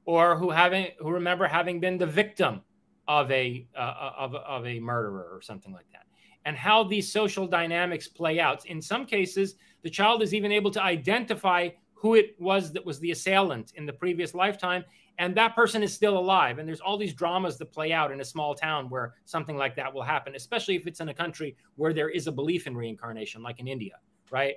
or 0.06 0.38
who 0.38 0.50
having 0.50 0.88
who 1.00 1.12
remember 1.12 1.48
having 1.48 1.80
been 1.80 1.98
the 1.98 2.06
victim 2.06 2.62
of 3.08 3.30
a 3.32 3.68
uh, 3.76 4.12
of, 4.18 4.36
of 4.36 4.66
a 4.66 4.80
murderer 4.80 5.30
or 5.32 5.42
something 5.42 5.74
like 5.74 5.90
that 5.92 6.07
and 6.48 6.56
how 6.56 6.82
these 6.82 7.12
social 7.12 7.46
dynamics 7.46 8.08
play 8.08 8.40
out. 8.40 8.66
In 8.68 8.82
some 8.82 9.06
cases, 9.06 9.56
the 9.82 9.90
child 9.90 10.24
is 10.24 10.34
even 10.34 10.50
able 10.50 10.72
to 10.72 10.82
identify 10.82 11.68
who 11.94 12.16
it 12.16 12.38
was 12.40 12.72
that 12.72 12.86
was 12.86 13.02
the 13.02 13.12
assailant 13.12 13.74
in 13.76 13.86
the 13.86 13.92
previous 13.92 14.34
lifetime, 14.34 14.86
and 15.20 15.36
that 15.36 15.56
person 15.56 15.84
is 15.84 15.94
still 15.94 16.18
alive. 16.18 16.58
And 16.58 16.66
there's 16.66 16.80
all 16.80 16.98
these 16.98 17.14
dramas 17.14 17.58
that 17.58 17.74
play 17.74 17.92
out 17.92 18.14
in 18.14 18.22
a 18.22 18.24
small 18.24 18.56
town 18.56 18.90
where 18.90 19.16
something 19.26 19.58
like 19.58 19.76
that 19.76 19.94
will 19.94 20.04
happen, 20.04 20.36
especially 20.36 20.78
if 20.78 20.88
it's 20.88 21.02
in 21.02 21.10
a 21.10 21.14
country 21.14 21.58
where 21.76 21.92
there 21.92 22.08
is 22.08 22.28
a 22.28 22.32
belief 22.32 22.66
in 22.66 22.78
reincarnation, 22.78 23.44
like 23.44 23.60
in 23.60 23.68
India, 23.68 23.96
right? 24.32 24.56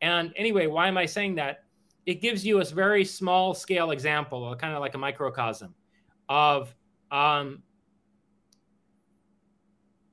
And 0.00 0.32
anyway, 0.34 0.66
why 0.66 0.88
am 0.88 0.98
I 0.98 1.06
saying 1.06 1.36
that? 1.36 1.66
It 2.04 2.20
gives 2.20 2.44
you 2.44 2.60
a 2.60 2.64
very 2.64 3.04
small 3.04 3.54
scale 3.54 3.92
example, 3.92 4.56
kind 4.56 4.74
of 4.74 4.80
like 4.80 4.94
a 4.96 4.98
microcosm 4.98 5.72
of 6.28 6.74
um, 7.12 7.62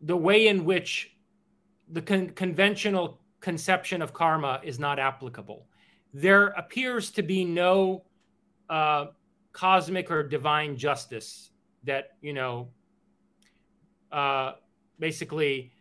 the 0.02 0.16
way 0.16 0.50
in 0.50 0.66
which 0.66 1.15
the 1.90 2.02
con- 2.02 2.30
conventional 2.30 3.20
conception 3.40 4.02
of 4.02 4.14
karma 4.14 4.60
is 4.64 4.80
not 4.80 5.00
applicable. 5.00 5.68
There 6.14 6.48
appears 6.48 7.12
to 7.12 7.22
be 7.22 7.46
no 7.46 8.06
uh, 8.70 9.08
cosmic 9.54 10.10
or 10.10 10.24
divine 10.24 10.78
justice 10.78 11.52
that, 11.84 12.12
you 12.22 12.34
know, 12.34 12.70
uh, 14.12 14.54
basically 15.00 15.72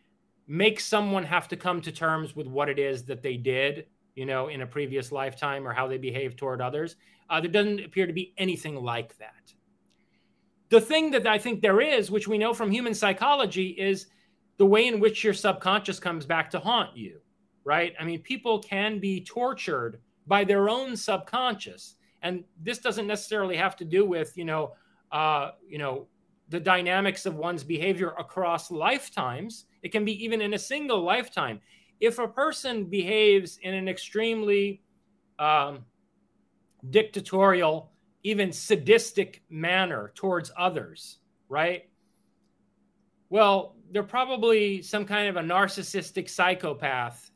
makes 0.46 0.84
someone 0.84 1.24
have 1.24 1.48
to 1.48 1.56
come 1.56 1.80
to 1.80 1.92
terms 1.92 2.36
with 2.36 2.46
what 2.46 2.68
it 2.68 2.78
is 2.78 3.04
that 3.04 3.22
they 3.22 3.36
did, 3.36 3.86
you 4.14 4.26
know, 4.26 4.48
in 4.48 4.62
a 4.62 4.66
previous 4.66 5.10
lifetime 5.10 5.66
or 5.66 5.72
how 5.72 5.86
they 5.86 5.98
behave 5.98 6.36
toward 6.36 6.60
others. 6.60 6.96
Uh, 7.30 7.40
there 7.40 7.50
doesn't 7.50 7.84
appear 7.84 8.06
to 8.06 8.12
be 8.12 8.34
anything 8.36 8.76
like 8.76 9.16
that. 9.18 9.54
The 10.68 10.80
thing 10.80 11.12
that 11.12 11.26
I 11.26 11.38
think 11.38 11.62
there 11.62 11.80
is, 11.80 12.10
which 12.10 12.28
we 12.28 12.38
know 12.38 12.52
from 12.52 12.70
human 12.70 12.94
psychology, 12.94 13.68
is 13.68 14.06
the 14.56 14.66
way 14.66 14.86
in 14.86 15.00
which 15.00 15.24
your 15.24 15.34
subconscious 15.34 15.98
comes 15.98 16.26
back 16.26 16.50
to 16.50 16.58
haunt 16.58 16.96
you, 16.96 17.20
right? 17.64 17.94
I 17.98 18.04
mean, 18.04 18.20
people 18.20 18.58
can 18.60 18.98
be 18.98 19.20
tortured 19.20 20.00
by 20.26 20.44
their 20.44 20.68
own 20.68 20.96
subconscious, 20.96 21.96
and 22.22 22.44
this 22.62 22.78
doesn't 22.78 23.06
necessarily 23.06 23.56
have 23.56 23.76
to 23.76 23.84
do 23.84 24.06
with 24.06 24.36
you 24.36 24.44
know, 24.44 24.74
uh, 25.12 25.52
you 25.68 25.78
know, 25.78 26.06
the 26.48 26.60
dynamics 26.60 27.26
of 27.26 27.36
one's 27.36 27.64
behavior 27.64 28.14
across 28.18 28.70
lifetimes. 28.70 29.66
It 29.82 29.92
can 29.92 30.04
be 30.04 30.24
even 30.24 30.40
in 30.40 30.54
a 30.54 30.58
single 30.58 31.02
lifetime. 31.02 31.60
If 32.00 32.18
a 32.18 32.28
person 32.28 32.84
behaves 32.84 33.58
in 33.62 33.74
an 33.74 33.88
extremely 33.88 34.82
um, 35.38 35.84
dictatorial, 36.90 37.90
even 38.22 38.52
sadistic 38.52 39.42
manner 39.50 40.12
towards 40.14 40.50
others, 40.56 41.18
right? 41.48 41.88
Well, 43.28 43.76
they're 43.94 44.02
probably 44.02 44.82
some 44.82 45.04
kind 45.04 45.28
of 45.28 45.36
a 45.36 45.40
narcissistic 45.40 46.28
psychopath. 46.28 47.30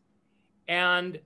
And, 0.66 1.20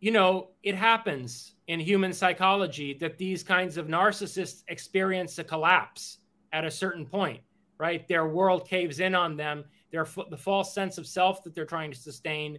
you 0.00 0.10
know, 0.10 0.48
it 0.64 0.74
happens 0.74 1.54
in 1.68 1.78
human 1.78 2.12
psychology 2.12 2.92
that 2.94 3.18
these 3.18 3.44
kinds 3.44 3.76
of 3.76 3.86
narcissists 3.86 4.64
experience 4.66 5.38
a 5.38 5.44
collapse 5.44 6.18
at 6.52 6.64
a 6.64 6.70
certain 6.72 7.06
point, 7.06 7.40
right? 7.78 8.06
Their 8.08 8.26
world 8.26 8.68
caves 8.68 8.98
in 8.98 9.14
on 9.14 9.36
them. 9.36 9.64
Their, 9.92 10.04
the 10.28 10.36
false 10.36 10.74
sense 10.74 10.98
of 10.98 11.06
self 11.06 11.44
that 11.44 11.54
they're 11.54 11.64
trying 11.64 11.92
to 11.92 11.98
sustain 11.98 12.58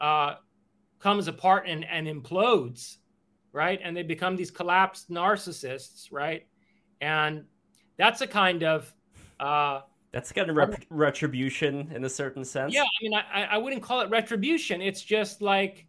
uh, 0.00 0.36
comes 0.98 1.28
apart 1.28 1.64
and, 1.68 1.84
and 1.84 2.06
implodes, 2.06 2.96
right? 3.52 3.78
And 3.84 3.94
they 3.94 4.02
become 4.02 4.34
these 4.34 4.50
collapsed 4.50 5.10
narcissists, 5.10 6.08
right? 6.10 6.46
And 7.02 7.44
that's 7.98 8.22
a 8.22 8.26
kind 8.26 8.62
of 8.62 8.94
uh, 9.38 9.82
that's 10.12 10.30
kind 10.30 10.50
of 10.50 10.56
rep- 10.56 10.84
retribution 10.90 11.90
in 11.94 12.04
a 12.04 12.08
certain 12.08 12.44
sense. 12.44 12.74
Yeah, 12.74 12.82
I 12.82 13.02
mean, 13.02 13.14
I, 13.14 13.44
I 13.52 13.58
wouldn't 13.58 13.82
call 13.82 14.02
it 14.02 14.10
retribution. 14.10 14.82
It's 14.82 15.02
just 15.02 15.40
like 15.40 15.86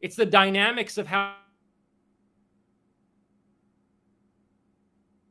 it's 0.00 0.16
the 0.16 0.26
dynamics 0.26 0.98
of 0.98 1.06
how 1.06 1.34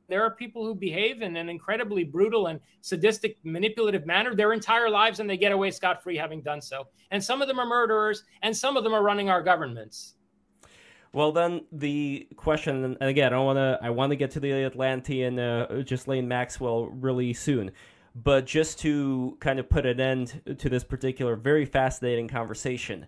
there 0.10 0.24
are 0.24 0.32
people 0.32 0.66
who 0.66 0.74
behave 0.74 1.22
in 1.22 1.38
an 1.38 1.48
incredibly 1.48 2.04
brutal 2.04 2.48
and 2.48 2.60
sadistic, 2.82 3.38
manipulative 3.44 4.06
manner 4.06 4.36
their 4.36 4.54
entire 4.54 4.90
lives, 4.90 5.20
and 5.20 5.30
they 5.30 5.38
get 5.38 5.52
away 5.52 5.70
scot 5.70 6.04
free 6.04 6.18
having 6.18 6.42
done 6.42 6.62
so. 6.62 6.88
And 7.12 7.24
some 7.24 7.42
of 7.42 7.48
them 7.48 7.60
are 7.60 7.66
murderers, 7.68 8.24
and 8.42 8.56
some 8.56 8.78
of 8.78 8.84
them 8.84 8.94
are 8.94 9.04
running 9.04 9.30
our 9.30 9.44
governments. 9.44 10.16
Well, 11.14 11.32
then 11.32 11.62
the 11.72 12.28
question, 12.36 12.84
and 12.84 12.98
again, 13.00 13.34
I 13.34 13.38
want 13.38 13.58
to 13.58 13.78
I 13.82 13.92
want 13.92 14.10
to 14.10 14.16
get 14.16 14.32
to 14.32 14.40
the 14.40 14.66
Atlantean 14.66 15.38
uh, 15.38 15.84
Ghislaine 15.86 16.28
Maxwell 16.28 16.88
really 16.88 17.34
soon. 17.34 17.72
But 18.16 18.46
just 18.46 18.80
to 18.80 19.38
kind 19.40 19.60
of 19.60 19.70
put 19.70 19.86
an 19.86 20.00
end 20.00 20.42
to 20.60 20.70
this 20.70 20.84
particular 20.84 21.36
very 21.36 21.66
fascinating 21.66 22.28
conversation, 22.28 23.08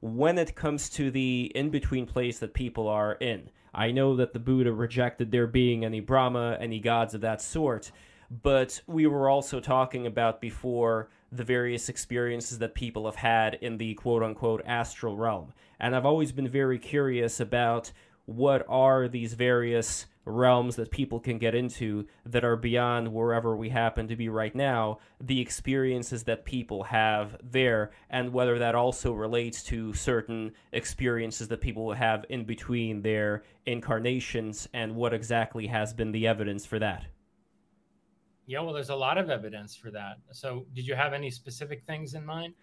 when 0.00 0.38
it 0.38 0.54
comes 0.54 0.88
to 0.90 1.10
the 1.10 1.52
in 1.54 1.70
between 1.70 2.06
place 2.06 2.38
that 2.38 2.54
people 2.54 2.88
are 2.88 3.14
in, 3.14 3.50
I 3.74 3.90
know 3.90 4.16
that 4.16 4.32
the 4.32 4.38
Buddha 4.38 4.72
rejected 4.72 5.30
there 5.30 5.46
being 5.46 5.84
any 5.84 6.00
Brahma, 6.00 6.56
any 6.58 6.80
gods 6.80 7.14
of 7.14 7.20
that 7.20 7.42
sort, 7.42 7.92
but 8.30 8.80
we 8.86 9.06
were 9.06 9.28
also 9.28 9.60
talking 9.60 10.06
about 10.06 10.40
before 10.40 11.10
the 11.30 11.44
various 11.44 11.88
experiences 11.88 12.58
that 12.58 12.74
people 12.74 13.04
have 13.04 13.16
had 13.16 13.54
in 13.54 13.76
the 13.76 13.94
quote 13.94 14.22
unquote 14.22 14.62
astral 14.64 15.16
realm. 15.16 15.52
And 15.78 15.94
I've 15.94 16.06
always 16.06 16.32
been 16.32 16.48
very 16.48 16.78
curious 16.78 17.40
about 17.40 17.92
what 18.26 18.64
are 18.68 19.08
these 19.08 19.34
various 19.34 20.06
realms 20.24 20.74
that 20.76 20.90
people 20.90 21.20
can 21.20 21.38
get 21.38 21.54
into 21.54 22.04
that 22.24 22.44
are 22.44 22.56
beyond 22.56 23.12
wherever 23.12 23.56
we 23.56 23.68
happen 23.68 24.08
to 24.08 24.16
be 24.16 24.28
right 24.28 24.54
now, 24.54 24.98
the 25.20 25.40
experiences 25.40 26.24
that 26.24 26.44
people 26.44 26.82
have 26.82 27.36
there, 27.42 27.92
and 28.10 28.32
whether 28.32 28.58
that 28.58 28.74
also 28.74 29.12
relates 29.12 29.62
to 29.62 29.94
certain 29.94 30.52
experiences 30.72 31.46
that 31.48 31.60
people 31.60 31.92
have 31.92 32.26
in 32.28 32.44
between 32.44 33.02
their 33.02 33.44
incarnations, 33.64 34.68
and 34.74 34.94
what 34.96 35.14
exactly 35.14 35.68
has 35.68 35.94
been 35.94 36.10
the 36.10 36.26
evidence 36.26 36.66
for 36.66 36.80
that. 36.80 37.06
Yeah, 38.46 38.60
well, 38.60 38.74
there's 38.74 38.90
a 38.90 38.96
lot 38.96 39.18
of 39.18 39.30
evidence 39.30 39.74
for 39.74 39.90
that. 39.92 40.18
So, 40.32 40.66
did 40.74 40.86
you 40.86 40.94
have 40.94 41.12
any 41.12 41.30
specific 41.30 41.82
things 41.82 42.14
in 42.14 42.24
mind? 42.24 42.54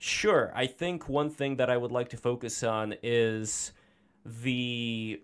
Sure. 0.00 0.52
I 0.54 0.66
think 0.66 1.08
one 1.08 1.30
thing 1.30 1.56
that 1.56 1.70
I 1.70 1.76
would 1.76 1.90
like 1.90 2.08
to 2.10 2.16
focus 2.16 2.62
on 2.62 2.94
is 3.02 3.72
the 4.42 5.22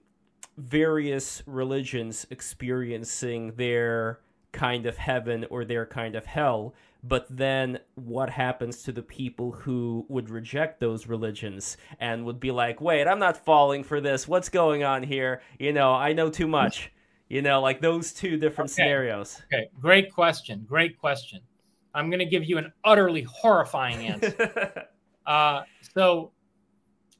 various 0.56 1.42
religions 1.46 2.26
experiencing 2.30 3.52
their 3.56 4.20
kind 4.52 4.86
of 4.86 4.96
heaven 4.96 5.44
or 5.50 5.64
their 5.64 5.84
kind 5.84 6.14
of 6.14 6.26
hell 6.26 6.74
but 7.06 7.26
then 7.28 7.80
what 7.96 8.30
happens 8.30 8.82
to 8.84 8.92
the 8.92 9.02
people 9.02 9.52
who 9.52 10.06
would 10.08 10.30
reject 10.30 10.80
those 10.80 11.06
religions 11.06 11.76
and 12.00 12.24
would 12.24 12.40
be 12.40 12.50
like, 12.50 12.80
wait, 12.80 13.06
I'm 13.06 13.18
not 13.18 13.44
falling 13.44 13.84
for 13.84 14.00
this. 14.00 14.26
What's 14.26 14.48
going 14.48 14.84
on 14.84 15.02
here? 15.02 15.42
You 15.58 15.74
know, 15.74 15.92
I 15.92 16.14
know 16.14 16.30
too 16.30 16.48
much. 16.48 16.90
You 17.28 17.42
know, 17.42 17.60
like 17.60 17.82
those 17.82 18.14
two 18.14 18.38
different 18.38 18.70
okay. 18.70 18.82
scenarios. 18.82 19.42
Okay, 19.52 19.68
great 19.78 20.14
question. 20.14 20.64
Great 20.66 20.98
question. 20.98 21.40
I'm 21.94 22.08
going 22.08 22.20
to 22.20 22.26
give 22.26 22.44
you 22.44 22.56
an 22.56 22.72
utterly 22.84 23.22
horrifying 23.22 24.06
answer. 24.06 24.86
uh, 25.26 25.62
so 25.94 26.32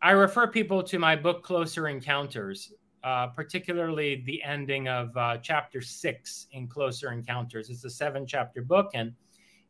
I 0.05 0.11
refer 0.11 0.47
people 0.47 0.83
to 0.83 0.99
my 0.99 1.17
book, 1.17 1.43
Closer 1.43 1.89
Encounters, 1.89 2.75
uh, 3.03 3.29
particularly 3.29 4.23
the 4.27 4.43
ending 4.43 4.87
of 4.87 5.17
uh, 5.17 5.39
chapter 5.39 5.81
six 5.81 6.47
in 6.53 6.69
Closer 6.69 7.11
Encounters. 7.11 7.71
It's 7.71 7.85
a 7.85 7.89
seven 7.89 8.27
chapter 8.27 8.61
book. 8.61 8.91
And 8.93 9.15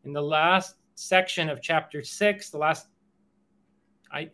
in 0.02 0.12
the 0.12 0.20
last 0.20 0.74
section 0.96 1.48
of 1.48 1.62
chapter 1.62 2.02
six, 2.02 2.50
the 2.50 2.58
last, 2.58 2.88
I, 4.10 4.28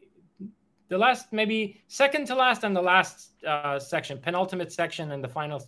the 0.88 0.96
last, 0.96 1.34
maybe 1.34 1.82
second 1.88 2.26
to 2.28 2.34
last 2.34 2.64
and 2.64 2.74
the 2.74 2.80
last 2.80 3.32
uh, 3.46 3.78
section, 3.78 4.16
penultimate 4.16 4.72
section, 4.72 5.12
and 5.12 5.22
the 5.22 5.28
final 5.28 5.62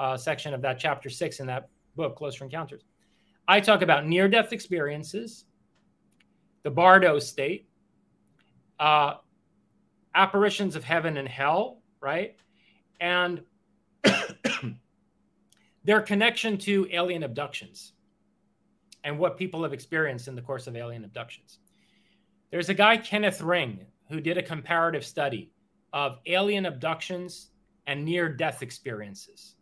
uh, 0.00 0.16
section 0.16 0.52
of 0.52 0.60
that 0.62 0.80
chapter 0.80 1.08
six 1.08 1.38
in 1.38 1.46
that 1.46 1.68
book, 1.94 2.16
Closer 2.16 2.42
Encounters. 2.42 2.82
I 3.46 3.60
talk 3.60 3.82
about 3.82 4.04
near 4.04 4.28
death 4.28 4.52
experiences, 4.52 5.44
the 6.64 6.70
Bardo 6.72 7.20
state, 7.20 7.68
uh, 8.80 9.14
apparitions 10.16 10.74
of 10.74 10.82
heaven 10.82 11.16
and 11.16 11.28
hell, 11.28 11.82
right? 12.00 12.34
And 13.00 13.42
their 15.84 16.00
connection 16.00 16.58
to 16.58 16.88
alien 16.90 17.22
abductions 17.22 17.92
and 19.04 19.18
what 19.18 19.36
people 19.36 19.62
have 19.62 19.72
experienced 19.72 20.26
in 20.26 20.34
the 20.34 20.42
course 20.42 20.66
of 20.66 20.74
alien 20.74 21.04
abductions. 21.04 21.58
There's 22.50 22.70
a 22.70 22.74
guy, 22.74 22.96
Kenneth 22.96 23.40
Ring, 23.40 23.86
who 24.08 24.20
did 24.20 24.38
a 24.38 24.42
comparative 24.42 25.04
study 25.04 25.52
of 25.92 26.18
alien 26.26 26.66
abductions 26.66 27.50
and 27.86 28.04
near 28.04 28.28
death 28.28 28.62
experiences 28.62 29.56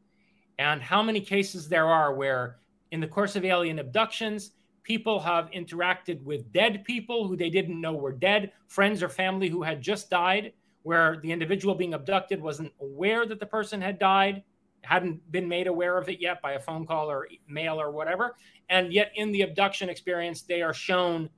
and 0.59 0.81
how 0.81 1.03
many 1.03 1.21
cases 1.21 1.69
there 1.69 1.87
are 1.87 2.15
where, 2.15 2.57
in 2.91 3.01
the 3.01 3.07
course 3.07 3.37
of 3.37 3.45
alien 3.45 3.79
abductions, 3.79 4.53
people 4.85 5.19
have 5.19 5.51
interacted 5.51 6.23
with 6.23 6.52
dead 6.52 6.85
people 6.85 7.27
who 7.27 7.36
they 7.36 7.51
didn't 7.51 7.81
know 7.81 7.94
were 7.94 8.12
dead, 8.12 8.52
friends 8.69 9.02
or 9.02 9.09
family 9.09 9.48
who 9.48 9.62
had 9.62 9.82
just 9.82 10.09
died, 10.11 10.52
where 10.82 11.19
the 11.23 11.32
individual 11.32 11.74
being 11.74 11.94
abducted 11.94 12.40
wasn't 12.40 12.73
aware 12.81 13.27
that 13.27 13.40
the 13.40 13.47
person 13.47 13.81
had 13.81 13.98
died, 13.98 14.43
hadn't 14.82 15.32
been 15.32 15.48
made 15.48 15.66
aware 15.66 15.97
of 15.97 16.09
it 16.09 16.20
yet 16.20 16.40
by 16.43 16.52
a 16.52 16.61
phone 16.61 16.86
call 16.86 17.11
or 17.11 17.27
mail 17.48 17.81
or 17.81 17.90
whatever. 17.90 18.36
And 18.69 18.93
yet, 18.93 19.11
in 19.16 19.32
the 19.32 19.43
abduction 19.43 19.89
experience, 19.89 20.43
they 20.43 20.62
are 20.62 20.74
shown 20.74 21.31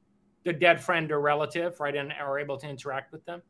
the 0.44 0.52
dead 0.52 0.80
friend 0.80 1.10
or 1.10 1.20
relative, 1.20 1.78
right, 1.80 1.94
and 1.94 2.12
are 2.12 2.38
able 2.38 2.56
to 2.58 2.68
interact 2.68 3.12
with 3.12 3.24
them. 3.24 3.40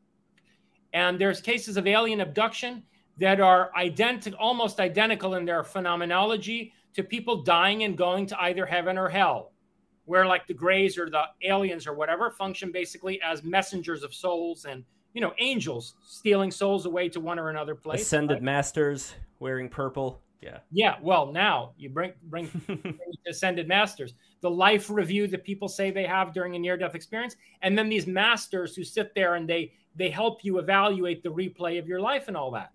And 0.93 1.19
there's 1.19 1.41
cases 1.41 1.77
of 1.77 1.87
alien 1.87 2.21
abduction 2.21 2.83
that 3.17 3.39
are 3.39 3.71
identical, 3.75 4.37
almost 4.39 4.79
identical 4.79 5.35
in 5.35 5.45
their 5.45 5.63
phenomenology 5.63 6.73
to 6.93 7.03
people 7.03 7.43
dying 7.43 7.83
and 7.83 7.97
going 7.97 8.25
to 8.27 8.41
either 8.41 8.65
heaven 8.65 8.97
or 8.97 9.09
hell, 9.09 9.51
where 10.07 10.25
like 10.25 10.47
the 10.47 10.53
Greys 10.53 10.97
or 10.97 11.09
the 11.09 11.23
aliens 11.43 11.85
or 11.85 11.93
whatever 11.93 12.31
function 12.31 12.71
basically 12.71 13.21
as 13.21 13.43
messengers 13.43 14.03
of 14.03 14.13
souls 14.13 14.65
and 14.65 14.83
you 15.13 15.21
know 15.21 15.33
angels 15.39 15.95
stealing 16.05 16.49
souls 16.49 16.85
away 16.85 17.09
to 17.09 17.19
one 17.19 17.37
or 17.37 17.49
another 17.49 17.75
place. 17.75 18.01
Ascended 18.01 18.35
right? 18.35 18.43
masters 18.43 19.13
wearing 19.39 19.69
purple. 19.69 20.21
Yeah. 20.41 20.59
Yeah. 20.71 20.95
Well, 21.01 21.31
now 21.31 21.73
you 21.77 21.89
bring 21.89 22.13
bring, 22.23 22.47
bring 22.65 22.99
ascended 23.27 23.67
masters. 23.67 24.13
The 24.41 24.49
life 24.49 24.89
review 24.89 25.27
that 25.27 25.43
people 25.43 25.67
say 25.67 25.91
they 25.91 26.05
have 26.05 26.33
during 26.33 26.55
a 26.55 26.59
near 26.59 26.77
death 26.77 26.95
experience, 26.95 27.35
and 27.61 27.77
then 27.77 27.89
these 27.89 28.07
masters 28.07 28.75
who 28.75 28.83
sit 28.83 29.13
there 29.13 29.35
and 29.35 29.47
they 29.47 29.73
they 29.95 30.09
help 30.09 30.43
you 30.45 30.59
evaluate 30.59 31.21
the 31.21 31.29
replay 31.29 31.79
of 31.79 31.87
your 31.87 31.99
life 31.99 32.27
and 32.27 32.37
all 32.37 32.51
that. 32.51 32.71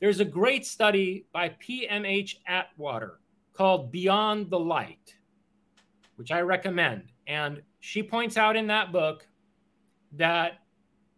There's 0.00 0.20
a 0.20 0.24
great 0.24 0.66
study 0.66 1.26
by 1.32 1.50
PMH 1.66 2.36
Atwater 2.46 3.20
called 3.52 3.90
Beyond 3.90 4.50
the 4.50 4.58
Light, 4.58 5.16
which 6.18 6.32
I 6.32 6.40
recommend. 6.40 7.12
And 7.26 7.62
she 7.80 8.02
points 8.02 8.36
out 8.36 8.56
in 8.56 8.66
that 8.66 8.92
book 8.92 9.26
that 10.12 10.58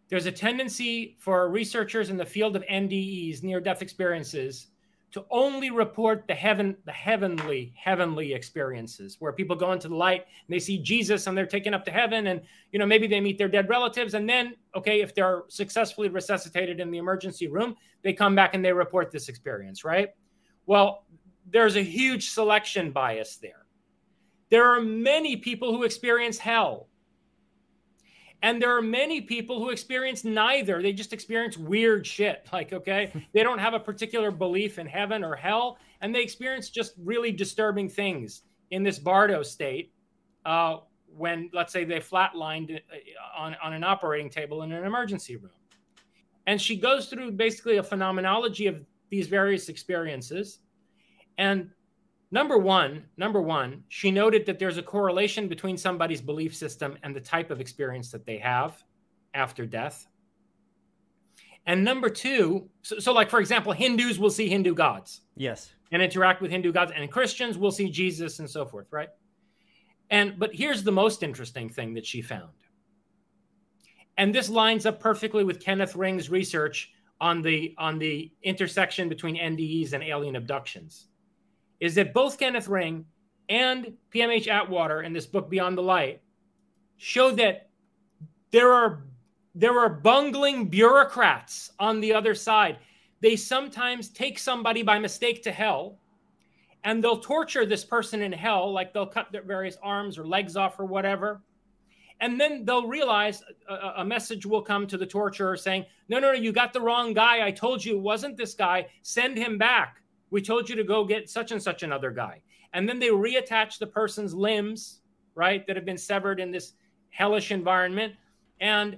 there's 0.09 0.27
a 0.27 0.31
tendency 0.31 1.15
for 1.19 1.49
researchers 1.49 2.09
in 2.09 2.17
the 2.17 2.25
field 2.25 2.55
of 2.55 2.63
NDEs, 2.63 3.43
near 3.43 3.59
death 3.59 3.81
experiences, 3.81 4.67
to 5.11 5.25
only 5.29 5.71
report 5.71 6.25
the 6.27 6.33
heaven 6.33 6.75
the 6.85 6.91
heavenly 6.91 7.73
heavenly 7.75 8.33
experiences 8.33 9.17
where 9.19 9.33
people 9.33 9.55
go 9.55 9.73
into 9.73 9.87
the 9.89 9.95
light 9.95 10.21
and 10.21 10.53
they 10.53 10.59
see 10.59 10.77
jesus 10.77 11.27
and 11.27 11.37
they're 11.37 11.45
taken 11.45 11.73
up 11.73 11.83
to 11.83 11.91
heaven 11.91 12.27
and 12.27 12.41
you 12.71 12.79
know 12.79 12.85
maybe 12.85 13.07
they 13.07 13.19
meet 13.19 13.37
their 13.37 13.49
dead 13.49 13.67
relatives 13.69 14.13
and 14.13 14.27
then 14.27 14.55
okay 14.75 15.01
if 15.01 15.13
they're 15.13 15.43
successfully 15.49 16.07
resuscitated 16.07 16.79
in 16.79 16.91
the 16.91 16.97
emergency 16.97 17.47
room 17.47 17.75
they 18.03 18.13
come 18.13 18.35
back 18.35 18.53
and 18.53 18.63
they 18.63 18.71
report 18.71 19.11
this 19.11 19.27
experience 19.27 19.83
right 19.83 20.09
well 20.65 21.05
there's 21.49 21.75
a 21.75 21.83
huge 21.83 22.29
selection 22.29 22.91
bias 22.91 23.35
there 23.35 23.60
there 24.51 24.65
are 24.65 24.79
many 24.81 25.37
people 25.37 25.75
who 25.75 25.83
experience 25.83 26.37
hell 26.37 26.87
and 28.43 28.61
there 28.61 28.75
are 28.75 28.81
many 28.81 29.21
people 29.21 29.59
who 29.59 29.69
experience 29.69 30.23
neither. 30.23 30.81
They 30.81 30.93
just 30.93 31.13
experience 31.13 31.57
weird 31.57 32.05
shit. 32.05 32.47
Like, 32.53 32.73
okay, 32.73 33.13
they 33.33 33.43
don't 33.43 33.59
have 33.59 33.73
a 33.73 33.79
particular 33.79 34.29
belief 34.29 34.77
in 34.77 34.85
heaven 34.85 35.23
or 35.23 35.35
hell, 35.35 35.77
and 36.01 36.13
they 36.13 36.21
experience 36.21 36.69
just 36.69 36.93
really 37.01 37.31
disturbing 37.31 37.87
things 37.87 38.41
in 38.71 38.83
this 38.83 38.99
Bardo 38.99 39.41
state 39.41 39.93
uh, 40.45 40.77
when, 41.07 41.49
let's 41.53 41.71
say, 41.71 41.85
they 41.85 41.99
flatlined 41.99 42.75
uh, 42.75 43.39
on, 43.39 43.55
on 43.63 43.73
an 43.73 43.83
operating 43.83 44.29
table 44.29 44.63
in 44.63 44.71
an 44.71 44.83
emergency 44.83 45.37
room. 45.37 45.51
And 46.45 46.61
she 46.61 46.75
goes 46.75 47.07
through 47.07 47.31
basically 47.31 47.77
a 47.77 47.83
phenomenology 47.83 48.67
of 48.67 48.83
these 49.09 49.27
various 49.27 49.69
experiences. 49.69 50.59
And 51.37 51.69
Number 52.33 52.57
one, 52.57 53.03
number 53.17 53.41
one, 53.41 53.83
she 53.89 54.09
noted 54.09 54.45
that 54.45 54.57
there's 54.57 54.77
a 54.77 54.83
correlation 54.83 55.49
between 55.49 55.77
somebody's 55.77 56.21
belief 56.21 56.55
system 56.55 56.97
and 57.03 57.13
the 57.13 57.19
type 57.19 57.51
of 57.51 57.59
experience 57.59 58.09
that 58.11 58.25
they 58.25 58.37
have 58.37 58.81
after 59.33 59.65
death. 59.65 60.07
And 61.65 61.83
number 61.83 62.09
two, 62.09 62.69
so, 62.81 62.99
so, 62.99 63.11
like 63.11 63.29
for 63.29 63.39
example, 63.39 63.73
Hindus 63.73 64.17
will 64.17 64.29
see 64.29 64.47
Hindu 64.47 64.73
gods. 64.73 65.21
Yes. 65.35 65.73
And 65.91 66.01
interact 66.01 66.41
with 66.41 66.51
Hindu 66.51 66.71
gods, 66.71 66.93
and 66.95 67.11
Christians 67.11 67.57
will 67.57 67.71
see 67.71 67.89
Jesus 67.89 68.39
and 68.39 68.49
so 68.49 68.65
forth, 68.65 68.87
right? 68.91 69.09
And 70.09 70.39
but 70.39 70.55
here's 70.55 70.83
the 70.83 70.91
most 70.91 71.23
interesting 71.23 71.69
thing 71.69 71.93
that 71.95 72.05
she 72.05 72.21
found. 72.21 72.51
And 74.17 74.33
this 74.33 74.49
lines 74.49 74.85
up 74.85 75.01
perfectly 75.01 75.43
with 75.43 75.59
Kenneth 75.59 75.95
Ring's 75.95 76.29
research 76.29 76.91
on 77.19 77.41
the 77.41 77.75
on 77.77 77.99
the 77.99 78.31
intersection 78.41 79.09
between 79.09 79.37
NDEs 79.37 79.93
and 79.93 80.01
alien 80.01 80.37
abductions 80.37 81.07
is 81.81 81.95
that 81.95 82.13
both 82.13 82.37
Kenneth 82.37 82.69
Ring 82.69 83.03
and 83.49 83.91
PMH 84.13 84.47
Atwater 84.47 85.01
in 85.01 85.11
this 85.11 85.25
book 85.25 85.49
Beyond 85.49 85.77
the 85.77 85.83
Light 85.83 86.21
show 86.95 87.31
that 87.31 87.69
there 88.51 88.71
are 88.71 89.03
there 89.53 89.77
are 89.79 89.89
bungling 89.89 90.69
bureaucrats 90.69 91.71
on 91.77 91.99
the 91.99 92.13
other 92.13 92.33
side. 92.33 92.77
They 93.19 93.35
sometimes 93.35 94.07
take 94.07 94.39
somebody 94.39 94.81
by 94.81 94.97
mistake 94.97 95.43
to 95.43 95.51
hell 95.51 95.99
and 96.85 97.03
they'll 97.03 97.19
torture 97.19 97.65
this 97.65 97.83
person 97.83 98.21
in 98.21 98.31
hell, 98.31 98.71
like 98.71 98.93
they'll 98.93 99.05
cut 99.05 99.31
their 99.31 99.43
various 99.43 99.77
arms 99.83 100.17
or 100.17 100.25
legs 100.25 100.55
off 100.55 100.79
or 100.79 100.85
whatever. 100.85 101.41
And 102.21 102.39
then 102.39 102.63
they'll 102.63 102.87
realize 102.87 103.43
a, 103.67 103.93
a, 103.97 104.05
message 104.05 104.45
will 104.45 104.61
come 104.61 104.87
to 104.87 104.97
the 104.97 105.05
torturer 105.05 105.57
saying, 105.57 105.85
No, 106.07 106.19
no, 106.19 106.31
no, 106.31 106.33
you 106.33 106.51
got 106.51 106.71
the 106.71 106.79
wrong 106.79 107.13
guy. 107.13 107.45
I 107.45 107.51
told 107.51 107.83
you 107.83 107.97
it 107.97 108.01
wasn't 108.01 108.37
this 108.37 108.53
guy. 108.53 108.87
Send 109.01 109.37
him 109.37 109.57
back. 109.57 110.00
We 110.31 110.41
told 110.41 110.69
you 110.69 110.75
to 110.77 110.83
go 110.83 111.05
get 111.05 111.29
such 111.29 111.51
and 111.51 111.61
such 111.61 111.83
another 111.83 112.09
guy. 112.09 112.41
And 112.73 112.87
then 112.87 112.99
they 112.99 113.09
reattach 113.09 113.77
the 113.77 113.87
person's 113.87 114.33
limbs, 114.33 115.01
right, 115.35 115.65
that 115.67 115.75
have 115.75 115.85
been 115.85 115.97
severed 115.97 116.39
in 116.39 116.51
this 116.51 116.73
hellish 117.09 117.51
environment. 117.51 118.15
And 118.59 118.97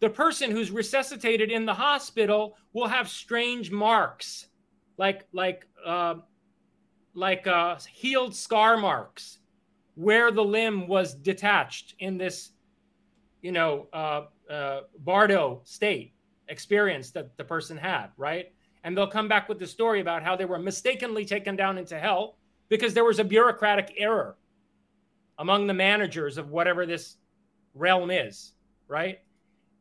the 0.00 0.10
person 0.10 0.50
who's 0.50 0.70
resuscitated 0.70 1.50
in 1.50 1.66
the 1.66 1.74
hospital 1.74 2.56
will 2.72 2.88
have 2.88 3.08
strange 3.08 3.70
marks, 3.70 4.46
like 4.96 5.26
like 5.32 5.66
uh, 5.84 6.14
like 7.14 7.46
uh, 7.46 7.76
healed 7.92 8.34
scar 8.34 8.78
marks, 8.78 9.38
where 9.94 10.30
the 10.30 10.44
limb 10.44 10.88
was 10.88 11.14
detached 11.14 11.94
in 11.98 12.16
this, 12.16 12.52
you 13.42 13.52
know, 13.52 13.88
uh, 13.92 14.22
uh, 14.50 14.80
Bardo 15.00 15.60
state 15.64 16.14
experience 16.48 17.10
that 17.10 17.36
the 17.36 17.44
person 17.44 17.76
had, 17.76 18.08
right? 18.16 18.52
And 18.84 18.96
they'll 18.96 19.06
come 19.06 19.28
back 19.28 19.48
with 19.48 19.58
the 19.58 19.66
story 19.66 20.00
about 20.00 20.22
how 20.22 20.36
they 20.36 20.44
were 20.44 20.58
mistakenly 20.58 21.24
taken 21.24 21.56
down 21.56 21.78
into 21.78 21.98
hell 21.98 22.38
because 22.68 22.94
there 22.94 23.04
was 23.04 23.18
a 23.18 23.24
bureaucratic 23.24 23.94
error 23.98 24.36
among 25.38 25.66
the 25.66 25.74
managers 25.74 26.38
of 26.38 26.50
whatever 26.50 26.86
this 26.86 27.16
realm 27.74 28.10
is, 28.10 28.52
right? 28.88 29.18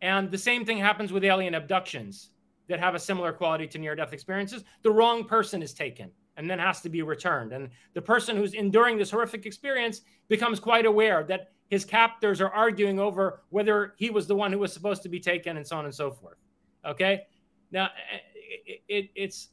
And 0.01 0.31
the 0.31 0.37
same 0.37 0.65
thing 0.65 0.77
happens 0.77 1.11
with 1.11 1.23
alien 1.23 1.55
abductions 1.55 2.31
that 2.67 2.79
have 2.79 2.95
a 2.95 2.99
similar 2.99 3.33
quality 3.33 3.67
to 3.67 3.77
near 3.77 3.95
death 3.95 4.13
experiences. 4.13 4.63
The 4.83 4.91
wrong 4.91 5.25
person 5.25 5.61
is 5.61 5.73
taken 5.73 6.11
and 6.37 6.49
then 6.49 6.59
has 6.59 6.81
to 6.81 6.89
be 6.89 7.01
returned. 7.01 7.51
And 7.51 7.69
the 7.93 8.01
person 8.01 8.37
who's 8.37 8.53
enduring 8.53 8.97
this 8.97 9.11
horrific 9.11 9.45
experience 9.45 10.01
becomes 10.29 10.59
quite 10.59 10.85
aware 10.85 11.23
that 11.25 11.51
his 11.69 11.83
captors 11.83 12.39
are 12.41 12.51
arguing 12.51 12.99
over 12.99 13.41
whether 13.49 13.93
he 13.97 14.09
was 14.09 14.25
the 14.27 14.35
one 14.35 14.51
who 14.51 14.59
was 14.59 14.71
supposed 14.71 15.03
to 15.03 15.09
be 15.09 15.19
taken 15.19 15.57
and 15.57 15.67
so 15.67 15.77
on 15.77 15.85
and 15.85 15.93
so 15.93 16.11
forth. 16.11 16.37
Okay. 16.85 17.23
Now, 17.71 17.89
it, 18.65 18.81
it, 18.87 19.09
it's 19.15 19.49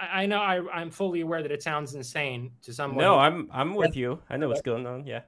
I 0.00 0.26
know 0.26 0.38
I, 0.38 0.80
am 0.80 0.90
fully 0.90 1.20
aware 1.20 1.42
that 1.42 1.50
it 1.50 1.62
sounds 1.62 1.94
insane 1.94 2.52
to 2.62 2.72
someone. 2.72 3.04
No, 3.04 3.18
I'm 3.18 3.48
I'm 3.52 3.74
with 3.74 3.96
you. 3.96 4.20
I 4.30 4.36
know 4.36 4.48
what's 4.48 4.62
going 4.62 4.86
on. 4.86 5.06
Yeah, 5.06 5.20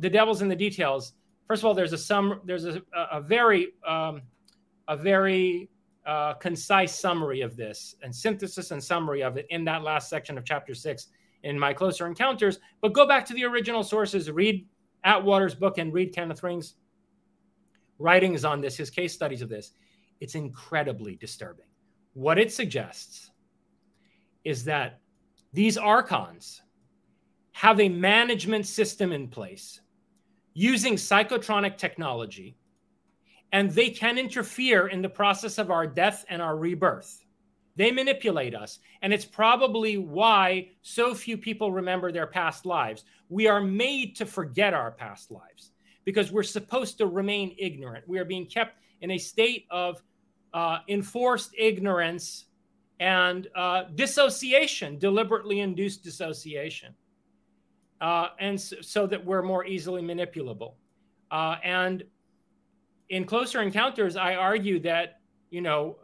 the 0.00 0.10
devil's 0.10 0.42
in 0.42 0.48
the 0.48 0.56
details. 0.56 1.14
First 1.46 1.62
of 1.62 1.66
all, 1.66 1.74
there's 1.74 1.92
a 1.92 1.98
some 1.98 2.40
there's 2.44 2.64
a, 2.64 2.82
a 2.94 3.20
very 3.20 3.68
um, 3.86 4.22
a 4.88 4.96
very 4.96 5.70
uh, 6.04 6.34
concise 6.34 6.98
summary 6.98 7.40
of 7.40 7.56
this 7.56 7.94
and 8.02 8.14
synthesis 8.14 8.70
and 8.70 8.82
summary 8.82 9.22
of 9.22 9.36
it 9.36 9.46
in 9.50 9.64
that 9.64 9.82
last 9.82 10.10
section 10.10 10.36
of 10.36 10.44
chapter 10.44 10.74
six 10.74 11.08
in 11.42 11.58
my 11.58 11.72
closer 11.72 12.06
encounters. 12.06 12.58
But 12.80 12.92
go 12.92 13.06
back 13.06 13.24
to 13.26 13.34
the 13.34 13.44
original 13.44 13.82
sources, 13.82 14.30
read 14.30 14.66
Atwater's 15.04 15.54
book, 15.54 15.78
and 15.78 15.92
read 15.92 16.14
Kenneth 16.14 16.42
Ring's 16.42 16.74
writings 17.98 18.44
on 18.44 18.60
this, 18.60 18.76
his 18.76 18.90
case 18.90 19.12
studies 19.14 19.42
of 19.42 19.48
this. 19.48 19.72
It's 20.20 20.34
incredibly 20.34 21.16
disturbing. 21.16 21.66
What 22.14 22.38
it 22.38 22.52
suggests 22.52 23.30
is 24.44 24.64
that 24.64 25.00
these 25.52 25.78
archons 25.78 26.62
have 27.52 27.80
a 27.80 27.88
management 27.88 28.66
system 28.66 29.12
in 29.12 29.28
place 29.28 29.80
using 30.54 30.94
psychotronic 30.94 31.78
technology, 31.78 32.56
and 33.52 33.70
they 33.70 33.90
can 33.90 34.18
interfere 34.18 34.88
in 34.88 35.02
the 35.02 35.08
process 35.08 35.58
of 35.58 35.70
our 35.70 35.86
death 35.86 36.24
and 36.28 36.42
our 36.42 36.56
rebirth. 36.56 37.24
They 37.76 37.90
manipulate 37.90 38.54
us, 38.54 38.80
and 39.00 39.12
it's 39.12 39.24
probably 39.24 39.96
why 39.96 40.68
so 40.82 41.14
few 41.14 41.38
people 41.38 41.72
remember 41.72 42.12
their 42.12 42.26
past 42.26 42.66
lives. 42.66 43.04
We 43.30 43.46
are 43.46 43.62
made 43.62 44.16
to 44.16 44.26
forget 44.26 44.74
our 44.74 44.90
past 44.90 45.30
lives 45.30 45.72
because 46.04 46.32
we're 46.32 46.42
supposed 46.42 46.98
to 46.98 47.06
remain 47.06 47.54
ignorant. 47.58 48.06
We 48.06 48.18
are 48.18 48.26
being 48.26 48.46
kept 48.46 48.76
in 49.00 49.12
a 49.12 49.18
state 49.18 49.66
of 49.70 50.02
uh, 50.54 50.78
enforced 50.88 51.50
ignorance 51.56 52.46
and 53.00 53.48
uh, 53.54 53.84
dissociation, 53.94 54.98
deliberately 54.98 55.60
induced 55.60 56.04
dissociation, 56.04 56.94
uh, 58.00 58.28
and 58.38 58.60
so, 58.60 58.76
so, 58.80 59.06
that 59.06 59.24
we're 59.24 59.42
more 59.42 59.64
easily 59.64 60.02
manipulable. 60.02 60.74
Uh, 61.30 61.56
and 61.64 62.04
in 63.08 63.24
closer 63.24 63.62
encounters, 63.62 64.16
I 64.16 64.34
argue 64.34 64.78
that 64.80 65.20
you 65.52 65.60
know, 65.60 65.96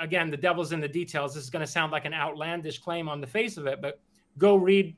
again, 0.00 0.30
the 0.30 0.36
devil's 0.36 0.72
in 0.72 0.80
the 0.80 0.88
details. 0.88 1.34
This 1.34 1.42
is 1.42 1.50
going 1.50 1.64
to 1.64 1.70
sound 1.70 1.90
like 1.90 2.04
an 2.04 2.12
outlandish 2.12 2.78
claim 2.78 3.08
on 3.08 3.20
the 3.20 3.26
face 3.26 3.56
of 3.56 3.66
it, 3.66 3.80
but 3.80 4.00
go 4.38 4.54
read 4.54 4.96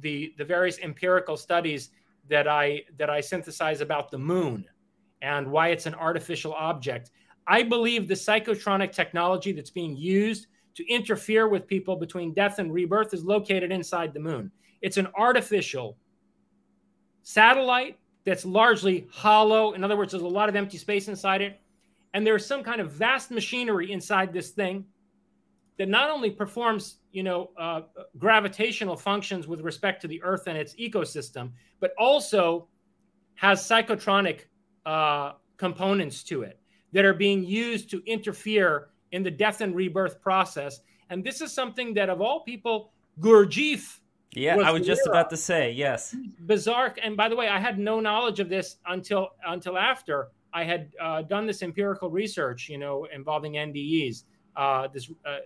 the 0.00 0.34
the 0.36 0.44
various 0.44 0.78
empirical 0.80 1.36
studies 1.36 1.90
that 2.28 2.48
I 2.48 2.82
that 2.98 3.08
I 3.08 3.20
synthesize 3.20 3.80
about 3.80 4.10
the 4.10 4.18
moon 4.18 4.64
and 5.22 5.50
why 5.50 5.68
it's 5.68 5.86
an 5.86 5.94
artificial 5.94 6.52
object 6.54 7.10
I 7.50 7.64
believe 7.64 8.06
the 8.06 8.14
psychotronic 8.14 8.92
technology 8.92 9.50
that's 9.50 9.70
being 9.70 9.96
used 9.96 10.46
to 10.76 10.88
interfere 10.88 11.48
with 11.48 11.66
people 11.66 11.96
between 11.96 12.32
death 12.32 12.60
and 12.60 12.72
rebirth 12.72 13.12
is 13.12 13.24
located 13.24 13.72
inside 13.72 14.14
the 14.14 14.20
moon. 14.20 14.52
It's 14.82 14.98
an 14.98 15.08
artificial 15.16 15.98
satellite 17.24 17.98
that's 18.24 18.44
largely 18.44 19.08
hollow. 19.10 19.72
In 19.72 19.82
other 19.82 19.96
words, 19.96 20.12
there's 20.12 20.22
a 20.22 20.28
lot 20.28 20.48
of 20.48 20.54
empty 20.54 20.78
space 20.78 21.08
inside 21.08 21.42
it. 21.42 21.60
And 22.14 22.24
there's 22.24 22.46
some 22.46 22.62
kind 22.62 22.80
of 22.80 22.92
vast 22.92 23.32
machinery 23.32 23.90
inside 23.90 24.32
this 24.32 24.50
thing 24.50 24.84
that 25.76 25.88
not 25.88 26.08
only 26.08 26.30
performs, 26.30 26.98
you 27.10 27.24
know, 27.24 27.50
uh, 27.58 27.80
gravitational 28.16 28.96
functions 28.96 29.48
with 29.48 29.62
respect 29.62 30.00
to 30.02 30.08
the 30.08 30.22
Earth 30.22 30.46
and 30.46 30.56
its 30.56 30.74
ecosystem, 30.76 31.50
but 31.80 31.94
also 31.98 32.68
has 33.34 33.60
psychotronic 33.60 34.42
uh, 34.86 35.32
components 35.56 36.22
to 36.22 36.42
it 36.42 36.59
that 36.92 37.04
are 37.04 37.14
being 37.14 37.44
used 37.44 37.90
to 37.90 38.02
interfere 38.06 38.88
in 39.12 39.22
the 39.22 39.30
death 39.30 39.60
and 39.60 39.74
rebirth 39.74 40.20
process. 40.20 40.80
And 41.10 41.24
this 41.24 41.40
is 41.40 41.52
something 41.52 41.94
that, 41.94 42.08
of 42.08 42.20
all 42.20 42.40
people, 42.40 42.92
Gurdjieff. 43.20 44.00
Yeah, 44.32 44.56
was 44.56 44.66
I 44.66 44.70
was 44.70 44.86
just 44.86 45.06
about 45.08 45.28
to 45.30 45.36
say 45.36 45.72
yes. 45.72 46.14
Bizarre. 46.46 46.94
And 47.02 47.16
by 47.16 47.28
the 47.28 47.34
way, 47.34 47.48
I 47.48 47.58
had 47.58 47.80
no 47.80 47.98
knowledge 47.98 48.38
of 48.38 48.48
this 48.48 48.76
until 48.86 49.30
until 49.44 49.76
after 49.76 50.28
I 50.52 50.62
had 50.62 50.92
uh, 51.00 51.22
done 51.22 51.46
this 51.46 51.62
empirical 51.62 52.10
research, 52.10 52.68
you 52.68 52.78
know, 52.78 53.08
involving 53.12 53.54
NDEs. 53.54 54.24
Uh, 54.54 54.86
this 54.86 55.10
uh, 55.26 55.38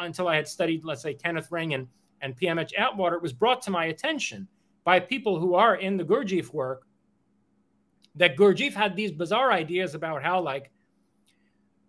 until 0.00 0.26
I 0.26 0.36
had 0.36 0.48
studied, 0.48 0.84
let's 0.84 1.02
say, 1.02 1.12
Kenneth 1.12 1.52
Ring 1.52 1.74
and 1.74 1.86
and 2.22 2.34
PMH 2.34 2.72
Atwater, 2.78 3.16
it 3.16 3.22
was 3.22 3.34
brought 3.34 3.60
to 3.62 3.70
my 3.70 3.86
attention 3.86 4.48
by 4.84 4.98
people 4.98 5.38
who 5.38 5.54
are 5.54 5.76
in 5.76 5.98
the 5.98 6.04
Gurdjieff 6.04 6.52
work 6.52 6.87
that 8.18 8.36
Gurdjieff 8.36 8.74
had 8.74 8.94
these 8.94 9.12
bizarre 9.12 9.52
ideas 9.52 9.94
about 9.94 10.22
how, 10.22 10.40
like, 10.40 10.70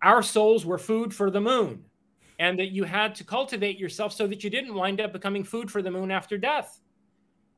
our 0.02 0.22
souls 0.22 0.64
were 0.64 0.78
food 0.78 1.14
for 1.14 1.30
the 1.30 1.40
moon 1.40 1.84
and 2.38 2.58
that 2.58 2.70
you 2.70 2.84
had 2.84 3.14
to 3.16 3.24
cultivate 3.24 3.78
yourself 3.78 4.12
so 4.12 4.26
that 4.26 4.42
you 4.42 4.48
didn't 4.48 4.74
wind 4.74 5.00
up 5.00 5.12
becoming 5.12 5.44
food 5.44 5.70
for 5.70 5.82
the 5.82 5.90
moon 5.90 6.10
after 6.10 6.38
death. 6.38 6.80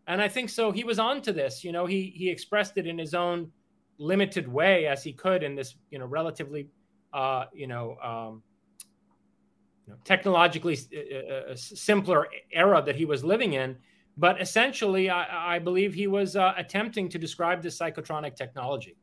And 0.08 0.20
I 0.20 0.28
think 0.28 0.50
so. 0.50 0.72
He 0.72 0.82
was 0.82 0.98
on 0.98 1.22
to 1.22 1.32
this. 1.32 1.62
You 1.62 1.70
know, 1.70 1.86
he 1.86 2.12
he 2.16 2.28
expressed 2.28 2.76
it 2.76 2.86
in 2.86 2.98
his 2.98 3.14
own 3.14 3.52
limited 3.98 4.48
way 4.48 4.86
as 4.86 5.04
he 5.04 5.12
could 5.12 5.44
in 5.44 5.54
this, 5.54 5.76
you 5.90 6.00
know, 6.00 6.06
relatively, 6.06 6.68
uh, 7.12 7.44
you 7.54 7.68
know, 7.68 7.96
um, 8.02 8.42
you 9.86 9.92
know 9.92 9.98
technologically 10.04 10.76
uh, 10.92 11.52
uh, 11.52 11.56
simpler 11.56 12.26
era 12.52 12.82
that 12.84 12.96
he 12.96 13.04
was 13.04 13.22
living 13.24 13.52
in. 13.52 13.76
But 14.16 14.40
essentially, 14.40 15.08
I, 15.08 15.56
I 15.56 15.58
believe 15.58 15.94
he 15.94 16.06
was 16.06 16.36
uh, 16.36 16.52
attempting 16.56 17.08
to 17.10 17.18
describe 17.18 17.62
this 17.62 17.78
psychotronic 17.78 18.36
technology. 18.36 18.96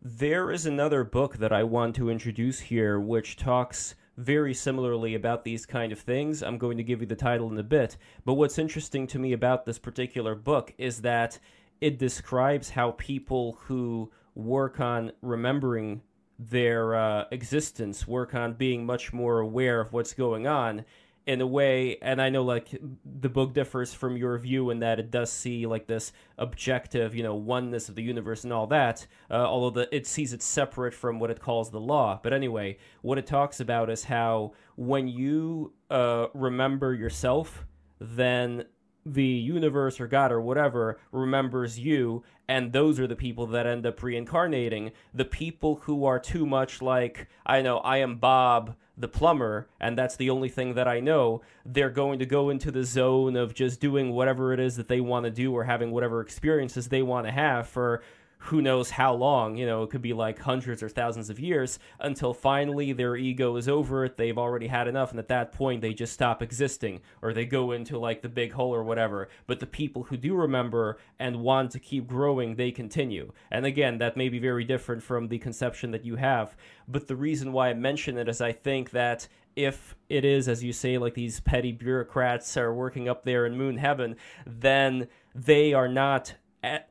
There 0.00 0.50
is 0.50 0.66
another 0.66 1.04
book 1.04 1.36
that 1.38 1.52
I 1.52 1.62
want 1.62 1.94
to 1.96 2.10
introduce 2.10 2.60
here, 2.60 2.98
which 2.98 3.36
talks 3.36 3.94
very 4.16 4.52
similarly 4.52 5.14
about 5.14 5.44
these 5.44 5.64
kind 5.64 5.92
of 5.92 5.98
things. 5.98 6.42
I'm 6.42 6.58
going 6.58 6.76
to 6.76 6.82
give 6.84 7.00
you 7.00 7.06
the 7.06 7.16
title 7.16 7.50
in 7.50 7.58
a 7.58 7.62
bit. 7.62 7.96
But 8.24 8.34
what's 8.34 8.58
interesting 8.58 9.06
to 9.08 9.18
me 9.18 9.32
about 9.32 9.64
this 9.64 9.78
particular 9.78 10.34
book 10.34 10.74
is 10.78 11.02
that 11.02 11.38
it 11.80 11.98
describes 11.98 12.70
how 12.70 12.92
people 12.92 13.58
who 13.62 14.10
work 14.34 14.80
on 14.80 15.12
remembering 15.22 16.02
their 16.38 16.94
uh, 16.94 17.24
existence, 17.30 18.06
work 18.06 18.34
on 18.34 18.54
being 18.54 18.84
much 18.84 19.12
more 19.12 19.40
aware 19.40 19.80
of 19.80 19.92
what's 19.92 20.14
going 20.14 20.46
on, 20.46 20.84
in 21.26 21.40
a 21.40 21.46
way 21.46 21.96
and 22.02 22.20
i 22.20 22.28
know 22.28 22.42
like 22.42 22.68
the 23.04 23.28
book 23.28 23.54
differs 23.54 23.94
from 23.94 24.16
your 24.16 24.36
view 24.38 24.70
in 24.70 24.80
that 24.80 24.98
it 24.98 25.10
does 25.10 25.30
see 25.30 25.66
like 25.66 25.86
this 25.86 26.12
objective 26.38 27.14
you 27.14 27.22
know 27.22 27.34
oneness 27.34 27.88
of 27.88 27.94
the 27.94 28.02
universe 28.02 28.44
and 28.44 28.52
all 28.52 28.66
that 28.66 29.06
uh, 29.30 29.34
although 29.34 29.82
the, 29.82 29.94
it 29.94 30.06
sees 30.06 30.32
it 30.32 30.42
separate 30.42 30.94
from 30.94 31.18
what 31.20 31.30
it 31.30 31.40
calls 31.40 31.70
the 31.70 31.80
law 31.80 32.18
but 32.22 32.32
anyway 32.32 32.76
what 33.02 33.18
it 33.18 33.26
talks 33.26 33.60
about 33.60 33.88
is 33.88 34.04
how 34.04 34.52
when 34.76 35.06
you 35.06 35.72
uh, 35.90 36.26
remember 36.34 36.92
yourself 36.92 37.64
then 38.00 38.64
the 39.04 39.24
universe 39.24 40.00
or 40.00 40.06
God 40.06 40.30
or 40.30 40.40
whatever 40.40 40.98
remembers 41.10 41.78
you, 41.78 42.22
and 42.48 42.72
those 42.72 43.00
are 43.00 43.06
the 43.06 43.16
people 43.16 43.46
that 43.48 43.66
end 43.66 43.86
up 43.86 44.02
reincarnating. 44.02 44.92
The 45.12 45.24
people 45.24 45.76
who 45.82 46.04
are 46.04 46.18
too 46.18 46.46
much 46.46 46.80
like, 46.80 47.28
I 47.44 47.62
know, 47.62 47.78
I 47.78 47.98
am 47.98 48.16
Bob 48.16 48.76
the 48.96 49.08
plumber, 49.08 49.68
and 49.80 49.96
that's 49.96 50.16
the 50.16 50.30
only 50.30 50.48
thing 50.48 50.74
that 50.74 50.86
I 50.86 51.00
know, 51.00 51.42
they're 51.64 51.90
going 51.90 52.18
to 52.18 52.26
go 52.26 52.50
into 52.50 52.70
the 52.70 52.84
zone 52.84 53.36
of 53.36 53.54
just 53.54 53.80
doing 53.80 54.12
whatever 54.12 54.52
it 54.52 54.60
is 54.60 54.76
that 54.76 54.88
they 54.88 55.00
want 55.00 55.24
to 55.24 55.30
do 55.30 55.52
or 55.52 55.64
having 55.64 55.90
whatever 55.90 56.20
experiences 56.20 56.88
they 56.88 57.02
want 57.02 57.26
to 57.26 57.32
have 57.32 57.68
for 57.68 58.02
who 58.46 58.60
knows 58.60 58.90
how 58.90 59.14
long, 59.14 59.56
you 59.56 59.64
know, 59.64 59.84
it 59.84 59.90
could 59.90 60.02
be 60.02 60.12
like 60.12 60.36
hundreds 60.40 60.82
or 60.82 60.88
thousands 60.88 61.30
of 61.30 61.38
years 61.38 61.78
until 62.00 62.34
finally 62.34 62.92
their 62.92 63.14
ego 63.14 63.54
is 63.56 63.68
over 63.68 64.04
it. 64.04 64.16
They've 64.16 64.36
already 64.36 64.66
had 64.66 64.88
enough. 64.88 65.10
And 65.10 65.20
at 65.20 65.28
that 65.28 65.52
point, 65.52 65.80
they 65.80 65.94
just 65.94 66.12
stop 66.12 66.42
existing 66.42 67.02
or 67.22 67.32
they 67.32 67.44
go 67.44 67.70
into 67.70 67.98
like 67.98 68.20
the 68.20 68.28
big 68.28 68.52
hole 68.52 68.74
or 68.74 68.82
whatever. 68.82 69.28
But 69.46 69.60
the 69.60 69.66
people 69.66 70.02
who 70.02 70.16
do 70.16 70.34
remember 70.34 70.98
and 71.20 71.36
want 71.36 71.70
to 71.70 71.78
keep 71.78 72.08
growing, 72.08 72.56
they 72.56 72.72
continue. 72.72 73.32
And 73.52 73.64
again, 73.64 73.98
that 73.98 74.16
may 74.16 74.28
be 74.28 74.40
very 74.40 74.64
different 74.64 75.04
from 75.04 75.28
the 75.28 75.38
conception 75.38 75.92
that 75.92 76.04
you 76.04 76.16
have. 76.16 76.56
But 76.88 77.06
the 77.06 77.16
reason 77.16 77.52
why 77.52 77.70
I 77.70 77.74
mention 77.74 78.18
it 78.18 78.28
is 78.28 78.40
I 78.40 78.50
think 78.50 78.90
that 78.90 79.28
if 79.54 79.94
it 80.08 80.24
is, 80.24 80.48
as 80.48 80.64
you 80.64 80.72
say, 80.72 80.98
like 80.98 81.14
these 81.14 81.38
petty 81.38 81.70
bureaucrats 81.70 82.56
are 82.56 82.74
working 82.74 83.08
up 83.08 83.24
there 83.24 83.46
in 83.46 83.56
moon 83.56 83.76
heaven, 83.76 84.16
then 84.46 85.06
they 85.34 85.74
are 85.74 85.88
not 85.88 86.34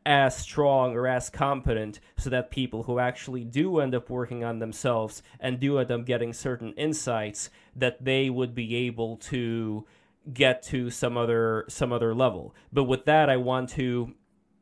as 0.05 0.35
strong 0.35 0.95
or 0.95 1.07
as 1.07 1.29
competent 1.29 1.99
so 2.17 2.29
that 2.29 2.51
people 2.51 2.83
who 2.83 2.99
actually 2.99 3.45
do 3.45 3.79
end 3.79 3.95
up 3.95 4.09
working 4.09 4.43
on 4.43 4.59
themselves 4.59 5.23
and 5.39 5.59
do 5.59 5.77
end 5.77 5.91
up 5.91 6.05
getting 6.05 6.33
certain 6.33 6.73
insights 6.73 7.49
that 7.75 8.03
they 8.03 8.29
would 8.29 8.53
be 8.53 8.75
able 8.75 9.15
to 9.17 9.85
get 10.33 10.61
to 10.61 10.89
some 10.89 11.17
other 11.17 11.65
some 11.67 11.91
other 11.91 12.13
level 12.13 12.53
but 12.71 12.83
with 12.83 13.05
that 13.05 13.29
i 13.29 13.37
want 13.37 13.69
to 13.69 14.13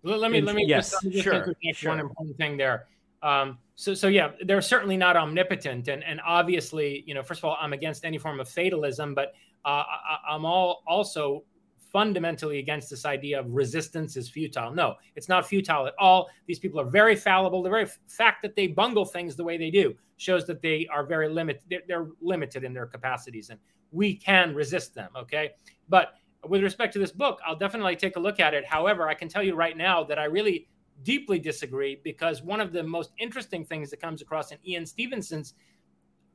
let 0.04 0.32
me 0.32 0.40
let 0.40 0.56
me 0.56 0.64
yes 0.66 0.92
just, 0.92 1.12
just 1.12 1.24
sure, 1.24 1.54
sure. 1.74 1.92
one 1.92 2.00
important 2.00 2.38
thing 2.38 2.56
there 2.56 2.88
um, 3.22 3.58
so 3.76 3.94
so 3.94 4.08
yeah, 4.08 4.32
they're 4.46 4.62
certainly 4.62 4.98
not 4.98 5.18
omnipotent, 5.18 5.88
and 5.88 6.04
and 6.04 6.20
obviously, 6.26 7.04
you 7.06 7.14
know, 7.14 7.24
first 7.24 7.40
of 7.40 7.46
all, 7.46 7.58
I'm 7.60 7.74
against 7.74 8.06
any 8.06 8.18
form 8.18 8.40
of 8.40 8.50
fatalism, 8.50 9.14
but 9.14 9.34
uh, 9.66 9.84
I, 10.30 10.36
am 10.36 10.46
all 10.46 10.84
also 10.88 11.44
fundamentally 11.92 12.60
against 12.60 12.90
this 12.90 13.06
idea 13.06 13.40
of 13.40 13.52
resistance 13.52 14.16
is 14.16 14.30
futile. 14.30 14.74
No, 14.74 14.96
it's 15.16 15.30
not 15.30 15.48
futile 15.48 15.88
at 15.88 15.94
all. 15.98 16.30
These 16.46 16.60
people 16.60 16.80
are 16.80 16.86
very 16.86 17.16
fallible. 17.16 17.64
The 17.64 17.70
very 17.70 17.88
fact 18.08 18.42
that 18.44 18.56
they 18.56 18.68
bungle 18.68 19.06
things 19.06 19.36
the 19.36 19.44
way 19.44 19.58
they 19.58 19.72
do 19.72 19.96
shows 20.18 20.46
that 20.48 20.62
they 20.62 20.88
are 20.92 21.06
very 21.06 21.30
limited. 21.30 21.64
They're, 21.70 21.82
they're 21.88 22.08
limited 22.22 22.64
in 22.64 22.74
their 22.74 22.86
capacities, 22.86 23.50
and 23.50 23.60
we 23.92 24.16
can 24.16 24.54
resist 24.54 24.94
them. 24.94 25.10
Okay, 25.16 25.52
but 25.88 26.14
with 26.48 26.64
respect 26.64 26.94
to 26.94 27.00
this 27.00 27.12
book, 27.12 27.40
I'll 27.46 27.56
definitely 27.56 27.96
take 27.96 28.16
a 28.16 28.20
look 28.20 28.40
at 28.40 28.54
it. 28.54 28.66
However, 28.66 29.10
I 29.10 29.14
can 29.14 29.28
tell 29.28 29.44
you 29.44 29.56
right 29.56 29.76
now 29.76 30.04
that 30.06 30.20
I 30.20 30.26
really 30.26 30.68
deeply 31.04 31.40
disagree 31.40 32.00
because 32.04 32.42
one 32.42 32.62
of 32.62 32.72
the 32.72 32.84
most 32.84 33.12
interesting 33.20 33.66
things 33.66 33.90
that 33.90 34.02
comes 34.02 34.22
across 34.22 34.52
in 34.52 34.58
Ian 34.66 34.86
Stevenson's 34.86 35.54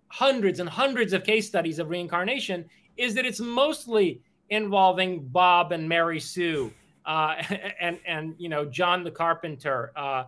hundreds 0.09 0.61
and 0.61 0.69
hundreds 0.69 1.13
of 1.13 1.25
case 1.25 1.47
studies 1.47 1.79
of 1.79 1.91
reincarnation 1.91 2.65
is 2.97 3.15
that 3.15 3.27
it's 3.27 3.41
mostly 3.41 4.23
involving 4.51 5.27
Bob 5.27 5.73
and 5.73 5.89
Mary 5.89 6.21
Sue 6.21 6.73
uh, 7.07 7.37
and 7.81 7.99
and 8.07 8.35
you 8.39 8.49
know 8.49 8.65
John 8.65 9.05
the 9.05 9.11
Carpenter. 9.11 9.93
Uh, 9.97 10.25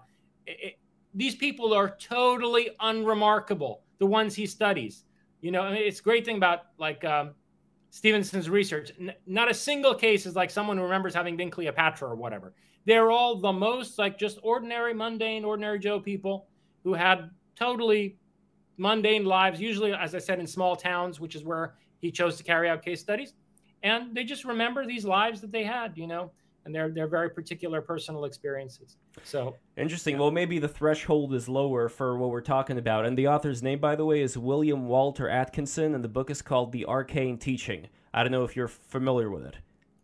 it, 0.47 0.78
these 1.14 1.34
people 1.34 1.72
are 1.72 1.97
totally 1.98 2.70
unremarkable. 2.80 3.82
The 3.98 4.06
ones 4.06 4.34
he 4.34 4.44
studies, 4.44 5.05
you 5.40 5.51
know, 5.51 5.62
I 5.62 5.72
mean, 5.72 5.82
it's 5.82 6.01
a 6.01 6.02
great 6.02 6.26
thing 6.26 6.36
about 6.36 6.66
like 6.78 7.05
um, 7.05 7.30
Stevenson's 7.90 8.51
research. 8.51 8.93
N- 9.01 9.14
not 9.26 9.51
a 9.51 9.55
single 9.55 9.94
case 9.94 10.26
is 10.26 10.36
like 10.36 10.51
someone 10.51 10.76
who 10.76 10.82
remembers 10.82 11.14
having 11.14 11.36
been 11.36 11.51
Cleopatra 11.51 12.09
or 12.09 12.16
whatever. 12.16 12.52
They're 12.84 13.10
all 13.10 13.36
the 13.36 13.52
most 13.52 13.98
like 13.98 14.18
just 14.18 14.38
ordinary, 14.43 14.93
mundane, 14.93 15.44
ordinary 15.44 15.78
Joe 15.78 15.98
people 15.98 16.48
who 16.84 16.93
had 16.93 17.30
totally 17.59 18.18
mundane 18.76 19.24
lives. 19.24 19.59
Usually, 19.59 19.94
as 19.94 20.14
I 20.14 20.18
said, 20.18 20.38
in 20.38 20.47
small 20.47 20.76
towns, 20.76 21.18
which 21.18 21.34
is 21.34 21.44
where 21.44 21.76
he 21.98 22.10
chose 22.12 22.36
to 22.36 22.44
carry 22.44 22.68
out 22.68 22.84
case 22.84 23.01
studies 23.01 23.32
and 23.82 24.15
they 24.15 24.24
just 24.24 24.44
remember 24.44 24.86
these 24.86 25.05
lives 25.05 25.40
that 25.40 25.53
they 25.53 25.65
had, 25.65 25.97
you 25.97 26.07
know, 26.07 26.31
and 26.65 26.74
they're 26.74 26.90
they're 26.90 27.07
very 27.07 27.31
particular 27.31 27.81
personal 27.81 28.24
experiences. 28.24 28.97
So 29.24 29.57
interesting. 29.77 30.19
Well, 30.19 30.31
maybe 30.31 30.59
the 30.59 30.69
threshold 30.69 31.32
is 31.35 31.48
lower 31.48 31.89
for 31.89 32.19
what 32.19 32.31
we're 32.31 32.40
talking 32.40 32.78
about. 32.78 33.07
And 33.07 33.16
the 33.16 33.28
author's 33.28 33.62
name, 33.62 33.78
by 33.78 33.97
the 33.97 34.05
way, 34.05 34.20
is 34.20 34.36
William 34.36 34.89
Walker 34.89 35.28
Atkinson, 35.28 35.94
and 35.94 36.03
the 36.03 36.09
book 36.09 36.31
is 36.31 36.43
called 36.43 36.73
The 36.73 36.85
Arcane 36.86 37.39
Teaching. 37.39 37.86
I 38.12 38.23
don't 38.23 38.32
know 38.32 38.44
if 38.44 38.57
you're 38.57 38.69
familiar 38.69 39.31
with 39.31 39.47
it. 39.47 39.57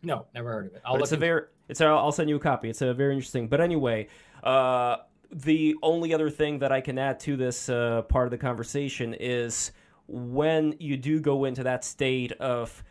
No, 0.02 0.26
never 0.34 0.50
heard 0.50 0.66
of 0.66 0.74
it. 0.74 0.82
I'll 0.84 0.96
it's 0.96 1.12
a 1.12 1.16
very 1.16 1.42
it's 1.68 1.80
a, 1.80 1.86
I'll 1.86 2.12
send 2.12 2.28
you 2.28 2.36
a 2.36 2.40
copy. 2.40 2.70
It's 2.70 2.82
a 2.82 2.94
very 2.94 3.14
interesting. 3.14 3.48
But 3.48 3.60
anyway, 3.60 4.08
uh, 4.42 4.98
the 5.30 5.74
only 5.82 6.12
other 6.12 6.30
thing 6.30 6.58
that 6.60 6.70
I 6.72 6.80
can 6.80 6.98
add 6.98 7.18
to 7.20 7.36
this 7.36 7.68
uh, 7.68 8.02
part 8.02 8.26
of 8.26 8.30
the 8.30 8.38
conversation 8.38 9.14
is 9.14 9.72
when 10.06 10.74
you 10.78 10.96
do 10.96 11.20
go 11.20 11.44
into 11.44 11.62
that 11.64 11.84
state 11.84 12.32
of 12.32 12.84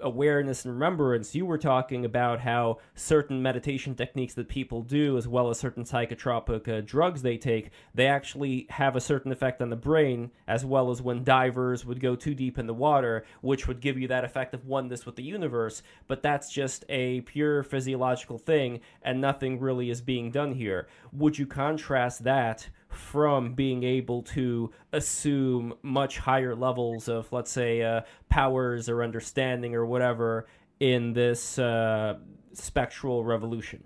awareness 0.00 0.64
and 0.64 0.74
remembrance, 0.74 1.34
you 1.34 1.44
were 1.44 1.58
talking 1.58 2.04
about 2.04 2.40
how 2.40 2.78
certain 2.94 3.42
meditation 3.42 3.94
techniques 3.94 4.34
that 4.34 4.48
people 4.48 4.82
do, 4.82 5.16
as 5.16 5.28
well 5.28 5.50
as 5.50 5.58
certain 5.58 5.84
psychotropic 5.84 6.68
uh, 6.68 6.80
drugs 6.80 7.22
they 7.22 7.36
take, 7.36 7.70
they 7.94 8.06
actually 8.06 8.66
have 8.70 8.96
a 8.96 9.00
certain 9.00 9.32
effect 9.32 9.60
on 9.60 9.70
the 9.70 9.76
brain, 9.76 10.30
as 10.46 10.64
well 10.64 10.90
as 10.90 11.02
when 11.02 11.24
divers 11.24 11.84
would 11.84 12.00
go 12.00 12.16
too 12.16 12.34
deep 12.34 12.58
in 12.58 12.66
the 12.66 12.74
water, 12.74 13.24
which 13.40 13.68
would 13.68 13.80
give 13.80 13.98
you 13.98 14.08
that 14.08 14.24
effect 14.24 14.54
of 14.54 14.66
oneness 14.66 15.04
with 15.04 15.16
the 15.16 15.22
universe. 15.22 15.82
But 16.06 16.22
that's 16.22 16.50
just 16.50 16.84
a 16.88 17.20
pure 17.22 17.62
physiological 17.62 18.38
thing, 18.38 18.80
and 19.02 19.20
nothing 19.20 19.60
really 19.60 19.90
is 19.90 20.00
being 20.00 20.30
done 20.30 20.52
here. 20.52 20.88
Would 21.12 21.38
you 21.38 21.46
contrast 21.46 22.24
that 22.24 22.68
from 22.96 23.54
being 23.54 23.82
able 23.82 24.22
to 24.22 24.70
assume 24.92 25.74
much 25.82 26.18
higher 26.18 26.54
levels 26.54 27.08
of, 27.08 27.30
let's 27.32 27.50
say, 27.50 27.82
uh, 27.82 28.00
powers 28.28 28.88
or 28.88 29.02
understanding 29.02 29.74
or 29.74 29.86
whatever 29.86 30.46
in 30.80 31.12
this 31.12 31.58
uh, 31.58 32.14
spectral 32.52 33.24
revolution. 33.24 33.84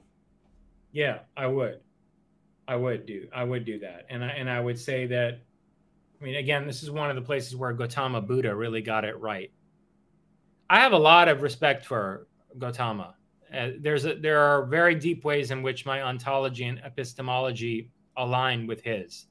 Yeah, 0.92 1.20
I 1.36 1.46
would. 1.46 1.80
I 2.66 2.76
would 2.76 3.06
do. 3.06 3.28
I 3.34 3.44
would 3.44 3.64
do 3.64 3.80
that, 3.80 4.06
and 4.10 4.24
I 4.24 4.28
and 4.28 4.48
I 4.48 4.60
would 4.60 4.78
say 4.78 5.06
that. 5.06 5.40
I 6.20 6.24
mean, 6.24 6.36
again, 6.36 6.66
this 6.66 6.82
is 6.82 6.90
one 6.90 7.08
of 7.08 7.16
the 7.16 7.22
places 7.22 7.56
where 7.56 7.72
Gautama 7.72 8.20
Buddha 8.20 8.54
really 8.54 8.82
got 8.82 9.04
it 9.04 9.18
right. 9.18 9.50
I 10.68 10.80
have 10.80 10.92
a 10.92 10.98
lot 10.98 11.28
of 11.28 11.42
respect 11.42 11.86
for 11.86 12.28
Gautama. 12.58 13.14
Uh, 13.52 13.70
there's 13.80 14.04
a, 14.04 14.14
there 14.14 14.38
are 14.38 14.66
very 14.66 14.94
deep 14.94 15.24
ways 15.24 15.50
in 15.50 15.62
which 15.62 15.84
my 15.84 16.02
ontology 16.02 16.64
and 16.64 16.78
epistemology 16.84 17.90
align 18.16 18.66
with 18.66 18.82
his. 18.82 19.26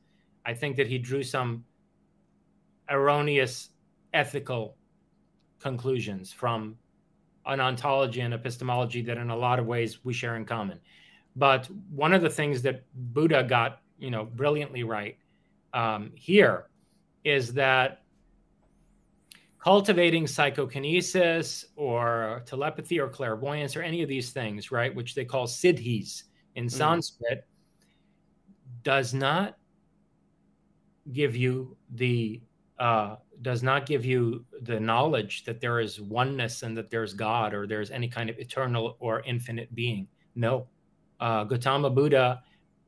I 0.45 0.53
think 0.53 0.75
that 0.77 0.87
he 0.87 0.97
drew 0.97 1.23
some 1.23 1.65
erroneous 2.89 3.69
ethical 4.13 4.75
conclusions 5.59 6.31
from 6.31 6.77
an 7.45 7.59
ontology 7.59 8.21
and 8.21 8.33
epistemology 8.33 9.01
that 9.01 9.17
in 9.17 9.29
a 9.29 9.35
lot 9.35 9.59
of 9.59 9.65
ways 9.65 10.03
we 10.03 10.13
share 10.13 10.35
in 10.35 10.45
common. 10.45 10.79
But 11.35 11.69
one 11.91 12.13
of 12.13 12.21
the 12.21 12.29
things 12.29 12.61
that 12.63 12.83
Buddha 12.93 13.43
got, 13.43 13.81
you 13.97 14.11
know, 14.11 14.25
brilliantly 14.25 14.83
right 14.83 15.17
um, 15.73 16.11
here 16.15 16.67
is 17.23 17.53
that 17.53 18.03
cultivating 19.63 20.25
psychokinesis 20.25 21.65
or 21.75 22.43
telepathy 22.45 22.99
or 22.99 23.09
clairvoyance 23.09 23.75
or 23.75 23.81
any 23.81 24.01
of 24.01 24.09
these 24.09 24.31
things, 24.31 24.71
right, 24.71 24.93
which 24.93 25.15
they 25.15 25.25
call 25.25 25.45
siddhis 25.45 26.23
in 26.55 26.65
mm. 26.65 26.71
Sanskrit, 26.71 27.45
does 28.83 29.13
not 29.13 29.57
give 31.11 31.35
you 31.35 31.75
the 31.95 32.41
uh, 32.79 33.17
does 33.41 33.61
not 33.61 33.85
give 33.85 34.05
you 34.05 34.45
the 34.61 34.79
knowledge 34.79 35.43
that 35.43 35.59
there 35.59 35.79
is 35.79 35.99
oneness 35.99 36.63
and 36.63 36.77
that 36.77 36.89
there's 36.89 37.13
God 37.13 37.53
or 37.53 37.67
there's 37.67 37.91
any 37.91 38.07
kind 38.07 38.29
of 38.29 38.39
eternal 38.39 38.95
or 38.99 39.21
infinite 39.21 39.73
being. 39.75 40.07
No, 40.35 40.67
uh, 41.19 41.43
Gautama 41.43 41.89
Buddha 41.89 42.41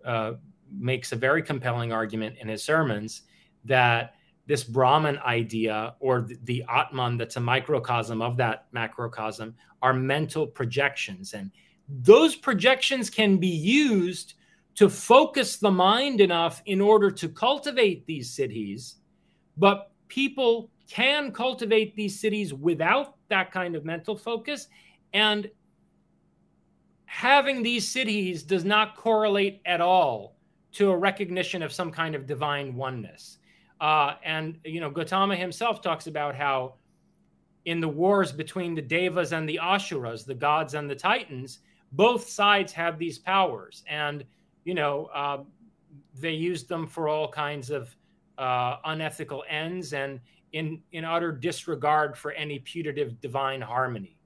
uh, 0.06 0.34
makes 0.72 1.12
a 1.12 1.16
very 1.16 1.42
compelling 1.42 1.92
argument 1.92 2.38
in 2.40 2.48
his 2.48 2.64
sermons 2.64 3.24
that 3.66 4.16
this 4.48 4.64
Brahman 4.64 5.18
idea 5.20 5.96
or 6.00 6.22
the, 6.22 6.38
the 6.44 6.66
Atman 6.70 7.18
that's 7.18 7.36
a 7.36 7.40
microcosm 7.40 8.22
of 8.22 8.38
that 8.38 8.68
macrocosm 8.72 9.56
are 9.82 9.94
mental 9.94 10.48
projections. 10.48 11.34
And 11.34 11.52
those 11.88 12.36
projections 12.36 13.10
can 13.10 13.38
be 13.38 13.48
used 13.48 14.36
to 14.76 14.90
focus 14.90 15.58
the 15.58 15.72
mind 15.72 16.22
enough 16.22 16.62
in 16.66 16.82
order 16.82 17.12
to 17.12 17.30
cultivate 17.30 18.06
these 18.06 18.36
siddhis, 18.36 18.96
but 19.58 19.92
people 20.08 20.70
can 20.90 21.32
cultivate 21.32 21.96
these 21.96 22.22
siddhis 22.22 22.52
without 22.54 23.16
that 23.30 23.52
kind 23.52 23.76
of 23.76 23.86
mental 23.86 24.16
focus. 24.16 24.68
And 25.14 25.50
having 27.06 27.64
these 27.64 27.88
siddhis 27.94 28.46
does 28.46 28.66
not 28.66 28.96
correlate 28.96 29.62
at 29.66 29.82
all 29.82 30.36
to 30.74 30.92
a 30.92 30.98
recognition 30.98 31.62
of 31.62 31.74
some 31.74 31.92
kind 31.92 32.16
of 32.16 32.26
divine 32.26 32.76
oneness. 32.76 33.38
Uh, 33.80 34.16
and, 34.24 34.58
you 34.64 34.80
know, 34.80 34.90
Gautama 34.90 35.36
himself 35.36 35.82
talks 35.82 36.08
about 36.08 36.36
how 36.36 36.76
in 37.66 37.80
the 37.80 37.88
wars 37.88 38.32
between 38.32 38.76
the 38.76 38.82
Devas 38.82 39.34
and 39.34 39.48
the 39.48 39.60
Asuras, 39.60 40.24
the 40.24 40.34
gods 40.34 40.74
and 40.74 40.90
the 40.90 40.96
Titans, 40.96 41.60
both 41.92 42.28
sides 42.28 42.72
have 42.74 42.98
these 42.98 43.20
powers. 43.20 43.84
And 43.88 44.24
you 44.64 44.74
know, 44.74 45.10
uh, 45.14 45.40
they 46.20 46.32
used 46.32 46.68
them 46.70 46.88
for 46.88 47.08
all 47.08 47.28
kinds 47.28 47.70
of 47.70 47.96
uh, 48.38 48.78
unethical 48.86 49.44
ends 49.50 49.94
and 49.94 50.20
in, 50.54 50.82
in 50.92 51.06
utter 51.06 51.32
disregard 51.32 52.18
for 52.18 52.32
any 52.32 52.60
putative 52.60 53.20
divine 53.22 53.62
harmony. 53.62 54.18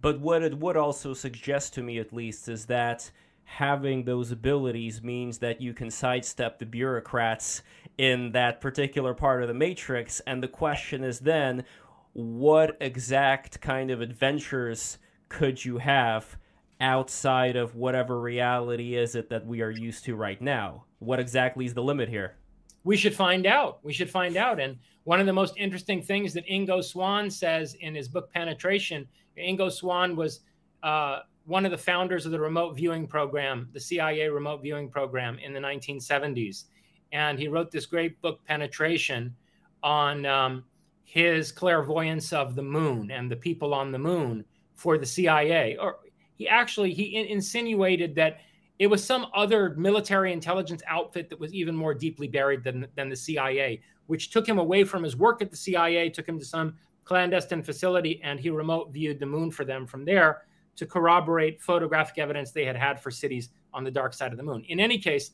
But 0.00 0.20
what 0.20 0.42
it 0.42 0.58
would 0.58 0.76
also 0.76 1.14
suggest 1.14 1.74
to 1.74 1.82
me, 1.82 1.98
at 1.98 2.12
least, 2.12 2.48
is 2.48 2.66
that 2.66 3.10
having 3.44 4.04
those 4.04 4.30
abilities 4.30 5.02
means 5.02 5.38
that 5.38 5.60
you 5.60 5.72
can 5.72 5.90
sidestep 5.90 6.58
the 6.58 6.66
bureaucrats 6.66 7.62
in 7.96 8.32
that 8.32 8.60
particular 8.60 9.14
part 9.14 9.42
of 9.42 9.48
the 9.48 9.54
matrix. 9.54 10.20
And 10.26 10.42
the 10.42 10.48
question 10.48 11.02
is 11.04 11.20
then, 11.20 11.64
what 12.12 12.76
exact 12.80 13.60
kind 13.60 13.90
of 13.90 14.00
adventures 14.00 14.98
could 15.28 15.64
you 15.64 15.78
have 15.78 16.36
outside 16.80 17.56
of 17.56 17.74
whatever 17.74 18.20
reality 18.20 18.96
is 18.96 19.14
it 19.14 19.30
that 19.30 19.46
we 19.46 19.62
are 19.62 19.70
used 19.70 20.04
to 20.04 20.14
right 20.14 20.40
now? 20.40 20.84
What 20.98 21.20
exactly 21.20 21.64
is 21.64 21.74
the 21.74 21.82
limit 21.82 22.08
here? 22.08 22.36
We 22.84 22.96
should 22.96 23.14
find 23.14 23.46
out. 23.46 23.80
We 23.82 23.92
should 23.92 24.10
find 24.10 24.36
out. 24.36 24.60
And 24.60 24.78
one 25.04 25.20
of 25.20 25.26
the 25.26 25.32
most 25.32 25.54
interesting 25.56 26.02
things 26.02 26.32
that 26.34 26.46
Ingo 26.46 26.82
Swann 26.82 27.30
says 27.30 27.74
in 27.80 27.94
his 27.94 28.08
book 28.08 28.32
Penetration, 28.32 29.06
Ingo 29.38 29.70
Swann 29.72 30.16
was 30.16 30.40
uh, 30.82 31.20
one 31.46 31.64
of 31.64 31.70
the 31.70 31.78
founders 31.78 32.26
of 32.26 32.32
the 32.32 32.40
remote 32.40 32.74
viewing 32.76 33.06
program, 33.06 33.68
the 33.72 33.80
CIA 33.80 34.28
remote 34.28 34.62
viewing 34.62 34.88
program 34.88 35.38
in 35.38 35.52
the 35.52 35.60
1970s. 35.60 36.64
And 37.12 37.38
he 37.38 37.48
wrote 37.48 37.70
this 37.70 37.86
great 37.86 38.20
book, 38.20 38.44
Penetration, 38.44 39.34
on 39.82 40.26
um, 40.26 40.64
his 41.04 41.52
clairvoyance 41.52 42.32
of 42.32 42.54
the 42.54 42.62
moon 42.62 43.10
and 43.10 43.30
the 43.30 43.36
people 43.36 43.72
on 43.72 43.92
the 43.92 43.98
moon 43.98 44.44
for 44.74 44.98
the 44.98 45.06
CIA, 45.06 45.76
or 45.76 45.98
he 46.36 46.48
actually 46.48 46.92
he 46.92 47.16
insinuated 47.16 48.14
that 48.14 48.38
it 48.78 48.86
was 48.86 49.02
some 49.02 49.26
other 49.34 49.74
military 49.76 50.32
intelligence 50.32 50.82
outfit 50.86 51.30
that 51.30 51.40
was 51.40 51.54
even 51.54 51.74
more 51.74 51.94
deeply 51.94 52.28
buried 52.28 52.62
than, 52.62 52.86
than 52.94 53.08
the 53.08 53.16
CIA, 53.16 53.80
which 54.06 54.30
took 54.30 54.46
him 54.46 54.58
away 54.58 54.84
from 54.84 55.02
his 55.02 55.16
work 55.16 55.40
at 55.40 55.50
the 55.50 55.56
CIA, 55.56 56.10
took 56.10 56.28
him 56.28 56.38
to 56.38 56.44
some 56.44 56.76
clandestine 57.04 57.62
facility, 57.62 58.20
and 58.22 58.38
he 58.38 58.50
remote 58.50 58.92
viewed 58.92 59.18
the 59.18 59.26
moon 59.26 59.50
for 59.50 59.64
them 59.64 59.86
from 59.86 60.04
there 60.04 60.42
to 60.76 60.84
corroborate 60.84 61.62
photographic 61.62 62.18
evidence 62.18 62.50
they 62.50 62.66
had 62.66 62.76
had 62.76 63.00
for 63.00 63.10
cities 63.10 63.48
on 63.72 63.82
the 63.82 63.90
dark 63.90 64.12
side 64.12 64.30
of 64.30 64.36
the 64.36 64.42
moon. 64.42 64.62
In 64.68 64.78
any 64.78 64.98
case, 64.98 65.30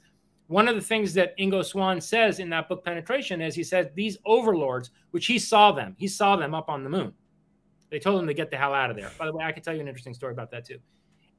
one 0.46 0.68
of 0.68 0.74
the 0.74 0.80
things 0.80 1.14
that 1.14 1.36
Ingo 1.38 1.64
Swann 1.64 2.00
says 2.00 2.38
in 2.38 2.50
that 2.50 2.68
book, 2.68 2.84
Penetration, 2.84 3.40
is 3.40 3.54
he 3.54 3.64
says 3.64 3.88
these 3.94 4.18
overlords, 4.24 4.90
which 5.10 5.26
he 5.26 5.38
saw 5.38 5.72
them, 5.72 5.96
he 5.98 6.06
saw 6.06 6.36
them 6.36 6.54
up 6.54 6.68
on 6.68 6.84
the 6.84 6.90
moon. 6.90 7.12
They 7.92 7.98
told 7.98 8.18
him 8.18 8.26
to 8.26 8.32
get 8.32 8.50
the 8.50 8.56
hell 8.56 8.72
out 8.72 8.90
of 8.90 8.96
there. 8.96 9.10
By 9.18 9.26
the 9.26 9.34
way, 9.34 9.44
I 9.44 9.52
can 9.52 9.62
tell 9.62 9.74
you 9.74 9.80
an 9.80 9.86
interesting 9.86 10.14
story 10.14 10.32
about 10.32 10.50
that 10.52 10.64
too. 10.64 10.78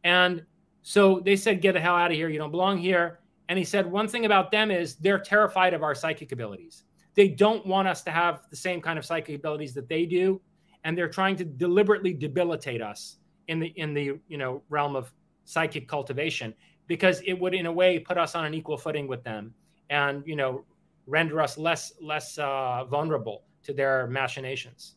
And 0.03 0.45
so 0.83 1.19
they 1.19 1.35
said, 1.35 1.61
get 1.61 1.73
the 1.73 1.81
hell 1.81 1.95
out 1.95 2.11
of 2.11 2.15
here. 2.15 2.29
You 2.29 2.37
don't 2.37 2.51
belong 2.51 2.77
here. 2.77 3.21
And 3.49 3.57
he 3.57 3.65
said, 3.65 3.91
one 3.91 4.07
thing 4.07 4.25
about 4.25 4.51
them 4.51 4.69
is 4.69 4.95
they're 4.97 5.17
terrified 5.17 5.73
of 5.73 5.81
our 5.81 5.95
psychic 5.95 6.31
abilities. 6.31 6.83
They 7.15 7.27
don't 7.27 7.65
want 7.65 7.87
us 7.87 8.03
to 8.03 8.11
have 8.11 8.41
the 8.51 8.55
same 8.55 8.81
kind 8.81 8.99
of 8.99 9.05
psychic 9.05 9.35
abilities 9.35 9.73
that 9.73 9.89
they 9.89 10.05
do. 10.05 10.39
And 10.83 10.95
they're 10.95 11.09
trying 11.09 11.37
to 11.37 11.43
deliberately 11.43 12.13
debilitate 12.13 12.83
us 12.83 13.17
in 13.47 13.59
the 13.59 13.67
in 13.75 13.93
the 13.93 14.19
you 14.27 14.37
know 14.37 14.61
realm 14.69 14.95
of 14.95 15.11
psychic 15.45 15.87
cultivation 15.87 16.53
because 16.87 17.21
it 17.25 17.33
would 17.33 17.53
in 17.53 17.65
a 17.65 17.71
way 17.71 17.99
put 17.99 18.17
us 18.17 18.35
on 18.35 18.45
an 18.45 18.53
equal 18.53 18.77
footing 18.77 19.07
with 19.07 19.23
them 19.23 19.53
and 19.89 20.23
you 20.25 20.35
know 20.35 20.63
render 21.07 21.41
us 21.41 21.57
less 21.57 21.93
less 22.01 22.37
uh, 22.37 22.85
vulnerable 22.85 23.43
to 23.63 23.73
their 23.73 24.07
machinations 24.07 24.95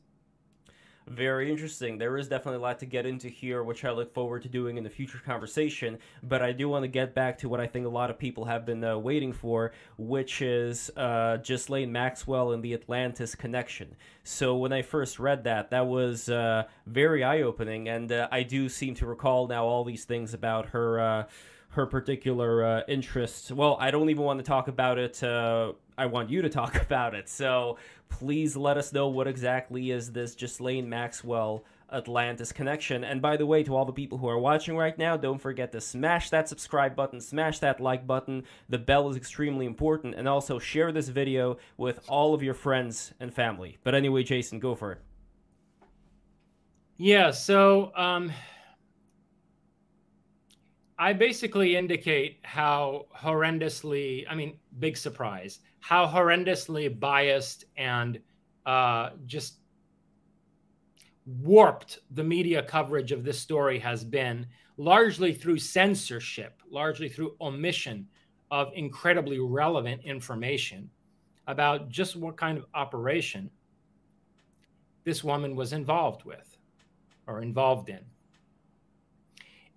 very 1.08 1.50
interesting. 1.50 1.98
There 1.98 2.16
is 2.16 2.28
definitely 2.28 2.58
a 2.58 2.62
lot 2.62 2.78
to 2.80 2.86
get 2.86 3.06
into 3.06 3.28
here, 3.28 3.62
which 3.62 3.84
I 3.84 3.90
look 3.90 4.12
forward 4.12 4.42
to 4.42 4.48
doing 4.48 4.76
in 4.76 4.84
the 4.84 4.90
future 4.90 5.20
conversation. 5.24 5.98
But 6.22 6.42
I 6.42 6.52
do 6.52 6.68
want 6.68 6.82
to 6.82 6.88
get 6.88 7.14
back 7.14 7.38
to 7.38 7.48
what 7.48 7.60
I 7.60 7.66
think 7.66 7.86
a 7.86 7.90
lot 7.90 8.10
of 8.10 8.18
people 8.18 8.44
have 8.44 8.66
been 8.66 8.82
uh, 8.82 8.98
waiting 8.98 9.32
for, 9.32 9.72
which 9.98 10.42
is 10.42 10.90
uh, 10.96 11.38
Ghislaine 11.38 11.92
Maxwell 11.92 12.52
and 12.52 12.62
the 12.62 12.74
Atlantis 12.74 13.34
connection. 13.34 13.94
So 14.24 14.56
when 14.56 14.72
I 14.72 14.82
first 14.82 15.18
read 15.18 15.44
that, 15.44 15.70
that 15.70 15.86
was 15.86 16.28
uh, 16.28 16.64
very 16.86 17.22
eye 17.22 17.42
opening. 17.42 17.88
And 17.88 18.10
uh, 18.10 18.28
I 18.32 18.42
do 18.42 18.68
seem 18.68 18.94
to 18.96 19.06
recall 19.06 19.46
now 19.46 19.64
all 19.64 19.84
these 19.84 20.04
things 20.04 20.34
about 20.34 20.66
her 20.70 21.00
uh, 21.00 21.24
her 21.76 21.86
particular 21.86 22.64
uh, 22.64 22.80
interests. 22.88 23.52
Well, 23.52 23.76
I 23.78 23.90
don't 23.90 24.08
even 24.08 24.24
want 24.24 24.38
to 24.38 24.44
talk 24.44 24.66
about 24.66 24.98
it. 24.98 25.22
Uh, 25.22 25.72
I 25.98 26.06
want 26.06 26.30
you 26.30 26.42
to 26.42 26.48
talk 26.48 26.74
about 26.82 27.14
it. 27.14 27.28
So 27.28 27.76
please 28.08 28.56
let 28.56 28.76
us 28.76 28.92
know 28.92 29.08
what 29.08 29.26
exactly 29.26 29.90
is 29.90 30.12
this 30.12 30.34
Ghislaine 30.34 30.88
Maxwell 30.88 31.64
Atlantis 31.92 32.52
connection. 32.52 33.04
And 33.04 33.22
by 33.22 33.36
the 33.36 33.46
way, 33.46 33.62
to 33.62 33.76
all 33.76 33.84
the 33.84 33.92
people 33.92 34.18
who 34.18 34.28
are 34.28 34.38
watching 34.38 34.76
right 34.76 34.96
now, 34.96 35.16
don't 35.16 35.38
forget 35.38 35.72
to 35.72 35.80
smash 35.80 36.30
that 36.30 36.48
subscribe 36.48 36.96
button, 36.96 37.20
smash 37.20 37.58
that 37.60 37.80
like 37.80 38.06
button. 38.06 38.44
The 38.68 38.78
bell 38.78 39.08
is 39.08 39.16
extremely 39.16 39.66
important. 39.66 40.14
And 40.14 40.28
also 40.28 40.58
share 40.58 40.92
this 40.92 41.08
video 41.08 41.58
with 41.76 42.00
all 42.08 42.34
of 42.34 42.42
your 42.42 42.54
friends 42.54 43.12
and 43.20 43.32
family. 43.32 43.78
But 43.84 43.94
anyway, 43.94 44.24
Jason, 44.24 44.58
go 44.58 44.74
for 44.74 44.92
it. 44.92 45.00
Yeah, 46.98 47.30
so 47.30 47.92
um, 47.94 48.32
I 50.98 51.12
basically 51.12 51.76
indicate 51.76 52.38
how 52.42 53.06
horrendously, 53.14 54.24
I 54.28 54.34
mean, 54.34 54.58
big 54.78 54.96
surprise, 54.96 55.60
how 55.80 56.06
horrendously 56.06 56.98
biased 56.98 57.66
and 57.76 58.18
uh, 58.64 59.10
just 59.26 59.58
warped 61.42 61.98
the 62.12 62.24
media 62.24 62.62
coverage 62.62 63.12
of 63.12 63.24
this 63.24 63.38
story 63.38 63.78
has 63.78 64.04
been, 64.04 64.46
largely 64.78 65.34
through 65.34 65.58
censorship, 65.58 66.62
largely 66.70 67.08
through 67.08 67.36
omission 67.40 68.06
of 68.50 68.70
incredibly 68.74 69.38
relevant 69.38 70.02
information 70.02 70.88
about 71.46 71.88
just 71.88 72.16
what 72.16 72.36
kind 72.36 72.56
of 72.56 72.64
operation 72.74 73.50
this 75.04 75.22
woman 75.22 75.54
was 75.54 75.72
involved 75.72 76.24
with 76.24 76.56
or 77.26 77.42
involved 77.42 77.88
in. 77.88 78.00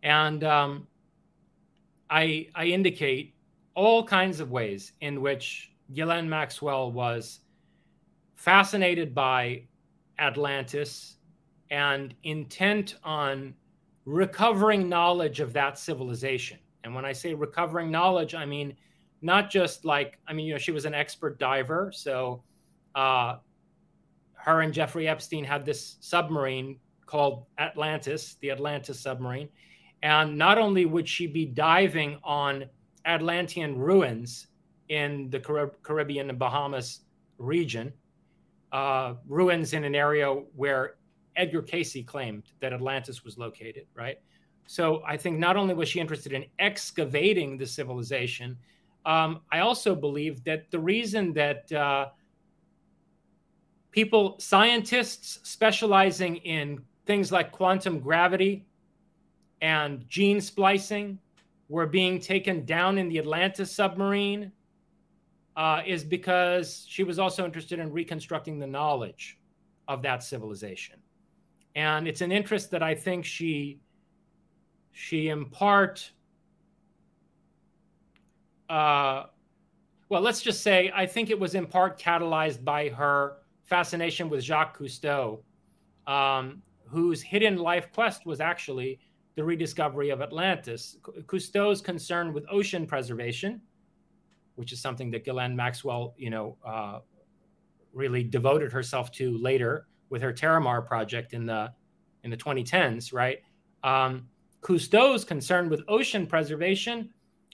And 0.02 0.44
um, 0.44 0.88
I, 2.10 2.48
I 2.56 2.66
indicate 2.66 3.36
all 3.76 4.04
kinds 4.04 4.40
of 4.40 4.52
ways 4.52 4.94
in 5.02 5.22
which 5.22 5.72
Ghislaine 5.94 6.30
Maxwell 6.30 6.92
was 6.92 7.40
fascinated 8.36 9.14
by 9.14 9.64
Atlantis 10.18 11.18
and 11.72 12.14
intent 12.24 12.96
on 13.04 13.54
recovering 14.06 14.90
knowledge 14.90 15.40
of 15.40 15.54
that 15.54 15.78
civilization. 15.78 16.58
And 16.84 16.96
when 16.96 17.06
I 17.06 17.14
say 17.14 17.34
recovering 17.34 17.92
knowledge, 17.92 18.34
I 18.34 18.46
mean 18.46 18.76
not 19.22 19.50
just 19.50 19.86
like, 19.86 20.18
I 20.28 20.34
mean, 20.34 20.46
you 20.46 20.54
know, 20.54 20.58
she 20.60 20.72
was 20.72 20.86
an 20.86 20.94
expert 20.94 21.40
diver. 21.40 21.92
So 21.94 22.44
uh, 22.96 23.38
her 24.34 24.62
and 24.62 24.74
Jeffrey 24.74 25.08
Epstein 25.08 25.44
had 25.44 25.66
this 25.66 25.98
submarine 26.00 26.80
called 27.06 27.46
Atlantis, 27.58 28.38
the 28.42 28.52
Atlantis 28.52 29.00
submarine. 29.00 29.50
And 30.02 30.38
not 30.38 30.58
only 30.58 30.86
would 30.86 31.08
she 31.08 31.28
be 31.28 31.46
diving 31.46 32.20
on 32.24 32.66
Atlantean 33.06 33.78
ruins 33.78 34.48
in 34.88 35.30
the 35.30 35.40
Caribbean 35.84 36.30
and 36.30 36.40
Bahamas 36.40 37.02
region, 37.38 37.94
uh, 38.72 39.16
ruins 39.28 39.74
in 39.74 39.84
an 39.84 39.96
area 39.96 40.32
where 40.56 40.96
Edgar 41.36 41.62
Cayce 41.62 42.04
claimed 42.06 42.44
that 42.60 42.74
Atlantis 42.74 43.24
was 43.24 43.38
located, 43.38 43.86
right? 43.94 44.18
So 44.68 45.02
I 45.08 45.18
think 45.18 45.40
not 45.40 45.58
only 45.58 45.74
was 45.74 45.90
she 45.90 46.00
interested 46.00 46.34
in 46.34 46.46
excavating 46.60 47.58
the 47.58 47.66
civilization, 47.66 48.58
um, 49.06 49.42
I 49.52 49.60
also 49.60 49.96
believe 49.96 50.44
that 50.44 50.70
the 50.70 50.80
reason 50.80 51.34
that 51.34 51.72
uh, 51.72 52.10
people, 53.92 54.36
scientists 54.40 55.40
specializing 55.44 56.36
in 56.38 56.84
things 57.06 57.32
like 57.32 57.52
quantum 57.52 58.00
gravity 58.00 58.68
and 59.62 60.08
gene 60.08 60.42
splicing 60.42 61.20
were 61.68 61.86
being 61.86 62.20
taken 62.20 62.66
down 62.66 62.98
in 62.98 63.10
the 63.10 63.20
Atlantis 63.20 63.72
submarine 63.72 64.52
uh, 65.56 65.82
is 65.86 66.04
because 66.04 66.86
she 66.88 67.04
was 67.04 67.20
also 67.20 67.46
interested 67.46 67.80
in 67.80 67.92
reconstructing 67.92 68.60
the 68.60 68.68
knowledge 68.68 69.38
of 69.88 70.02
that 70.02 70.24
civilization. 70.24 70.98
And 71.76 72.08
it's 72.08 72.22
an 72.22 72.32
interest 72.32 72.72
that 72.72 72.82
I 72.82 72.96
think 72.96 73.26
she 73.26 73.80
she 74.92 75.30
in 75.30 75.46
part 75.46 76.12
uh, 78.70 79.26
well, 80.10 80.22
let's 80.22 80.42
just 80.42 80.62
say 80.62 80.92
I 80.96 81.06
think 81.06 81.30
it 81.30 81.40
was 81.40 81.56
in 81.56 81.66
part 81.66 82.00
catalyzed 82.00 82.64
by 82.64 82.90
her 82.90 83.38
fascination 83.66 84.30
with 84.30 84.44
Jacques 84.44 84.78
Cousteau, 84.78 85.42
um, 86.08 86.62
whose 86.88 87.22
hidden 87.22 87.58
life 87.58 87.92
quest 87.94 88.26
was 88.26 88.40
actually 88.42 89.00
the 89.40 89.46
rediscovery 89.46 90.10
of 90.10 90.22
Atlantis. 90.22 90.98
Cousteau's 91.26 91.80
concern 91.80 92.34
with 92.34 92.46
ocean 92.52 92.86
preservation, 92.86 93.62
which 94.56 94.74
is 94.74 94.82
something 94.82 95.10
that 95.12 95.24
Ghislaine 95.24 95.56
Maxwell, 95.56 96.14
you 96.18 96.30
know, 96.30 96.58
uh, 96.68 97.00
really 97.94 98.22
devoted 98.22 98.70
herself 98.70 99.14
to 99.14 99.38
later 99.38 99.88
with 100.10 100.22
her 100.22 100.34
Terramar 100.34 100.86
project 100.86 101.32
in 101.32 101.46
the 101.46 101.72
in 102.26 102.30
the 102.30 102.36
2010s, 102.36 103.14
right? 103.14 103.38
Um, 103.86 104.28
Cousteau's 104.60 105.24
concern 105.24 105.70
with 105.70 105.84
ocean 105.88 106.28
preservation 106.28 107.10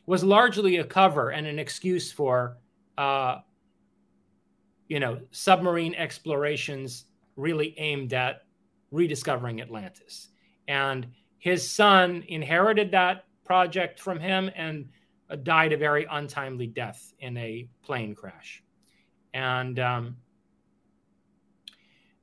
was 0.07 0.23
largely 0.23 0.77
a 0.77 0.83
cover 0.83 1.29
and 1.29 1.45
an 1.45 1.59
excuse 1.59 2.11
for, 2.11 2.57
uh, 2.97 3.41
you 4.87 4.99
know, 4.99 5.21
submarine 5.29 5.93
explorations 5.93 7.05
really 7.35 7.75
aimed 7.77 8.11
at 8.13 8.41
rediscovering 8.89 9.61
Atlantis. 9.61 10.29
And 10.67 11.05
his 11.45 11.69
son 11.69 12.23
inherited 12.27 12.89
that 12.89 13.25
project 13.45 13.99
from 13.99 14.19
him 14.19 14.49
and 14.55 14.89
uh, 15.29 15.35
died 15.35 15.73
a 15.73 15.77
very 15.77 16.07
untimely 16.09 16.65
death 16.65 17.13
in 17.19 17.37
a 17.37 17.67
plane 17.83 18.15
crash. 18.15 18.63
And 19.35 19.77
um, 19.77 20.17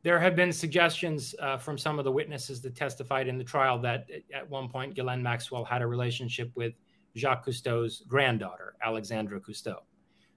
there 0.03 0.19
have 0.19 0.35
been 0.35 0.53
suggestions 0.53 1.37
uh, 1.39 1.57
from 1.57 1.79
some 1.79 2.01
of 2.01 2.05
the 2.05 2.11
witnesses 2.11 2.63
that 2.63 2.75
testified 2.75 3.29
in 3.29 3.39
the 3.39 3.45
trial 3.45 3.79
that 3.83 4.09
at 4.35 4.51
one 4.51 4.69
point 4.69 4.97
Ghislaine 4.97 5.23
Maxwell 5.23 5.65
had 5.65 5.83
a 5.83 5.87
relationship 5.87 6.51
with 6.57 6.75
Jacques 7.17 7.47
Cousteau's 7.47 8.03
granddaughter, 8.09 8.75
Alexandra 8.83 9.39
Cousteau. 9.39 9.83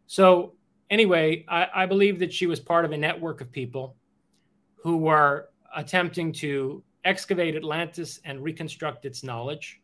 So, 0.06 0.54
anyway, 0.92 1.44
I, 1.48 1.70
I 1.74 1.86
believe 1.88 2.20
that 2.20 2.32
she 2.32 2.46
was 2.46 2.60
part 2.60 2.86
of 2.86 2.92
a 2.92 2.98
network 2.98 3.42
of 3.42 3.52
people 3.52 3.96
who 4.76 4.98
were 4.98 5.50
attempting 5.76 6.32
to 6.34 6.84
excavate 7.06 7.56
Atlantis 7.56 8.20
and 8.26 8.44
reconstruct 8.44 9.06
its 9.06 9.24
knowledge, 9.24 9.82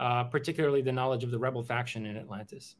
uh, 0.00 0.24
particularly 0.24 0.82
the 0.82 0.92
knowledge 0.92 1.24
of 1.24 1.30
the 1.30 1.38
rebel 1.38 1.62
faction 1.62 2.04
in 2.04 2.16
Atlantis. 2.16 2.74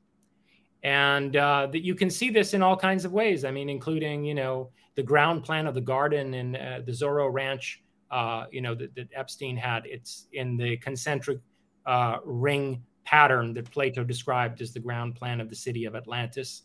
And 0.83 1.37
uh, 1.37 1.69
that 1.73 1.85
you 1.85 1.95
can 1.95 2.11
see 2.11 2.31
this 2.31 2.55
in 2.55 2.63
all 2.63 2.77
kinds 2.77 3.05
of 3.05 3.13
ways. 3.13 3.45
I 3.45 3.51
mean, 3.51 3.69
including 3.69 4.25
you 4.25 4.35
know 4.35 4.71
the 4.97 5.03
ground 5.03 5.45
plan 5.45 5.67
of 5.67 5.75
the 5.75 5.81
garden 5.81 6.35
in 6.35 6.57
uh, 6.57 6.81
the 6.85 6.93
Zorro 6.93 7.33
Ranch. 7.33 7.83
Uh, 8.11 8.47
you 8.51 8.61
know 8.61 8.75
that, 8.75 8.95
that, 8.95 9.09
Epstein 9.15 9.57
had. 9.57 9.85
It's 9.87 10.27
in 10.33 10.57
the 10.57 10.77
concentric 10.79 11.39
uh, 11.87 12.17
ring 12.25 12.83
pattern 13.05 13.55
that 13.55 13.71
Plato 13.71 14.05
described 14.05 14.61
as 14.63 14.73
the 14.73 14.81
ground 14.81 15.17
plan 15.17 15.41
of 15.41 15.51
the 15.51 15.57
city 15.57 15.85
of 15.85 15.95
Atlantis. 15.95 16.63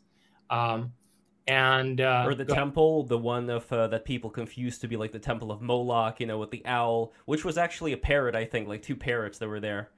Um, 0.49 0.93
and 1.47 2.01
uh, 2.01 2.23
or 2.25 2.33
the 2.33 2.45
temple, 2.45 3.03
the 3.03 3.17
one 3.17 3.49
of 3.49 3.71
uh, 3.71 3.87
that 3.87 4.03
people 4.03 4.29
confused 4.29 4.81
to 4.81 4.87
be 4.87 4.97
like 4.97 5.11
the 5.11 5.19
temple 5.19 5.51
of 5.51 5.61
Moloch, 5.61 6.19
you 6.19 6.25
know, 6.25 6.39
with 6.39 6.49
the 6.49 6.65
owl, 6.65 7.13
which 7.25 7.45
was 7.45 7.57
actually 7.57 7.93
a 7.93 7.97
parrot, 7.97 8.35
I 8.35 8.45
think, 8.45 8.67
like 8.67 8.81
two 8.81 8.95
parrots 8.95 9.37
that 9.37 9.47
were 9.47 9.59
there. 9.59 9.91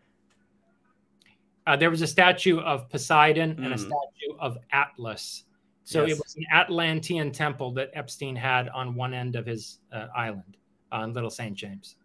Uh, 1.66 1.76
there 1.76 1.90
was 1.90 2.02
a 2.02 2.08
statue 2.08 2.60
of 2.60 2.90
Poseidon 2.90 3.56
mm. 3.56 3.66
and 3.66 3.74
a 3.74 3.78
hmm. 3.78 3.82
statue 3.82 4.38
of 4.40 4.58
Atlas. 4.72 5.44
So 5.84 6.06
yes. 6.06 6.18
it 6.18 6.24
was 6.24 6.36
an 6.36 6.46
Atlantean 6.54 7.32
temple 7.32 7.72
that 7.74 7.92
Epstein 7.94 8.36
had 8.36 8.68
on 8.70 8.94
one 8.94 9.14
end 9.14 9.36
of 9.38 9.46
his 9.46 9.80
uh, 9.94 10.08
island 10.16 10.58
on 10.92 11.14
Little 11.14 11.30
St. 11.30 11.56
James. 11.56 11.96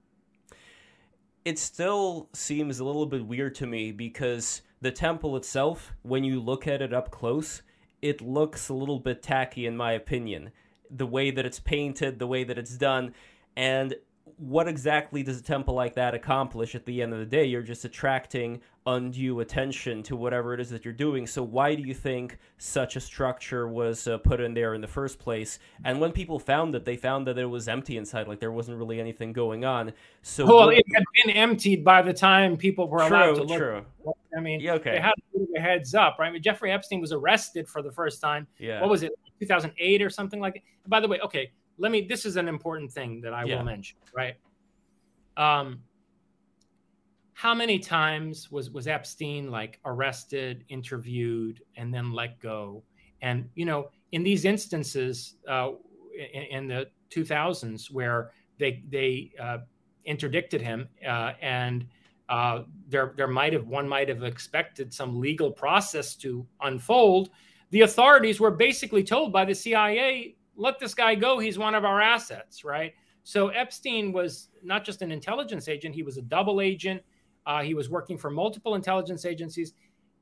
It 1.44 1.58
still 1.58 2.28
seems 2.32 2.78
a 2.78 2.84
little 2.84 3.06
bit 3.06 3.26
weird 3.26 3.56
to 3.56 3.66
me 3.66 3.90
because 3.90 4.62
the 4.80 4.92
temple 4.92 5.36
itself, 5.36 5.92
when 6.02 6.22
you 6.22 6.40
look 6.40 6.68
at 6.68 6.80
it 6.80 6.92
up 6.92 7.10
close, 7.10 7.62
it 8.02 8.20
looks 8.20 8.68
a 8.68 8.74
little 8.74 8.98
bit 8.98 9.22
tacky 9.22 9.64
in 9.64 9.76
my 9.76 9.92
opinion. 9.92 10.50
The 10.90 11.06
way 11.06 11.30
that 11.30 11.46
it's 11.46 11.60
painted, 11.60 12.18
the 12.18 12.26
way 12.26 12.44
that 12.44 12.58
it's 12.58 12.76
done, 12.76 13.14
and 13.56 13.94
what 14.42 14.66
exactly 14.66 15.22
does 15.22 15.38
a 15.38 15.42
temple 15.42 15.72
like 15.72 15.94
that 15.94 16.14
accomplish 16.14 16.74
at 16.74 16.84
the 16.84 17.00
end 17.00 17.12
of 17.12 17.20
the 17.20 17.26
day? 17.26 17.44
You're 17.44 17.62
just 17.62 17.84
attracting 17.84 18.60
undue 18.86 19.38
attention 19.38 20.02
to 20.02 20.16
whatever 20.16 20.52
it 20.52 20.58
is 20.58 20.68
that 20.70 20.84
you're 20.84 20.92
doing. 20.92 21.28
So 21.28 21.44
why 21.44 21.76
do 21.76 21.82
you 21.84 21.94
think 21.94 22.38
such 22.58 22.96
a 22.96 23.00
structure 23.00 23.68
was 23.68 24.08
uh, 24.08 24.18
put 24.18 24.40
in 24.40 24.52
there 24.52 24.74
in 24.74 24.80
the 24.80 24.88
first 24.88 25.20
place? 25.20 25.60
And 25.84 26.00
when 26.00 26.10
people 26.10 26.40
found 26.40 26.74
it, 26.74 26.84
they 26.84 26.96
found 26.96 27.28
that 27.28 27.38
it 27.38 27.46
was 27.46 27.68
empty 27.68 27.96
inside, 27.96 28.26
like 28.26 28.40
there 28.40 28.50
wasn't 28.50 28.78
really 28.78 28.98
anything 28.98 29.32
going 29.32 29.64
on. 29.64 29.92
So 30.22 30.44
well, 30.44 30.66
what... 30.66 30.76
it 30.76 30.84
had 30.92 31.04
been 31.24 31.36
emptied 31.36 31.84
by 31.84 32.02
the 32.02 32.12
time 32.12 32.56
people 32.56 32.88
were 32.88 32.98
true, 32.98 33.08
allowed 33.08 33.34
to 33.36 33.44
look. 33.44 33.58
True. 33.58 33.84
I 34.36 34.40
mean, 34.40 34.58
yeah, 34.58 34.74
okay. 34.74 34.92
they 34.92 35.00
had 35.00 35.12
a 35.56 35.60
heads 35.60 35.94
up, 35.94 36.16
right? 36.18 36.26
I 36.26 36.32
mean, 36.32 36.42
Jeffrey 36.42 36.72
Epstein 36.72 37.00
was 37.00 37.12
arrested 37.12 37.68
for 37.68 37.80
the 37.80 37.92
first 37.92 38.20
time. 38.20 38.48
Yeah. 38.58 38.80
What 38.80 38.90
was 38.90 39.04
it, 39.04 39.12
2008 39.38 40.02
or 40.02 40.10
something 40.10 40.40
like 40.40 40.54
that? 40.54 40.62
By 40.88 40.98
the 40.98 41.06
way, 41.06 41.20
okay, 41.20 41.52
let 41.78 41.92
me. 41.92 42.06
This 42.06 42.24
is 42.24 42.36
an 42.36 42.48
important 42.48 42.92
thing 42.92 43.20
that 43.22 43.32
I 43.32 43.44
yeah. 43.44 43.56
will 43.56 43.64
mention, 43.64 43.98
right? 44.14 44.34
Um, 45.36 45.80
how 47.32 47.54
many 47.54 47.78
times 47.78 48.50
was 48.50 48.70
was 48.70 48.86
Epstein 48.86 49.50
like 49.50 49.80
arrested, 49.84 50.64
interviewed, 50.68 51.62
and 51.76 51.92
then 51.92 52.12
let 52.12 52.38
go? 52.40 52.82
And 53.20 53.48
you 53.54 53.64
know, 53.64 53.90
in 54.12 54.22
these 54.22 54.44
instances, 54.44 55.36
uh, 55.48 55.70
in, 56.34 56.42
in 56.42 56.68
the 56.68 56.88
2000s, 57.10 57.90
where 57.90 58.32
they 58.58 58.82
they 58.88 59.32
uh, 59.40 59.58
interdicted 60.04 60.60
him, 60.60 60.88
uh, 61.06 61.32
and 61.40 61.86
uh, 62.28 62.62
there 62.88 63.12
there 63.16 63.28
might 63.28 63.52
have 63.52 63.66
one 63.66 63.88
might 63.88 64.08
have 64.08 64.22
expected 64.22 64.92
some 64.92 65.18
legal 65.18 65.50
process 65.50 66.14
to 66.16 66.46
unfold. 66.60 67.30
The 67.70 67.80
authorities 67.82 68.38
were 68.38 68.50
basically 68.50 69.02
told 69.02 69.32
by 69.32 69.44
the 69.44 69.54
CIA, 69.54 70.36
"Let 70.56 70.78
this 70.78 70.94
guy 70.94 71.14
go. 71.14 71.38
He's 71.38 71.58
one 71.58 71.74
of 71.74 71.84
our 71.84 72.00
assets." 72.00 72.64
Right. 72.64 72.92
So 73.24 73.48
Epstein 73.48 74.12
was 74.12 74.48
not 74.62 74.84
just 74.84 75.02
an 75.02 75.12
intelligence 75.12 75.68
agent, 75.68 75.94
he 75.94 76.02
was 76.02 76.18
a 76.18 76.22
double 76.22 76.60
agent. 76.60 77.02
Uh, 77.46 77.62
he 77.62 77.74
was 77.74 77.90
working 77.90 78.16
for 78.16 78.30
multiple 78.30 78.74
intelligence 78.74 79.24
agencies. 79.24 79.74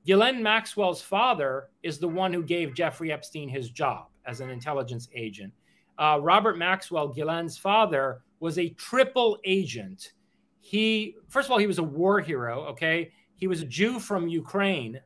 Ghislaine 0.06 0.42
Maxwell's 0.42 1.02
father 1.02 1.68
is 1.82 1.98
the 1.98 2.08
one 2.08 2.32
who 2.32 2.42
gave 2.42 2.74
Jeffrey 2.74 3.12
Epstein 3.12 3.48
his 3.48 3.70
job 3.70 4.06
as 4.24 4.40
an 4.40 4.48
intelligence 4.48 5.08
agent. 5.14 5.52
Uh, 5.98 6.18
Robert 6.20 6.56
Maxwell, 6.56 7.08
Ghislaine's 7.08 7.58
father, 7.58 8.22
was 8.40 8.58
a 8.58 8.70
triple 8.70 9.38
agent. 9.44 10.12
He, 10.60 11.16
first 11.28 11.46
of 11.46 11.52
all, 11.52 11.58
he 11.58 11.66
was 11.66 11.78
a 11.78 11.82
war 11.82 12.20
hero, 12.20 12.64
okay? 12.68 13.12
He 13.34 13.46
was 13.46 13.60
a 13.60 13.66
Jew 13.66 13.98
from 13.98 14.28
Ukraine 14.28 15.00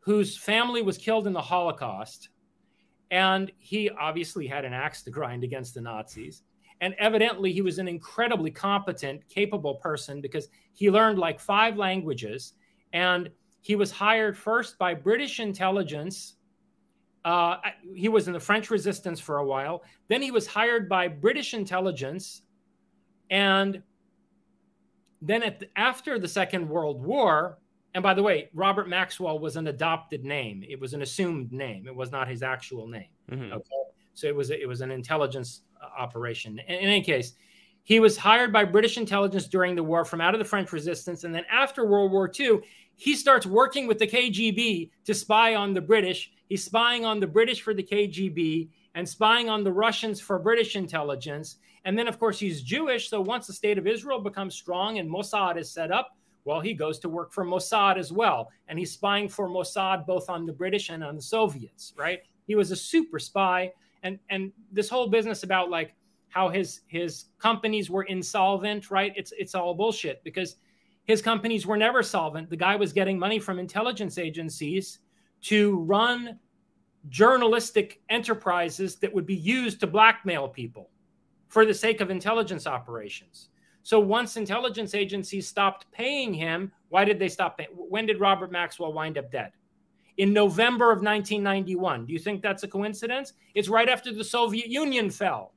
whose 0.00 0.36
family 0.36 0.82
was 0.82 0.96
killed 0.96 1.26
in 1.26 1.32
the 1.32 1.40
Holocaust. 1.40 2.30
And 3.10 3.52
he 3.58 3.90
obviously 3.90 4.46
had 4.46 4.64
an 4.64 4.72
axe 4.72 5.02
to 5.02 5.10
grind 5.10 5.44
against 5.44 5.74
the 5.74 5.80
Nazis. 5.80 6.42
And 6.80 6.94
evidently, 6.98 7.52
he 7.52 7.62
was 7.62 7.78
an 7.78 7.88
incredibly 7.88 8.50
competent, 8.50 9.26
capable 9.28 9.76
person 9.76 10.20
because 10.20 10.48
he 10.74 10.90
learned 10.90 11.18
like 11.18 11.40
five 11.40 11.76
languages. 11.76 12.54
And 12.92 13.30
he 13.62 13.76
was 13.76 13.90
hired 13.90 14.36
first 14.36 14.78
by 14.78 14.94
British 14.94 15.40
intelligence. 15.40 16.36
Uh, 17.24 17.56
he 17.94 18.08
was 18.08 18.26
in 18.26 18.34
the 18.34 18.40
French 18.40 18.70
resistance 18.70 19.18
for 19.18 19.38
a 19.38 19.46
while. 19.46 19.82
Then 20.08 20.22
he 20.22 20.30
was 20.30 20.46
hired 20.46 20.88
by 20.88 21.08
British 21.08 21.54
intelligence. 21.54 22.42
And 23.30 23.82
then 25.22 25.40
the, 25.40 25.68
after 25.76 26.18
the 26.18 26.28
Second 26.28 26.68
World 26.68 27.02
War, 27.02 27.58
and 27.96 28.02
by 28.02 28.12
the 28.12 28.22
way, 28.22 28.50
Robert 28.52 28.90
Maxwell 28.90 29.38
was 29.38 29.56
an 29.56 29.68
adopted 29.68 30.22
name. 30.22 30.62
It 30.68 30.78
was 30.78 30.92
an 30.92 31.00
assumed 31.00 31.50
name. 31.50 31.88
It 31.88 31.96
was 31.96 32.12
not 32.12 32.28
his 32.28 32.42
actual 32.42 32.86
name. 32.86 33.08
Mm-hmm. 33.32 33.54
Okay. 33.54 33.70
So 34.12 34.26
it 34.26 34.36
was 34.36 34.50
it 34.50 34.68
was 34.68 34.82
an 34.82 34.90
intelligence 34.90 35.62
operation. 35.98 36.58
In, 36.68 36.74
in 36.74 36.88
any 36.90 37.00
case, 37.00 37.32
he 37.84 37.98
was 37.98 38.18
hired 38.18 38.52
by 38.52 38.66
British 38.66 38.98
intelligence 38.98 39.48
during 39.48 39.74
the 39.74 39.82
war 39.82 40.04
from 40.04 40.20
out 40.20 40.34
of 40.34 40.40
the 40.40 40.44
French 40.44 40.74
resistance. 40.74 41.24
And 41.24 41.34
then 41.34 41.44
after 41.50 41.86
World 41.86 42.12
War 42.12 42.30
II, 42.38 42.58
he 42.96 43.16
starts 43.16 43.46
working 43.46 43.86
with 43.86 43.98
the 43.98 44.06
KGB 44.06 44.90
to 45.06 45.14
spy 45.14 45.54
on 45.54 45.72
the 45.72 45.80
British. 45.80 46.30
He's 46.50 46.64
spying 46.66 47.06
on 47.06 47.18
the 47.18 47.26
British 47.26 47.62
for 47.62 47.72
the 47.72 47.82
KGB 47.82 48.68
and 48.94 49.08
spying 49.08 49.48
on 49.48 49.64
the 49.64 49.72
Russians 49.72 50.20
for 50.20 50.38
British 50.38 50.76
intelligence. 50.76 51.56
And 51.86 51.98
then, 51.98 52.08
of 52.08 52.18
course, 52.18 52.38
he's 52.38 52.60
Jewish. 52.60 53.08
So 53.08 53.22
once 53.22 53.46
the 53.46 53.54
state 53.54 53.78
of 53.78 53.86
Israel 53.86 54.20
becomes 54.20 54.54
strong 54.54 54.98
and 54.98 55.08
Mossad 55.08 55.56
is 55.56 55.72
set 55.72 55.90
up, 55.90 56.10
well, 56.46 56.60
he 56.60 56.72
goes 56.72 57.00
to 57.00 57.08
work 57.08 57.32
for 57.32 57.44
Mossad 57.44 57.98
as 57.98 58.12
well. 58.12 58.48
And 58.68 58.78
he's 58.78 58.92
spying 58.92 59.28
for 59.28 59.48
Mossad 59.48 60.06
both 60.06 60.30
on 60.30 60.46
the 60.46 60.52
British 60.52 60.90
and 60.90 61.02
on 61.02 61.16
the 61.16 61.22
Soviets, 61.22 61.92
right? 61.98 62.20
He 62.46 62.54
was 62.54 62.70
a 62.70 62.76
super 62.76 63.18
spy 63.18 63.72
and 64.04 64.18
and 64.30 64.52
this 64.70 64.88
whole 64.88 65.08
business 65.08 65.42
about 65.42 65.68
like 65.70 65.94
how 66.28 66.48
his 66.48 66.80
his 66.86 67.24
companies 67.38 67.90
were 67.90 68.04
insolvent, 68.04 68.90
right? 68.90 69.12
It's 69.16 69.32
it's 69.36 69.54
all 69.56 69.74
bullshit 69.74 70.22
because 70.22 70.56
his 71.04 71.20
companies 71.20 71.66
were 71.66 71.76
never 71.76 72.02
solvent. 72.02 72.48
The 72.48 72.56
guy 72.56 72.76
was 72.76 72.92
getting 72.92 73.18
money 73.18 73.40
from 73.40 73.58
intelligence 73.58 74.16
agencies 74.16 75.00
to 75.42 75.80
run 75.80 76.38
journalistic 77.08 78.00
enterprises 78.08 78.96
that 78.96 79.12
would 79.12 79.26
be 79.26 79.36
used 79.36 79.80
to 79.80 79.86
blackmail 79.86 80.48
people 80.48 80.90
for 81.48 81.64
the 81.64 81.74
sake 81.74 82.00
of 82.00 82.10
intelligence 82.10 82.66
operations. 82.66 83.48
So 83.86 84.00
once 84.00 84.36
intelligence 84.36 84.96
agencies 84.96 85.46
stopped 85.46 85.86
paying 85.92 86.34
him, 86.34 86.72
why 86.88 87.04
did 87.04 87.20
they 87.20 87.28
stop 87.28 87.56
paying? 87.56 87.68
When 87.70 88.04
did 88.04 88.18
Robert 88.18 88.50
Maxwell 88.50 88.92
wind 88.92 89.16
up 89.16 89.30
dead? 89.30 89.52
in 90.16 90.32
November 90.32 90.90
of 90.90 91.02
1991. 91.02 92.06
Do 92.06 92.12
you 92.12 92.18
think 92.18 92.42
that's 92.42 92.62
a 92.62 92.68
coincidence? 92.68 93.34
It's 93.54 93.68
right 93.68 93.88
after 93.88 94.12
the 94.12 94.24
Soviet 94.24 94.68
Union 94.68 95.10
fell. 95.10 95.52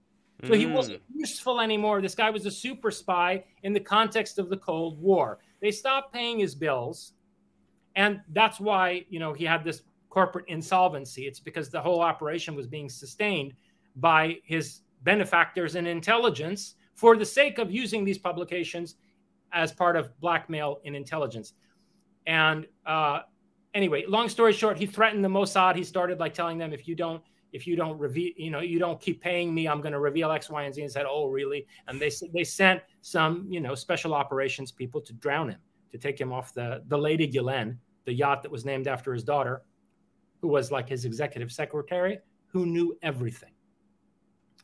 So 0.45 0.53
he 0.53 0.65
hmm. 0.65 0.73
wasn't 0.73 1.01
useful 1.15 1.59
anymore. 1.59 2.01
This 2.01 2.13
guy 2.13 2.29
was 2.29 2.45
a 2.45 2.51
super 2.51 2.91
spy 2.91 3.45
in 3.63 3.73
the 3.73 3.79
context 3.79 4.37
of 4.37 4.49
the 4.49 4.57
Cold 4.57 5.01
War. 5.01 5.39
They 5.61 5.71
stopped 5.71 6.13
paying 6.13 6.39
his 6.39 6.55
bills. 6.55 7.13
And 7.95 8.19
that's 8.33 8.59
why, 8.59 9.05
you 9.09 9.19
know, 9.19 9.33
he 9.33 9.45
had 9.45 9.63
this 9.63 9.83
corporate 10.09 10.45
insolvency. 10.49 11.25
It's 11.25 11.39
because 11.39 11.69
the 11.69 11.81
whole 11.81 12.01
operation 12.01 12.53
was 12.53 12.67
being 12.67 12.89
sustained 12.89 13.53
by 13.95 14.39
his 14.43 14.81
benefactors 15.03 15.75
in 15.75 15.87
intelligence 15.87 16.75
for 16.99 17.15
the 17.15 17.25
sake 17.25 17.59
of 17.59 17.71
using 17.71 18.03
these 18.03 18.17
publications 18.17 18.95
as 19.53 19.71
part 19.71 19.95
of 19.95 20.19
blackmail 20.19 20.81
in 20.83 20.95
intelligence. 20.95 21.53
And 22.27 22.67
uh, 22.85 23.21
anyway, 23.73 24.03
long 24.05 24.27
story 24.27 24.51
short, 24.51 24.77
he 24.77 24.85
threatened 24.85 25.23
the 25.23 25.29
Mossad. 25.29 25.75
He 25.77 25.85
started 25.85 26.19
like 26.19 26.33
telling 26.33 26.57
them, 26.57 26.73
if 26.73 26.89
you 26.89 26.95
don't, 26.95 27.23
if 27.53 27.65
you 27.65 27.77
don't 27.77 27.97
reveal, 27.97 28.33
you 28.35 28.51
know, 28.51 28.59
you 28.59 28.79
don't 28.79 28.99
keep 28.99 29.21
paying 29.21 29.55
me, 29.55 29.65
I'm 29.65 29.79
going 29.79 29.93
to 29.93 29.99
reveal 29.99 30.29
X, 30.29 30.49
Y, 30.49 30.63
and 30.63 30.75
Z. 30.75 30.81
And 30.81 30.91
said, 30.91 31.05
oh, 31.07 31.27
really? 31.27 31.65
And 31.87 32.01
they 32.01 32.11
they 32.33 32.43
sent 32.43 32.81
some, 33.01 33.47
you 33.49 33.61
know, 33.61 33.75
special 33.75 34.13
operations 34.13 34.69
people 34.73 34.99
to 34.99 35.13
drown 35.13 35.47
him, 35.47 35.59
to 35.93 35.97
take 35.97 36.19
him 36.19 36.33
off 36.33 36.53
the 36.53 36.83
the 36.87 36.97
Lady 36.97 37.27
Ghislaine, 37.27 37.79
the 38.03 38.13
yacht 38.13 38.43
that 38.43 38.51
was 38.51 38.65
named 38.65 38.87
after 38.87 39.13
his 39.13 39.23
daughter, 39.23 39.63
who 40.41 40.49
was 40.49 40.69
like 40.69 40.89
his 40.89 41.05
executive 41.05 41.49
secretary, 41.49 42.19
who 42.47 42.65
knew 42.65 42.97
everything 43.01 43.53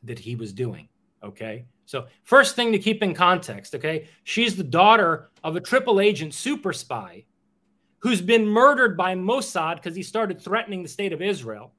that 0.03 0.20
he 0.20 0.36
was 0.36 0.52
doing. 0.52 0.90
Okay. 1.24 1.66
So, 1.86 2.07
first 2.24 2.56
thing 2.56 2.72
to 2.72 2.80
keep 2.80 3.03
in 3.03 3.14
context, 3.14 3.76
okay, 3.76 4.07
she's 4.24 4.56
the 4.56 4.64
daughter 4.64 5.30
of 5.44 5.56
a 5.56 5.62
triple 5.62 5.99
agent 5.99 6.34
super 6.34 6.74
spy 6.74 7.26
who's 7.99 8.22
been 8.22 8.45
murdered 8.45 8.98
by 8.98 9.16
Mossad 9.16 9.76
because 9.76 9.95
he 9.95 10.03
started 10.03 10.41
threatening 10.41 10.84
the 10.84 10.90
state 10.90 11.14
of 11.14 11.22
Israel. 11.22 11.74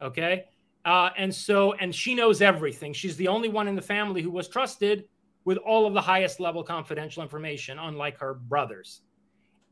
Okay. 0.00 0.44
Uh, 0.84 1.10
and 1.16 1.34
so, 1.34 1.72
and 1.74 1.94
she 1.94 2.14
knows 2.14 2.42
everything. 2.42 2.92
She's 2.92 3.16
the 3.16 3.28
only 3.28 3.48
one 3.48 3.68
in 3.68 3.74
the 3.74 3.82
family 3.82 4.20
who 4.20 4.30
was 4.30 4.48
trusted 4.48 5.04
with 5.46 5.56
all 5.58 5.86
of 5.86 5.94
the 5.94 6.00
highest 6.00 6.40
level 6.40 6.62
confidential 6.62 7.22
information, 7.22 7.78
unlike 7.78 8.18
her 8.18 8.34
brothers. 8.34 9.00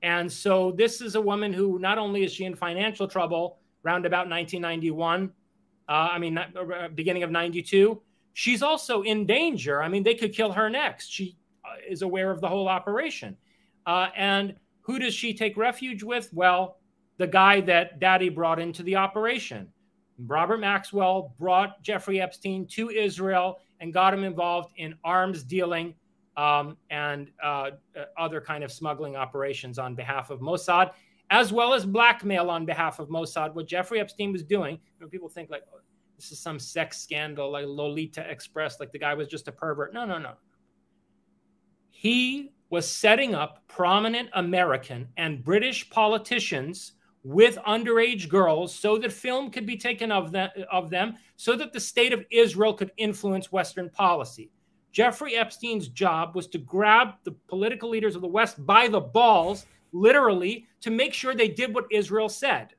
And 0.02 0.30
so, 0.30 0.72
this 0.72 1.00
is 1.00 1.14
a 1.14 1.20
woman 1.20 1.52
who 1.52 1.78
not 1.78 1.98
only 1.98 2.24
is 2.24 2.32
she 2.32 2.44
in 2.44 2.54
financial 2.54 3.06
trouble 3.06 3.58
around 3.84 4.06
about 4.06 4.28
1991, 4.28 5.30
uh, 5.88 5.92
I 5.92 6.18
mean, 6.18 6.38
uh, 6.38 6.88
beginning 6.94 7.22
of 7.22 7.30
92, 7.30 8.00
she's 8.32 8.62
also 8.62 9.02
in 9.02 9.26
danger. 9.26 9.82
I 9.82 9.88
mean, 9.88 10.02
they 10.02 10.14
could 10.14 10.34
kill 10.34 10.52
her 10.52 10.70
next. 10.70 11.10
She 11.10 11.36
uh, 11.64 11.76
is 11.88 12.02
aware 12.02 12.30
of 12.30 12.40
the 12.40 12.48
whole 12.48 12.68
operation. 12.68 13.36
Uh, 13.86 14.08
and 14.16 14.54
who 14.80 14.98
does 14.98 15.14
she 15.14 15.34
take 15.34 15.56
refuge 15.56 16.02
with? 16.02 16.30
Well, 16.32 16.78
the 17.18 17.26
guy 17.26 17.60
that 17.62 18.00
daddy 18.00 18.28
brought 18.28 18.58
into 18.58 18.82
the 18.82 18.96
operation. 18.96 19.68
Robert 20.26 20.58
Maxwell 20.58 21.34
brought 21.38 21.82
Jeffrey 21.82 22.20
Epstein 22.20 22.66
to 22.68 22.90
Israel 22.90 23.58
and 23.80 23.92
got 23.92 24.14
him 24.14 24.24
involved 24.24 24.72
in 24.76 24.94
arms 25.04 25.42
dealing 25.42 25.94
um, 26.36 26.76
and 26.90 27.30
uh, 27.42 27.70
other 28.16 28.40
kind 28.40 28.64
of 28.64 28.72
smuggling 28.72 29.16
operations 29.16 29.78
on 29.78 29.94
behalf 29.94 30.30
of 30.30 30.40
Mossad, 30.40 30.92
as 31.30 31.52
well 31.52 31.74
as 31.74 31.84
blackmail 31.84 32.50
on 32.50 32.64
behalf 32.64 32.98
of 32.98 33.08
Mossad. 33.08 33.54
What 33.54 33.66
Jeffrey 33.66 34.00
Epstein 34.00 34.32
was 34.32 34.42
doing, 34.42 34.76
you 34.76 35.00
know, 35.00 35.08
people 35.08 35.28
think 35.28 35.50
like 35.50 35.62
oh, 35.74 35.80
this 36.22 36.30
is 36.30 36.38
some 36.38 36.60
sex 36.60 36.98
scandal, 36.98 37.50
like 37.50 37.66
Lolita 37.66 38.20
Express, 38.30 38.78
like 38.78 38.92
the 38.92 38.98
guy 38.98 39.12
was 39.12 39.26
just 39.26 39.48
a 39.48 39.52
pervert. 39.52 39.92
No, 39.92 40.04
no, 40.04 40.18
no. 40.18 40.34
He 41.90 42.52
was 42.70 42.88
setting 42.88 43.34
up 43.34 43.66
prominent 43.66 44.28
American 44.34 45.08
and 45.16 45.42
British 45.42 45.90
politicians 45.90 46.92
with 47.24 47.56
underage 47.66 48.28
girls 48.28 48.72
so 48.72 48.98
that 48.98 49.12
film 49.12 49.50
could 49.50 49.66
be 49.66 49.76
taken 49.76 50.12
of 50.12 50.30
them, 50.30 50.48
of 50.70 50.90
them 50.90 51.16
so 51.34 51.56
that 51.56 51.72
the 51.72 51.80
state 51.80 52.12
of 52.12 52.24
Israel 52.30 52.72
could 52.72 52.92
influence 52.98 53.50
Western 53.50 53.90
policy. 53.90 54.52
Jeffrey 54.92 55.34
Epstein's 55.34 55.88
job 55.88 56.36
was 56.36 56.46
to 56.48 56.58
grab 56.58 57.14
the 57.24 57.32
political 57.48 57.88
leaders 57.88 58.14
of 58.14 58.22
the 58.22 58.28
West 58.28 58.64
by 58.64 58.86
the 58.86 59.00
balls, 59.00 59.66
literally, 59.90 60.66
to 60.82 60.90
make 60.90 61.14
sure 61.14 61.34
they 61.34 61.48
did 61.48 61.74
what 61.74 61.86
Israel 61.90 62.28
said. 62.28 62.74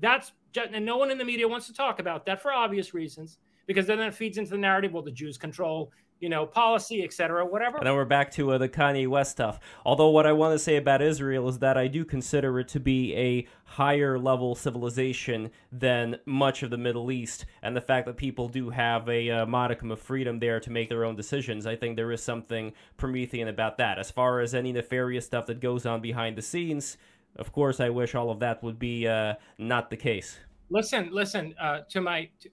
That's 0.00 0.32
and 0.56 0.84
no 0.84 0.96
one 0.96 1.10
in 1.10 1.18
the 1.18 1.24
media 1.24 1.46
wants 1.48 1.66
to 1.66 1.72
talk 1.72 1.98
about 1.98 2.26
that 2.26 2.40
for 2.40 2.52
obvious 2.52 2.94
reasons, 2.94 3.38
because 3.66 3.86
then 3.86 3.98
that 3.98 4.14
feeds 4.14 4.38
into 4.38 4.50
the 4.50 4.58
narrative. 4.58 4.92
Well, 4.92 5.02
the 5.02 5.10
Jews 5.10 5.38
control 5.38 5.92
you 6.20 6.28
know, 6.28 6.46
policy, 6.46 7.04
etc., 7.04 7.46
whatever. 7.46 7.78
And 7.78 7.86
then 7.86 7.94
we're 7.94 8.04
back 8.04 8.30
to 8.32 8.52
uh, 8.52 8.58
the 8.58 8.68
Kanye 8.68 9.06
West 9.06 9.30
stuff. 9.30 9.60
Although 9.84 10.10
what 10.10 10.26
I 10.26 10.32
want 10.32 10.54
to 10.54 10.58
say 10.58 10.76
about 10.76 11.00
Israel 11.00 11.48
is 11.48 11.60
that 11.60 11.76
I 11.76 11.86
do 11.86 12.04
consider 12.04 12.58
it 12.60 12.68
to 12.68 12.80
be 12.80 13.14
a 13.14 13.46
higher 13.64 14.18
level 14.18 14.54
civilization 14.54 15.50
than 15.70 16.16
much 16.26 16.62
of 16.62 16.70
the 16.70 16.78
Middle 16.78 17.12
East, 17.12 17.46
and 17.62 17.76
the 17.76 17.80
fact 17.80 18.06
that 18.06 18.16
people 18.16 18.48
do 18.48 18.70
have 18.70 19.08
a 19.08 19.30
uh, 19.30 19.46
modicum 19.46 19.90
of 19.90 20.00
freedom 20.00 20.38
there 20.38 20.60
to 20.60 20.70
make 20.70 20.88
their 20.88 21.04
own 21.04 21.14
decisions, 21.14 21.66
I 21.66 21.76
think 21.76 21.96
there 21.96 22.12
is 22.12 22.22
something 22.22 22.72
Promethean 22.96 23.48
about 23.48 23.78
that. 23.78 23.98
As 23.98 24.10
far 24.10 24.40
as 24.40 24.54
any 24.54 24.72
nefarious 24.72 25.26
stuff 25.26 25.46
that 25.46 25.60
goes 25.60 25.86
on 25.86 26.00
behind 26.00 26.36
the 26.36 26.42
scenes, 26.42 26.96
of 27.36 27.52
course, 27.52 27.80
I 27.80 27.88
wish 27.90 28.14
all 28.14 28.30
of 28.30 28.40
that 28.40 28.62
would 28.62 28.78
be 28.78 29.06
uh, 29.06 29.34
not 29.58 29.90
the 29.90 29.96
case. 29.96 30.38
Listen, 30.70 31.10
listen. 31.12 31.54
Uh, 31.60 31.80
to 31.90 32.00
my 32.00 32.28
to, 32.40 32.50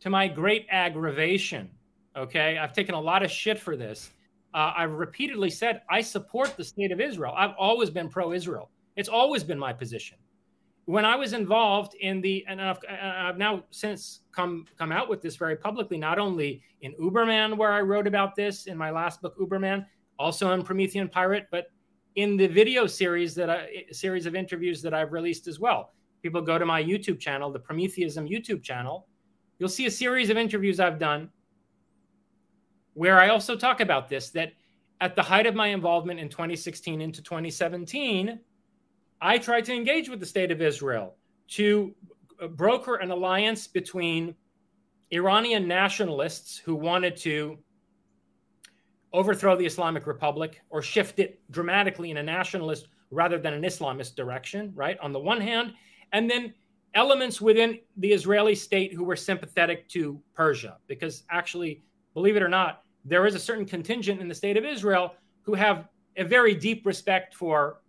to 0.00 0.10
my 0.10 0.28
great 0.28 0.66
aggravation 0.70 1.70
Okay. 2.18 2.58
I've 2.58 2.72
taken 2.72 2.94
a 2.94 3.00
lot 3.00 3.22
of 3.22 3.30
shit 3.30 3.58
for 3.58 3.76
this. 3.76 4.10
Uh, 4.52 4.72
I've 4.76 4.92
repeatedly 4.92 5.50
said 5.50 5.82
I 5.88 6.00
support 6.00 6.56
the 6.56 6.64
state 6.64 6.90
of 6.90 7.00
Israel. 7.00 7.32
I've 7.36 7.54
always 7.58 7.90
been 7.90 8.08
pro 8.08 8.32
Israel. 8.32 8.70
It's 8.96 9.08
always 9.08 9.44
been 9.44 9.58
my 9.58 9.72
position. 9.72 10.18
When 10.86 11.04
I 11.04 11.16
was 11.16 11.34
involved 11.34 11.94
in 12.00 12.20
the, 12.22 12.44
and 12.48 12.60
I've, 12.60 12.78
I've, 12.88 13.36
now 13.36 13.62
since 13.70 14.20
come 14.32 14.64
come 14.78 14.90
out 14.90 15.08
with 15.08 15.20
this 15.20 15.36
very 15.36 15.54
publicly, 15.54 15.98
not 15.98 16.18
only 16.18 16.62
in 16.80 16.94
Uberman, 16.94 17.56
where 17.56 17.72
I 17.72 17.82
wrote 17.82 18.06
about 18.06 18.34
this 18.34 18.66
in 18.66 18.76
my 18.76 18.90
last 18.90 19.20
book, 19.20 19.38
Uberman, 19.38 19.86
also 20.18 20.50
in 20.52 20.62
Promethean 20.62 21.08
Pirate, 21.08 21.46
but 21.50 21.66
in 22.18 22.36
the 22.36 22.48
video 22.48 22.84
series 22.84 23.32
that 23.36 23.48
I, 23.48 23.84
series 23.92 24.26
of 24.26 24.34
interviews 24.34 24.82
that 24.82 24.92
I've 24.92 25.12
released 25.12 25.46
as 25.46 25.60
well. 25.60 25.92
People 26.20 26.42
go 26.42 26.58
to 26.58 26.66
my 26.66 26.82
YouTube 26.82 27.20
channel, 27.20 27.52
the 27.52 27.60
Prometheism 27.60 28.28
YouTube 28.28 28.60
channel. 28.60 29.06
You'll 29.60 29.68
see 29.68 29.86
a 29.86 29.90
series 29.90 30.28
of 30.28 30.36
interviews 30.36 30.80
I've 30.80 30.98
done 30.98 31.30
where 32.94 33.20
I 33.20 33.28
also 33.28 33.54
talk 33.54 33.78
about 33.78 34.08
this 34.08 34.30
that 34.30 34.54
at 35.00 35.14
the 35.14 35.22
height 35.22 35.46
of 35.46 35.54
my 35.54 35.68
involvement 35.68 36.18
in 36.18 36.28
2016 36.28 37.00
into 37.00 37.22
2017, 37.22 38.40
I 39.20 39.38
tried 39.38 39.64
to 39.66 39.72
engage 39.72 40.08
with 40.08 40.18
the 40.18 40.26
state 40.26 40.50
of 40.50 40.60
Israel 40.60 41.14
to 41.50 41.94
broker 42.56 42.96
an 42.96 43.12
alliance 43.12 43.68
between 43.68 44.34
Iranian 45.12 45.68
nationalists 45.68 46.58
who 46.58 46.74
wanted 46.74 47.16
to 47.18 47.58
overthrow 49.12 49.56
the 49.56 49.64
Islamic 49.66 50.06
Republic 50.06 50.60
or 50.70 50.82
shift 50.82 51.18
it 51.18 51.40
dramatically 51.50 52.10
in 52.10 52.18
a 52.18 52.22
nationalist 52.22 52.88
rather 53.10 53.38
than 53.38 53.54
an 53.54 53.62
Islamist 53.62 54.14
direction, 54.16 54.72
right? 54.74 54.98
On 55.00 55.12
the 55.12 55.18
one 55.18 55.40
hand, 55.40 55.72
and 56.12 56.30
then 56.30 56.52
elements 56.94 57.40
within 57.40 57.78
the 57.96 58.12
Israeli 58.12 58.54
state 58.54 58.92
who 58.92 59.04
were 59.04 59.16
sympathetic 59.16 59.88
to 59.90 60.20
Persia, 60.34 60.78
because 60.86 61.24
actually, 61.30 61.82
believe 62.14 62.36
it 62.36 62.42
or 62.42 62.48
not, 62.48 62.82
there 63.04 63.26
is 63.26 63.34
a 63.34 63.38
certain 63.38 63.64
contingent 63.64 64.20
in 64.20 64.28
the 64.28 64.34
state 64.34 64.56
of 64.56 64.64
Israel 64.64 65.14
who 65.42 65.54
have 65.54 65.88
a 66.16 66.24
very 66.24 66.54
deep 66.54 66.84
respect 66.84 67.34
for 67.34 67.80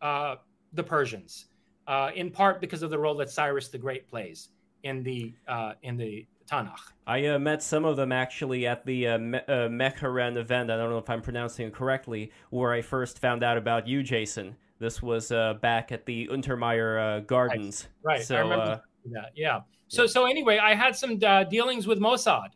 uh, 0.00 0.36
the 0.72 0.82
Persians, 0.82 1.46
uh, 1.86 2.10
in 2.14 2.30
part 2.30 2.60
because 2.60 2.82
of 2.82 2.90
the 2.90 2.98
role 2.98 3.14
that 3.16 3.30
Cyrus 3.30 3.68
the 3.68 3.78
Great 3.78 4.08
plays 4.08 4.48
in 4.84 5.02
the 5.02 5.34
uh, 5.48 5.72
in 5.82 5.96
the 5.96 6.26
Tanakh. 6.50 6.78
I 7.06 7.26
uh, 7.26 7.38
met 7.38 7.62
some 7.62 7.84
of 7.84 7.96
them 7.96 8.12
actually 8.12 8.66
at 8.66 8.84
the 8.84 9.08
uh, 9.08 9.18
Me- 9.18 9.38
uh, 9.48 9.68
Mecheren 9.68 10.36
event. 10.36 10.70
I 10.70 10.76
don't 10.76 10.90
know 10.90 10.98
if 10.98 11.08
I'm 11.08 11.22
pronouncing 11.22 11.68
it 11.68 11.74
correctly, 11.74 12.32
where 12.50 12.72
I 12.72 12.82
first 12.82 13.18
found 13.18 13.42
out 13.42 13.56
about 13.56 13.86
you, 13.86 14.02
Jason. 14.02 14.56
This 14.78 15.02
was 15.02 15.32
uh, 15.32 15.54
back 15.54 15.90
at 15.90 16.06
the 16.06 16.28
Untermyer 16.28 17.26
Gardens. 17.26 17.88
Right. 18.02 18.18
right. 18.18 18.24
So, 18.24 18.36
I 18.36 18.40
remember 18.40 18.82
that. 19.12 19.30
Yeah. 19.34 19.60
So 19.88 20.02
yeah. 20.02 20.08
so 20.08 20.26
anyway, 20.26 20.58
I 20.58 20.74
had 20.74 20.94
some 20.94 21.18
dealings 21.18 21.86
with 21.86 21.98
Mossad, 21.98 22.50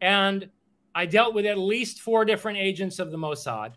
and 0.00 0.48
I 0.94 1.06
dealt 1.06 1.34
with 1.34 1.46
at 1.46 1.58
least 1.58 2.00
four 2.00 2.24
different 2.24 2.58
agents 2.58 2.98
of 2.98 3.10
the 3.10 3.18
Mossad. 3.18 3.72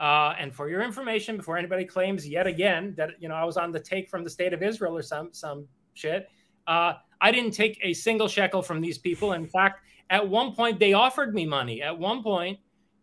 Uh, 0.00 0.34
and 0.38 0.52
for 0.52 0.68
your 0.68 0.82
information, 0.82 1.36
before 1.36 1.56
anybody 1.56 1.84
claims 1.84 2.28
yet 2.28 2.46
again 2.46 2.94
that 2.96 3.10
you 3.20 3.28
know 3.28 3.34
I 3.34 3.44
was 3.44 3.56
on 3.56 3.72
the 3.72 3.80
take 3.80 4.08
from 4.08 4.24
the 4.24 4.30
state 4.30 4.52
of 4.52 4.62
Israel 4.62 4.96
or 4.96 5.02
some 5.02 5.28
some 5.32 5.66
shit, 5.94 6.28
uh, 6.66 6.94
I 7.20 7.30
didn't 7.30 7.52
take 7.52 7.78
a 7.82 7.92
single 7.92 8.28
shekel 8.28 8.62
from 8.62 8.80
these 8.80 8.98
people. 8.98 9.32
In 9.32 9.46
fact, 9.46 9.80
at 10.10 10.26
one 10.26 10.54
point 10.54 10.78
they 10.78 10.92
offered 10.92 11.34
me 11.34 11.46
money. 11.46 11.82
At 11.82 11.98
one 11.98 12.22
point, 12.22 12.58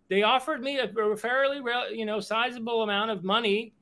they 0.10 0.24
offered 0.24 0.62
me 0.62 0.80
a 0.80 1.16
fairly 1.16 1.62
you 1.96 2.06
know 2.06 2.20
sizable 2.20 2.84
amount 2.84 3.12
of 3.12 3.24
money, 3.24 3.74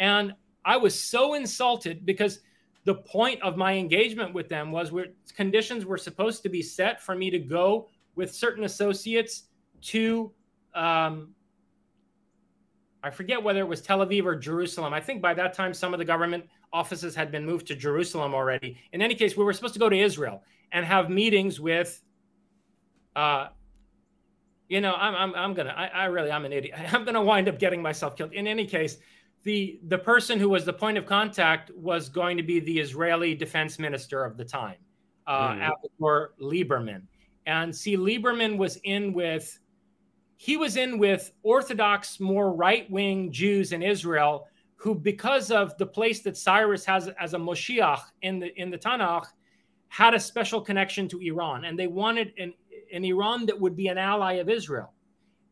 and 0.00 0.34
I 0.64 0.76
was 0.76 1.00
so 1.00 1.34
insulted 1.34 2.04
because 2.04 2.40
the 2.84 2.94
point 2.94 3.42
of 3.42 3.56
my 3.56 3.74
engagement 3.74 4.34
with 4.34 4.48
them 4.48 4.70
was 4.72 4.92
where 4.92 5.06
conditions 5.34 5.84
were 5.84 5.98
supposed 5.98 6.42
to 6.42 6.48
be 6.48 6.62
set 6.62 7.02
for 7.02 7.14
me 7.14 7.30
to 7.30 7.38
go 7.38 7.88
with 8.14 8.34
certain 8.34 8.64
associates 8.64 9.44
to 9.82 10.32
um, 10.74 11.34
I 13.02 13.10
forget 13.10 13.40
whether 13.40 13.60
it 13.60 13.68
was 13.68 13.80
Tel 13.80 14.00
Aviv 14.00 14.24
or 14.24 14.34
Jerusalem. 14.34 14.92
I 14.92 15.00
think 15.00 15.22
by 15.22 15.32
that 15.34 15.54
time 15.54 15.72
some 15.72 15.94
of 15.94 15.98
the 15.98 16.04
government 16.04 16.44
offices 16.76 17.14
had 17.14 17.30
been 17.30 17.44
moved 17.44 17.66
to 17.68 17.74
Jerusalem 17.74 18.34
already. 18.34 18.78
In 18.92 19.00
any 19.00 19.14
case, 19.14 19.36
we 19.36 19.44
were 19.44 19.52
supposed 19.52 19.74
to 19.74 19.80
go 19.80 19.88
to 19.88 19.98
Israel 19.98 20.42
and 20.72 20.84
have 20.84 21.08
meetings 21.08 21.60
with 21.60 22.02
uh, 23.14 23.48
you 24.68 24.80
know, 24.80 24.94
I'm, 24.94 25.14
I'm, 25.14 25.34
I'm 25.34 25.54
gonna, 25.54 25.74
I, 25.76 25.86
I 25.86 26.04
really, 26.06 26.30
I'm 26.30 26.44
an 26.44 26.52
idiot. 26.52 26.76
I'm 26.92 27.04
gonna 27.04 27.22
wind 27.22 27.48
up 27.48 27.58
getting 27.58 27.80
myself 27.80 28.16
killed. 28.16 28.32
In 28.32 28.46
any 28.46 28.66
case, 28.66 28.98
the 29.44 29.78
the 29.86 29.98
person 29.98 30.40
who 30.40 30.48
was 30.48 30.64
the 30.64 30.72
point 30.72 30.98
of 30.98 31.06
contact 31.06 31.70
was 31.74 32.08
going 32.08 32.36
to 32.36 32.42
be 32.42 32.60
the 32.60 32.78
Israeli 32.78 33.34
defense 33.34 33.78
minister 33.78 34.24
of 34.24 34.36
the 34.36 34.44
time, 34.44 34.78
uh, 35.26 35.52
mm. 35.52 35.70
Avigdor 35.70 36.28
Lieberman. 36.40 37.02
And 37.46 37.74
see, 37.74 37.96
Lieberman 37.96 38.58
was 38.58 38.76
in 38.82 39.12
with, 39.12 39.56
he 40.36 40.56
was 40.56 40.76
in 40.76 40.98
with 40.98 41.30
Orthodox, 41.44 42.18
more 42.18 42.52
right 42.52 42.90
wing 42.90 43.30
Jews 43.30 43.72
in 43.72 43.82
Israel 43.84 44.48
who, 44.76 44.94
because 44.94 45.50
of 45.50 45.76
the 45.78 45.86
place 45.86 46.22
that 46.22 46.36
Cyrus 46.36 46.84
has 46.84 47.08
as 47.18 47.34
a 47.34 47.38
Moshiach 47.38 48.00
in 48.22 48.38
the, 48.38 48.54
in 48.60 48.70
the 48.70 48.78
Tanakh, 48.78 49.26
had 49.88 50.14
a 50.14 50.20
special 50.20 50.60
connection 50.60 51.08
to 51.08 51.20
Iran. 51.20 51.64
And 51.64 51.78
they 51.78 51.86
wanted 51.86 52.32
an, 52.38 52.52
an 52.92 53.04
Iran 53.04 53.46
that 53.46 53.58
would 53.58 53.76
be 53.76 53.88
an 53.88 53.98
ally 53.98 54.34
of 54.34 54.48
Israel. 54.48 54.92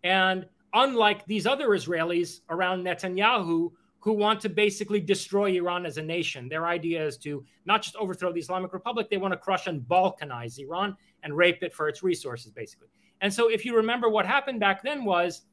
And 0.03 0.47
unlike 0.75 1.25
these 1.27 1.47
other 1.47 1.69
Israelis 1.69 2.41
around 2.51 2.85
Netanyahu, 2.85 3.71
who 4.05 4.13
want 4.13 4.39
to 4.39 4.51
basically 4.51 5.01
destroy 5.01 5.53
Iran 5.53 5.87
as 5.87 5.97
a 5.97 6.03
nation. 6.03 6.47
Their 6.47 6.67
idea 6.67 7.07
is 7.07 7.17
to 7.19 7.43
not 7.65 7.81
just 7.81 7.97
overthrow 7.97 8.35
the 8.35 8.41
Islamic 8.41 8.75
Republic, 8.75 9.09
they 9.09 9.17
want 9.17 9.33
to 9.33 9.39
crush 9.39 9.67
and 9.67 9.81
balkanize 9.81 10.59
Iran 10.59 10.95
and 11.23 11.35
rape 11.35 11.63
it 11.63 11.73
for 11.73 11.89
its 11.89 12.03
resources, 12.03 12.53
basically. 12.53 12.89
And 13.23 13.33
so, 13.33 13.49
if 13.49 13.65
you 13.65 13.75
remember 13.75 14.11
what 14.11 14.27
happened 14.27 14.61
back 14.61 14.83
then 14.83 15.07
was 15.07 15.47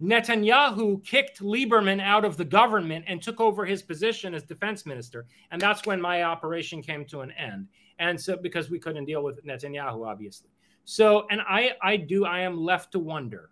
Netanyahu 0.00 1.04
kicked 1.04 1.40
Lieberman 1.40 2.00
out 2.00 2.24
of 2.24 2.36
the 2.36 2.44
government 2.44 3.04
and 3.08 3.20
took 3.20 3.40
over 3.40 3.64
his 3.64 3.82
position 3.82 4.34
as 4.34 4.44
defense 4.44 4.86
minister. 4.86 5.26
And 5.50 5.60
that's 5.60 5.86
when 5.86 6.00
my 6.00 6.22
operation 6.22 6.82
came 6.82 7.04
to 7.06 7.20
an 7.20 7.32
end. 7.32 7.68
And 7.98 8.20
so, 8.20 8.36
because 8.36 8.70
we 8.70 8.78
couldn't 8.78 9.06
deal 9.06 9.24
with 9.24 9.44
Netanyahu, 9.44 10.06
obviously. 10.06 10.50
So, 10.84 11.26
and 11.30 11.40
I, 11.40 11.72
I 11.82 11.96
do, 11.96 12.24
I 12.24 12.40
am 12.40 12.56
left 12.56 12.92
to 12.92 12.98
wonder 12.98 13.50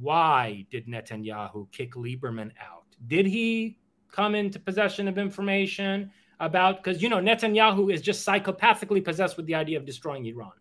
why 0.00 0.66
did 0.70 0.86
Netanyahu 0.86 1.70
kick 1.72 1.94
Lieberman 1.94 2.50
out? 2.60 2.84
Did 3.06 3.24
he 3.26 3.78
come 4.12 4.34
into 4.34 4.58
possession 4.58 5.08
of 5.08 5.16
information? 5.16 6.10
about 6.40 6.82
because 6.82 7.02
you 7.02 7.08
know 7.08 7.18
Netanyahu 7.18 7.92
is 7.92 8.00
just 8.00 8.26
psychopathically 8.26 9.04
possessed 9.04 9.36
with 9.36 9.46
the 9.46 9.54
idea 9.54 9.78
of 9.78 9.84
destroying 9.84 10.26
Iran. 10.26 10.52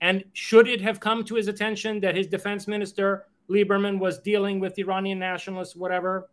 And 0.00 0.24
should 0.32 0.68
it 0.68 0.80
have 0.80 0.98
come 0.98 1.24
to 1.24 1.36
his 1.36 1.46
attention 1.46 2.00
that 2.00 2.16
his 2.16 2.26
defense 2.26 2.66
minister 2.66 3.26
Lieberman 3.48 3.98
was 3.98 4.18
dealing 4.18 4.60
with 4.60 4.78
Iranian 4.78 5.18
nationalists, 5.18 5.76
whatever, 5.76 6.28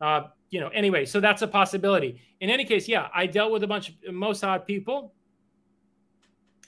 Uh, 0.00 0.28
you 0.48 0.60
know, 0.60 0.68
anyway, 0.68 1.04
so 1.04 1.20
that's 1.20 1.42
a 1.42 1.46
possibility. 1.46 2.20
In 2.40 2.48
any 2.50 2.64
case, 2.64 2.88
yeah, 2.88 3.08
I 3.14 3.26
dealt 3.26 3.52
with 3.52 3.62
a 3.62 3.66
bunch 3.66 3.90
of 3.90 4.14
Mossad 4.14 4.66
people. 4.66 5.12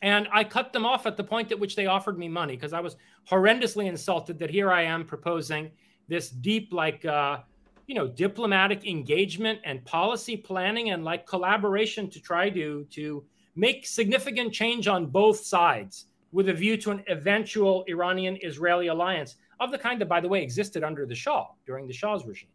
And 0.02 0.28
I 0.32 0.44
cut 0.44 0.72
them 0.72 0.84
off 0.84 1.06
at 1.06 1.16
the 1.16 1.24
point 1.24 1.52
at 1.52 1.58
which 1.58 1.74
they 1.76 1.86
offered 1.86 2.18
me 2.18 2.28
money 2.28 2.56
because 2.56 2.72
I 2.72 2.80
was 2.80 2.96
horrendously 3.30 3.86
insulted 3.86 4.38
that 4.40 4.50
here 4.50 4.70
I 4.70 4.82
am 4.82 5.06
proposing 5.06 5.70
this 6.08 6.28
deep, 6.28 6.72
like, 6.72 7.04
uh, 7.04 7.38
you 7.86 7.94
know, 7.94 8.08
diplomatic 8.08 8.84
engagement 8.84 9.60
and 9.64 9.84
policy 9.84 10.36
planning 10.36 10.90
and 10.90 11.04
like 11.04 11.26
collaboration 11.26 12.10
to 12.10 12.20
try 12.20 12.50
to 12.50 12.84
to 12.90 13.24
make 13.54 13.86
significant 13.86 14.52
change 14.52 14.88
on 14.88 15.06
both 15.06 15.38
sides 15.38 16.06
with 16.32 16.48
a 16.48 16.52
view 16.52 16.76
to 16.78 16.90
an 16.90 17.04
eventual 17.08 17.84
Iranian-Israeli 17.88 18.88
alliance 18.88 19.36
of 19.60 19.70
the 19.70 19.78
kind 19.78 20.00
that, 20.00 20.08
by 20.08 20.20
the 20.20 20.28
way, 20.28 20.42
existed 20.42 20.82
under 20.82 21.06
the 21.06 21.14
Shah 21.14 21.46
during 21.66 21.86
the 21.86 21.92
Shah's 21.92 22.24
regime. 22.26 22.48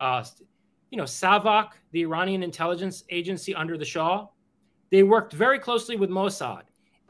Uh, 0.00 0.24
you 0.90 0.98
know, 0.98 1.04
Savak, 1.04 1.72
the 1.92 2.02
Iranian 2.02 2.42
intelligence 2.42 3.04
agency 3.10 3.54
under 3.54 3.76
the 3.76 3.84
Shah, 3.84 4.26
they 4.90 5.02
worked 5.02 5.32
very 5.32 5.58
closely 5.58 5.96
with 5.96 6.10
Mossad. 6.10 6.62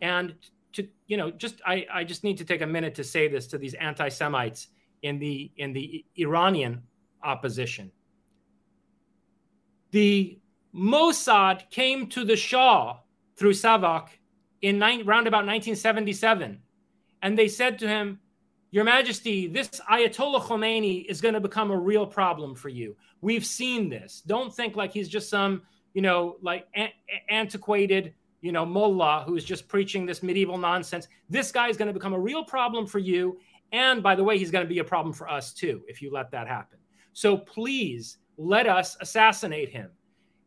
And 0.02 0.34
to, 0.72 0.86
you 1.06 1.16
know, 1.16 1.30
just 1.30 1.60
I, 1.66 1.86
I 1.92 2.04
just 2.04 2.24
need 2.24 2.36
to 2.38 2.44
take 2.44 2.62
a 2.62 2.66
minute 2.66 2.94
to 2.96 3.04
say 3.04 3.28
this 3.28 3.46
to 3.48 3.58
these 3.58 3.74
anti-Semites 3.74 4.68
in 5.02 5.18
the 5.18 5.50
in 5.56 5.72
the 5.72 6.04
Iranian 6.16 6.82
opposition. 7.22 7.90
The 9.90 10.38
Mossad 10.74 11.70
came 11.70 12.08
to 12.08 12.24
the 12.24 12.36
Shah 12.36 12.98
through 13.36 13.52
Savak 13.52 14.08
in 14.66 14.78
nine, 14.78 15.04
round 15.04 15.26
about 15.26 15.46
1977, 15.46 16.60
and 17.22 17.38
they 17.38 17.48
said 17.48 17.78
to 17.78 17.88
him, 17.88 18.20
"Your 18.70 18.84
Majesty, 18.84 19.46
this 19.46 19.68
Ayatollah 19.90 20.42
Khomeini 20.42 21.04
is 21.06 21.20
going 21.20 21.34
to 21.34 21.40
become 21.40 21.70
a 21.70 21.78
real 21.78 22.06
problem 22.06 22.54
for 22.54 22.68
you. 22.68 22.96
We've 23.20 23.46
seen 23.46 23.88
this. 23.88 24.22
Don't 24.26 24.54
think 24.54 24.76
like 24.76 24.92
he's 24.92 25.08
just 25.08 25.30
some." 25.30 25.62
you 25.96 26.02
know, 26.02 26.36
like 26.42 26.66
antiquated, 27.30 28.12
you 28.42 28.52
know, 28.52 28.66
mullah 28.66 29.24
who's 29.26 29.46
just 29.46 29.66
preaching 29.66 30.04
this 30.04 30.22
medieval 30.22 30.58
nonsense. 30.58 31.08
This 31.30 31.50
guy 31.50 31.68
is 31.68 31.78
going 31.78 31.86
to 31.86 31.94
become 31.94 32.12
a 32.12 32.20
real 32.20 32.44
problem 32.44 32.86
for 32.86 32.98
you. 32.98 33.38
And 33.72 34.02
by 34.02 34.14
the 34.14 34.22
way, 34.22 34.36
he's 34.36 34.50
going 34.50 34.62
to 34.62 34.68
be 34.68 34.80
a 34.80 34.84
problem 34.84 35.14
for 35.14 35.26
us 35.26 35.54
too 35.54 35.80
if 35.88 36.02
you 36.02 36.12
let 36.12 36.30
that 36.32 36.48
happen. 36.48 36.78
So 37.14 37.38
please 37.38 38.18
let 38.36 38.66
us 38.66 38.98
assassinate 39.00 39.70
him. 39.70 39.88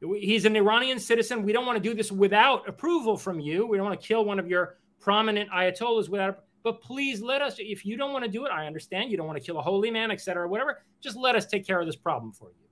He's 0.02 0.46
an 0.46 0.56
Iranian 0.56 0.98
citizen. 0.98 1.44
We 1.44 1.52
don't 1.52 1.66
want 1.66 1.82
to 1.82 1.84
do 1.84 1.94
this 1.94 2.12
without 2.12 2.68
approval 2.68 3.18
from 3.18 3.40
you. 3.40 3.68
We 3.68 3.78
don't 3.78 3.86
want 3.86 4.00
to 4.00 4.08
kill 4.08 4.24
one 4.24 4.40
of 4.40 4.48
your 4.48 4.78
prominent 5.00 5.50
ayatollahs 5.52 6.10
without. 6.10 6.44
But 6.64 6.82
please 6.82 7.22
let 7.22 7.42
us. 7.42 7.56
If 7.58 7.86
you 7.86 7.98
don't 7.98 8.14
want 8.14 8.26
to 8.26 8.32
do 8.32 8.46
it, 8.46 8.52
I 8.52 8.66
understand. 8.66 9.12
You 9.12 9.18
don't 9.18 9.28
want 9.28 9.38
to 9.38 9.44
kill 9.44 9.58
a 9.58 9.62
holy 9.62 9.92
man, 9.92 10.12
etc., 10.12 10.48
whatever. 10.48 10.84
Just 11.02 11.18
let 11.18 11.36
us 11.36 11.46
take 11.46 11.66
care 11.66 11.80
of 11.80 11.86
this 11.86 11.96
problem 11.96 12.32
for 12.32 12.50
you. 12.50 12.68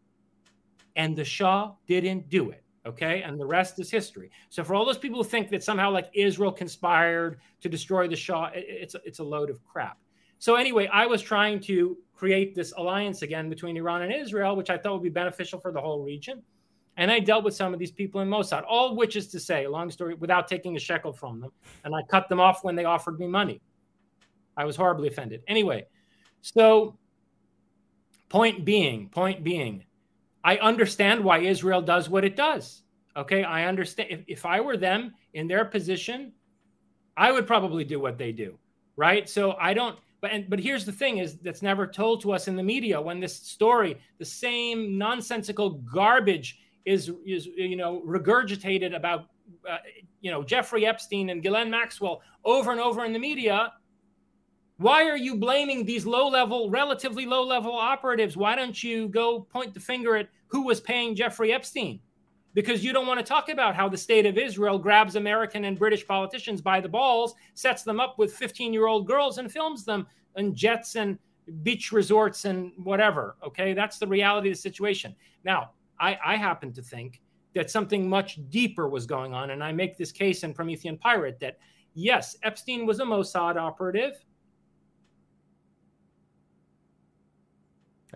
And 0.95 1.15
the 1.15 1.23
Shah 1.23 1.73
didn't 1.85 2.29
do 2.29 2.51
it. 2.51 2.63
Okay. 2.85 3.21
And 3.21 3.37
the 3.37 3.45
rest 3.45 3.79
is 3.79 3.91
history. 3.91 4.31
So 4.49 4.63
for 4.63 4.73
all 4.73 4.85
those 4.85 4.97
people 4.97 5.21
who 5.21 5.29
think 5.29 5.49
that 5.49 5.63
somehow 5.63 5.91
like 5.91 6.09
Israel 6.13 6.51
conspired 6.51 7.39
to 7.61 7.67
destroy 7.67 8.07
the 8.07 8.15
Shah, 8.15 8.49
it's, 8.53 8.95
it's 9.03 9.19
a 9.19 9.23
load 9.23 9.49
of 9.49 9.63
crap. 9.65 9.97
So 10.39 10.55
anyway, 10.55 10.87
I 10.93 11.05
was 11.05 11.21
trying 11.21 11.59
to 11.61 11.97
create 12.13 12.55
this 12.55 12.71
alliance 12.77 13.21
again 13.21 13.49
between 13.49 13.75
Iran 13.75 14.03
and 14.03 14.13
Israel, 14.13 14.55
which 14.55 14.69
I 14.69 14.77
thought 14.77 14.93
would 14.93 15.03
be 15.03 15.09
beneficial 15.09 15.59
for 15.59 15.71
the 15.71 15.81
whole 15.81 16.03
region. 16.03 16.41
And 16.97 17.11
I 17.11 17.19
dealt 17.19 17.43
with 17.43 17.55
some 17.55 17.73
of 17.73 17.79
these 17.79 17.91
people 17.91 18.21
in 18.21 18.27
Mossad, 18.27 18.63
all 18.67 18.95
which 18.95 19.15
is 19.15 19.27
to 19.27 19.39
say, 19.39 19.67
long 19.67 19.91
story, 19.91 20.15
without 20.15 20.47
taking 20.47 20.75
a 20.75 20.79
shekel 20.79 21.13
from 21.13 21.39
them. 21.39 21.51
And 21.83 21.95
I 21.95 22.01
cut 22.09 22.27
them 22.27 22.39
off 22.39 22.63
when 22.63 22.75
they 22.75 22.85
offered 22.85 23.19
me 23.19 23.27
money. 23.27 23.61
I 24.57 24.65
was 24.65 24.75
horribly 24.75 25.07
offended. 25.07 25.43
Anyway, 25.47 25.85
so 26.41 26.97
point 28.29 28.65
being, 28.65 29.09
point 29.09 29.43
being, 29.43 29.85
I 30.43 30.57
understand 30.57 31.23
why 31.23 31.39
Israel 31.39 31.81
does 31.81 32.09
what 32.09 32.25
it 32.25 32.35
does. 32.35 32.81
Okay, 33.15 33.43
I 33.43 33.65
understand. 33.65 34.09
If, 34.11 34.23
if 34.27 34.45
I 34.45 34.59
were 34.61 34.77
them 34.77 35.13
in 35.33 35.47
their 35.47 35.65
position, 35.65 36.33
I 37.15 37.31
would 37.31 37.47
probably 37.47 37.83
do 37.83 37.99
what 37.99 38.17
they 38.17 38.31
do, 38.31 38.57
right? 38.95 39.27
So 39.29 39.53
I 39.59 39.73
don't. 39.73 39.97
But 40.21 40.31
and, 40.31 40.49
but 40.49 40.59
here's 40.59 40.85
the 40.85 40.91
thing: 40.91 41.17
is 41.17 41.37
that's 41.37 41.61
never 41.61 41.85
told 41.87 42.21
to 42.21 42.31
us 42.31 42.47
in 42.47 42.55
the 42.55 42.63
media 42.63 43.01
when 43.01 43.19
this 43.19 43.35
story, 43.35 43.97
the 44.19 44.25
same 44.25 44.97
nonsensical 44.97 45.71
garbage, 45.93 46.59
is 46.87 47.11
is 47.25 47.47
you 47.47 47.75
know 47.75 48.01
regurgitated 48.07 48.95
about 48.95 49.25
uh, 49.69 49.77
you 50.21 50.31
know 50.31 50.41
Jeffrey 50.41 50.85
Epstein 50.85 51.29
and 51.29 51.43
Ghislaine 51.43 51.69
Maxwell 51.69 52.21
over 52.45 52.71
and 52.71 52.79
over 52.79 53.05
in 53.05 53.13
the 53.13 53.19
media. 53.19 53.73
Why 54.77 55.09
are 55.09 55.17
you 55.17 55.35
blaming 55.35 55.85
these 55.85 56.05
low 56.05 56.29
level, 56.29 56.69
relatively 56.69 57.25
low 57.25 57.43
level 57.43 57.73
operatives? 57.73 58.37
Why 58.37 58.55
don't 58.55 58.81
you 58.81 59.09
go 59.09 59.41
point 59.41 59.73
the 59.73 59.79
finger 59.79 60.15
at 60.15 60.29
who 60.47 60.61
was 60.63 60.79
paying 60.79 61.15
Jeffrey 61.15 61.51
Epstein? 61.51 61.99
Because 62.53 62.83
you 62.83 62.93
don't 62.93 63.07
want 63.07 63.19
to 63.19 63.25
talk 63.25 63.49
about 63.49 63.75
how 63.75 63.89
the 63.89 63.97
state 63.97 64.25
of 64.25 64.37
Israel 64.37 64.79
grabs 64.79 65.15
American 65.15 65.65
and 65.65 65.77
British 65.77 66.07
politicians 66.07 66.61
by 66.61 66.79
the 66.79 66.87
balls, 66.87 67.33
sets 67.53 67.83
them 67.83 67.99
up 67.99 68.17
with 68.17 68.33
15 68.33 68.71
year 68.71 68.87
old 68.87 69.07
girls, 69.07 69.39
and 69.39 69.51
films 69.51 69.83
them 69.83 70.07
in 70.37 70.55
jets 70.55 70.95
and 70.95 71.17
beach 71.63 71.91
resorts 71.91 72.45
and 72.45 72.71
whatever. 72.77 73.35
Okay. 73.45 73.73
That's 73.73 73.97
the 73.97 74.07
reality 74.07 74.49
of 74.49 74.55
the 74.55 74.61
situation. 74.61 75.15
Now, 75.43 75.71
I, 75.99 76.17
I 76.23 76.35
happen 76.35 76.73
to 76.73 76.81
think 76.81 77.21
that 77.53 77.71
something 77.71 78.07
much 78.07 78.39
deeper 78.49 78.87
was 78.87 79.05
going 79.05 79.33
on. 79.33 79.49
And 79.51 79.63
I 79.63 79.71
make 79.71 79.97
this 79.97 80.11
case 80.11 80.43
in 80.43 80.53
Promethean 80.53 80.97
Pirate 80.97 81.39
that 81.39 81.57
yes, 81.93 82.37
Epstein 82.43 82.85
was 82.85 82.99
a 82.99 83.03
Mossad 83.03 83.55
operative. 83.57 84.23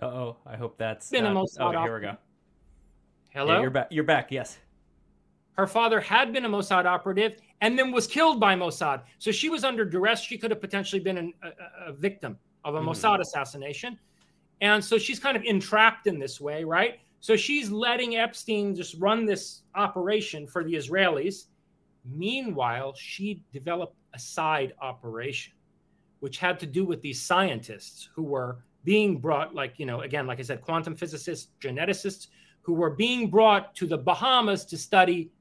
oh, 0.01 0.37
I 0.45 0.55
hope 0.55 0.77
that's 0.77 1.09
been 1.09 1.25
uh, 1.25 1.31
a 1.31 1.35
Mossad. 1.35 1.75
Oh, 1.75 1.83
here 1.83 1.95
we 1.95 2.01
go. 2.01 2.17
Hello, 3.29 3.55
yeah, 3.55 3.61
you're 3.61 3.69
back. 3.69 3.87
You're 3.91 4.03
back. 4.03 4.31
Yes. 4.31 4.57
Her 5.53 5.67
father 5.67 5.99
had 5.99 6.33
been 6.33 6.45
a 6.45 6.49
Mossad 6.49 6.85
operative 6.85 7.37
and 7.61 7.77
then 7.77 7.91
was 7.91 8.07
killed 8.07 8.39
by 8.39 8.55
Mossad. 8.55 9.03
So 9.19 9.31
she 9.31 9.49
was 9.49 9.63
under 9.63 9.85
duress. 9.85 10.21
She 10.21 10.37
could 10.37 10.51
have 10.51 10.61
potentially 10.61 10.99
been 10.99 11.17
an, 11.17 11.33
a, 11.43 11.89
a, 11.89 11.93
victim 11.93 12.37
of 12.63 12.75
a 12.75 12.79
mm. 12.79 12.87
Mossad 12.87 13.19
assassination. 13.19 13.99
And 14.61 14.83
so 14.83 14.97
she's 14.97 15.19
kind 15.19 15.37
of 15.37 15.43
entrapped 15.43 16.07
in 16.07 16.19
this 16.19 16.41
way, 16.41 16.63
right? 16.63 16.99
So 17.21 17.35
she's 17.35 17.71
letting 17.71 18.17
Epstein 18.17 18.75
just 18.75 18.95
run 18.99 19.25
this 19.25 19.61
operation 19.75 20.47
for 20.47 20.63
the 20.63 20.73
Israelis. 20.73 21.45
Meanwhile, 22.03 22.95
she 22.95 23.43
developed 23.53 23.95
a 24.13 24.19
side 24.19 24.73
operation, 24.81 25.53
which 26.19 26.39
had 26.39 26.59
to 26.59 26.65
do 26.65 26.83
with 26.83 27.01
these 27.01 27.21
scientists 27.21 28.09
who 28.15 28.23
were 28.23 28.63
being 28.83 29.19
brought, 29.19 29.53
like, 29.53 29.75
you 29.77 29.85
know, 29.85 30.01
again, 30.01 30.25
like 30.25 30.39
I 30.39 30.41
said, 30.41 30.61
quantum 30.61 30.95
physicists, 30.95 31.49
geneticists, 31.61 32.27
who 32.63 32.73
were 32.73 32.89
being 32.89 33.29
brought 33.29 33.75
to 33.75 33.85
the 33.85 33.97
Bahamas 33.97 34.65
to 34.65 34.77
study 34.77 35.31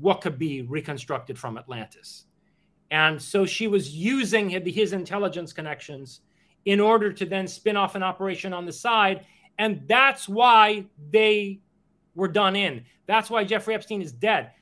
what 0.00 0.20
could 0.20 0.38
be 0.38 0.62
reconstructed 0.62 1.38
from 1.38 1.56
Atlantis. 1.56 2.26
And 2.90 3.20
so 3.20 3.46
she 3.46 3.66
was 3.66 3.94
using 3.94 4.50
his 4.50 4.92
intelligence 4.92 5.54
connections 5.54 6.20
in 6.66 6.80
order 6.80 7.12
to 7.12 7.24
then 7.24 7.48
spin 7.48 7.76
off 7.76 7.94
an 7.94 8.02
operation 8.02 8.52
on 8.52 8.66
the 8.66 8.72
side. 8.72 9.24
And 9.58 9.82
that's 9.86 10.28
why 10.28 10.86
they 11.10 11.60
were 12.14 12.28
done 12.28 12.56
in. 12.56 12.84
That's 13.06 13.30
why 13.30 13.44
Jeffrey 13.44 13.74
Epstein 13.74 14.02
is 14.02 14.12
dead. 14.12 14.52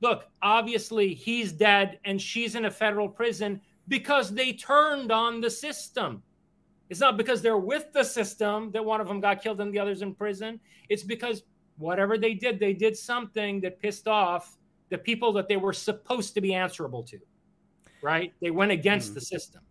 Look, 0.00 0.26
obviously 0.42 1.14
he's 1.14 1.52
dead 1.52 1.98
and 2.04 2.20
she's 2.20 2.54
in 2.54 2.66
a 2.66 2.70
federal 2.70 3.08
prison 3.08 3.60
because 3.88 4.30
they 4.30 4.52
turned 4.52 5.10
on 5.10 5.40
the 5.40 5.50
system. 5.50 6.22
It's 6.88 7.00
not 7.00 7.16
because 7.16 7.42
they're 7.42 7.58
with 7.58 7.92
the 7.92 8.04
system 8.04 8.70
that 8.72 8.84
one 8.84 9.00
of 9.00 9.08
them 9.08 9.20
got 9.20 9.42
killed 9.42 9.60
and 9.60 9.72
the 9.72 9.78
other's 9.78 10.02
in 10.02 10.14
prison. 10.14 10.60
It's 10.88 11.02
because 11.02 11.42
whatever 11.78 12.16
they 12.18 12.34
did, 12.34 12.60
they 12.60 12.72
did 12.72 12.96
something 12.96 13.60
that 13.62 13.80
pissed 13.80 14.06
off 14.06 14.56
the 14.88 14.98
people 14.98 15.32
that 15.32 15.48
they 15.48 15.56
were 15.56 15.72
supposed 15.72 16.34
to 16.34 16.40
be 16.40 16.54
answerable 16.54 17.02
to. 17.04 17.18
Right? 18.02 18.32
They 18.40 18.50
went 18.50 18.70
against 18.70 19.12
mm. 19.12 19.14
the 19.14 19.20
system. 19.20 19.62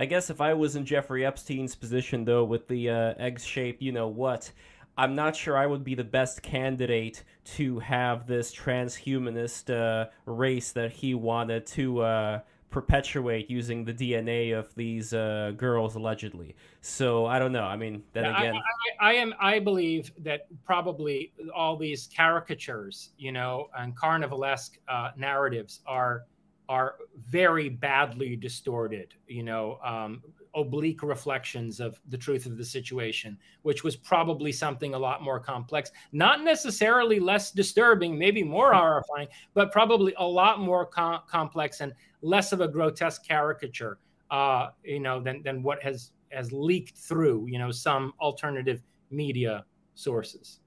I 0.00 0.06
guess 0.06 0.30
if 0.30 0.40
I 0.40 0.54
was 0.54 0.76
in 0.76 0.86
Jeffrey 0.86 1.26
Epstein's 1.26 1.74
position, 1.74 2.24
though, 2.24 2.42
with 2.42 2.66
the 2.68 2.88
uh, 2.88 3.14
egg 3.18 3.38
shape, 3.38 3.82
you 3.82 3.92
know 3.92 4.08
what, 4.08 4.50
I'm 4.96 5.14
not 5.14 5.36
sure 5.36 5.58
I 5.58 5.66
would 5.66 5.84
be 5.84 5.94
the 5.94 6.02
best 6.02 6.40
candidate 6.40 7.22
to 7.56 7.78
have 7.80 8.26
this 8.26 8.50
transhumanist 8.54 9.68
uh, 9.68 10.08
race 10.24 10.72
that 10.72 10.90
he 10.90 11.12
wanted 11.12 11.66
to 11.66 12.00
uh, 12.00 12.40
perpetuate 12.70 13.50
using 13.50 13.84
the 13.84 13.92
DNA 13.92 14.58
of 14.58 14.74
these 14.74 15.12
uh, 15.12 15.52
girls 15.58 15.96
allegedly. 15.96 16.56
So 16.80 17.26
I 17.26 17.38
don't 17.38 17.52
know. 17.52 17.64
I 17.64 17.76
mean, 17.76 18.02
then 18.14 18.24
yeah, 18.24 18.38
again, 18.38 18.54
I, 18.54 19.06
I, 19.06 19.10
I, 19.10 19.12
am. 19.16 19.34
I 19.38 19.58
believe 19.58 20.12
that 20.20 20.46
probably 20.64 21.34
all 21.54 21.76
these 21.76 22.08
caricatures, 22.16 23.10
you 23.18 23.32
know, 23.32 23.68
and 23.78 23.94
carnivalesque 23.94 24.78
uh, 24.88 25.10
narratives 25.14 25.80
are 25.86 26.24
are 26.70 26.94
very 27.26 27.68
badly 27.68 28.36
distorted. 28.36 29.12
You 29.26 29.42
know, 29.42 29.80
um, 29.84 30.22
oblique 30.54 31.02
reflections 31.02 31.80
of 31.80 32.00
the 32.08 32.16
truth 32.16 32.46
of 32.46 32.56
the 32.56 32.64
situation, 32.64 33.36
which 33.62 33.82
was 33.82 33.96
probably 33.96 34.52
something 34.52 34.94
a 34.94 34.98
lot 34.98 35.20
more 35.20 35.40
complex, 35.40 35.90
not 36.12 36.44
necessarily 36.44 37.18
less 37.18 37.50
disturbing, 37.50 38.16
maybe 38.16 38.44
more 38.44 38.72
horrifying, 38.72 39.26
but 39.52 39.72
probably 39.72 40.14
a 40.18 40.24
lot 40.24 40.60
more 40.60 40.86
com- 40.86 41.22
complex 41.26 41.80
and 41.80 41.92
less 42.22 42.52
of 42.52 42.60
a 42.60 42.68
grotesque 42.68 43.26
caricature, 43.26 43.98
uh, 44.30 44.68
you 44.84 45.00
know, 45.00 45.20
than 45.20 45.42
than 45.42 45.64
what 45.64 45.82
has 45.82 46.12
has 46.30 46.52
leaked 46.52 46.96
through, 46.96 47.46
you 47.48 47.58
know, 47.58 47.72
some 47.72 48.14
alternative 48.20 48.80
media 49.10 49.64
sources. 49.96 50.60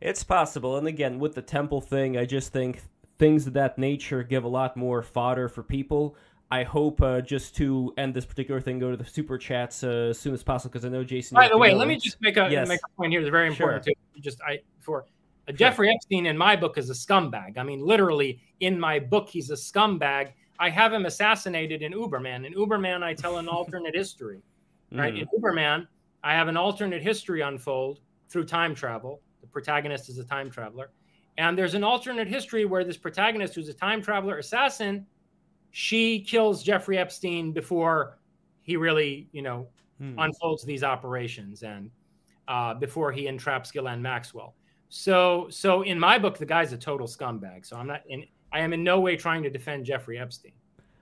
It's 0.00 0.24
possible. 0.24 0.78
And 0.78 0.88
again, 0.88 1.20
with 1.20 1.36
the 1.36 1.42
temple 1.42 1.80
thing, 1.80 2.16
I 2.16 2.24
just 2.24 2.52
think 2.52 2.82
things 3.18 3.46
of 3.46 3.52
that 3.54 3.78
nature 3.78 4.22
give 4.22 4.44
a 4.44 4.48
lot 4.48 4.76
more 4.76 5.02
fodder 5.02 5.48
for 5.48 5.62
people. 5.62 6.16
I 6.50 6.64
hope 6.64 7.00
uh, 7.00 7.22
just 7.22 7.56
to 7.56 7.94
end 7.96 8.12
this 8.12 8.26
particular 8.26 8.60
thing, 8.60 8.78
go 8.78 8.90
to 8.90 8.96
the 8.96 9.06
super 9.06 9.38
chats 9.38 9.82
uh, 9.82 10.08
as 10.10 10.18
soon 10.18 10.34
as 10.34 10.42
possible 10.42 10.70
because 10.70 10.84
I 10.84 10.90
know 10.90 11.02
Jason. 11.02 11.34
By 11.34 11.48
the 11.48 11.56
way, 11.56 11.74
let 11.74 11.88
me 11.88 11.96
just 11.96 12.20
make 12.20 12.36
a 12.36 12.46
yes. 12.50 12.68
make 12.68 12.80
a 12.84 12.96
point 12.96 13.12
here. 13.12 13.20
It's 13.20 13.30
very 13.30 13.48
important 13.48 13.84
sure. 13.84 13.94
to 14.14 14.20
just 14.20 14.38
I 14.42 14.60
for 14.78 15.06
uh, 15.48 15.52
Jeffrey 15.52 15.90
Epstein 15.90 16.26
in 16.26 16.36
my 16.36 16.54
book 16.54 16.76
is 16.76 16.90
a 16.90 16.92
scumbag. 16.92 17.56
I 17.56 17.62
mean, 17.62 17.80
literally 17.84 18.38
in 18.60 18.78
my 18.78 18.98
book, 18.98 19.30
he's 19.30 19.48
a 19.48 19.54
scumbag. 19.54 20.32
I 20.58 20.68
have 20.68 20.92
him 20.92 21.06
assassinated 21.06 21.80
in 21.80 21.92
Uberman. 21.92 22.46
In 22.46 22.52
Uberman, 22.52 23.02
I 23.02 23.14
tell 23.14 23.38
an 23.38 23.48
alternate 23.48 23.94
history. 23.94 24.42
Right 24.94 25.14
mm. 25.14 25.22
in 25.22 25.28
Uberman, 25.40 25.86
I 26.22 26.34
have 26.34 26.48
an 26.48 26.58
alternate 26.58 27.00
history 27.00 27.40
unfold 27.40 28.00
through 28.28 28.44
time 28.44 28.74
travel. 28.74 29.22
The 29.40 29.46
protagonist 29.46 30.10
is 30.10 30.18
a 30.18 30.24
time 30.24 30.50
traveler, 30.50 30.90
and 31.38 31.56
there's 31.56 31.74
an 31.74 31.84
alternate 31.84 32.28
history 32.28 32.64
where 32.64 32.84
this 32.84 32.96
protagonist, 32.96 33.54
who's 33.54 33.68
a 33.68 33.74
time 33.74 34.02
traveler 34.02 34.38
assassin, 34.38 35.06
she 35.70 36.20
kills 36.20 36.62
Jeffrey 36.62 36.98
Epstein 36.98 37.52
before 37.52 38.18
he 38.62 38.76
really, 38.76 39.28
you 39.32 39.42
know, 39.42 39.66
hmm. 39.98 40.18
unfolds 40.18 40.64
these 40.64 40.84
operations 40.84 41.62
and 41.62 41.90
uh, 42.48 42.74
before 42.74 43.12
he 43.12 43.26
entraps 43.26 43.70
Ghislaine 43.70 44.02
Maxwell. 44.02 44.54
So, 44.88 45.46
so 45.48 45.82
in 45.82 45.98
my 45.98 46.18
book, 46.18 46.36
the 46.36 46.44
guy's 46.44 46.72
a 46.72 46.76
total 46.76 47.06
scumbag. 47.06 47.64
So 47.64 47.76
I'm 47.76 47.86
not 47.86 48.02
in. 48.08 48.26
I 48.52 48.60
am 48.60 48.74
in 48.74 48.84
no 48.84 49.00
way 49.00 49.16
trying 49.16 49.42
to 49.44 49.50
defend 49.50 49.86
Jeffrey 49.86 50.18
Epstein. 50.18 50.52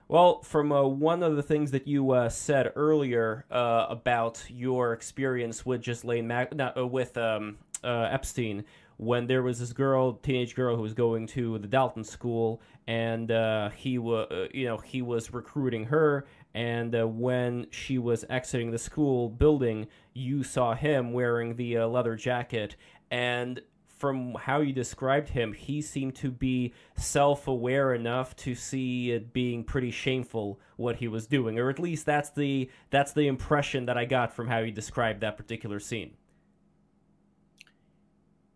Well, 0.07 0.41
from 0.41 0.71
uh, 0.71 0.83
one 0.83 1.23
of 1.23 1.35
the 1.35 1.43
things 1.43 1.71
that 1.71 1.87
you 1.87 2.11
uh, 2.11 2.29
said 2.29 2.71
earlier 2.75 3.45
uh, 3.51 3.87
about 3.89 4.43
your 4.49 4.93
experience 4.93 5.65
with 5.65 5.83
Ghislaine 5.83 6.27
Mac- 6.27 6.55
not, 6.55 6.77
uh, 6.77 6.87
with 6.87 7.17
um, 7.17 7.57
uh, 7.83 8.07
Epstein, 8.11 8.63
when 9.01 9.25
there 9.25 9.41
was 9.41 9.57
this 9.57 9.73
girl, 9.73 10.13
teenage 10.13 10.53
girl, 10.53 10.75
who 10.75 10.83
was 10.83 10.93
going 10.93 11.25
to 11.25 11.57
the 11.57 11.67
Dalton 11.67 12.03
School, 12.03 12.61
and 12.85 13.31
uh, 13.31 13.71
he 13.71 13.97
was, 13.97 14.27
uh, 14.29 14.45
you 14.53 14.67
know, 14.67 14.77
he 14.77 15.01
was 15.01 15.33
recruiting 15.33 15.85
her. 15.85 16.27
And 16.53 16.95
uh, 16.95 17.07
when 17.07 17.65
she 17.71 17.97
was 17.97 18.25
exiting 18.29 18.69
the 18.69 18.77
school 18.77 19.27
building, 19.27 19.87
you 20.13 20.43
saw 20.43 20.75
him 20.75 21.13
wearing 21.13 21.55
the 21.55 21.79
uh, 21.79 21.87
leather 21.87 22.15
jacket. 22.15 22.75
And 23.09 23.59
from 23.87 24.35
how 24.35 24.61
you 24.61 24.71
described 24.71 25.29
him, 25.29 25.53
he 25.53 25.81
seemed 25.81 26.13
to 26.17 26.29
be 26.29 26.71
self-aware 26.95 27.95
enough 27.95 28.35
to 28.35 28.53
see 28.53 29.09
it 29.09 29.33
being 29.33 29.63
pretty 29.63 29.89
shameful 29.89 30.59
what 30.75 30.97
he 30.97 31.07
was 31.07 31.25
doing, 31.25 31.57
or 31.57 31.71
at 31.71 31.79
least 31.79 32.05
that's 32.05 32.29
the 32.29 32.69
that's 32.91 33.13
the 33.13 33.25
impression 33.25 33.87
that 33.87 33.97
I 33.97 34.05
got 34.05 34.31
from 34.31 34.47
how 34.47 34.59
you 34.59 34.71
described 34.71 35.21
that 35.21 35.37
particular 35.37 35.79
scene 35.79 36.11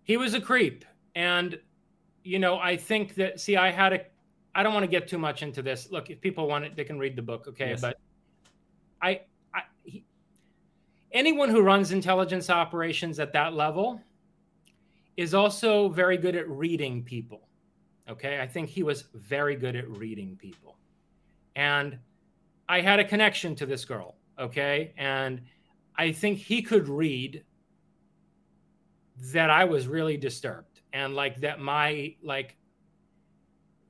he 0.06 0.16
was 0.16 0.34
a 0.34 0.40
creep. 0.40 0.86
And, 1.16 1.60
you 2.24 2.40
know, 2.40 2.58
I 2.58 2.78
think 2.78 3.16
that, 3.16 3.40
see, 3.40 3.58
I 3.58 3.72
had 3.72 3.92
a, 3.94 4.02
I 4.54 4.64
don't 4.64 4.74
want 4.74 4.84
to 4.84 4.90
get 4.90 5.08
too 5.08 5.18
much 5.18 5.44
into 5.44 5.62
this. 5.62 5.92
Look, 5.92 6.10
if 6.10 6.22
people 6.22 6.48
want 6.48 6.64
it, 6.64 6.76
they 6.76 6.86
can 6.86 6.98
read 6.98 7.18
the 7.18 7.22
book. 7.22 7.48
Okay. 7.50 7.72
Yes. 7.72 7.82
But 7.82 7.98
I, 9.02 9.22
I, 9.54 9.62
he, 9.84 10.06
anyone 11.12 11.50
who 11.50 11.62
runs 11.62 11.92
intelligence 11.92 12.50
operations 12.50 13.20
at 13.20 13.34
that 13.34 13.54
level 13.54 14.00
is 15.18 15.34
also 15.34 15.90
very 15.90 16.18
good 16.18 16.36
at 16.36 16.48
reading 16.50 17.04
people. 17.04 17.48
Okay. 18.08 18.40
I 18.40 18.48
think 18.48 18.70
he 18.70 18.84
was 18.84 19.06
very 19.14 19.56
good 19.56 19.76
at 19.76 19.90
reading 19.90 20.38
people. 20.38 20.78
And 21.56 21.98
I 22.70 22.82
had 22.82 23.00
a 23.00 23.04
connection 23.04 23.56
to 23.56 23.66
this 23.66 23.84
girl. 23.86 24.16
Okay. 24.40 24.94
And 24.98 25.42
I 25.98 26.12
think 26.12 26.38
he 26.38 26.62
could 26.62 26.88
read 26.88 27.44
that 29.18 29.50
I 29.50 29.66
was 29.66 29.88
really 29.88 30.18
disturbed 30.18 30.82
and 30.94 31.16
like 31.16 31.42
that 31.42 31.60
my 31.60 32.16
like 32.24 32.56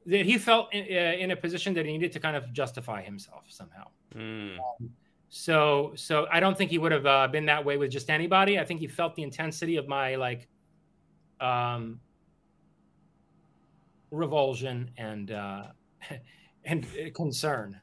that 0.05 0.25
he 0.25 0.37
felt 0.37 0.73
in, 0.73 0.83
uh, 0.83 1.17
in, 1.17 1.31
a 1.31 1.35
position 1.35 1.73
that 1.73 1.85
he 1.85 1.91
needed 1.91 2.11
to 2.11 2.19
kind 2.19 2.35
of 2.35 2.53
justify 2.53 3.01
himself 3.01 3.45
somehow. 3.49 3.87
Mm. 4.15 4.57
Um, 4.57 4.89
so 5.29 5.93
so 5.95 6.27
I 6.31 6.39
don't 6.39 6.57
think 6.57 6.71
he 6.71 6.77
would 6.77 6.91
have 6.91 7.05
uh, 7.05 7.27
been 7.27 7.45
that 7.45 7.65
way 7.65 7.77
with 7.77 7.91
just 7.91 8.09
anybody. 8.09 8.59
I 8.59 8.65
think 8.65 8.79
he 8.79 8.87
felt 8.87 9.15
the 9.15 9.23
intensity 9.23 9.77
of 9.77 9.87
my 9.87 10.15
like 10.15 10.47
um 11.41 11.99
revulsion 14.11 14.91
and 14.97 15.31
uh 15.31 15.63
and 16.65 16.87
concern. 17.13 17.79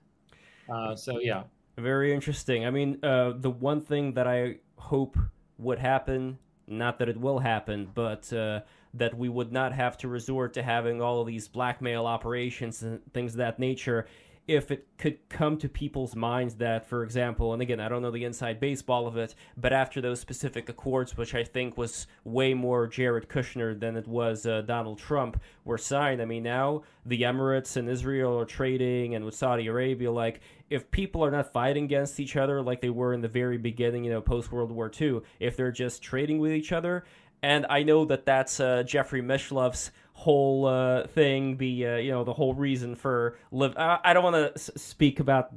Uh 0.72 0.94
so 0.96 1.18
yeah. 1.20 1.44
Very 1.76 2.14
interesting. 2.14 2.66
I 2.66 2.70
mean, 2.70 2.98
uh 3.02 3.32
the 3.36 3.50
one 3.50 3.80
thing 3.80 4.14
that 4.14 4.26
I 4.26 4.56
hope 4.76 5.16
would 5.58 5.78
happen 5.78 6.38
not 6.66 6.98
that 6.98 7.08
it 7.08 7.18
will 7.18 7.38
happen, 7.38 7.90
but 7.94 8.32
uh, 8.32 8.60
that 8.94 9.16
we 9.16 9.28
would 9.28 9.52
not 9.52 9.72
have 9.72 9.96
to 9.98 10.08
resort 10.08 10.54
to 10.54 10.62
having 10.62 11.00
all 11.00 11.20
of 11.20 11.26
these 11.26 11.48
blackmail 11.48 12.06
operations 12.06 12.82
and 12.82 13.00
things 13.12 13.32
of 13.32 13.38
that 13.38 13.58
nature 13.58 14.06
if 14.48 14.72
it 14.72 14.86
could 14.98 15.18
come 15.28 15.56
to 15.58 15.68
people's 15.68 16.16
minds 16.16 16.56
that, 16.56 16.84
for 16.86 17.04
example, 17.04 17.52
and 17.52 17.62
again, 17.62 17.78
I 17.78 17.88
don't 17.88 18.02
know 18.02 18.10
the 18.10 18.24
inside 18.24 18.58
baseball 18.58 19.06
of 19.06 19.16
it, 19.16 19.34
but 19.56 19.72
after 19.72 20.00
those 20.00 20.18
specific 20.18 20.68
accords, 20.68 21.16
which 21.16 21.34
I 21.34 21.44
think 21.44 21.78
was 21.78 22.08
way 22.24 22.52
more 22.52 22.88
Jared 22.88 23.28
Kushner 23.28 23.78
than 23.78 23.96
it 23.96 24.08
was 24.08 24.44
uh, 24.44 24.62
Donald 24.62 24.98
Trump, 24.98 25.40
were 25.64 25.78
signed. 25.78 26.20
I 26.20 26.24
mean, 26.24 26.42
now 26.42 26.82
the 27.06 27.22
Emirates 27.22 27.76
and 27.76 27.88
Israel 27.88 28.38
are 28.40 28.44
trading, 28.44 29.14
and 29.14 29.24
with 29.24 29.34
Saudi 29.36 29.68
Arabia, 29.68 30.10
like, 30.10 30.40
if 30.70 30.90
people 30.90 31.24
are 31.24 31.30
not 31.30 31.52
fighting 31.52 31.84
against 31.84 32.18
each 32.18 32.36
other 32.36 32.62
like 32.62 32.80
they 32.80 32.90
were 32.90 33.12
in 33.12 33.20
the 33.20 33.28
very 33.28 33.58
beginning, 33.58 34.04
you 34.04 34.10
know, 34.10 34.20
post 34.20 34.50
World 34.50 34.72
War 34.72 34.90
II, 35.00 35.20
if 35.38 35.56
they're 35.56 35.70
just 35.70 36.02
trading 36.02 36.40
with 36.40 36.52
each 36.52 36.72
other, 36.72 37.04
and 37.42 37.66
I 37.68 37.82
know 37.82 38.04
that 38.04 38.24
that's 38.24 38.60
uh, 38.60 38.84
Jeffrey 38.84 39.20
Mishlove's 39.20 39.90
whole 40.12 40.66
uh, 40.66 41.06
thing, 41.08 41.56
the 41.56 41.86
uh, 41.86 41.96
you 41.96 42.10
know 42.10 42.24
the 42.24 42.32
whole 42.32 42.54
reason 42.54 42.94
for 42.94 43.38
live. 43.50 43.74
I, 43.76 43.98
I 44.04 44.12
don't 44.12 44.22
want 44.22 44.36
to 44.36 44.52
s- 44.54 44.70
speak 44.76 45.20
about 45.20 45.50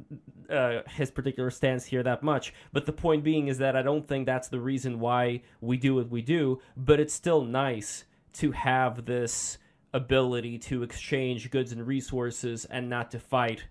uh, 0.50 0.82
his 0.90 1.12
particular 1.12 1.52
stance 1.52 1.86
here 1.86 2.04
that 2.04 2.24
much, 2.24 2.54
but 2.72 2.86
the 2.86 2.94
point 2.94 3.24
being 3.24 3.48
is 3.48 3.58
that 3.60 3.76
I 3.76 3.82
don't 3.82 4.08
think 4.08 4.26
that's 4.26 4.48
the 4.48 4.60
reason 4.60 5.00
why 5.00 5.42
we 5.62 5.78
do 5.78 5.96
what 5.96 6.10
we 6.10 6.22
do. 6.22 6.62
But 6.78 7.00
it's 7.00 7.14
still 7.14 7.44
nice 7.44 8.06
to 8.34 8.52
have 8.52 9.06
this 9.06 9.58
ability 9.94 10.58
to 10.60 10.84
exchange 10.84 11.50
goods 11.52 11.72
and 11.72 11.86
resources 11.86 12.66
and 12.66 12.90
not 12.90 13.12
to 13.12 13.20
fight. 13.20 13.66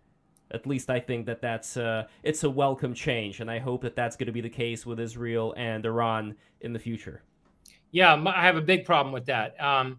At 0.51 0.67
least 0.67 0.89
I 0.91 1.01
think 1.01 1.27
that 1.27 1.41
that's 1.41 1.77
uh, 1.77 2.05
it's 2.23 2.45
a 2.45 2.51
welcome 2.51 2.95
change, 2.95 3.41
and 3.41 3.51
I 3.51 3.59
hope 3.59 3.83
that 3.83 3.97
that's 3.97 4.17
going 4.17 4.27
to 4.27 4.33
be 4.33 4.43
the 4.43 4.51
case 4.51 4.87
with 4.87 5.01
Israel 5.01 5.55
and 5.57 5.85
Iran 5.85 6.37
in 6.61 6.73
the 6.73 6.79
future. 6.79 7.23
Yeah, 7.91 8.23
I 8.27 8.43
have 8.43 8.57
a 8.57 8.61
big 8.61 8.85
problem 8.85 9.13
with 9.13 9.27
that. 9.27 9.61
Um, 9.63 9.99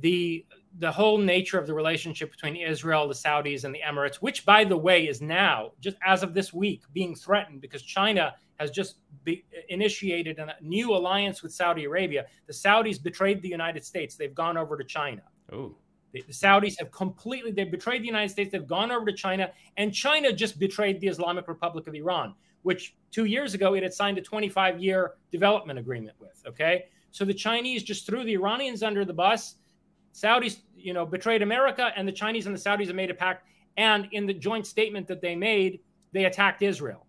the 0.00 0.44
the 0.78 0.92
whole 0.92 1.16
nature 1.16 1.58
of 1.58 1.66
the 1.66 1.72
relationship 1.72 2.30
between 2.30 2.54
Israel, 2.54 3.08
the 3.08 3.14
Saudis, 3.14 3.64
and 3.64 3.74
the 3.74 3.80
Emirates, 3.80 4.16
which, 4.16 4.44
by 4.44 4.62
the 4.62 4.76
way, 4.76 5.06
is 5.08 5.22
now 5.22 5.72
just 5.80 5.96
as 6.04 6.22
of 6.22 6.34
this 6.34 6.52
week 6.52 6.82
being 6.92 7.14
threatened 7.14 7.62
because 7.62 7.82
China 7.82 8.34
has 8.56 8.70
just 8.70 8.96
be, 9.24 9.44
initiated 9.70 10.38
a 10.38 10.54
new 10.60 10.94
alliance 10.94 11.42
with 11.42 11.52
Saudi 11.52 11.84
Arabia. 11.84 12.26
The 12.46 12.52
Saudis 12.52 13.02
betrayed 13.02 13.40
the 13.40 13.48
United 13.48 13.84
States; 13.84 14.16
they've 14.16 14.34
gone 14.34 14.56
over 14.56 14.76
to 14.76 14.84
China. 14.84 15.22
Oh. 15.52 15.74
The, 16.12 16.22
the 16.26 16.32
Saudis 16.32 16.78
have 16.78 16.90
completely 16.90 17.50
they 17.50 17.64
betrayed 17.64 18.02
the 18.02 18.06
United 18.06 18.30
States. 18.30 18.52
They've 18.52 18.66
gone 18.66 18.90
over 18.90 19.06
to 19.06 19.12
China, 19.12 19.50
and 19.78 19.94
China 19.94 20.32
just 20.32 20.58
betrayed 20.58 21.00
the 21.00 21.08
Islamic 21.08 21.48
Republic 21.48 21.86
of 21.86 21.94
Iran, 21.94 22.34
which 22.62 22.96
two 23.10 23.24
years 23.24 23.54
ago 23.54 23.74
it 23.74 23.82
had 23.82 23.94
signed 23.94 24.18
a 24.18 24.22
25 24.22 24.78
year 24.82 25.12
development 25.32 25.78
agreement 25.78 26.16
with. 26.20 26.42
Okay, 26.46 26.84
so 27.12 27.24
the 27.24 27.34
Chinese 27.34 27.82
just 27.82 28.06
threw 28.06 28.24
the 28.24 28.34
Iranians 28.34 28.82
under 28.82 29.04
the 29.04 29.12
bus 29.14 29.56
Saudis, 30.16 30.60
you 30.74 30.94
know, 30.94 31.04
betrayed 31.04 31.42
America, 31.42 31.92
and 31.94 32.08
the 32.08 32.12
Chinese 32.12 32.46
and 32.46 32.56
the 32.56 32.60
Saudis 32.60 32.86
have 32.86 32.96
made 32.96 33.10
a 33.10 33.14
pact. 33.14 33.46
And 33.76 34.08
in 34.12 34.26
the 34.26 34.32
joint 34.32 34.66
statement 34.66 35.06
that 35.08 35.20
they 35.20 35.36
made, 35.36 35.80
they 36.12 36.24
attacked 36.24 36.62
Israel. 36.62 37.06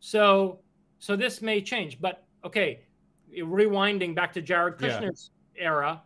So, 0.00 0.58
so 0.98 1.14
this 1.14 1.40
may 1.40 1.60
change. 1.60 2.00
But 2.00 2.24
okay, 2.44 2.80
rewinding 3.38 4.16
back 4.16 4.32
to 4.32 4.42
Jared 4.42 4.76
Kushner's 4.78 5.30
yeah. 5.54 5.62
era, 5.62 6.02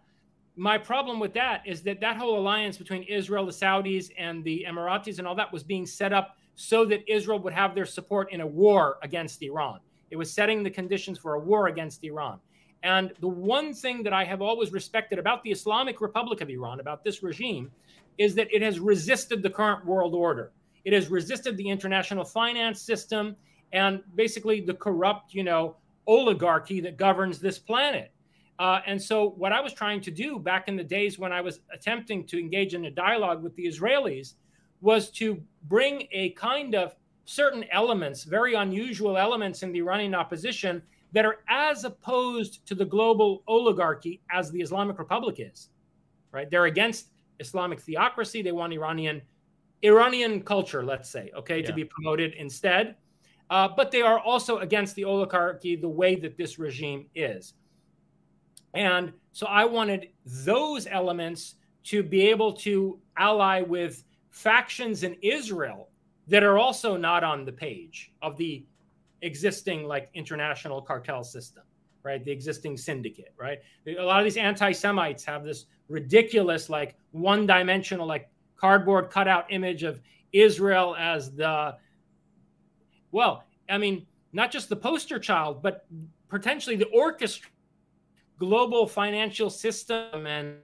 my 0.56 0.76
problem 0.76 1.18
with 1.18 1.32
that 1.34 1.62
is 1.66 1.82
that 1.82 2.00
that 2.00 2.18
whole 2.18 2.38
alliance 2.38 2.76
between 2.76 3.02
Israel, 3.04 3.46
the 3.46 3.52
Saudis, 3.52 4.10
and 4.18 4.44
the 4.44 4.66
Emiratis 4.68 5.18
and 5.18 5.26
all 5.26 5.34
that 5.36 5.50
was 5.50 5.62
being 5.62 5.86
set 5.86 6.12
up 6.12 6.36
so 6.54 6.84
that 6.84 7.10
Israel 7.10 7.38
would 7.38 7.52
have 7.54 7.74
their 7.74 7.86
support 7.86 8.32
in 8.32 8.42
a 8.42 8.46
war 8.46 8.98
against 9.02 9.42
Iran. 9.42 9.80
It 10.10 10.16
was 10.16 10.32
setting 10.32 10.62
the 10.62 10.70
conditions 10.70 11.18
for 11.18 11.34
a 11.34 11.40
war 11.40 11.68
against 11.68 12.04
Iran. 12.04 12.40
And 12.86 13.12
the 13.18 13.28
one 13.28 13.74
thing 13.74 14.04
that 14.04 14.12
I 14.12 14.22
have 14.22 14.40
always 14.40 14.70
respected 14.70 15.18
about 15.18 15.42
the 15.42 15.50
Islamic 15.50 16.00
Republic 16.00 16.40
of 16.40 16.48
Iran, 16.48 16.78
about 16.78 17.02
this 17.02 17.20
regime, 17.20 17.72
is 18.16 18.32
that 18.36 18.46
it 18.54 18.62
has 18.62 18.78
resisted 18.78 19.42
the 19.42 19.50
current 19.50 19.84
world 19.84 20.14
order. 20.14 20.52
It 20.84 20.92
has 20.92 21.08
resisted 21.08 21.56
the 21.56 21.68
international 21.68 22.24
finance 22.24 22.80
system 22.80 23.34
and 23.72 24.04
basically 24.14 24.60
the 24.60 24.74
corrupt, 24.74 25.34
you 25.34 25.42
know, 25.42 25.74
oligarchy 26.06 26.80
that 26.82 26.96
governs 26.96 27.40
this 27.40 27.58
planet. 27.58 28.12
Uh, 28.60 28.78
and 28.86 29.02
so, 29.02 29.30
what 29.30 29.50
I 29.50 29.60
was 29.60 29.72
trying 29.72 30.00
to 30.02 30.12
do 30.12 30.38
back 30.38 30.68
in 30.68 30.76
the 30.76 30.84
days 30.84 31.18
when 31.18 31.32
I 31.32 31.40
was 31.40 31.58
attempting 31.74 32.24
to 32.28 32.38
engage 32.38 32.72
in 32.72 32.84
a 32.84 32.90
dialogue 32.90 33.42
with 33.42 33.56
the 33.56 33.66
Israelis 33.66 34.34
was 34.80 35.10
to 35.10 35.42
bring 35.64 36.06
a 36.12 36.30
kind 36.30 36.76
of 36.76 36.94
certain 37.24 37.64
elements, 37.72 38.22
very 38.22 38.54
unusual 38.54 39.18
elements 39.18 39.64
in 39.64 39.72
the 39.72 39.80
Iranian 39.80 40.14
opposition 40.14 40.82
that 41.12 41.24
are 41.24 41.38
as 41.48 41.84
opposed 41.84 42.66
to 42.66 42.74
the 42.74 42.84
global 42.84 43.42
oligarchy 43.46 44.22
as 44.30 44.50
the 44.50 44.60
Islamic 44.60 44.98
Republic 44.98 45.36
is. 45.38 45.70
Right? 46.32 46.50
They're 46.50 46.66
against 46.66 47.10
Islamic 47.40 47.80
theocracy. 47.80 48.42
They 48.42 48.52
want 48.52 48.72
Iranian 48.72 49.22
Iranian 49.82 50.42
culture, 50.42 50.84
let's 50.84 51.08
say, 51.10 51.30
okay, 51.36 51.60
yeah. 51.60 51.66
to 51.66 51.72
be 51.72 51.84
promoted 51.84 52.34
instead. 52.34 52.96
Uh, 53.50 53.68
but 53.68 53.90
they 53.90 54.02
are 54.02 54.18
also 54.18 54.58
against 54.58 54.96
the 54.96 55.04
oligarchy, 55.04 55.76
the 55.76 55.88
way 55.88 56.16
that 56.16 56.36
this 56.36 56.58
regime 56.58 57.06
is. 57.14 57.54
And 58.74 59.12
so 59.32 59.46
I 59.46 59.64
wanted 59.64 60.08
those 60.24 60.86
elements 60.86 61.54
to 61.84 62.02
be 62.02 62.22
able 62.28 62.52
to 62.52 62.98
ally 63.16 63.62
with 63.62 64.02
factions 64.30 65.02
in 65.04 65.16
Israel 65.22 65.88
that 66.26 66.42
are 66.42 66.58
also 66.58 66.96
not 66.96 67.22
on 67.22 67.44
the 67.44 67.52
page 67.52 68.12
of 68.20 68.36
the 68.36 68.66
existing 69.22 69.84
like 69.84 70.10
international 70.14 70.80
cartel 70.82 71.24
system, 71.24 71.64
right? 72.02 72.24
The 72.24 72.30
existing 72.30 72.76
syndicate, 72.76 73.34
right? 73.38 73.58
A 73.86 74.02
lot 74.02 74.18
of 74.18 74.24
these 74.24 74.36
anti-Semites 74.36 75.24
have 75.24 75.44
this 75.44 75.66
ridiculous, 75.88 76.68
like 76.68 76.96
one-dimensional, 77.12 78.06
like 78.06 78.28
cardboard 78.56 79.10
cutout 79.10 79.46
image 79.50 79.82
of 79.82 80.00
Israel 80.32 80.96
as 80.98 81.34
the 81.34 81.76
well, 83.12 83.44
I 83.68 83.78
mean, 83.78 84.06
not 84.32 84.50
just 84.50 84.68
the 84.68 84.76
poster 84.76 85.18
child, 85.18 85.62
but 85.62 85.86
potentially 86.28 86.76
the 86.76 86.88
orchestra, 86.88 87.50
global 88.38 88.86
financial 88.86 89.48
system 89.48 90.26
and 90.26 90.56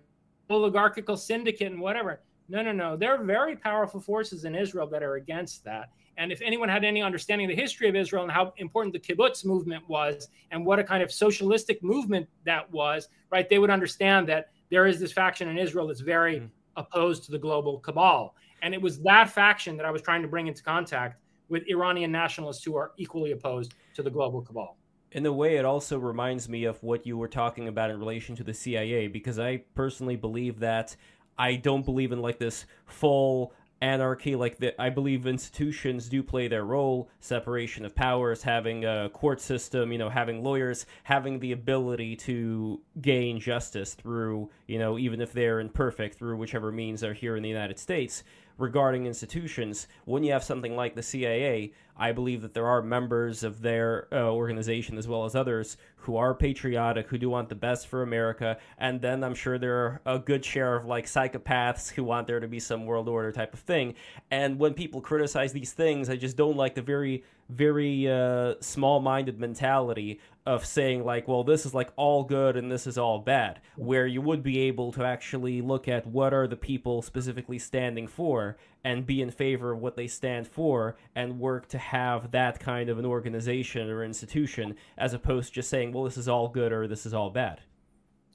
oligarchical 0.51 1.17
syndicate 1.17 1.73
and 1.73 1.81
whatever. 1.81 2.21
No, 2.49 2.63
no, 2.63 2.73
no. 2.73 2.97
There 2.97 3.15
are 3.15 3.25
very 3.25 3.57
powerful 3.57 4.01
forces 4.01 4.45
in 4.45 4.55
Israel 4.55 4.87
that 4.89 5.03
are 5.03 5.15
against 5.15 5.65
that. 5.65 5.91
And 6.23 6.31
if 6.31 6.41
anyone 6.41 6.69
had 6.69 6.85
any 6.85 7.03
understanding 7.03 7.51
of 7.51 7.57
the 7.57 7.61
history 7.61 7.89
of 7.89 7.97
Israel 7.97 8.23
and 8.23 8.31
how 8.31 8.55
important 8.59 8.93
the 8.93 9.01
kibbutz 9.01 9.45
movement 9.45 9.83
was 9.89 10.29
and 10.53 10.65
what 10.65 10.79
a 10.79 10.85
kind 10.85 11.03
of 11.03 11.11
socialistic 11.11 11.83
movement 11.83 12.29
that 12.47 12.71
was, 12.71 13.09
right, 13.33 13.49
they 13.49 13.59
would 13.59 13.71
understand 13.71 14.29
that 14.29 14.51
there 14.71 14.87
is 14.87 15.01
this 15.01 15.13
faction 15.13 15.49
in 15.49 15.59
Israel 15.59 15.89
that's 15.89 15.99
very 15.99 16.37
mm. 16.37 16.49
opposed 16.77 17.25
to 17.25 17.33
the 17.33 17.39
global 17.41 17.81
cabal. 17.81 18.37
And 18.63 18.73
it 18.73 18.81
was 18.81 19.01
that 19.01 19.31
faction 19.31 19.77
that 19.77 19.85
I 19.85 19.91
was 19.91 20.01
trying 20.01 20.23
to 20.23 20.29
bring 20.29 20.47
into 20.47 20.63
contact 20.63 21.21
with 21.49 21.65
Iranian 21.69 22.13
nationalists 22.13 22.63
who 22.63 22.77
are 22.77 22.93
equally 22.99 23.33
opposed 23.33 23.75
to 23.95 24.05
the 24.05 24.11
global 24.11 24.43
cabal. 24.43 24.77
In 25.11 25.27
a 25.27 25.33
way, 25.33 25.57
it 25.57 25.65
also 25.65 25.99
reminds 25.99 26.49
me 26.49 26.67
of 26.67 26.81
what 26.85 27.05
you 27.05 27.19
were 27.19 27.27
talking 27.27 27.67
about 27.67 27.91
in 27.91 27.99
relation 27.99 28.37
to 28.37 28.45
the 28.45 28.55
CIA, 28.55 29.09
because 29.09 29.41
I 29.41 29.65
personally 29.75 30.15
believe 30.15 30.61
that 30.61 30.95
I 31.37 31.57
don't 31.57 31.85
believe 31.85 32.13
in 32.13 32.23
like 32.23 32.39
this 32.39 32.67
full 32.87 33.53
anarchy 33.83 34.37
like 34.37 34.57
that 34.59 34.75
i 34.81 34.89
believe 34.89 35.27
institutions 35.27 36.09
do 36.09 36.23
play 36.23 36.47
their 36.47 36.65
role 36.65 37.11
separation 37.19 37.85
of 37.85 37.95
powers 37.95 38.41
having 38.43 38.85
a 38.85 39.11
court 39.13 39.41
system 39.41 39.91
you 39.91 39.99
know 39.99 40.09
having 40.09 40.43
lawyers 40.43 40.87
having 41.03 41.41
the 41.41 41.51
ability 41.51 42.15
to 42.15 42.81
gain 43.01 43.41
justice 43.41 43.95
through 43.95 44.49
you 44.69 44.79
know 44.79 44.97
even 44.99 45.21
if 45.21 45.33
they're 45.33 45.59
imperfect 45.59 46.17
through 46.17 46.37
whichever 46.37 46.71
means 46.71 47.01
they're 47.01 47.13
here 47.13 47.37
in 47.37 47.43
the 47.43 47.49
united 47.49 47.79
states 47.79 48.23
regarding 48.59 49.07
institutions 49.07 49.89
when 50.05 50.23
you 50.23 50.33
have 50.33 50.45
something 50.45 50.77
like 50.77 50.95
the 50.95 51.03
cia 51.03 51.73
I 51.97 52.13
believe 52.13 52.43
that 52.43 52.55
there 52.55 52.67
are 52.67 52.83
members 52.83 53.45
of 53.45 53.61
their 53.61 54.09
uh, 54.13 54.31
organization 54.31 54.97
as 54.97 55.07
well 55.07 55.25
as 55.25 55.35
others 55.35 55.77
who 55.97 56.17
are 56.17 56.35
patriotic, 56.35 57.09
who 57.09 57.19
do 57.19 57.29
want 57.31 57.49
the 57.49 57.55
best 57.55 57.87
for 57.87 58.03
America, 58.03 58.59
and 58.79 59.01
then 59.01 59.23
I'm 59.23 59.35
sure 59.35 59.59
there 59.59 59.77
are 59.77 60.01
a 60.07 60.19
good 60.19 60.45
share 60.45 60.75
of 60.75 60.87
like 60.87 61.07
psychopaths 61.07 61.91
who 61.91 62.03
want 62.03 62.27
there 62.27 62.41
to 62.41 62.49
be 62.49 62.59
some 62.59 62.87
world 62.87 63.09
order 63.09 63.31
type 63.31 63.55
of 63.55 63.61
thing. 63.61 63.95
And 64.31 64.59
when 64.59 64.75
people 64.75 65.01
criticize 65.01 65.53
these 65.53 65.73
things, 65.73 66.09
I 66.09 66.17
just 66.17 66.37
don't 66.37 66.57
like 66.57 66.75
the 66.75 66.83
very 66.83 67.25
very 67.53 68.11
uh, 68.11 68.55
small-minded 68.61 69.39
mentality 69.39 70.21
of 70.45 70.67
saying 70.67 71.05
like 71.05 71.29
well 71.29 71.45
this 71.45 71.65
is 71.65 71.73
like 71.73 71.93
all 71.95 72.25
good 72.25 72.57
and 72.57 72.71
this 72.71 72.89
is 72.89 72.99
all 72.99 73.21
bad 73.21 73.61
where 73.77 74.09
you 74.09 74.21
would 74.21 74.43
be 74.43 74.59
able 74.59 74.91
to 74.91 75.05
actually 75.05 75.61
look 75.61 75.87
at 75.87 76.05
what 76.05 76.35
are 76.35 76.49
the 76.49 76.57
people 76.57 77.01
specifically 77.01 77.61
standing 77.61 78.09
for 78.09 78.57
and 78.85 79.07
be 79.07 79.23
in 79.23 79.31
favor 79.31 79.73
of 79.73 79.81
what 79.81 79.97
they 79.97 80.07
stand 80.07 80.47
for 80.47 80.97
and 81.15 81.39
work 81.39 81.69
to 81.69 81.79
have 81.79 82.31
that 82.33 82.59
kind 82.59 82.89
of 82.89 82.99
an 82.99 83.07
organization 83.07 83.89
or 83.89 84.05
institution 84.05 84.75
as 84.99 85.15
opposed 85.15 85.49
to 85.49 85.55
just 85.55 85.71
saying, 85.71 85.93
well, 85.93 86.05
this 86.05 86.17
is 86.17 86.29
all 86.29 86.49
good 86.49 86.73
or 86.73 86.89
this 86.89 87.07
is 87.07 87.15
all 87.15 87.31
bad. 87.31 87.61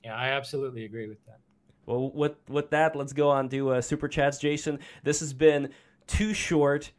Yeah, 0.03 0.15
I 0.15 0.29
absolutely 0.29 0.85
agree 0.85 1.07
with 1.07 1.23
that. 1.25 1.39
Well, 1.85 2.11
with 2.11 2.35
with 2.49 2.69
that, 2.71 2.95
let's 2.95 3.13
go 3.13 3.29
on 3.29 3.49
to 3.49 3.71
uh, 3.71 3.81
super 3.81 4.07
chats, 4.07 4.37
Jason. 4.37 4.79
This 5.03 5.21
has 5.21 5.33
been 5.33 5.69
too 6.05 6.33
short. 6.33 6.91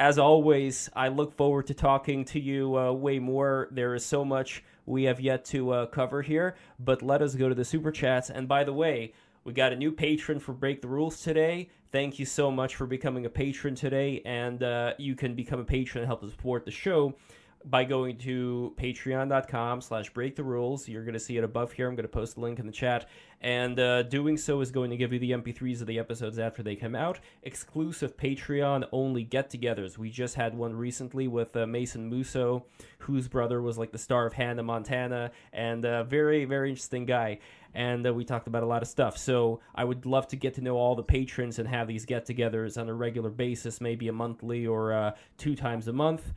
As 0.00 0.16
always, 0.16 0.88
I 0.94 1.08
look 1.08 1.36
forward 1.36 1.66
to 1.66 1.74
talking 1.74 2.24
to 2.26 2.38
you 2.38 2.78
uh, 2.78 2.92
way 2.92 3.18
more. 3.18 3.66
There 3.72 3.96
is 3.96 4.06
so 4.06 4.24
much 4.24 4.62
we 4.86 5.02
have 5.04 5.18
yet 5.20 5.44
to 5.46 5.72
uh, 5.72 5.86
cover 5.86 6.22
here, 6.22 6.54
but 6.78 7.02
let 7.02 7.20
us 7.20 7.34
go 7.34 7.48
to 7.48 7.54
the 7.54 7.64
super 7.64 7.90
chats. 7.90 8.30
And 8.30 8.46
by 8.46 8.62
the 8.62 8.72
way, 8.72 9.12
we 9.42 9.52
got 9.52 9.72
a 9.72 9.76
new 9.76 9.90
patron 9.90 10.38
for 10.38 10.52
Break 10.52 10.82
the 10.82 10.88
Rules 10.88 11.20
today. 11.20 11.70
Thank 11.90 12.20
you 12.20 12.26
so 12.26 12.48
much 12.48 12.76
for 12.76 12.86
becoming 12.86 13.26
a 13.26 13.30
patron 13.30 13.74
today, 13.74 14.22
and 14.24 14.62
uh, 14.62 14.92
you 14.98 15.16
can 15.16 15.34
become 15.34 15.58
a 15.58 15.64
patron 15.64 16.02
and 16.02 16.06
help 16.06 16.20
support 16.30 16.64
the 16.64 16.70
show 16.70 17.16
by 17.64 17.84
going 17.84 18.16
to 18.18 18.74
patreon.com 18.78 19.80
slash 19.80 20.10
break 20.10 20.36
the 20.36 20.44
rules. 20.44 20.88
You're 20.88 21.04
going 21.04 21.14
to 21.14 21.20
see 21.20 21.36
it 21.36 21.44
above 21.44 21.72
here. 21.72 21.88
I'm 21.88 21.96
going 21.96 22.04
to 22.04 22.08
post 22.08 22.36
a 22.36 22.40
link 22.40 22.58
in 22.58 22.66
the 22.66 22.72
chat. 22.72 23.08
And 23.40 23.78
uh, 23.78 24.02
doing 24.04 24.36
so 24.36 24.60
is 24.60 24.70
going 24.70 24.90
to 24.90 24.96
give 24.96 25.12
you 25.12 25.18
the 25.20 25.30
mp3s 25.30 25.80
of 25.80 25.86
the 25.86 25.98
episodes 25.98 26.38
after 26.38 26.62
they 26.62 26.74
come 26.74 26.96
out. 26.96 27.20
Exclusive 27.44 28.16
patreon 28.16 28.84
only 28.90 29.22
get-togethers. 29.22 29.96
We 29.96 30.10
just 30.10 30.34
had 30.34 30.56
one 30.56 30.74
recently 30.74 31.28
with 31.28 31.56
uh, 31.56 31.66
mason 31.66 32.08
musso 32.08 32.64
whose 32.98 33.28
brother 33.28 33.62
was 33.62 33.78
like 33.78 33.92
the 33.92 33.98
star 33.98 34.26
of 34.26 34.32
hannah 34.32 34.64
montana 34.64 35.30
and 35.52 35.84
a 35.84 36.02
very 36.02 36.46
very 36.46 36.70
interesting 36.70 37.06
guy. 37.06 37.38
And 37.74 38.04
uh, 38.04 38.12
we 38.12 38.24
talked 38.24 38.48
about 38.48 38.64
a 38.64 38.66
lot 38.66 38.82
of 38.82 38.88
stuff. 38.88 39.16
So 39.16 39.60
I 39.74 39.84
would 39.84 40.04
love 40.04 40.26
to 40.28 40.36
get 40.36 40.54
to 40.54 40.60
know 40.60 40.76
all 40.76 40.96
the 40.96 41.02
patrons 41.02 41.60
and 41.60 41.68
have 41.68 41.86
these 41.86 42.06
get-togethers 42.06 42.80
on 42.80 42.88
a 42.88 42.94
regular 42.94 43.30
basis, 43.30 43.80
maybe 43.80 44.08
a 44.08 44.12
monthly 44.12 44.66
or 44.66 44.92
uh, 44.92 45.12
two 45.36 45.54
times 45.54 45.86
a 45.86 45.92
month 45.92 46.32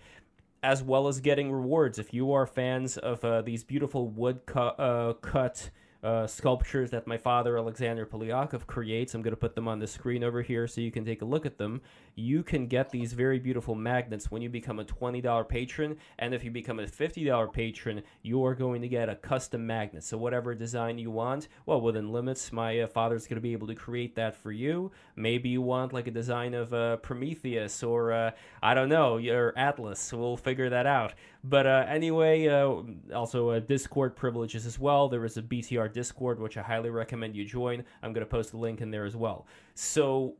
as 0.64 0.84
well 0.84 1.08
as 1.08 1.20
getting 1.20 1.52
rewards. 1.52 2.00
If 2.00 2.14
you 2.14 2.32
are 2.32 2.46
fans 2.46 2.98
of 2.98 3.24
uh, 3.26 3.42
these 3.42 3.64
beautiful 3.64 4.08
wood 4.08 4.46
cu- 4.46 4.60
uh, 4.60 5.14
cut 5.14 5.70
uh, 6.04 6.26
sculptures 6.26 6.90
that 6.90 7.06
my 7.06 7.18
father 7.18 7.58
Alexander 7.58 8.06
Polyakov 8.06 8.66
creates. 8.66 9.14
I'm 9.14 9.22
going 9.22 9.34
to 9.34 9.38
put 9.38 9.56
them 9.56 9.68
on 9.68 9.80
the 9.80 9.88
screen 9.88 10.24
over 10.24 10.42
here 10.42 10.68
so 10.68 10.82
you 10.82 10.92
can 10.92 11.06
take 11.06 11.22
a 11.22 11.26
look 11.26 11.46
at 11.46 11.58
them. 11.58 11.82
You 12.16 12.44
can 12.44 12.68
get 12.68 12.90
these 12.90 13.14
very 13.14 13.40
beautiful 13.40 13.76
magnets 13.76 14.30
when 14.30 14.42
you 14.42 14.50
become 14.50 14.80
a 14.80 14.86
$20 14.86 15.48
patron, 15.48 15.98
and 16.20 16.34
if 16.34 16.44
you 16.44 16.52
become 16.52 16.80
a 16.80 16.86
$50 16.86 17.54
patron, 17.54 18.04
you 18.22 18.46
are 18.46 18.56
going 18.56 18.82
to 18.82 18.88
get 18.88 19.10
a 19.10 19.16
custom 19.16 19.66
magnet. 19.66 20.04
So 20.04 20.18
whatever 20.18 20.54
design 20.54 20.98
you 20.98 21.12
want, 21.12 21.48
well, 21.66 21.82
within 21.82 22.12
limits, 22.12 22.52
my 22.52 22.82
uh, 22.82 22.88
father's 22.88 23.28
going 23.28 23.38
to 23.38 23.42
be 23.42 23.54
able 23.54 23.68
to 23.68 23.76
create 23.76 24.16
that 24.16 24.36
for 24.36 24.52
you. 24.52 24.92
Maybe 25.16 25.50
you 25.50 25.62
want 25.62 25.94
like 25.94 26.08
a 26.08 26.12
design 26.12 26.54
of 26.54 26.74
uh, 26.74 26.98
Prometheus 26.98 27.84
or 27.84 28.12
uh, 28.12 28.32
I 28.62 28.74
don't 28.74 28.90
know, 28.90 29.18
your 29.18 29.58
Atlas. 29.58 30.12
We'll 30.12 30.38
figure 30.38 30.70
that 30.70 30.86
out. 30.86 31.14
But 31.44 31.66
uh, 31.66 31.86
anyway, 31.88 32.48
uh, 32.48 32.84
also 33.16 33.50
uh, 33.50 33.60
Discord 33.60 34.16
privileges 34.16 34.66
as 34.66 34.78
well. 34.78 35.10
There 35.10 35.26
is 35.26 35.38
a 35.38 35.42
BTR 35.42 35.92
Discord, 35.92 36.40
which 36.40 36.58
I 36.58 36.62
highly 36.62 36.90
recommend 36.90 37.36
you 37.36 37.46
join. 37.46 37.84
I'm 38.04 38.14
going 38.14 38.26
to 38.26 38.30
post 38.30 38.54
a 38.54 38.58
link 38.58 38.82
in 38.82 38.92
there 38.92 39.06
as 39.06 39.16
well. 39.16 39.48
So, 39.74 40.36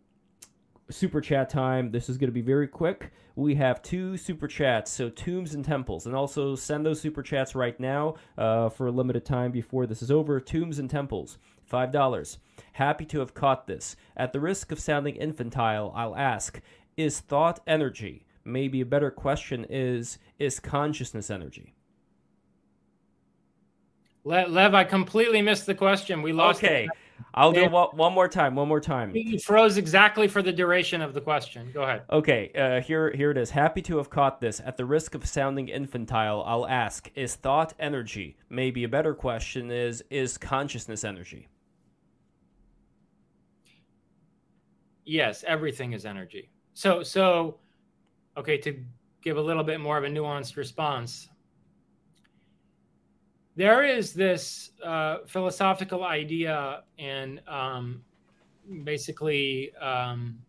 super 0.92 1.22
chat 1.22 1.50
time. 1.50 1.92
This 1.92 2.10
is 2.10 2.18
going 2.18 2.28
to 2.28 2.34
be 2.34 2.42
very 2.42 2.68
quick. 2.68 3.12
We 3.36 3.56
have 3.56 3.82
two 3.82 4.18
super 4.18 4.48
chats, 4.48 4.92
so 4.92 5.10
tombs 5.10 5.54
and 5.54 5.64
temples, 5.66 6.06
and 6.06 6.16
also 6.16 6.56
send 6.56 6.86
those 6.86 7.02
super 7.02 7.24
chats 7.24 7.56
right 7.56 7.80
now 7.80 8.16
uh, 8.38 8.70
for 8.70 8.88
a 8.88 8.92
limited 8.92 9.26
time 9.26 9.52
before 9.52 9.86
this 9.86 10.02
is 10.02 10.12
over. 10.12 10.40
Tombs 10.40 10.80
and 10.80 10.90
temples, 10.90 11.38
five 11.64 11.92
dollars. 11.92 12.38
Happy 12.74 13.06
to 13.06 13.20
have 13.20 13.34
caught 13.34 13.68
this. 13.68 13.96
At 14.16 14.34
the 14.34 14.40
risk 14.40 14.72
of 14.72 14.80
sounding 14.80 15.16
infantile, 15.16 15.94
I'll 15.96 16.16
ask: 16.16 16.62
Is 16.98 17.20
thought 17.20 17.60
energy? 17.66 18.26
maybe 18.44 18.82
a 18.82 18.86
better 18.86 19.12
question 19.12 19.66
is 19.70 20.18
is 20.40 20.60
consciousness 20.60 21.30
energy 21.30 21.74
lev 24.24 24.74
i 24.74 24.84
completely 24.84 25.42
missed 25.42 25.66
the 25.66 25.76
question 25.76 26.22
we 26.22 26.32
lost 26.32 26.64
okay. 26.64 26.88
I'll 27.34 27.52
do 27.52 27.70
one, 27.70 27.90
one 27.94 28.14
more 28.14 28.28
time 28.28 28.56
one 28.56 28.68
more 28.68 28.80
time. 28.80 29.12
you 29.16 29.40
froze 29.40 29.78
exactly 29.78 30.28
for 30.28 30.42
the 30.42 30.52
duration 30.52 31.02
of 31.02 31.14
the 31.14 31.22
question. 31.22 31.70
Go 31.74 31.84
ahead. 31.84 32.04
Okay 32.12 32.52
uh, 32.54 32.82
here 32.82 33.12
here 33.12 33.32
it 33.32 33.38
is. 33.38 33.50
Happy 33.50 33.82
to 33.84 33.98
have 33.98 34.10
caught 34.10 34.42
this. 34.42 34.62
At 34.64 34.78
the 34.78 34.86
risk 34.86 35.16
of 35.16 35.26
sounding 35.26 35.70
infantile 35.70 36.44
i'll 36.46 36.68
ask 36.68 37.10
is 37.16 37.36
thought 37.36 37.74
energy? 37.80 38.38
Maybe 38.50 38.84
a 38.84 38.90
better 38.90 39.14
question 39.14 39.72
is 39.72 40.04
is 40.10 40.38
consciousness 40.38 41.04
energy? 41.04 41.48
Yes 45.06 45.44
everything 45.48 45.94
is 45.94 46.06
energy. 46.06 46.50
So 46.74 47.04
so 47.04 47.58
okay, 48.38 48.58
to 48.58 48.84
give 49.22 49.38
a 49.38 49.42
little 49.42 49.64
bit 49.64 49.80
more 49.80 49.98
of 49.98 50.04
a 50.04 50.08
nuanced 50.08 50.58
response, 50.58 51.30
there 53.56 53.84
is 53.84 54.14
this 54.14 54.72
uh, 54.84 55.18
philosophical 55.28 56.04
idea, 56.04 56.84
and 56.98 57.42
um, 57.48 58.02
basically, 58.84 59.76
um, 59.76 60.40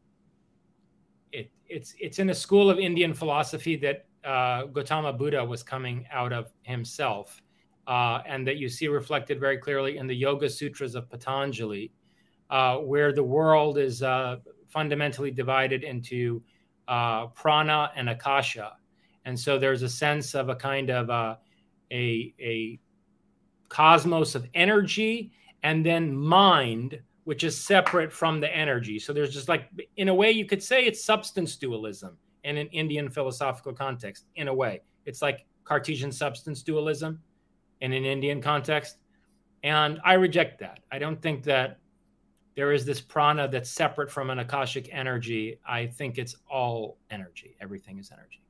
it, 1.33 1.51
it's 1.69 1.95
it's 1.99 2.19
in 2.21 2.31
a 2.31 2.35
school 2.35 2.71
of 2.71 2.79
Indian 2.79 3.13
philosophy 3.13 3.77
that 3.77 4.07
uh, 4.25 4.65
Gautama 4.67 5.13
Buddha 5.13 5.45
was 5.45 5.63
coming 5.65 6.07
out 6.13 6.33
of 6.33 6.53
himself, 6.63 7.43
uh, 7.89 8.21
and 8.25 8.47
that 8.47 8.59
you 8.59 8.69
see 8.69 8.87
reflected 8.87 9.41
very 9.41 9.59
clearly 9.59 9.97
in 9.97 10.07
the 10.07 10.15
Yoga 10.15 10.49
Sutras 10.49 10.95
of 10.95 11.11
Patanjali, 11.11 11.91
uh, 12.51 12.77
where 12.77 13.13
the 13.13 13.25
world 13.25 13.79
is 13.79 14.05
uh, 14.05 14.37
fundamentally 14.69 15.33
divided 15.33 15.83
into 15.83 16.41
uh, 16.87 17.27
prana 17.27 17.91
and 17.97 18.09
akasha, 18.09 18.75
and 19.25 19.39
so 19.39 19.59
there's 19.59 19.83
a 19.83 19.89
sense 19.89 20.37
of 20.37 20.49
a 20.51 20.55
kind 20.55 20.89
of 20.89 21.11
a, 21.11 21.37
a 21.91 22.79
cosmos 23.73 24.35
of 24.35 24.47
energy 24.53 25.33
and 25.63 25.85
then 25.85 26.15
mind 26.15 27.01
which 27.25 27.43
is 27.43 27.57
separate 27.57 28.13
from 28.13 28.39
the 28.39 28.55
energy. 28.55 28.99
So 28.99 29.15
there's 29.15 29.33
just 29.33 29.49
like, 29.49 29.71
in 29.97 30.09
a 30.09 30.15
way, 30.15 30.31
you 30.31 30.45
could 30.45 30.63
say 30.63 30.85
it's 30.85 31.03
substance 31.03 31.57
dualism 31.57 32.19
in 32.45 32.59
an 32.59 32.67
Indian 32.67 33.09
philosophical 33.09 33.73
context. 33.73 34.27
In 34.35 34.49
a 34.49 34.55
way, 34.55 34.83
it's 35.07 35.23
like 35.23 35.47
Cartesian 35.65 36.13
substance 36.13 36.63
dualism 36.63 37.23
in 37.81 37.93
an 37.95 38.05
Indian 38.05 38.43
context. 38.43 38.99
And 39.63 40.01
I 40.05 40.15
reject 40.15 40.59
that. 40.61 40.81
I 40.91 40.99
don't 40.99 41.23
think 41.23 41.45
that 41.45 41.79
there 42.55 42.73
is 42.73 42.85
this 42.85 43.01
prana 43.01 43.49
that's 43.49 43.71
separate 43.71 44.11
from 44.11 44.29
an 44.29 44.41
Akashic 44.41 44.89
energy. 44.93 45.61
I 45.65 45.87
think 45.87 46.19
it's 46.19 46.37
all 46.51 46.99
energy, 47.11 47.57
everything 47.61 47.99
is 47.99 48.11
energy 48.13 48.43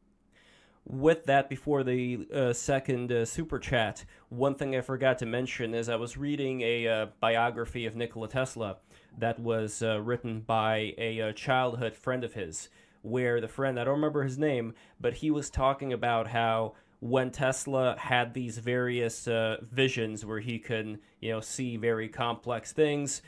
with 0.84 1.24
that 1.26 1.48
before 1.48 1.84
the 1.84 2.26
uh, 2.34 2.52
second 2.52 3.12
uh, 3.12 3.24
super 3.24 3.58
chat 3.58 4.04
one 4.30 4.54
thing 4.54 4.74
i 4.74 4.80
forgot 4.80 5.18
to 5.18 5.26
mention 5.26 5.74
is 5.74 5.88
i 5.88 5.94
was 5.94 6.16
reading 6.16 6.60
a 6.62 6.88
uh, 6.88 7.06
biography 7.20 7.86
of 7.86 7.94
nikola 7.94 8.28
tesla 8.28 8.76
that 9.16 9.38
was 9.38 9.82
uh, 9.82 10.00
written 10.00 10.40
by 10.40 10.92
a, 10.98 11.20
uh, 11.20 11.32
childhood 11.32 11.94
friend 11.94 12.24
of 12.24 12.34
his 12.34 12.68
where 13.02 13.40
the 13.40 13.48
friend 13.48 13.78
i 13.78 13.84
don't 13.84 13.94
remember 13.94 14.24
his 14.24 14.38
name 14.38 14.74
but 15.00 15.14
he 15.14 15.30
was 15.30 15.50
talking 15.50 15.92
about 15.92 16.26
how 16.26 16.74
when 16.98 17.30
tesla 17.30 17.96
had 17.98 18.34
these 18.34 18.58
various 18.58 19.28
uh, 19.28 19.58
visions 19.70 20.26
where 20.26 20.40
he 20.40 20.58
could 20.58 20.98
you 21.20 21.30
know 21.30 21.40
see 21.40 21.76
very 21.76 22.08
complex 22.08 22.72
things 22.72 23.22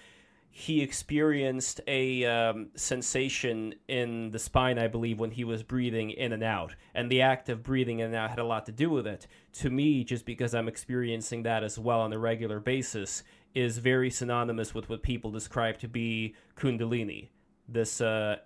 he 0.57 0.83
experienced 0.83 1.81
a 1.89 2.25
um, 2.25 2.69
sensation 2.77 3.75
in 3.89 4.31
the 4.31 4.39
spine, 4.39 4.79
I 4.79 4.87
believe, 4.87 5.19
when 5.19 5.33
he 5.33 5.43
was 5.43 5.65
breathing 5.65 6.11
in 6.11 6.33
and 6.33 6.45
out. 6.45 6.77
And 6.95 7.11
the 7.11 7.23
act 7.23 7.49
of 7.49 7.65
breathing 7.65 7.99
in 7.99 8.07
and 8.07 8.15
out 8.15 8.31
had 8.31 8.39
a 8.39 8.45
lot 8.45 8.65
to 8.67 8.73
do 8.73 8.89
with 8.89 9.05
it. 9.05 9.27
To 9.55 9.69
me, 9.69 10.05
just 10.05 10.25
because 10.25 10.55
I'm 10.55 10.69
experiencing 10.69 11.43
that 11.43 11.65
as 11.65 11.77
well 11.77 12.01
on 12.01 12.13
a 12.13 12.21
regular 12.21 12.61
basis, 12.61 13.25
is 13.53 13.79
very 13.79 14.11
synonymous 14.11 14.73
with 14.73 14.89
what 14.89 15.03
people 15.03 15.33
describe 15.33 15.79
to 15.79 15.89
be 15.89 16.37
Kundalini. 16.57 17.31
This. 17.69 18.01
Uh, 18.01 18.37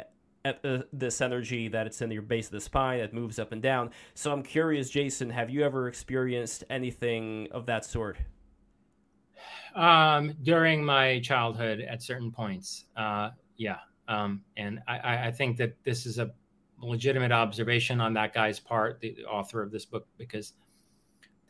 uh, 0.47 0.79
this 0.95 1.21
energy 1.21 1.69
that 1.69 1.87
it's 1.87 2.01
in 2.01 2.11
your 2.11 2.23
base 2.23 2.47
of 2.47 2.53
the 2.53 2.61
spine 2.61 3.01
that 3.01 3.13
moves 3.13 3.39
up 3.39 3.53
and 3.53 3.61
down. 3.61 3.91
So 4.15 4.33
I'm 4.33 4.43
curious, 4.43 4.89
Jason, 4.89 5.29
have 5.29 5.51
you 5.51 5.63
ever 5.63 5.89
experienced 5.89 6.65
anything 6.71 7.49
of 7.51 7.67
that 7.67 7.85
sort? 7.85 8.17
Um, 9.75 10.35
during 10.43 10.85
my 10.85 11.21
childhood, 11.21 11.81
at 11.81 12.03
certain 12.03 12.31
points, 12.31 12.87
uh, 12.97 13.31
yeah, 13.57 13.79
um, 14.09 14.43
and 14.57 14.81
I, 14.89 15.29
I 15.29 15.33
think 15.33 15.57
that 15.59 15.75
this 15.85 16.07
is 16.07 16.19
a 16.19 16.31
legitimate 16.81 17.33
observation 17.33 18.01
on 18.01 18.15
that 18.15 18.33
guy's 18.33 18.61
part, 18.61 19.01
the 19.01 19.25
author 19.25 19.63
of 19.63 19.71
this 19.71 19.85
book, 19.85 20.07
because 20.17 20.55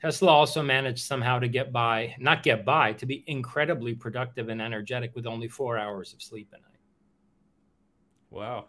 Tesla 0.00 0.30
also 0.30 0.62
managed 0.62 1.04
somehow 1.04 1.38
to 1.38 1.48
get 1.48 1.72
by, 1.72 2.14
not 2.18 2.42
get 2.42 2.64
by, 2.64 2.92
to 2.94 3.06
be 3.06 3.24
incredibly 3.26 3.94
productive 3.94 4.48
and 4.48 4.62
energetic 4.62 5.14
with 5.14 5.26
only 5.26 5.48
four 5.48 5.76
hours 5.76 6.12
of 6.12 6.22
sleep 6.22 6.48
a 6.52 6.56
night. 6.56 6.80
Wow. 8.30 8.66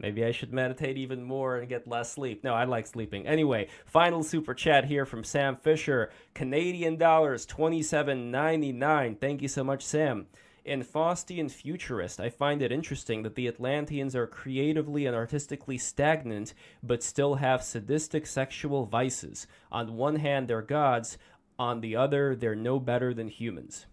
Maybe 0.00 0.24
I 0.24 0.32
should 0.32 0.52
meditate 0.52 0.96
even 0.96 1.22
more 1.22 1.58
and 1.58 1.68
get 1.68 1.86
less 1.86 2.12
sleep. 2.12 2.42
No, 2.42 2.54
I 2.54 2.64
like 2.64 2.86
sleeping. 2.86 3.26
Anyway, 3.26 3.68
final 3.84 4.22
super 4.22 4.54
chat 4.54 4.86
here 4.86 5.04
from 5.04 5.24
Sam 5.24 5.56
Fisher. 5.56 6.10
Canadian 6.34 6.96
dollars 6.96 7.46
27.99. 7.46 9.20
Thank 9.20 9.42
you 9.42 9.48
so 9.48 9.62
much, 9.62 9.84
Sam. 9.84 10.26
In 10.64 10.82
Faustian 10.82 11.50
Futurist, 11.50 12.18
I 12.18 12.30
find 12.30 12.62
it 12.62 12.72
interesting 12.72 13.22
that 13.22 13.34
the 13.34 13.48
Atlanteans 13.48 14.16
are 14.16 14.26
creatively 14.26 15.04
and 15.04 15.14
artistically 15.14 15.76
stagnant, 15.76 16.54
but 16.82 17.02
still 17.02 17.34
have 17.34 17.62
sadistic 17.62 18.26
sexual 18.26 18.86
vices. 18.86 19.46
On 19.70 19.96
one 19.96 20.16
hand, 20.16 20.48
they're 20.48 20.62
gods, 20.62 21.18
on 21.58 21.82
the 21.82 21.96
other, 21.96 22.34
they're 22.34 22.54
no 22.54 22.78
better 22.78 23.12
than 23.12 23.28
humans. 23.28 23.86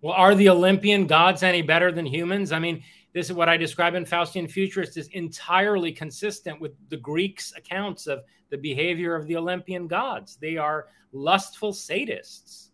Well, 0.00 0.14
are 0.14 0.34
the 0.34 0.48
Olympian 0.48 1.06
gods 1.06 1.42
any 1.42 1.62
better 1.62 1.90
than 1.90 2.06
humans? 2.06 2.52
I 2.52 2.58
mean, 2.58 2.82
this 3.14 3.30
is 3.30 3.32
what 3.32 3.48
I 3.48 3.56
describe 3.56 3.94
in 3.94 4.04
Faustian 4.04 4.50
Futurist 4.50 4.96
is 4.96 5.06
entirely 5.08 5.92
consistent 5.92 6.60
with 6.60 6.72
the 6.90 6.96
Greeks' 6.96 7.52
accounts 7.56 8.08
of 8.08 8.24
the 8.50 8.58
behavior 8.58 9.14
of 9.14 9.26
the 9.28 9.36
Olympian 9.36 9.86
gods. 9.86 10.36
They 10.36 10.56
are 10.56 10.88
lustful 11.12 11.72
sadists. 11.72 12.70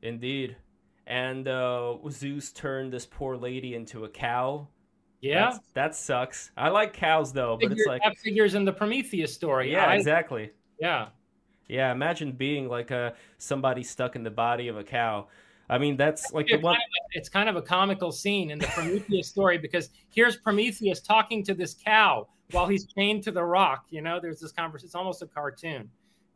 Indeed. 0.00 0.56
And 1.06 1.46
uh, 1.46 1.96
Zeus 2.08 2.50
turned 2.50 2.92
this 2.92 3.04
poor 3.04 3.36
lady 3.36 3.74
into 3.74 4.04
a 4.04 4.08
cow. 4.08 4.68
Yeah, 5.20 5.50
That's, 5.50 5.58
that 5.74 5.94
sucks. 5.94 6.50
I 6.56 6.70
like 6.70 6.94
cows 6.94 7.32
though, 7.32 7.56
but 7.60 7.70
it's 7.70 7.86
like 7.86 8.02
that 8.02 8.16
figures 8.18 8.54
in 8.54 8.64
the 8.64 8.72
Prometheus 8.72 9.32
story. 9.32 9.70
Yeah, 9.70 9.86
I, 9.86 9.94
exactly. 9.94 10.50
Yeah, 10.80 11.08
yeah. 11.68 11.92
Imagine 11.92 12.32
being 12.32 12.68
like 12.68 12.90
a 12.90 13.14
somebody 13.38 13.84
stuck 13.84 14.16
in 14.16 14.24
the 14.24 14.32
body 14.32 14.66
of 14.66 14.76
a 14.76 14.82
cow. 14.82 15.28
I 15.72 15.78
mean, 15.78 15.96
that's 15.96 16.32
like 16.32 16.50
it's 16.50 16.60
the 16.60 16.64
one. 16.64 16.74
Kind 16.74 16.82
of, 16.82 17.10
it's 17.12 17.28
kind 17.30 17.48
of 17.48 17.56
a 17.56 17.62
comical 17.62 18.12
scene 18.12 18.50
in 18.50 18.58
the 18.58 18.66
Prometheus 18.66 19.28
story 19.28 19.56
because 19.56 19.88
here's 20.10 20.36
Prometheus 20.36 21.00
talking 21.00 21.42
to 21.44 21.54
this 21.54 21.74
cow 21.74 22.28
while 22.50 22.66
he's 22.66 22.86
chained 22.86 23.22
to 23.24 23.32
the 23.32 23.42
rock. 23.42 23.86
You 23.88 24.02
know, 24.02 24.20
there's 24.20 24.38
this 24.38 24.52
conversation. 24.52 24.88
It's 24.88 24.94
almost 24.94 25.22
a 25.22 25.26
cartoon. 25.26 25.88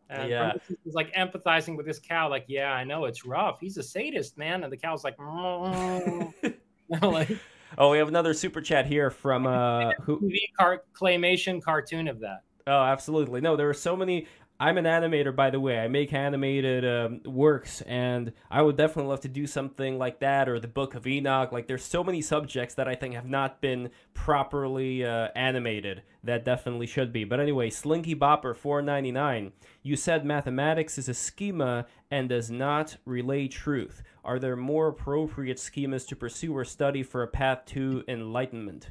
And 0.08 0.30
yeah. 0.30 0.38
Prometheus 0.38 0.78
is 0.86 0.94
like 0.94 1.12
empathizing 1.12 1.76
with 1.76 1.84
this 1.84 1.98
cow, 1.98 2.30
like, 2.30 2.46
yeah, 2.48 2.72
I 2.72 2.84
know 2.84 3.04
it's 3.04 3.26
rough. 3.26 3.60
He's 3.60 3.76
a 3.76 3.82
sadist, 3.82 4.38
man. 4.38 4.64
And 4.64 4.72
the 4.72 4.76
cow's 4.78 5.04
like, 5.04 5.18
like 7.02 7.38
oh, 7.78 7.90
we 7.90 7.98
have 7.98 8.08
another 8.08 8.32
super 8.32 8.62
chat 8.62 8.86
here 8.86 9.10
from 9.10 9.46
uh, 9.46 9.92
who 10.00 10.18
TV 10.22 10.38
car- 10.58 10.84
claymation 10.98 11.62
cartoon 11.62 12.08
of 12.08 12.20
that. 12.20 12.40
Oh, 12.66 12.82
absolutely. 12.82 13.42
No, 13.42 13.54
there 13.54 13.68
are 13.68 13.74
so 13.74 13.94
many. 13.94 14.26
I'm 14.58 14.78
an 14.78 14.86
animator, 14.86 15.36
by 15.36 15.50
the 15.50 15.60
way. 15.60 15.78
I 15.78 15.88
make 15.88 16.14
animated 16.14 16.84
um, 16.84 17.20
works, 17.26 17.82
and 17.82 18.32
I 18.50 18.62
would 18.62 18.76
definitely 18.78 19.10
love 19.10 19.20
to 19.20 19.28
do 19.28 19.46
something 19.46 19.98
like 19.98 20.20
that 20.20 20.48
or 20.48 20.58
the 20.58 20.66
Book 20.66 20.94
of 20.94 21.06
Enoch. 21.06 21.52
Like, 21.52 21.66
there's 21.66 21.84
so 21.84 22.02
many 22.02 22.22
subjects 22.22 22.74
that 22.76 22.88
I 22.88 22.94
think 22.94 23.14
have 23.14 23.28
not 23.28 23.60
been 23.60 23.90
properly 24.14 25.04
uh, 25.04 25.28
animated 25.36 26.02
that 26.24 26.46
definitely 26.46 26.86
should 26.86 27.12
be. 27.12 27.24
But 27.24 27.38
anyway, 27.38 27.68
Slinky 27.68 28.14
Bopper 28.14 28.56
499. 28.56 29.52
You 29.82 29.94
said 29.94 30.24
mathematics 30.24 30.96
is 30.96 31.10
a 31.10 31.14
schema 31.14 31.86
and 32.10 32.30
does 32.30 32.50
not 32.50 32.96
relay 33.04 33.48
truth. 33.48 34.02
Are 34.24 34.38
there 34.38 34.56
more 34.56 34.88
appropriate 34.88 35.58
schemas 35.58 36.08
to 36.08 36.16
pursue 36.16 36.56
or 36.56 36.64
study 36.64 37.02
for 37.02 37.22
a 37.22 37.28
path 37.28 37.66
to 37.66 38.04
enlightenment? 38.08 38.90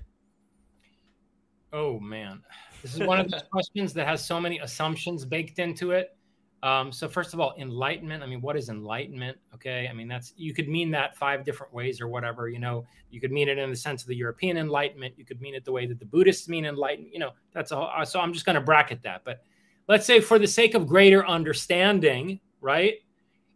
Oh 1.74 2.00
man, 2.00 2.44
this 2.86 2.94
is 2.94 3.08
one 3.08 3.20
of 3.20 3.32
those 3.32 3.42
questions 3.52 3.94
that 3.94 4.06
has 4.06 4.24
so 4.24 4.40
many 4.40 4.60
assumptions 4.60 5.26
baked 5.26 5.58
into 5.58 5.90
it. 5.90 6.16
Um, 6.62 6.92
so 6.92 7.10
first 7.10 7.34
of 7.34 7.40
all, 7.40 7.56
enlightenment. 7.58 8.22
I 8.22 8.28
mean, 8.28 8.42
what 8.42 8.56
is 8.56 8.70
enlightenment? 8.70 9.40
Okay, 9.56 9.88
I 9.90 9.94
mean 9.94 10.08
that's 10.08 10.34
you 10.38 10.54
could 10.54 10.70
mean 10.70 10.92
that 10.92 11.18
five 11.18 11.44
different 11.44 11.74
ways 11.74 12.00
or 12.00 12.08
whatever. 12.08 12.48
You 12.48 12.60
know, 12.60 12.86
you 13.10 13.20
could 13.20 13.32
mean 13.32 13.50
it 13.50 13.58
in 13.58 13.72
the 13.72 13.76
sense 13.76 14.04
of 14.04 14.08
the 14.08 14.16
European 14.16 14.58
enlightenment. 14.58 15.16
You 15.18 15.26
could 15.26 15.42
mean 15.42 15.56
it 15.56 15.66
the 15.66 15.72
way 15.72 15.88
that 15.88 15.98
the 15.98 16.06
Buddhists 16.06 16.48
mean 16.48 16.64
enlightenment. 16.64 17.12
You 17.12 17.22
know, 17.22 17.32
that's 17.54 17.72
a 17.72 17.78
uh, 17.78 18.06
so 18.06 18.20
I'm 18.20 18.34
just 18.34 18.46
going 18.46 18.54
to 18.54 18.62
bracket 18.62 19.02
that. 19.02 19.24
But 19.26 19.42
let's 19.88 20.06
say 20.06 20.20
for 20.20 20.38
the 20.38 20.48
sake 20.48 20.76
of 20.76 20.86
greater 20.86 21.26
understanding, 21.26 22.40
right? 22.62 22.98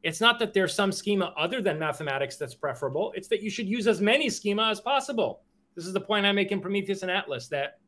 It's 0.02 0.22
not 0.22 0.40
that 0.40 0.56
there's 0.56 0.74
some 0.74 0.92
schema 0.92 1.36
other 1.38 1.62
than 1.62 1.78
mathematics 1.78 2.38
that's 2.38 2.56
preferable. 2.56 3.14
It's 3.16 3.28
that 3.28 3.44
you 3.44 3.52
should 3.52 3.68
use 3.68 3.86
as 3.86 4.02
many 4.02 4.28
schema 4.28 4.70
as 4.70 4.82
possible. 4.82 5.42
This 5.76 5.86
is 5.86 5.94
the 5.94 6.02
point 6.02 6.26
I 6.26 6.32
make 6.32 6.52
in 6.52 6.62
Prometheus 6.62 7.04
and 7.04 7.12
Atlas 7.12 7.48
that 7.50 7.80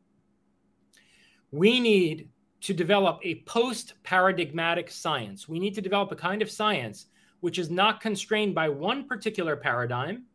we 1.51 1.79
need 1.79 2.29
to 2.61 2.73
develop 2.73 3.19
a 3.23 3.41
post 3.43 3.95
paradigmatic 4.03 4.89
science. 4.89 5.49
We 5.49 5.59
need 5.59 5.73
to 5.75 5.81
develop 5.81 6.11
a 6.11 6.15
kind 6.15 6.41
of 6.41 6.49
science 6.49 7.07
which 7.41 7.57
is 7.57 7.71
not 7.71 8.01
constrained 8.01 8.53
by 8.53 8.69
one 8.69 9.07
particular 9.07 9.55
paradigm, 9.55 10.25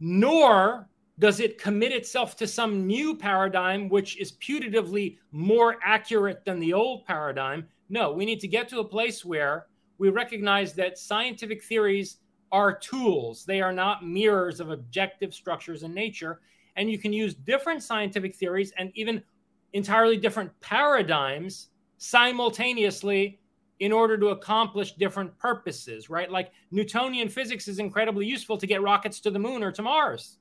nor 0.00 0.88
does 1.18 1.40
it 1.40 1.58
commit 1.58 1.92
itself 1.92 2.36
to 2.36 2.46
some 2.46 2.86
new 2.86 3.16
paradigm 3.16 3.88
which 3.88 4.20
is 4.20 4.32
putatively 4.32 5.16
more 5.32 5.76
accurate 5.82 6.44
than 6.44 6.58
the 6.58 6.72
old 6.72 7.06
paradigm. 7.06 7.66
No, 7.88 8.12
we 8.12 8.26
need 8.26 8.40
to 8.40 8.48
get 8.48 8.68
to 8.68 8.80
a 8.80 8.84
place 8.84 9.24
where 9.24 9.66
we 9.98 10.10
recognize 10.10 10.74
that 10.74 10.98
scientific 10.98 11.62
theories 11.62 12.18
are 12.52 12.76
tools, 12.76 13.44
they 13.44 13.60
are 13.60 13.72
not 13.72 14.06
mirrors 14.06 14.60
of 14.60 14.70
objective 14.70 15.32
structures 15.32 15.82
in 15.82 15.94
nature. 15.94 16.40
And 16.76 16.90
you 16.90 16.98
can 16.98 17.12
use 17.12 17.34
different 17.34 17.82
scientific 17.82 18.34
theories 18.34 18.72
and 18.76 18.90
even 18.94 19.22
entirely 19.74 20.16
different 20.16 20.50
paradigms 20.60 21.68
simultaneously 21.98 23.40
in 23.80 23.92
order 23.92 24.16
to 24.16 24.28
accomplish 24.28 24.92
different 24.92 25.36
purposes, 25.36 26.08
right? 26.08 26.30
Like 26.30 26.52
Newtonian 26.70 27.28
physics 27.28 27.68
is 27.68 27.80
incredibly 27.80 28.24
useful 28.24 28.56
to 28.56 28.66
get 28.66 28.82
rockets 28.82 29.20
to 29.20 29.30
the 29.30 29.38
moon 29.38 29.62
or 29.62 29.72
to 29.72 29.82
Mars. 29.82 30.38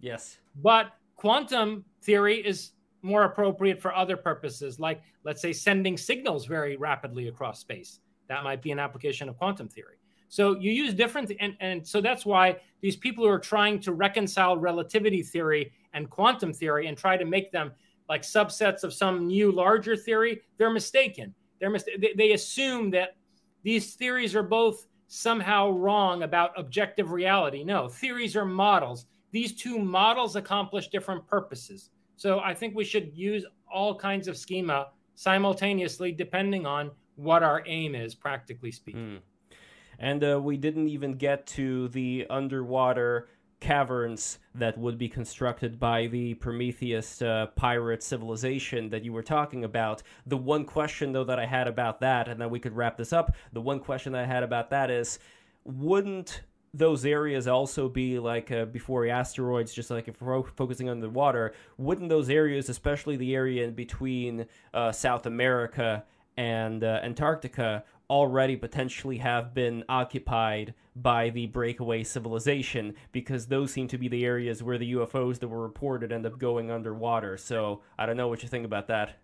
Yes. 0.00 0.38
But 0.62 0.92
quantum 1.16 1.84
theory 2.02 2.46
is 2.46 2.72
more 3.02 3.24
appropriate 3.24 3.80
for 3.80 3.94
other 3.94 4.16
purposes, 4.16 4.78
like 4.78 5.02
let's 5.24 5.40
say 5.40 5.52
sending 5.52 5.96
signals 5.96 6.46
very 6.46 6.76
rapidly 6.76 7.28
across 7.28 7.60
space. 7.60 8.00
That 8.28 8.44
might 8.44 8.60
be 8.60 8.70
an 8.70 8.78
application 8.78 9.28
of 9.28 9.38
quantum 9.38 9.68
theory. 9.68 9.96
So 10.28 10.58
you 10.58 10.70
use 10.70 10.92
different, 10.92 11.32
and, 11.40 11.56
and 11.60 11.86
so 11.86 12.02
that's 12.02 12.26
why 12.26 12.58
these 12.82 12.96
people 12.96 13.24
who 13.24 13.30
are 13.30 13.38
trying 13.38 13.80
to 13.80 13.92
reconcile 13.92 14.58
relativity 14.58 15.22
theory 15.22 15.72
and 15.94 16.10
quantum 16.10 16.52
theory 16.52 16.86
and 16.86 16.98
try 16.98 17.16
to 17.16 17.24
make 17.24 17.50
them 17.50 17.72
like 18.08 18.22
subsets 18.22 18.84
of 18.84 18.92
some 18.92 19.26
new 19.26 19.52
larger 19.52 19.96
theory, 19.96 20.40
they're 20.56 20.70
mistaken. 20.70 21.34
They're 21.60 21.70
mis- 21.70 21.84
they, 21.98 22.14
they 22.16 22.32
assume 22.32 22.90
that 22.90 23.16
these 23.62 23.94
theories 23.94 24.34
are 24.34 24.42
both 24.42 24.86
somehow 25.08 25.70
wrong 25.70 26.22
about 26.22 26.58
objective 26.58 27.12
reality. 27.12 27.64
No, 27.64 27.88
theories 27.88 28.36
are 28.36 28.44
models. 28.44 29.06
These 29.30 29.54
two 29.54 29.78
models 29.78 30.36
accomplish 30.36 30.88
different 30.88 31.26
purposes. 31.26 31.90
So 32.16 32.40
I 32.40 32.54
think 32.54 32.74
we 32.74 32.84
should 32.84 33.16
use 33.16 33.44
all 33.72 33.94
kinds 33.94 34.28
of 34.28 34.36
schema 34.36 34.88
simultaneously, 35.14 36.12
depending 36.12 36.66
on 36.66 36.90
what 37.16 37.42
our 37.42 37.62
aim 37.66 37.94
is, 37.94 38.14
practically 38.14 38.70
speaking. 38.72 39.18
Mm. 39.18 39.56
And 39.98 40.24
uh, 40.24 40.40
we 40.40 40.56
didn't 40.56 40.88
even 40.88 41.14
get 41.14 41.46
to 41.48 41.88
the 41.88 42.26
underwater 42.30 43.28
caverns 43.60 44.38
that 44.54 44.78
would 44.78 44.98
be 44.98 45.08
constructed 45.08 45.78
by 45.80 46.06
the 46.06 46.34
Prometheus 46.34 47.22
uh, 47.22 47.46
pirate 47.56 48.02
civilization 48.02 48.90
that 48.90 49.04
you 49.04 49.12
were 49.12 49.22
talking 49.22 49.64
about. 49.64 50.02
The 50.26 50.36
one 50.36 50.64
question, 50.64 51.12
though, 51.12 51.24
that 51.24 51.38
I 51.38 51.46
had 51.46 51.66
about 51.66 52.00
that, 52.00 52.28
and 52.28 52.40
then 52.40 52.50
we 52.50 52.60
could 52.60 52.76
wrap 52.76 52.96
this 52.96 53.12
up, 53.12 53.34
the 53.52 53.60
one 53.60 53.80
question 53.80 54.12
that 54.12 54.24
I 54.24 54.26
had 54.26 54.42
about 54.42 54.70
that 54.70 54.90
is 54.90 55.18
wouldn't 55.64 56.42
those 56.74 57.04
areas 57.04 57.48
also 57.48 57.88
be 57.88 58.18
like 58.18 58.52
uh, 58.52 58.66
before 58.66 59.06
asteroids, 59.06 59.72
just 59.72 59.90
like 59.90 60.06
if 60.06 60.20
we're 60.20 60.42
focusing 60.42 60.88
on 60.88 61.00
the 61.00 61.08
water, 61.08 61.54
wouldn't 61.78 62.08
those 62.08 62.30
areas, 62.30 62.68
especially 62.68 63.16
the 63.16 63.34
area 63.34 63.64
in 63.64 63.74
between 63.74 64.46
uh, 64.74 64.92
South 64.92 65.26
America 65.26 66.04
and 66.36 66.84
uh, 66.84 67.00
Antarctica, 67.02 67.84
already 68.10 68.56
potentially 68.56 69.18
have 69.18 69.52
been 69.52 69.84
occupied 69.88 70.74
by 70.96 71.30
the 71.30 71.46
breakaway 71.46 72.02
civilization 72.02 72.94
because 73.12 73.46
those 73.46 73.72
seem 73.72 73.86
to 73.88 73.98
be 73.98 74.08
the 74.08 74.24
areas 74.24 74.62
where 74.62 74.78
the 74.78 74.92
UFOs 74.94 75.38
that 75.40 75.48
were 75.48 75.62
reported 75.62 76.10
end 76.10 76.26
up 76.26 76.38
going 76.38 76.70
underwater. 76.70 77.36
So 77.36 77.82
I 77.98 78.06
don't 78.06 78.16
know 78.16 78.28
what 78.28 78.42
you 78.42 78.48
think 78.48 78.64
about 78.64 78.88
that. 78.88 79.18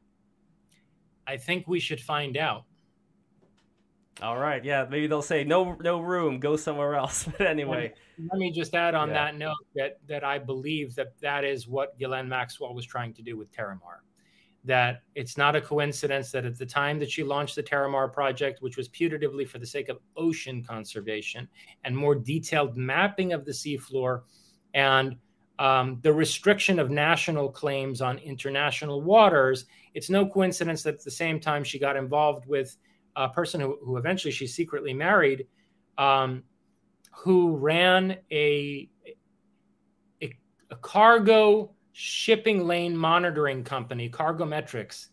I 1.26 1.38
think 1.38 1.66
we 1.66 1.80
should 1.80 2.00
find 2.00 2.36
out. 2.36 2.64
All 4.22 4.38
right, 4.38 4.64
yeah, 4.64 4.86
maybe 4.88 5.08
they'll 5.08 5.22
say 5.22 5.42
no, 5.42 5.76
no 5.82 5.98
room, 6.00 6.38
go 6.38 6.56
somewhere 6.56 6.94
else. 6.94 7.26
But 7.38 7.48
anyway, 7.48 7.92
let 8.30 8.38
me 8.38 8.52
just 8.52 8.74
add 8.74 8.94
on 8.94 9.08
yeah. 9.08 9.14
that 9.14 9.36
note 9.36 9.56
that 9.74 9.98
that 10.06 10.22
I 10.22 10.38
believe 10.38 10.94
that 10.94 11.18
that 11.20 11.44
is 11.44 11.66
what 11.66 11.98
Ghislaine 11.98 12.28
Maxwell 12.28 12.74
was 12.74 12.86
trying 12.86 13.12
to 13.14 13.22
do 13.22 13.36
with 13.36 13.50
Terramar 13.50 14.02
that 14.64 15.02
it's 15.14 15.36
not 15.36 15.54
a 15.54 15.60
coincidence 15.60 16.30
that 16.30 16.44
at 16.44 16.58
the 16.58 16.66
time 16.66 16.98
that 16.98 17.10
she 17.10 17.22
launched 17.22 17.54
the 17.54 17.62
Terramar 17.62 18.12
project, 18.12 18.62
which 18.62 18.76
was 18.76 18.88
putatively 18.88 19.46
for 19.46 19.58
the 19.58 19.66
sake 19.66 19.88
of 19.88 19.98
ocean 20.16 20.64
conservation 20.64 21.46
and 21.84 21.96
more 21.96 22.14
detailed 22.14 22.76
mapping 22.76 23.32
of 23.32 23.44
the 23.44 23.52
seafloor 23.52 24.22
and 24.72 25.16
um, 25.58 26.00
the 26.02 26.12
restriction 26.12 26.78
of 26.78 26.90
national 26.90 27.50
claims 27.50 28.00
on 28.00 28.18
international 28.18 29.02
waters, 29.02 29.66
it's 29.92 30.10
no 30.10 30.26
coincidence 30.26 30.82
that 30.82 30.94
at 30.94 31.04
the 31.04 31.10
same 31.10 31.38
time 31.38 31.62
she 31.62 31.78
got 31.78 31.96
involved 31.96 32.46
with 32.46 32.76
a 33.16 33.28
person 33.28 33.60
who, 33.60 33.78
who 33.84 33.96
eventually 33.96 34.32
she 34.32 34.46
secretly 34.46 34.92
married, 34.92 35.46
um, 35.98 36.42
who 37.12 37.56
ran 37.56 38.16
a, 38.32 38.88
a, 40.20 40.36
a 40.70 40.76
cargo 40.80 41.73
shipping 41.96 42.66
lane 42.66 42.96
monitoring 42.96 43.62
company, 43.62 44.10
Cargometrics, 44.10 45.06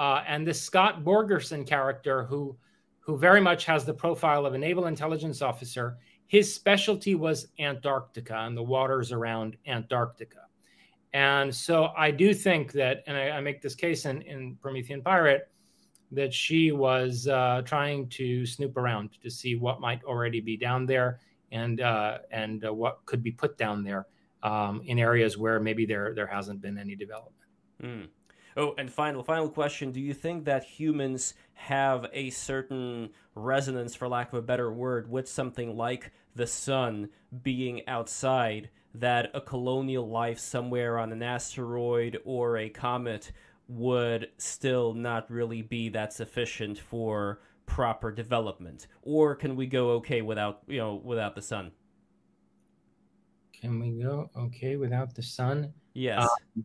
uh, 0.00 0.22
and 0.26 0.44
this 0.44 0.60
Scott 0.60 1.04
Borgerson 1.04 1.64
character, 1.66 2.24
who 2.24 2.56
who 2.98 3.16
very 3.16 3.40
much 3.40 3.66
has 3.66 3.84
the 3.84 3.94
profile 3.94 4.44
of 4.44 4.54
a 4.54 4.58
naval 4.58 4.86
intelligence 4.86 5.42
officer. 5.42 5.98
His 6.26 6.52
specialty 6.52 7.14
was 7.14 7.48
Antarctica 7.58 8.34
and 8.38 8.56
the 8.56 8.62
waters 8.62 9.12
around 9.12 9.58
Antarctica. 9.66 10.46
And 11.12 11.54
so 11.54 11.92
I 11.96 12.10
do 12.10 12.32
think 12.32 12.72
that, 12.72 13.04
and 13.06 13.14
I, 13.16 13.28
I 13.30 13.40
make 13.40 13.60
this 13.60 13.74
case 13.74 14.06
in, 14.06 14.22
in 14.22 14.56
Promethean 14.56 15.02
Pirate, 15.02 15.50
that 16.12 16.32
she 16.32 16.72
was 16.72 17.28
uh, 17.28 17.60
trying 17.66 18.08
to 18.08 18.46
snoop 18.46 18.76
around 18.78 19.10
to 19.22 19.30
see 19.30 19.54
what 19.54 19.80
might 19.82 20.02
already 20.04 20.40
be 20.40 20.56
down 20.56 20.86
there 20.86 21.20
and 21.52 21.82
uh, 21.82 22.18
and 22.30 22.64
uh, 22.64 22.72
what 22.72 23.04
could 23.04 23.22
be 23.22 23.30
put 23.30 23.58
down 23.58 23.84
there 23.84 24.06
um, 24.44 24.82
in 24.84 24.98
areas 24.98 25.36
where 25.36 25.58
maybe 25.58 25.86
there 25.86 26.14
there 26.14 26.26
hasn't 26.26 26.60
been 26.60 26.78
any 26.78 26.94
development. 26.94 27.50
Mm. 27.82 28.08
Oh, 28.56 28.74
and 28.78 28.92
final 28.92 29.24
final 29.24 29.48
question: 29.48 29.90
Do 29.90 30.00
you 30.00 30.14
think 30.14 30.44
that 30.44 30.62
humans 30.62 31.34
have 31.54 32.06
a 32.12 32.30
certain 32.30 33.10
resonance, 33.34 33.96
for 33.96 34.06
lack 34.06 34.32
of 34.32 34.38
a 34.38 34.42
better 34.42 34.72
word, 34.72 35.10
with 35.10 35.28
something 35.28 35.76
like 35.76 36.12
the 36.36 36.46
sun 36.46 37.08
being 37.42 37.82
outside? 37.88 38.70
That 38.96 39.32
a 39.34 39.40
colonial 39.40 40.08
life 40.08 40.38
somewhere 40.38 41.00
on 41.00 41.10
an 41.10 41.20
asteroid 41.20 42.20
or 42.24 42.56
a 42.56 42.68
comet 42.68 43.32
would 43.66 44.28
still 44.38 44.94
not 44.94 45.28
really 45.28 45.62
be 45.62 45.88
that 45.88 46.12
sufficient 46.12 46.78
for 46.78 47.40
proper 47.66 48.12
development, 48.12 48.86
or 49.02 49.34
can 49.34 49.56
we 49.56 49.66
go 49.66 49.90
okay 49.92 50.22
without 50.22 50.62
you 50.68 50.78
know 50.78 50.94
without 50.94 51.34
the 51.34 51.42
sun? 51.42 51.72
Can 53.64 53.80
we 53.80 53.92
go 53.92 54.30
okay 54.36 54.76
without 54.76 55.14
the 55.14 55.22
sun? 55.22 55.72
Yes. 55.94 56.22
Um, 56.22 56.64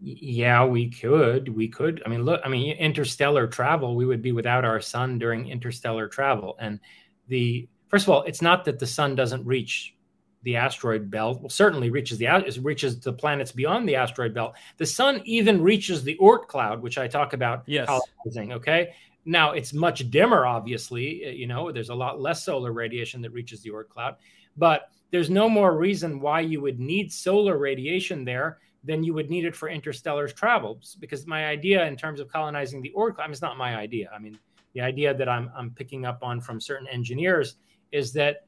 yeah, 0.00 0.64
we 0.64 0.88
could. 0.88 1.54
We 1.54 1.68
could. 1.68 2.02
I 2.06 2.08
mean, 2.08 2.24
look, 2.24 2.40
I 2.42 2.48
mean, 2.48 2.74
interstellar 2.78 3.46
travel, 3.46 3.94
we 3.94 4.06
would 4.06 4.22
be 4.22 4.32
without 4.32 4.64
our 4.64 4.80
sun 4.80 5.18
during 5.18 5.48
interstellar 5.48 6.08
travel. 6.08 6.56
And 6.58 6.80
the 7.28 7.68
first 7.88 8.06
of 8.06 8.08
all, 8.08 8.22
it's 8.22 8.40
not 8.40 8.64
that 8.64 8.78
the 8.78 8.86
sun 8.86 9.14
doesn't 9.14 9.44
reach 9.44 9.94
the 10.42 10.56
asteroid 10.56 11.10
belt. 11.10 11.42
Well, 11.42 11.50
certainly 11.50 11.90
reaches 11.90 12.16
the 12.16 12.24
it 12.24 12.58
reaches 12.62 12.98
the 12.98 13.12
planets 13.12 13.52
beyond 13.52 13.86
the 13.86 13.96
asteroid 13.96 14.32
belt. 14.32 14.54
The 14.78 14.86
sun 14.86 15.20
even 15.26 15.60
reaches 15.60 16.02
the 16.02 16.16
Oort 16.22 16.46
cloud, 16.46 16.80
which 16.80 16.96
I 16.96 17.06
talk 17.06 17.34
about. 17.34 17.64
Yes. 17.66 17.86
Colonizing, 17.86 18.54
okay. 18.54 18.94
Now 19.26 19.52
it's 19.52 19.74
much 19.74 20.10
dimmer, 20.10 20.46
obviously. 20.46 21.36
You 21.36 21.48
know, 21.48 21.70
there's 21.70 21.90
a 21.90 21.94
lot 21.94 22.18
less 22.18 22.42
solar 22.42 22.72
radiation 22.72 23.20
that 23.20 23.32
reaches 23.32 23.60
the 23.60 23.72
Oort 23.72 23.90
cloud, 23.90 24.16
but 24.56 24.88
there's 25.10 25.30
no 25.30 25.48
more 25.48 25.76
reason 25.76 26.20
why 26.20 26.40
you 26.40 26.60
would 26.60 26.78
need 26.78 27.12
solar 27.12 27.58
radiation 27.58 28.24
there 28.24 28.58
than 28.84 29.04
you 29.04 29.12
would 29.12 29.28
need 29.28 29.44
it 29.44 29.54
for 29.54 29.68
interstellar 29.68 30.28
travels. 30.28 30.96
Because 31.00 31.26
my 31.26 31.46
idea 31.46 31.86
in 31.86 31.96
terms 31.96 32.20
of 32.20 32.28
colonizing 32.28 32.80
the 32.80 32.92
Oort 32.96 33.16
cloud 33.16 33.30
is 33.30 33.42
not 33.42 33.58
my 33.58 33.76
idea. 33.76 34.10
I 34.14 34.18
mean, 34.18 34.38
the 34.74 34.80
idea 34.80 35.12
that 35.14 35.28
I'm, 35.28 35.50
I'm 35.56 35.70
picking 35.70 36.06
up 36.06 36.22
on 36.22 36.40
from 36.40 36.60
certain 36.60 36.86
engineers 36.88 37.56
is 37.92 38.12
that 38.14 38.46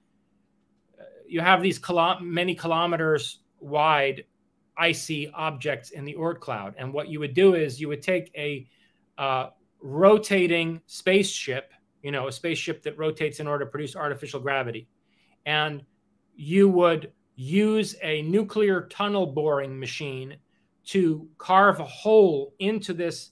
uh, 0.99 1.05
you 1.27 1.41
have 1.41 1.63
these 1.63 1.79
kilo- 1.79 2.21
many 2.21 2.55
kilometers 2.55 3.41
wide 3.61 4.25
icy 4.77 5.31
objects 5.35 5.91
in 5.91 6.05
the 6.05 6.15
Oort 6.15 6.41
cloud. 6.41 6.75
And 6.79 6.93
what 6.93 7.09
you 7.09 7.21
would 7.21 7.35
do 7.35 7.55
is 7.55 7.81
you 7.81 7.89
would 7.89 8.03
take 8.03 8.33
a 8.37 8.67
uh, 9.19 9.51
rotating 9.81 10.81
spaceship, 10.87 11.73
you 12.03 12.11
know, 12.11 12.29
a 12.29 12.33
spaceship 12.33 12.83
that 12.85 12.97
rotates 12.97 13.41
in 13.41 13.47
order 13.47 13.65
to 13.65 13.71
produce 13.71 13.97
artificial 13.97 14.41
gravity. 14.41 14.89
And 15.45 15.85
you 16.43 16.69
would 16.69 17.13
use 17.37 17.95
a 18.03 18.21
nuclear 18.23 18.89
tunnel 18.89 19.27
boring 19.27 19.79
machine 19.79 20.37
to 20.85 21.29
carve 21.39 21.79
a 21.79 21.85
hole 21.85 22.53
into 22.59 22.93
this 22.93 23.31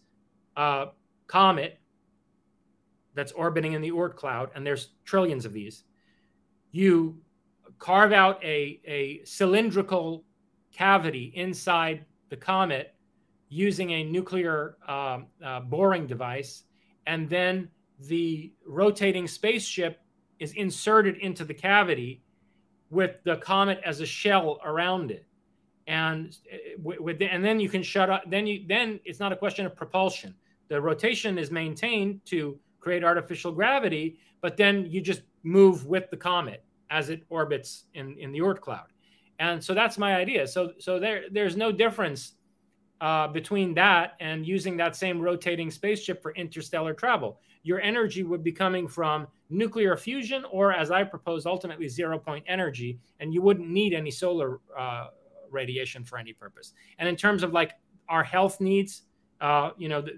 uh, 0.56 0.86
comet 1.26 1.80
that's 3.14 3.32
orbiting 3.32 3.72
in 3.72 3.82
the 3.82 3.90
Oort 3.90 4.14
cloud, 4.14 4.50
and 4.54 4.64
there's 4.64 4.90
trillions 5.04 5.44
of 5.44 5.52
these. 5.52 5.82
You 6.70 7.20
carve 7.80 8.12
out 8.12 8.40
a, 8.44 8.80
a 8.86 9.22
cylindrical 9.24 10.24
cavity 10.72 11.32
inside 11.34 12.04
the 12.28 12.36
comet 12.36 12.94
using 13.48 13.90
a 13.90 14.04
nuclear 14.04 14.76
uh, 14.86 15.18
uh, 15.44 15.58
boring 15.58 16.06
device, 16.06 16.62
and 17.08 17.28
then 17.28 17.70
the 18.06 18.52
rotating 18.64 19.26
spaceship 19.26 19.98
is 20.38 20.52
inserted 20.52 21.16
into 21.16 21.44
the 21.44 21.54
cavity 21.54 22.22
with 22.90 23.22
the 23.24 23.36
comet 23.36 23.80
as 23.84 24.00
a 24.00 24.06
shell 24.06 24.60
around 24.64 25.10
it. 25.10 25.26
And 25.86 26.36
eh, 26.50 26.76
with 26.78 27.18
the, 27.18 27.26
and 27.26 27.44
then 27.44 27.58
you 27.60 27.68
can 27.68 27.82
shut 27.82 28.10
up 28.10 28.22
then 28.28 28.46
you 28.46 28.64
then 28.68 29.00
it's 29.04 29.18
not 29.18 29.32
a 29.32 29.36
question 29.36 29.66
of 29.66 29.74
propulsion. 29.74 30.34
The 30.68 30.80
rotation 30.80 31.38
is 31.38 31.50
maintained 31.50 32.20
to 32.26 32.58
create 32.80 33.02
artificial 33.04 33.52
gravity 33.52 34.18
but 34.40 34.56
then 34.56 34.86
you 34.90 35.00
just 35.00 35.22
move 35.42 35.86
with 35.86 36.10
the 36.10 36.16
comet 36.16 36.64
as 36.90 37.08
it 37.08 37.24
orbits 37.28 37.84
in 37.94 38.16
in 38.18 38.32
the 38.32 38.40
Oort 38.40 38.60
cloud. 38.60 38.86
And 39.38 39.62
so 39.62 39.74
that's 39.74 39.98
my 39.98 40.16
idea. 40.16 40.46
So 40.46 40.72
so 40.78 40.98
there 40.98 41.24
there's 41.30 41.56
no 41.56 41.72
difference 41.72 42.34
uh, 43.00 43.28
between 43.28 43.74
that 43.74 44.14
and 44.20 44.46
using 44.46 44.76
that 44.76 44.94
same 44.94 45.20
rotating 45.20 45.70
spaceship 45.70 46.22
for 46.22 46.32
interstellar 46.34 46.94
travel 46.94 47.40
your 47.62 47.80
energy 47.80 48.22
would 48.22 48.42
be 48.42 48.52
coming 48.52 48.88
from 48.88 49.26
nuclear 49.50 49.96
fusion 49.96 50.44
or, 50.50 50.72
as 50.72 50.90
I 50.90 51.04
propose, 51.04 51.46
ultimately 51.46 51.88
zero 51.88 52.18
point 52.18 52.44
energy, 52.48 52.98
and 53.20 53.34
you 53.34 53.42
wouldn't 53.42 53.68
need 53.68 53.92
any 53.92 54.10
solar 54.10 54.60
uh, 54.76 55.08
radiation 55.50 56.04
for 56.04 56.18
any 56.18 56.32
purpose. 56.32 56.72
And 56.98 57.08
in 57.08 57.16
terms 57.16 57.42
of 57.42 57.52
like 57.52 57.72
our 58.08 58.24
health 58.24 58.60
needs, 58.60 59.02
uh, 59.40 59.70
you 59.76 59.88
know, 59.88 60.00
the, 60.00 60.12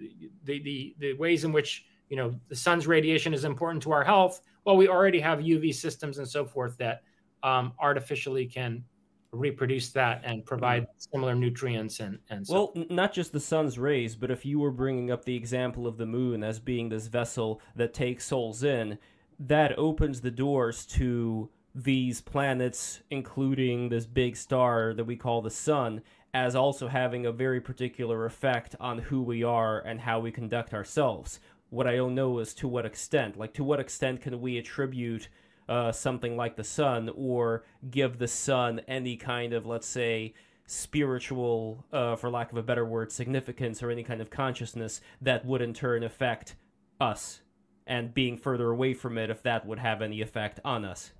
the, 0.44 0.62
the 0.62 0.94
the 0.98 1.12
ways 1.14 1.44
in 1.44 1.52
which 1.52 1.84
you 2.08 2.16
know 2.16 2.34
the 2.48 2.56
sun's 2.56 2.86
radiation 2.86 3.34
is 3.34 3.44
important 3.44 3.82
to 3.84 3.92
our 3.92 4.04
health. 4.04 4.40
Well, 4.64 4.76
we 4.76 4.88
already 4.88 5.20
have 5.20 5.40
UV 5.40 5.74
systems 5.74 6.18
and 6.18 6.28
so 6.28 6.44
forth 6.44 6.76
that 6.78 7.02
um, 7.42 7.72
artificially 7.80 8.46
can 8.46 8.84
reproduce 9.32 9.88
that 9.90 10.20
and 10.24 10.44
provide 10.44 10.86
similar 10.98 11.34
nutrients 11.34 12.00
and 12.00 12.18
and 12.28 12.46
so 12.46 12.70
well 12.74 12.86
not 12.90 13.14
just 13.14 13.32
the 13.32 13.40
sun's 13.40 13.78
rays 13.78 14.14
but 14.14 14.30
if 14.30 14.44
you 14.44 14.58
were 14.58 14.70
bringing 14.70 15.10
up 15.10 15.24
the 15.24 15.34
example 15.34 15.86
of 15.86 15.96
the 15.96 16.04
moon 16.04 16.44
as 16.44 16.60
being 16.60 16.90
this 16.90 17.06
vessel 17.06 17.58
that 17.74 17.94
takes 17.94 18.26
souls 18.26 18.62
in 18.62 18.98
that 19.38 19.78
opens 19.78 20.20
the 20.20 20.30
doors 20.30 20.84
to 20.84 21.48
these 21.74 22.20
planets 22.20 23.00
including 23.08 23.88
this 23.88 24.04
big 24.04 24.36
star 24.36 24.92
that 24.92 25.04
we 25.04 25.16
call 25.16 25.40
the 25.40 25.50
sun 25.50 26.02
as 26.34 26.54
also 26.54 26.88
having 26.88 27.26
a 27.26 27.32
very 27.32 27.60
particular 27.60 28.24
effect 28.24 28.74
on 28.80 28.98
who 28.98 29.22
we 29.22 29.42
are 29.42 29.80
and 29.80 30.00
how 30.00 30.18
we 30.18 30.32
conduct 30.32 30.72
ourselves. 30.72 31.40
What 31.70 31.86
i 31.86 31.96
don't 31.96 32.14
know 32.14 32.38
is 32.38 32.54
to 32.54 32.68
what 32.68 32.86
extent. 32.86 33.38
Like 33.38 33.54
to 33.54 33.64
what 33.64 33.80
extent 33.80 34.20
can 34.22 34.40
we 34.40 34.58
attribute 34.58 35.28
uh, 35.68 35.92
something 35.92 36.36
like 36.36 36.56
the 36.56 36.64
sun 36.64 37.10
or 37.14 37.64
give 37.90 38.18
the 38.18 38.28
sun 38.28 38.80
any 38.88 39.16
kind 39.16 39.52
of, 39.52 39.66
let's 39.66 39.86
say, 39.86 40.34
spiritual, 40.66 41.84
uh, 41.92 42.16
for 42.16 42.30
lack 42.30 42.52
of 42.52 42.58
a 42.58 42.62
better 42.62 42.84
word, 42.84 43.12
significance 43.12 43.82
or 43.82 43.90
any 43.90 44.02
kind 44.02 44.20
of 44.20 44.30
consciousness 44.30 45.00
that 45.20 45.44
would 45.44 45.60
in 45.60 45.74
turn 45.74 46.02
affect 46.02 46.56
us 47.00 47.40
and 47.86 48.14
being 48.14 48.36
further 48.36 48.70
away 48.70 48.94
from 48.94 49.18
it 49.18 49.28
if 49.28 49.42
that 49.42 49.66
would 49.66 49.78
have 49.78 50.02
any 50.02 50.20
effect 50.20 50.60
on 50.64 50.84
us. 50.84 51.12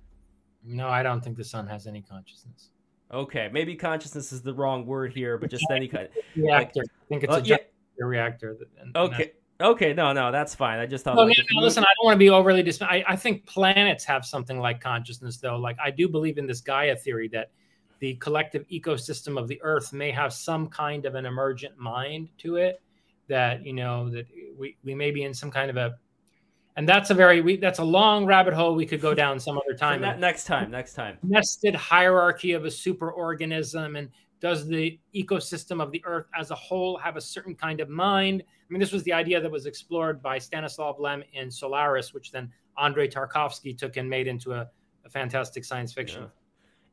No, 0.63 0.87
I 0.87 1.03
don't 1.03 1.21
think 1.23 1.35
the 1.37 1.43
sun 1.43 1.67
has 1.67 1.87
any 1.87 2.01
consciousness. 2.01 2.69
Okay, 3.11 3.49
maybe 3.51 3.75
consciousness 3.75 4.31
is 4.31 4.41
the 4.41 4.53
wrong 4.53 4.85
word 4.85 5.13
here, 5.13 5.37
but 5.37 5.49
just 5.49 5.65
any 5.69 5.87
kind. 5.87 6.07
Reactor. 6.35 6.79
Like, 6.79 6.89
I 6.89 7.05
think 7.09 7.23
it's 7.23 7.33
uh, 7.33 7.37
a 7.37 7.41
yeah. 7.41 7.57
reactor. 7.99 8.57
And, 8.79 8.95
okay. 8.95 9.33
Okay, 9.63 9.93
no, 9.93 10.11
no, 10.11 10.29
that's 10.29 10.53
fine. 10.53 10.79
I 10.79 10.85
just 10.85 11.05
thought. 11.05 11.15
No, 11.15 11.23
like, 11.23 11.37
no, 11.53 11.61
listen, 11.61 11.83
I 11.83 11.87
don't 11.95 12.05
want 12.05 12.15
to 12.15 12.19
be 12.19 12.29
overly 12.29 12.63
dis. 12.63 12.81
I, 12.81 13.03
I 13.07 13.15
think 13.15 13.45
planets 13.45 14.03
have 14.03 14.25
something 14.25 14.59
like 14.59 14.81
consciousness, 14.81 15.37
though. 15.37 15.55
Like 15.55 15.77
I 15.83 15.89
do 15.89 16.09
believe 16.09 16.37
in 16.37 16.45
this 16.45 16.59
Gaia 16.59 16.97
theory 16.97 17.29
that 17.29 17.49
the 17.99 18.15
collective 18.15 18.67
ecosystem 18.67 19.39
of 19.39 19.47
the 19.47 19.61
Earth 19.63 19.93
may 19.93 20.11
have 20.11 20.33
some 20.33 20.67
kind 20.67 21.05
of 21.05 21.15
an 21.15 21.25
emergent 21.25 21.77
mind 21.77 22.29
to 22.39 22.57
it. 22.57 22.81
That 23.29 23.65
you 23.65 23.71
know 23.71 24.09
that 24.09 24.25
we 24.57 24.75
we 24.83 24.93
may 24.93 25.11
be 25.11 25.23
in 25.23 25.33
some 25.33 25.49
kind 25.49 25.69
of 25.69 25.77
a, 25.77 25.95
and 26.75 26.87
that's 26.87 27.09
a 27.09 27.13
very 27.13 27.39
we, 27.39 27.55
that's 27.55 27.79
a 27.79 27.85
long 27.85 28.25
rabbit 28.25 28.53
hole 28.53 28.75
we 28.75 28.85
could 28.85 28.99
go 28.99 29.13
down 29.13 29.39
some 29.39 29.57
other 29.57 29.77
time. 29.77 30.01
next 30.19 30.43
time, 30.43 30.71
next 30.71 30.93
time. 30.93 31.17
Nested 31.23 31.73
hierarchy 31.73 32.51
of 32.51 32.65
a 32.65 32.67
superorganism 32.67 33.97
and 33.97 34.09
does 34.43 34.67
the 34.67 34.99
ecosystem 35.15 35.81
of 35.81 35.91
the 35.91 36.03
earth 36.05 36.27
as 36.37 36.51
a 36.51 36.55
whole 36.55 36.97
have 36.97 37.15
a 37.15 37.21
certain 37.21 37.55
kind 37.55 37.79
of 37.79 37.89
mind? 37.89 38.43
I 38.45 38.65
mean, 38.69 38.79
this 38.79 38.91
was 38.91 39.01
the 39.03 39.13
idea 39.13 39.41
that 39.41 39.49
was 39.49 39.65
explored 39.65 40.21
by 40.21 40.37
Stanislav 40.37 40.99
Lem 40.99 41.23
in 41.33 41.49
Solaris, 41.49 42.13
which 42.13 42.31
then 42.31 42.51
Andrei 42.77 43.07
Tarkovsky 43.07 43.75
took 43.75 43.97
and 43.97 44.07
made 44.07 44.27
into 44.27 44.51
a, 44.51 44.69
a 45.05 45.09
fantastic 45.09 45.63
science 45.63 45.93
fiction. 45.93 46.23
Yeah 46.23 46.42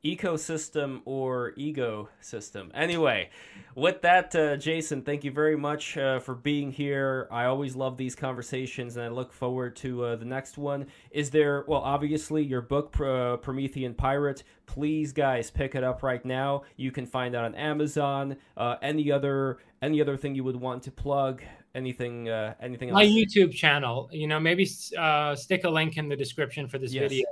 ecosystem 0.05 1.03
or 1.05 1.53
ego 1.57 2.09
system. 2.21 2.71
Anyway, 2.75 3.29
with 3.75 4.01
that, 4.03 4.35
uh, 4.35 4.57
Jason, 4.57 5.03
thank 5.03 5.25
you 5.25 5.31
very 5.31 5.57
much 5.57 5.97
uh, 5.97 6.19
for 6.21 6.35
being 6.35 6.73
here. 6.73 7.29
I 7.31 7.45
always 7.45 7.77
love 7.77 7.97
these 7.97 8.15
conversations, 8.15 8.97
and 8.97 9.05
I 9.05 9.09
look 9.09 9.33
forward 9.33 9.77
to 9.77 10.05
uh, 10.05 10.17
the 10.17 10.25
next 10.25 10.57
one. 10.57 10.87
Is 11.11 11.31
there, 11.31 11.65
well, 11.69 11.81
obviously, 11.81 12.43
your 12.43 12.63
book, 12.63 12.99
uh, 13.01 13.37
Promethean 13.39 13.95
Pirate. 13.95 14.43
Please, 14.67 15.13
guys, 15.13 15.51
pick 15.51 15.75
it 15.75 15.85
up 15.85 16.03
right 16.03 16.25
now. 16.25 16.63
You 16.77 16.93
can 16.93 17.05
find 17.05 17.35
it 17.35 17.39
on 17.39 17.55
Amazon. 17.55 18.37
Uh, 18.57 18.77
any 18.83 19.13
other 19.13 19.59
any 19.83 20.01
other 20.01 20.17
thing 20.17 20.35
you 20.35 20.45
would 20.45 20.57
want 20.57 20.83
to 20.85 20.91
plug? 20.91 21.43
Anything? 21.75 22.29
Uh, 22.29 22.55
anything? 22.61 22.89
Else? 22.91 22.95
My 22.95 23.05
YouTube 23.05 23.53
channel. 23.53 24.09
You 24.13 24.29
know, 24.29 24.41
maybe 24.41 24.65
stick 24.65 25.65
a 25.65 25.71
link 25.71 25.97
in 25.99 26.09
the 26.09 26.17
description 26.17 26.69
for 26.69 26.79
this 26.79 26.93
yes. 26.93 27.03
video 27.03 27.27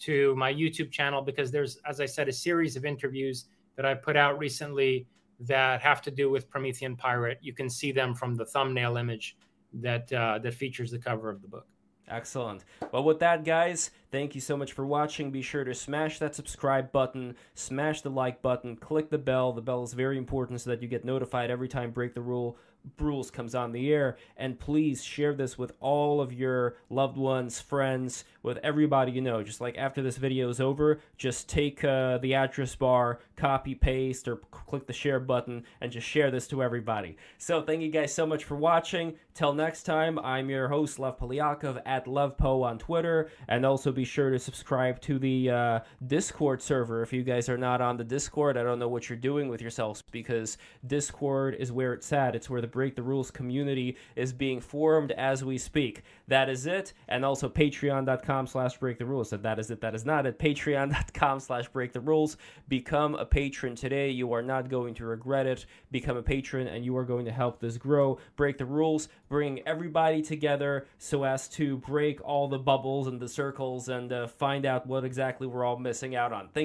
to 0.00 0.34
my 0.36 0.52
YouTube 0.52 0.90
channel 0.90 1.22
because 1.22 1.50
there's, 1.50 1.78
as 1.86 2.00
I 2.00 2.06
said, 2.06 2.28
a 2.28 2.32
series 2.32 2.76
of 2.76 2.84
interviews 2.84 3.46
that 3.76 3.84
I 3.84 3.94
put 3.94 4.16
out 4.16 4.38
recently 4.38 5.06
that 5.40 5.80
have 5.80 6.02
to 6.02 6.10
do 6.10 6.30
with 6.30 6.50
Promethean 6.50 6.96
Pirate. 6.96 7.38
You 7.40 7.54
can 7.54 7.70
see 7.70 7.92
them 7.92 8.14
from 8.14 8.34
the 8.34 8.44
thumbnail 8.44 8.96
image 8.96 9.36
that 9.74 10.12
uh, 10.12 10.38
that 10.38 10.54
features 10.54 10.90
the 10.90 10.98
cover 10.98 11.30
of 11.30 11.42
the 11.42 11.48
book. 11.48 11.66
Excellent. 12.08 12.64
Well, 12.90 13.04
with 13.04 13.20
that, 13.20 13.44
guys, 13.44 13.90
thank 14.10 14.34
you 14.34 14.40
so 14.40 14.56
much 14.56 14.72
for 14.72 14.84
watching. 14.84 15.30
Be 15.30 15.42
sure 15.42 15.62
to 15.62 15.72
smash 15.74 16.18
that 16.18 16.34
subscribe 16.34 16.90
button, 16.90 17.36
smash 17.54 18.00
the 18.00 18.10
like 18.10 18.42
button, 18.42 18.76
click 18.76 19.10
the 19.10 19.18
bell. 19.18 19.52
The 19.52 19.62
bell 19.62 19.84
is 19.84 19.92
very 19.92 20.18
important 20.18 20.60
so 20.60 20.70
that 20.70 20.82
you 20.82 20.88
get 20.88 21.04
notified 21.04 21.50
every 21.50 21.68
time 21.68 21.92
Break 21.92 22.14
the 22.14 22.20
Rule 22.20 22.58
Rules 22.98 23.30
comes 23.30 23.54
on 23.54 23.72
the 23.72 23.92
air. 23.92 24.16
And 24.36 24.58
please 24.58 25.02
share 25.02 25.34
this 25.34 25.58
with 25.58 25.72
all 25.80 26.20
of 26.20 26.32
your 26.32 26.76
loved 26.88 27.16
ones, 27.16 27.60
friends, 27.60 28.24
with 28.42 28.58
everybody 28.58 29.12
you 29.12 29.20
know. 29.20 29.42
Just 29.42 29.60
like 29.60 29.76
after 29.76 30.02
this 30.02 30.16
video 30.16 30.48
is 30.48 30.60
over, 30.60 31.00
just 31.16 31.48
take 31.48 31.84
uh, 31.84 32.18
the 32.18 32.34
address 32.34 32.74
bar, 32.74 33.20
copy, 33.36 33.74
paste, 33.74 34.28
or 34.28 34.36
click 34.36 34.86
the 34.86 34.92
share 34.92 35.20
button, 35.20 35.64
and 35.80 35.92
just 35.92 36.06
share 36.06 36.30
this 36.30 36.48
to 36.48 36.62
everybody. 36.62 37.16
So 37.38 37.62
thank 37.62 37.82
you 37.82 37.90
guys 37.90 38.12
so 38.14 38.26
much 38.26 38.44
for 38.44 38.56
watching. 38.56 39.14
Till 39.34 39.52
next 39.54 39.84
time, 39.84 40.18
I'm 40.18 40.50
your 40.50 40.68
host, 40.68 40.98
Lev 40.98 41.18
Polyakov, 41.18 41.80
at 41.86 42.06
LevPo 42.06 42.64
on 42.64 42.78
Twitter. 42.78 43.30
And 43.48 43.64
also 43.64 43.92
be 43.92 44.04
sure 44.04 44.30
to 44.30 44.38
subscribe 44.38 45.00
to 45.02 45.18
the 45.18 45.50
uh, 45.50 45.80
Discord 46.06 46.60
server. 46.62 47.02
If 47.02 47.12
you 47.12 47.22
guys 47.22 47.48
are 47.48 47.58
not 47.58 47.80
on 47.80 47.96
the 47.96 48.04
Discord, 48.04 48.56
I 48.56 48.62
don't 48.62 48.78
know 48.78 48.88
what 48.88 49.08
you're 49.08 49.18
doing 49.18 49.48
with 49.48 49.60
yourselves 49.60 50.02
because 50.10 50.58
Discord 50.86 51.56
is 51.58 51.72
where 51.72 51.92
it's 51.92 52.12
at. 52.12 52.34
It's 52.34 52.50
where 52.50 52.60
the 52.60 52.66
Break 52.70 52.96
the 52.96 53.02
Rules 53.02 53.30
community 53.30 53.96
is 54.16 54.32
being 54.32 54.60
formed 54.60 55.12
as 55.12 55.44
we 55.44 55.58
speak. 55.58 56.02
That 56.28 56.48
is 56.48 56.66
it. 56.66 56.92
And 57.08 57.24
also 57.24 57.48
patreon.com 57.48 58.46
slash 58.46 58.78
break 58.78 58.98
the 58.98 59.06
rules. 59.06 59.30
That 59.30 59.42
that 59.42 59.58
is 59.58 59.70
it. 59.70 59.80
That 59.80 59.94
is 59.94 60.04
not 60.04 60.26
it. 60.26 60.38
Patreon.com 60.38 61.40
slash 61.40 61.68
break 61.68 61.92
the 61.92 62.00
rules. 62.00 62.36
Become 62.68 63.14
a 63.14 63.24
patron 63.24 63.74
today. 63.74 64.10
You 64.10 64.32
are 64.32 64.42
not 64.42 64.68
going 64.68 64.94
to 64.94 65.06
regret 65.06 65.46
it. 65.46 65.66
Become 65.90 66.16
a 66.16 66.22
patron 66.22 66.66
and 66.66 66.84
you 66.84 66.96
are 66.96 67.04
going 67.04 67.24
to 67.24 67.32
help 67.32 67.60
this 67.60 67.76
grow. 67.76 68.18
Break 68.36 68.58
the 68.58 68.66
rules, 68.66 69.08
bring 69.28 69.60
everybody 69.66 70.22
together 70.22 70.86
so 70.98 71.24
as 71.24 71.48
to 71.48 71.78
break 71.78 72.20
all 72.24 72.48
the 72.48 72.58
bubbles 72.58 73.06
and 73.06 73.20
the 73.20 73.28
circles 73.28 73.88
and 73.88 74.12
uh, 74.12 74.26
find 74.26 74.66
out 74.66 74.86
what 74.86 75.04
exactly 75.04 75.46
we're 75.46 75.64
all 75.64 75.78
missing 75.78 76.14
out 76.14 76.32
on. 76.32 76.42
Thank 76.48 76.58